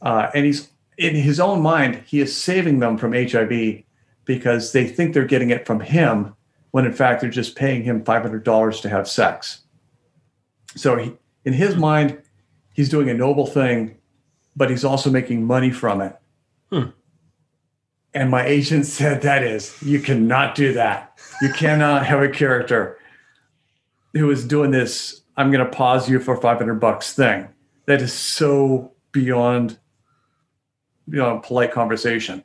Uh, 0.02 0.30
and 0.34 0.46
he's 0.46 0.70
in 0.98 1.16
his 1.16 1.40
own 1.40 1.62
mind, 1.62 2.04
he 2.06 2.20
is 2.20 2.36
saving 2.36 2.80
them 2.80 2.98
from 2.98 3.14
HIV 3.14 3.84
because 4.26 4.72
they 4.72 4.88
think 4.88 5.14
they're 5.14 5.26
getting 5.26 5.50
it 5.50 5.66
from 5.66 5.80
him 5.80 6.36
when 6.72 6.86
in 6.86 6.94
fact 6.94 7.22
they're 7.22 7.30
just 7.30 7.56
paying 7.56 7.84
him 7.84 8.04
$500 8.04 8.82
to 8.82 8.90
have 8.90 9.08
sex. 9.08 9.62
So 10.76 10.98
he, 10.98 11.14
in 11.46 11.54
his 11.54 11.76
mind, 11.76 12.22
he's 12.74 12.90
doing 12.90 13.10
a 13.10 13.14
noble 13.14 13.46
thing, 13.46 13.98
but 14.56 14.70
he's 14.70 14.84
also 14.84 15.12
making 15.12 15.46
money 15.46 15.72
from 15.72 16.02
it. 16.02 16.18
Hmm. 16.72 16.90
And 18.14 18.30
my 18.30 18.46
agent 18.46 18.86
said, 18.86 19.22
That 19.22 19.44
is, 19.44 19.76
you 19.82 20.00
cannot 20.00 20.56
do 20.56 20.74
that. 20.74 21.18
You 21.42 21.52
cannot 21.54 22.06
have 22.06 22.22
a 22.22 22.30
character 22.30 23.00
who 24.14 24.30
is 24.30 24.46
doing 24.46 24.72
this, 24.72 25.22
I'm 25.38 25.52
going 25.52 25.66
to 25.66 25.72
pause 25.72 26.08
you 26.10 26.20
for 26.20 26.40
500 26.40 26.76
bucks 26.76 27.14
thing. 27.14 27.48
That 27.86 28.02
is 28.02 28.14
so 28.14 28.94
beyond 29.12 29.80
you 31.08 31.18
know, 31.18 31.40
polite 31.44 31.72
conversation. 31.72 32.44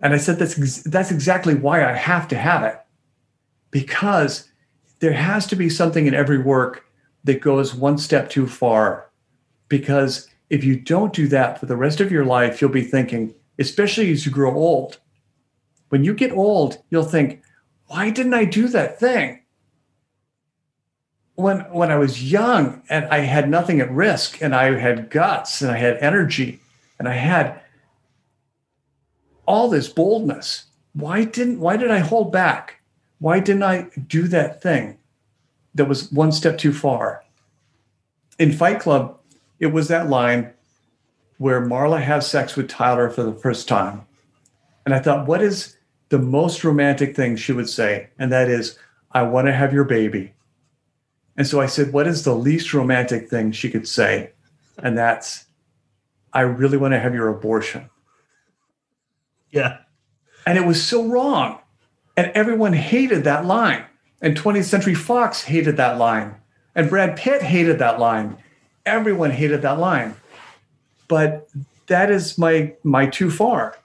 And 0.00 0.14
I 0.14 0.16
said, 0.16 0.38
that's, 0.38 0.82
that's 0.82 1.10
exactly 1.10 1.54
why 1.54 1.84
I 1.84 1.92
have 1.92 2.26
to 2.28 2.36
have 2.36 2.64
it. 2.64 2.80
Because 3.70 4.48
there 5.00 5.12
has 5.12 5.46
to 5.48 5.56
be 5.56 5.68
something 5.68 6.06
in 6.06 6.14
every 6.14 6.38
work 6.38 6.86
that 7.24 7.40
goes 7.40 7.74
one 7.74 7.98
step 7.98 8.30
too 8.30 8.46
far. 8.46 9.10
Because 9.68 10.28
if 10.48 10.64
you 10.64 10.76
don't 10.76 11.12
do 11.12 11.28
that 11.28 11.60
for 11.60 11.66
the 11.66 11.76
rest 11.76 12.00
of 12.00 12.10
your 12.10 12.24
life, 12.24 12.60
you'll 12.60 12.70
be 12.70 12.82
thinking, 12.82 13.34
especially 13.58 14.10
as 14.10 14.24
you 14.24 14.32
grow 14.32 14.54
old. 14.54 14.98
When 15.90 16.02
you 16.02 16.14
get 16.14 16.32
old, 16.32 16.78
you'll 16.90 17.04
think, 17.04 17.42
why 17.86 18.10
didn't 18.10 18.34
I 18.34 18.44
do 18.44 18.68
that 18.68 18.98
thing? 18.98 19.42
When, 21.34 21.60
when 21.72 21.90
I 21.90 21.96
was 21.96 22.30
young 22.30 22.82
and 22.88 23.06
I 23.06 23.18
had 23.18 23.48
nothing 23.48 23.80
at 23.80 23.90
risk 23.90 24.42
and 24.42 24.54
I 24.54 24.78
had 24.78 25.10
guts 25.10 25.62
and 25.62 25.70
I 25.70 25.76
had 25.76 25.98
energy 25.98 26.60
and 27.00 27.08
I 27.08 27.14
had 27.14 27.60
all 29.46 29.68
this 29.68 29.88
boldness, 29.88 30.66
why 30.92 31.24
didn't 31.24 31.58
why 31.58 31.76
did 31.76 31.90
I 31.90 31.98
hold 31.98 32.30
back? 32.30 32.80
Why 33.18 33.40
didn't 33.40 33.64
I 33.64 33.90
do 34.06 34.28
that 34.28 34.62
thing? 34.62 35.00
that 35.74 35.86
was 35.86 36.10
one 36.10 36.32
step 36.32 36.58
too 36.58 36.72
far. 36.72 37.24
In 38.38 38.52
Fight 38.52 38.80
Club, 38.80 39.18
it 39.58 39.66
was 39.66 39.88
that 39.88 40.08
line 40.08 40.52
where 41.38 41.60
Marla 41.60 42.00
has 42.00 42.26
sex 42.26 42.56
with 42.56 42.68
Tyler 42.68 43.08
for 43.08 43.22
the 43.22 43.32
first 43.34 43.68
time. 43.68 44.06
And 44.84 44.94
I 44.94 44.98
thought, 44.98 45.26
what 45.26 45.42
is 45.42 45.76
the 46.08 46.18
most 46.18 46.64
romantic 46.64 47.14
thing 47.14 47.36
she 47.36 47.52
would 47.52 47.68
say? 47.68 48.08
And 48.18 48.32
that 48.32 48.48
is, 48.48 48.78
I 49.12 49.22
want 49.22 49.46
to 49.46 49.52
have 49.52 49.72
your 49.72 49.84
baby. 49.84 50.32
And 51.36 51.46
so 51.46 51.60
I 51.60 51.66
said, 51.66 51.92
what 51.92 52.06
is 52.06 52.24
the 52.24 52.34
least 52.34 52.74
romantic 52.74 53.28
thing 53.28 53.52
she 53.52 53.70
could 53.70 53.86
say? 53.86 54.30
And 54.78 54.96
that's, 54.98 55.46
I 56.32 56.40
really 56.42 56.76
want 56.76 56.92
to 56.92 57.00
have 57.00 57.14
your 57.14 57.28
abortion. 57.28 57.90
Yeah. 59.50 59.78
And 60.46 60.56
it 60.56 60.66
was 60.66 60.82
so 60.82 61.04
wrong. 61.04 61.58
And 62.16 62.30
everyone 62.34 62.72
hated 62.72 63.24
that 63.24 63.44
line. 63.44 63.84
And 64.22 64.36
20th 64.36 64.64
Century 64.64 64.94
Fox 64.94 65.42
hated 65.42 65.76
that 65.78 65.98
line. 65.98 66.36
And 66.74 66.88
Brad 66.88 67.16
Pitt 67.16 67.42
hated 67.42 67.78
that 67.78 67.98
line. 67.98 68.36
Everyone 68.86 69.30
hated 69.30 69.62
that 69.62 69.78
line. 69.78 70.14
But 71.08 71.48
that 71.86 72.10
is 72.10 72.38
my 72.38 72.74
my 72.84 73.06
too 73.06 73.30
far. 73.30 73.76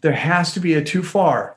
There 0.00 0.12
has 0.12 0.52
to 0.54 0.60
be 0.60 0.74
a 0.74 0.84
too 0.84 1.02
far. 1.02 1.56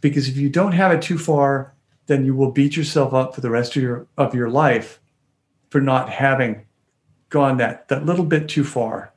Because 0.00 0.28
if 0.28 0.36
you 0.36 0.48
don't 0.48 0.72
have 0.72 0.92
it 0.92 1.02
too 1.02 1.18
far, 1.18 1.74
then 2.06 2.24
you 2.24 2.34
will 2.34 2.50
beat 2.50 2.76
yourself 2.76 3.14
up 3.14 3.34
for 3.34 3.40
the 3.40 3.50
rest 3.50 3.76
of 3.76 3.82
your 3.82 4.06
of 4.16 4.34
your 4.34 4.50
life 4.50 5.00
for 5.70 5.80
not 5.80 6.08
having 6.10 6.66
gone 7.28 7.58
that 7.58 7.88
that 7.88 8.04
little 8.04 8.24
bit 8.24 8.48
too 8.48 8.64
far. 8.64 9.12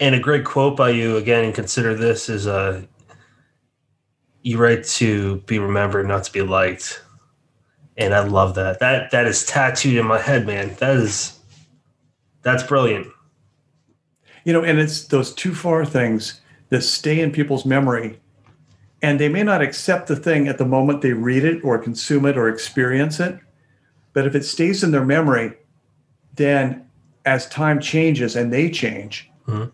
And 0.00 0.14
a 0.14 0.20
great 0.20 0.44
quote 0.44 0.76
by 0.76 0.90
you 0.90 1.16
again, 1.16 1.44
and 1.44 1.54
consider 1.54 1.94
this 1.94 2.28
is 2.28 2.46
uh 2.46 2.82
you 4.42 4.58
write 4.58 4.84
to 4.84 5.36
be 5.46 5.58
remembered, 5.60 6.08
not 6.08 6.24
to 6.24 6.32
be 6.32 6.42
liked. 6.42 7.02
And 7.96 8.12
I 8.14 8.24
love 8.24 8.54
that. 8.56 8.80
That 8.80 9.10
that 9.12 9.26
is 9.26 9.44
tattooed 9.44 9.96
in 9.96 10.06
my 10.06 10.18
head, 10.18 10.46
man. 10.46 10.74
That 10.78 10.96
is 10.96 11.38
that's 12.42 12.62
brilliant. 12.62 13.06
You 14.44 14.52
know, 14.52 14.64
and 14.64 14.80
it's 14.80 15.04
those 15.06 15.32
too 15.32 15.54
far 15.54 15.84
things 15.84 16.40
that 16.70 16.82
stay 16.82 17.20
in 17.20 17.30
people's 17.30 17.64
memory. 17.64 18.18
And 19.02 19.20
they 19.20 19.28
may 19.28 19.42
not 19.42 19.62
accept 19.62 20.08
the 20.08 20.16
thing 20.16 20.48
at 20.48 20.58
the 20.58 20.64
moment 20.64 21.02
they 21.02 21.12
read 21.12 21.44
it 21.44 21.62
or 21.64 21.78
consume 21.78 22.24
it 22.26 22.36
or 22.36 22.48
experience 22.48 23.20
it. 23.20 23.38
But 24.12 24.26
if 24.26 24.34
it 24.34 24.44
stays 24.44 24.82
in 24.82 24.90
their 24.90 25.04
memory, 25.04 25.52
then 26.34 26.88
as 27.24 27.48
time 27.48 27.80
changes 27.80 28.34
and 28.36 28.52
they 28.52 28.70
change, 28.70 29.30
Mhm. 29.46 29.70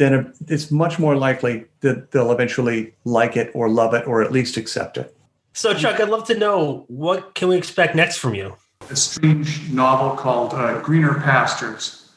Then 0.00 0.32
it's 0.48 0.70
much 0.70 0.98
more 0.98 1.14
likely 1.14 1.66
that 1.80 2.10
they'll 2.10 2.32
eventually 2.32 2.94
like 3.04 3.36
it 3.36 3.50
or 3.54 3.68
love 3.68 3.94
it 3.94 4.06
or 4.06 4.22
at 4.22 4.32
least 4.32 4.56
accept 4.56 4.96
it. 4.96 5.14
So 5.52 5.74
Chuck, 5.74 6.00
I'd 6.00 6.08
love 6.08 6.26
to 6.28 6.38
know 6.38 6.84
what 6.88 7.34
can 7.34 7.48
we 7.48 7.56
expect 7.56 7.94
next 7.94 8.16
from 8.18 8.34
you? 8.34 8.56
a 8.90 8.96
strange 8.96 9.70
novel 9.70 10.16
called 10.16 10.54
uh, 10.54 10.80
Greener 10.80 11.14
Pastures, 11.20 12.10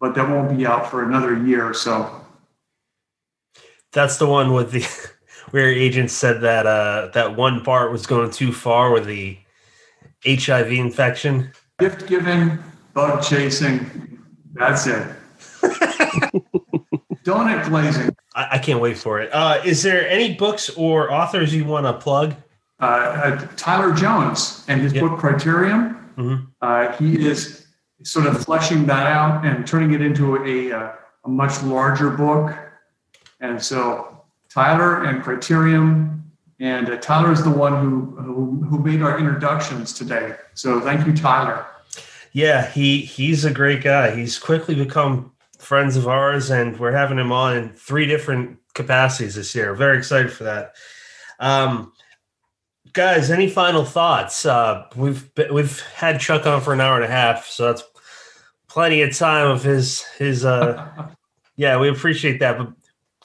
but 0.00 0.14
that 0.14 0.28
won't 0.28 0.56
be 0.56 0.66
out 0.66 0.90
for 0.90 1.04
another 1.04 1.36
year 1.44 1.68
or 1.68 1.74
so. 1.74 2.24
That's 3.92 4.16
the 4.16 4.26
one 4.26 4.52
with 4.52 4.72
the 4.72 4.86
where 5.50 5.68
agents 5.68 6.14
said 6.14 6.40
that 6.40 6.66
uh 6.66 7.10
that 7.14 7.36
one 7.36 7.62
part 7.62 7.92
was 7.92 8.06
going 8.06 8.30
too 8.30 8.52
far 8.52 8.92
with 8.92 9.06
the 9.06 9.38
HIV 10.26 10.72
infection. 10.72 11.52
Gift 11.78 12.06
giving, 12.06 12.58
bug 12.94 13.22
chasing, 13.22 14.18
that's 14.54 14.86
it. 14.86 15.06
Donut 17.24 17.66
glazing. 17.68 18.14
I, 18.34 18.48
I 18.52 18.58
can't 18.58 18.80
wait 18.80 18.98
for 18.98 19.20
it. 19.20 19.30
Uh, 19.32 19.60
is 19.64 19.82
there 19.82 20.08
any 20.08 20.34
books 20.34 20.70
or 20.70 21.12
authors 21.12 21.54
you 21.54 21.64
want 21.64 21.86
to 21.86 21.92
plug? 21.94 22.34
Uh, 22.80 22.84
uh, 22.84 23.46
Tyler 23.56 23.92
Jones 23.94 24.64
and 24.68 24.80
his 24.80 24.92
Yep. 24.92 25.02
book 25.02 25.18
Criterion. 25.18 25.96
Mhm. 26.16 26.46
Uh, 26.60 26.92
he 26.92 27.26
is 27.26 27.66
sort 28.02 28.26
of 28.26 28.44
fleshing 28.44 28.86
that 28.86 29.06
out 29.06 29.44
and 29.44 29.66
turning 29.66 29.92
it 29.94 30.00
into 30.02 30.36
a, 30.44 30.72
uh, 30.72 30.92
a 31.24 31.28
much 31.28 31.62
larger 31.62 32.10
book. 32.10 32.54
And 33.40 33.62
so 33.62 34.22
Tyler 34.50 35.04
and 35.04 35.22
Criterion, 35.22 36.22
and 36.60 36.88
uh, 36.90 36.96
Tyler 36.98 37.32
is 37.32 37.42
the 37.42 37.50
one 37.50 37.80
who, 37.82 38.22
who 38.22 38.64
who 38.68 38.78
made 38.78 39.02
our 39.02 39.18
introductions 39.18 39.92
today. 39.92 40.34
So 40.54 40.80
thank 40.80 41.06
you, 41.06 41.12
Tyler. 41.16 41.64
Yeah, 42.32 42.66
he 42.70 42.98
he's 43.00 43.44
a 43.44 43.50
great 43.52 43.82
guy. 43.82 44.14
He's 44.14 44.38
quickly 44.38 44.74
become 44.74 45.32
friends 45.64 45.96
of 45.96 46.06
ours, 46.06 46.50
and 46.50 46.78
we're 46.78 46.92
having 46.92 47.18
him 47.18 47.32
on 47.32 47.56
in 47.56 47.70
three 47.70 48.06
different 48.06 48.58
capacities 48.74 49.34
this 49.34 49.54
year. 49.54 49.74
Very 49.74 49.98
excited 49.98 50.32
for 50.32 50.44
that. 50.44 50.74
Um, 51.40 51.92
guys, 52.92 53.30
any 53.30 53.48
final 53.48 53.84
thoughts? 53.84 54.44
Uh, 54.46 54.86
we've 54.96 55.34
been- 55.34 55.52
we've 55.52 55.80
had 55.94 56.20
Chuck 56.20 56.46
on 56.46 56.60
for 56.60 56.72
an 56.72 56.80
hour 56.80 56.96
and 56.96 57.04
a 57.04 57.08
half, 57.08 57.46
so 57.46 57.66
that's 57.66 57.82
plenty 58.68 59.02
of 59.02 59.16
time 59.16 59.48
of 59.48 59.62
his 59.62 60.02
his. 60.18 60.44
Uh, 60.44 61.08
yeah, 61.56 61.78
we 61.78 61.88
appreciate 61.88 62.40
that. 62.40 62.58
But 62.58 62.72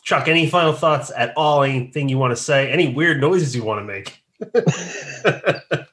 Chuck, 0.04 0.28
any 0.28 0.50
final 0.50 0.74
thoughts 0.74 1.12
at 1.16 1.34
all? 1.36 1.64
Anything 1.64 2.10
you 2.10 2.18
want 2.18 2.32
to 2.36 2.42
say? 2.42 2.72
Any 2.72 2.94
weird 2.94 3.20
noises 3.22 3.56
you 3.56 3.64
want 3.64 3.80
to 3.82 3.86
make? 3.86 4.24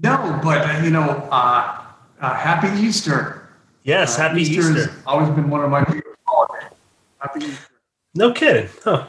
No, 0.00 0.38
but 0.44 0.58
uh, 0.58 0.80
you 0.84 0.90
know, 0.90 1.10
uh, 1.32 1.82
uh, 2.20 2.34
Happy 2.34 2.68
Easter. 2.80 3.37
Yes, 3.88 4.18
Uh, 4.18 4.28
happy 4.28 4.42
Easter. 4.42 4.74
has 4.74 4.88
always 5.06 5.30
been 5.30 5.48
one 5.48 5.64
of 5.64 5.70
my 5.70 5.82
favorite 5.82 6.04
holidays. 6.26 6.68
Happy 7.20 7.40
Easter. 7.46 7.64
No 8.14 8.32
kidding. 8.32 8.68
Huh. 8.84 9.06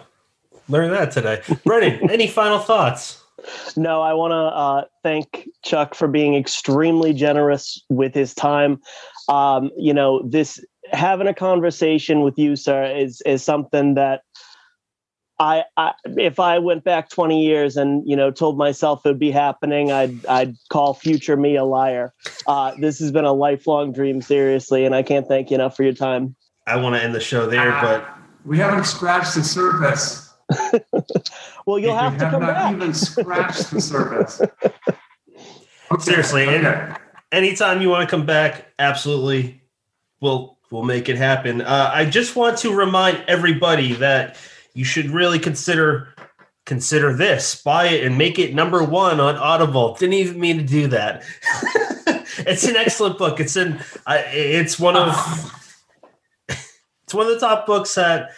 Learned 0.69 0.93
that 0.93 1.11
today. 1.11 1.41
Brennan, 1.65 2.09
any 2.09 2.27
final 2.27 2.59
thoughts? 2.59 3.21
No, 3.75 4.01
I 4.01 4.13
want 4.13 4.31
to 4.31 4.37
uh, 4.37 4.85
thank 5.03 5.49
Chuck 5.65 5.95
for 5.95 6.07
being 6.07 6.33
extremely 6.35 7.11
generous 7.13 7.83
with 7.89 8.13
his 8.13 8.33
time. 8.33 8.79
Um, 9.27 9.69
you 9.77 9.93
know, 9.93 10.21
this 10.25 10.63
having 10.93 11.27
a 11.27 11.33
conversation 11.33 12.21
with 12.21 12.37
you, 12.39 12.55
sir, 12.55 12.85
is 12.85 13.21
is 13.25 13.43
something 13.43 13.95
that 13.95 14.21
I, 15.39 15.63
I 15.77 15.93
if 16.05 16.39
I 16.39 16.59
went 16.59 16.83
back 16.83 17.09
20 17.09 17.41
years 17.43 17.77
and 17.77 18.07
you 18.07 18.15
know 18.15 18.29
told 18.29 18.57
myself 18.57 19.05
it 19.05 19.09
would 19.09 19.19
be 19.19 19.31
happening, 19.31 19.91
I'd 19.91 20.25
I'd 20.25 20.55
call 20.69 20.93
future 20.93 21.37
me 21.37 21.55
a 21.55 21.63
liar. 21.63 22.13
Uh, 22.45 22.73
this 22.79 22.99
has 22.99 23.11
been 23.11 23.25
a 23.25 23.31
lifelong 23.33 23.91
dream, 23.93 24.21
seriously, 24.21 24.83
and 24.85 24.93
I 24.93 25.01
can't 25.03 25.27
thank 25.27 25.49
you 25.49 25.55
enough 25.55 25.75
for 25.77 25.83
your 25.83 25.93
time. 25.93 26.35
I 26.67 26.75
want 26.75 26.95
to 26.95 27.01
end 27.03 27.15
the 27.15 27.19
show 27.21 27.45
there, 27.47 27.71
but 27.81 28.05
We 28.45 28.57
haven't 28.57 28.85
scratched 28.85 29.35
the 29.35 29.43
surface. 29.43 30.25
Well, 31.65 31.77
you'll 31.77 31.93
We 31.93 31.99
have 31.99 32.17
to 32.17 32.29
come 32.31 32.41
not 32.41 32.53
back. 32.55 32.73
even 32.75 32.93
scratched 32.95 33.69
the 33.71 33.79
surface. 33.81 34.41
Okay, 35.91 36.03
Seriously, 36.03 36.43
and- 36.47 36.65
okay. 36.67 36.93
anytime 37.31 37.81
you 37.81 37.89
want 37.89 38.07
to 38.07 38.15
come 38.15 38.25
back, 38.25 38.67
absolutely, 38.77 39.61
we'll 40.21 40.57
we'll 40.69 40.83
make 40.83 41.09
it 41.09 41.17
happen. 41.17 41.61
Uh, 41.61 41.89
I 41.93 42.05
just 42.05 42.35
want 42.35 42.59
to 42.59 42.73
remind 42.75 43.23
everybody 43.27 43.93
that 43.93 44.37
you 44.73 44.85
should 44.85 45.09
really 45.11 45.39
consider 45.39 46.13
consider 46.65 47.15
this, 47.15 47.61
buy 47.63 47.87
it, 47.87 48.03
and 48.05 48.15
make 48.15 48.37
it 48.37 48.53
number 48.53 48.83
one 48.83 49.19
on 49.19 49.35
Audible. 49.35 49.95
Didn't 49.95 50.13
even 50.13 50.39
mean 50.39 50.59
to 50.59 50.63
do 50.63 50.87
that. 50.87 51.23
it's 52.45 52.67
an 52.67 52.75
excellent 52.75 53.17
book. 53.17 53.39
It's 53.39 53.57
in. 53.57 53.79
I 54.05 54.19
it's 54.19 54.79
one 54.79 54.95
of. 54.95 55.55
It's 57.03 57.15
one 57.15 57.25
of 57.25 57.33
the 57.33 57.39
top 57.39 57.65
books 57.65 57.95
that 57.95 58.29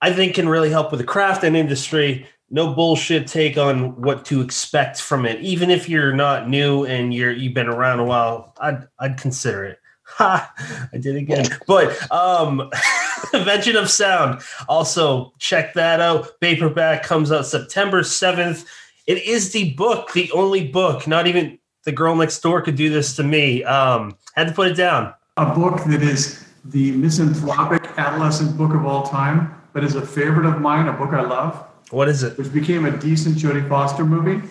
I 0.00 0.12
think 0.12 0.34
can 0.34 0.48
really 0.48 0.68
help 0.68 0.90
with 0.90 0.98
the 0.98 1.06
craft 1.06 1.44
and 1.44 1.56
industry. 1.56 2.26
No 2.50 2.74
bullshit 2.74 3.28
take 3.28 3.56
on 3.56 4.02
what 4.02 4.24
to 4.24 4.40
expect 4.40 5.00
from 5.00 5.24
it. 5.24 5.40
Even 5.42 5.70
if 5.70 5.88
you're 5.88 6.12
not 6.12 6.48
new 6.48 6.84
and 6.84 7.14
you're 7.14 7.30
you've 7.30 7.54
been 7.54 7.68
around 7.68 8.00
a 8.00 8.04
while, 8.04 8.52
I'd 8.60 8.88
I'd 8.98 9.16
consider 9.16 9.64
it. 9.64 9.78
Ha! 10.06 10.52
I 10.92 10.98
did 10.98 11.16
it 11.16 11.18
again. 11.18 11.46
But 11.66 11.96
um 12.12 12.70
Invention 13.32 13.76
of 13.76 13.90
Sound. 13.90 14.42
Also, 14.68 15.32
check 15.38 15.74
that 15.74 16.00
out. 16.00 16.38
Paperback 16.40 17.02
comes 17.02 17.32
out 17.32 17.46
September 17.46 18.02
7th. 18.02 18.64
It 19.06 19.22
is 19.24 19.52
the 19.52 19.72
book, 19.74 20.12
the 20.12 20.30
only 20.32 20.68
book, 20.68 21.06
not 21.06 21.26
even 21.26 21.58
the 21.84 21.92
girl 21.92 22.14
next 22.16 22.40
door 22.40 22.62
could 22.62 22.76
do 22.76 22.90
this 22.90 23.16
to 23.16 23.22
me. 23.22 23.64
Um, 23.64 24.16
had 24.34 24.48
to 24.48 24.54
put 24.54 24.68
it 24.68 24.74
down. 24.74 25.12
A 25.36 25.54
book 25.54 25.82
that 25.84 26.02
is 26.02 26.44
the 26.66 26.92
misanthropic 26.92 27.84
adolescent 27.98 28.56
book 28.56 28.72
of 28.74 28.86
all 28.86 29.02
time, 29.02 29.54
but 29.72 29.84
is 29.84 29.94
a 29.96 30.06
favorite 30.06 30.46
of 30.46 30.60
mine, 30.60 30.86
a 30.88 30.92
book 30.92 31.10
I 31.12 31.22
love, 31.22 31.66
What 31.90 32.08
is 32.08 32.22
it? 32.22 32.38
which 32.38 32.52
became 32.52 32.84
a 32.86 32.96
decent 32.96 33.36
Jodie 33.36 33.68
Foster 33.68 34.04
movie. 34.04 34.46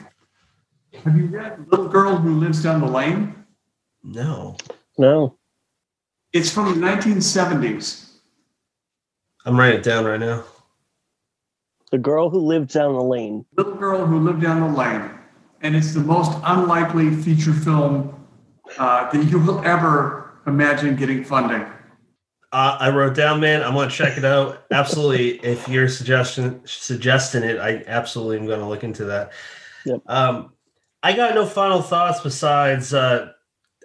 Have 1.05 1.17
you 1.17 1.25
read 1.27 1.65
Little 1.71 1.87
Girl 1.87 2.15
Who 2.17 2.35
Lives 2.39 2.61
Down 2.61 2.81
the 2.81 2.87
Lane? 2.87 3.33
No. 4.03 4.57
No. 4.97 5.37
It's 6.33 6.51
from 6.51 6.65
the 6.79 6.87
1970s. 6.87 8.09
I'm 9.45 9.57
writing 9.57 9.79
it 9.79 9.83
down 9.83 10.05
right 10.05 10.19
now. 10.19 10.43
The 11.91 11.99
girl 11.99 12.31
who 12.31 12.39
lived 12.39 12.73
down 12.73 12.93
the 12.93 13.03
lane. 13.03 13.45
Little 13.55 13.75
Girl 13.75 14.03
Who 14.03 14.19
Lived 14.19 14.41
Down 14.41 14.61
the 14.61 14.75
Lane. 14.75 15.11
And 15.61 15.75
it's 15.75 15.93
the 15.93 15.99
most 15.99 16.31
unlikely 16.43 17.15
feature 17.17 17.53
film 17.53 18.25
uh, 18.79 19.11
that 19.11 19.23
you 19.25 19.37
will 19.37 19.63
ever 19.63 20.39
imagine 20.47 20.95
getting 20.95 21.23
funding. 21.23 21.61
Uh, 22.51 22.77
I 22.79 22.89
wrote 22.89 23.15
down, 23.15 23.39
man. 23.39 23.61
I'm 23.61 23.75
gonna 23.75 23.91
check 23.91 24.17
it 24.17 24.25
out. 24.25 24.65
Absolutely. 24.71 25.39
if 25.45 25.67
you're 25.69 25.87
suggestion 25.87 26.61
suggesting 26.65 27.43
it, 27.43 27.59
I 27.59 27.83
absolutely 27.85 28.37
am 28.37 28.47
gonna 28.47 28.67
look 28.67 28.83
into 28.83 29.05
that. 29.05 29.33
Yep. 29.85 30.01
Um, 30.07 30.53
I 31.03 31.13
got 31.13 31.35
no 31.35 31.45
final 31.45 31.81
thoughts 31.81 32.21
besides 32.21 32.93
uh, 32.93 33.33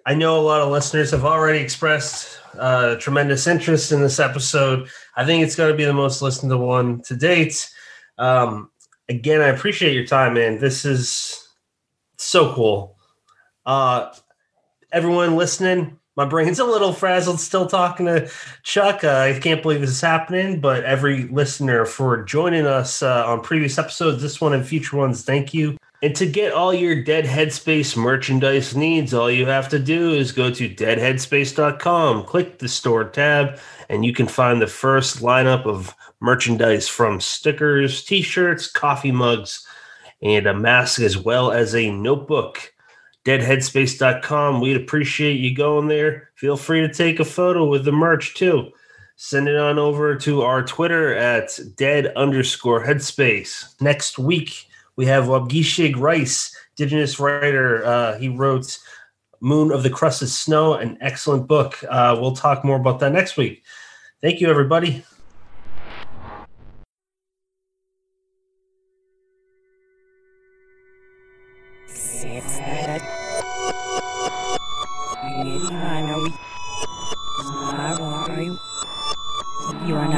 I 0.07 0.15
know 0.15 0.39
a 0.39 0.41
lot 0.41 0.63
of 0.63 0.71
listeners 0.71 1.11
have 1.11 1.27
already 1.27 1.59
expressed 1.59 2.38
uh, 2.59 2.97
tremendous 2.97 3.47
interest 3.47 3.93
in 3.93 4.03
this 4.03 4.19
episode. 4.19 4.89
I 5.17 5.25
think 5.25 5.45
it's 5.45 5.57
going 5.57 5.71
to 5.71 5.77
be 5.77 5.85
the 5.85 5.93
most 5.93 6.23
listened 6.23 6.51
to 6.51 6.59
one 6.59 7.03
to 7.03 7.17
date. 7.17 7.71
Um, 8.19 8.71
again, 9.09 9.41
I 9.41 9.49
appreciate 9.49 9.95
your 9.95 10.07
time, 10.07 10.35
man. 10.35 10.59
This 10.59 10.85
is 10.85 11.49
so 12.17 12.53
cool. 12.55 12.97
Uh, 13.65 14.13
everyone 14.93 15.37
listening, 15.37 15.99
my 16.17 16.25
brain's 16.25 16.59
a 16.59 16.65
little 16.65 16.93
frazzled 16.93 17.39
still 17.39 17.67
talking 17.67 18.07
to 18.07 18.31
Chuck. 18.65 19.05
Uh, 19.05 19.33
I 19.37 19.39
can't 19.39 19.63
believe 19.63 19.81
this 19.81 19.91
is 19.91 20.01
happening, 20.01 20.61
but 20.61 20.85
every 20.85 21.29
listener 21.29 21.85
for 21.85 22.25
joining 22.25 22.67
us 22.67 23.03
uh, 23.03 23.25
on 23.27 23.41
previous 23.41 23.79
episodes, 23.79 24.21
this 24.21 24.41
one 24.41 24.53
and 24.53 24.67
future 24.67 24.97
ones, 24.97 25.25
thank 25.25 25.55
you. 25.55 25.77
And 26.01 26.15
to 26.15 26.27
get 26.27 26.53
all 26.53 26.73
your 26.73 27.03
Dead 27.03 27.25
Headspace 27.25 27.97
merchandise 27.97 28.77
needs, 28.77 29.13
all 29.13 29.29
you 29.29 29.47
have 29.47 29.69
to 29.71 29.81
do 29.81 30.13
is 30.13 30.31
go 30.31 30.49
to 30.49 30.69
deadheadspace.com, 30.69 32.25
click 32.25 32.59
the 32.59 32.69
store 32.69 33.05
tab, 33.05 33.59
and 33.89 34.05
you 34.05 34.13
can 34.13 34.29
find 34.29 34.63
the 34.63 34.69
first 34.69 35.23
lineup 35.23 35.67
of 35.67 35.93
merchandise 36.21 36.87
from 36.87 37.21
stickers, 37.21 38.05
t 38.05 38.23
shirts, 38.23 38.71
coffee 38.71 39.11
mugs, 39.11 39.67
and 40.23 40.47
a 40.47 40.55
mask, 40.55 41.01
as 41.01 41.19
well 41.19 41.51
as 41.51 41.75
a 41.75 41.91
notebook. 41.91 42.73
Deadheadspace.com. 43.25 44.61
We'd 44.61 44.77
appreciate 44.77 45.41
you 45.41 45.53
going 45.53 45.89
there. 45.89 46.31
Feel 46.37 46.57
free 46.57 46.81
to 46.81 46.93
take 46.93 47.19
a 47.19 47.25
photo 47.25 47.67
with 47.67 47.85
the 47.85 47.93
merch 47.93 48.35
too. 48.35 48.71
Send 49.17 49.49
it 49.49 49.57
on 49.57 49.81
over 49.81 50.15
to 50.15 50.43
our 50.43 50.63
Twitter 50.63 51.13
at 51.13 51.59
dead 51.75 52.13
underscore 52.15 52.87
headspace. 52.87 53.81
Next 53.81 54.17
week, 54.17 54.68
we 54.99 55.07
have 55.07 55.27
Waubgeshig 55.27 55.97
Rice, 55.97 56.55
indigenous 56.77 57.21
writer. 57.21 57.87
Uh, 57.87 58.19
he 58.19 58.29
wrote 58.29 58.81
Moon 59.41 59.71
of 59.71 59.85
the 59.85 59.91
Crusted 59.91 60.29
Snow, 60.29 60.75
an 60.75 60.99
excellent 61.01 61.47
book. 61.47 61.79
Uh, 61.89 62.19
we'll 62.21 62.35
talk 62.35 62.65
more 62.65 62.81
about 62.81 62.99
that 62.99 63.13
next 63.13 63.37
week. 63.37 63.63
Thank 64.21 64.41
you, 64.41 64.49
everybody. 64.51 65.05
You 79.87 79.95
are 79.95 80.09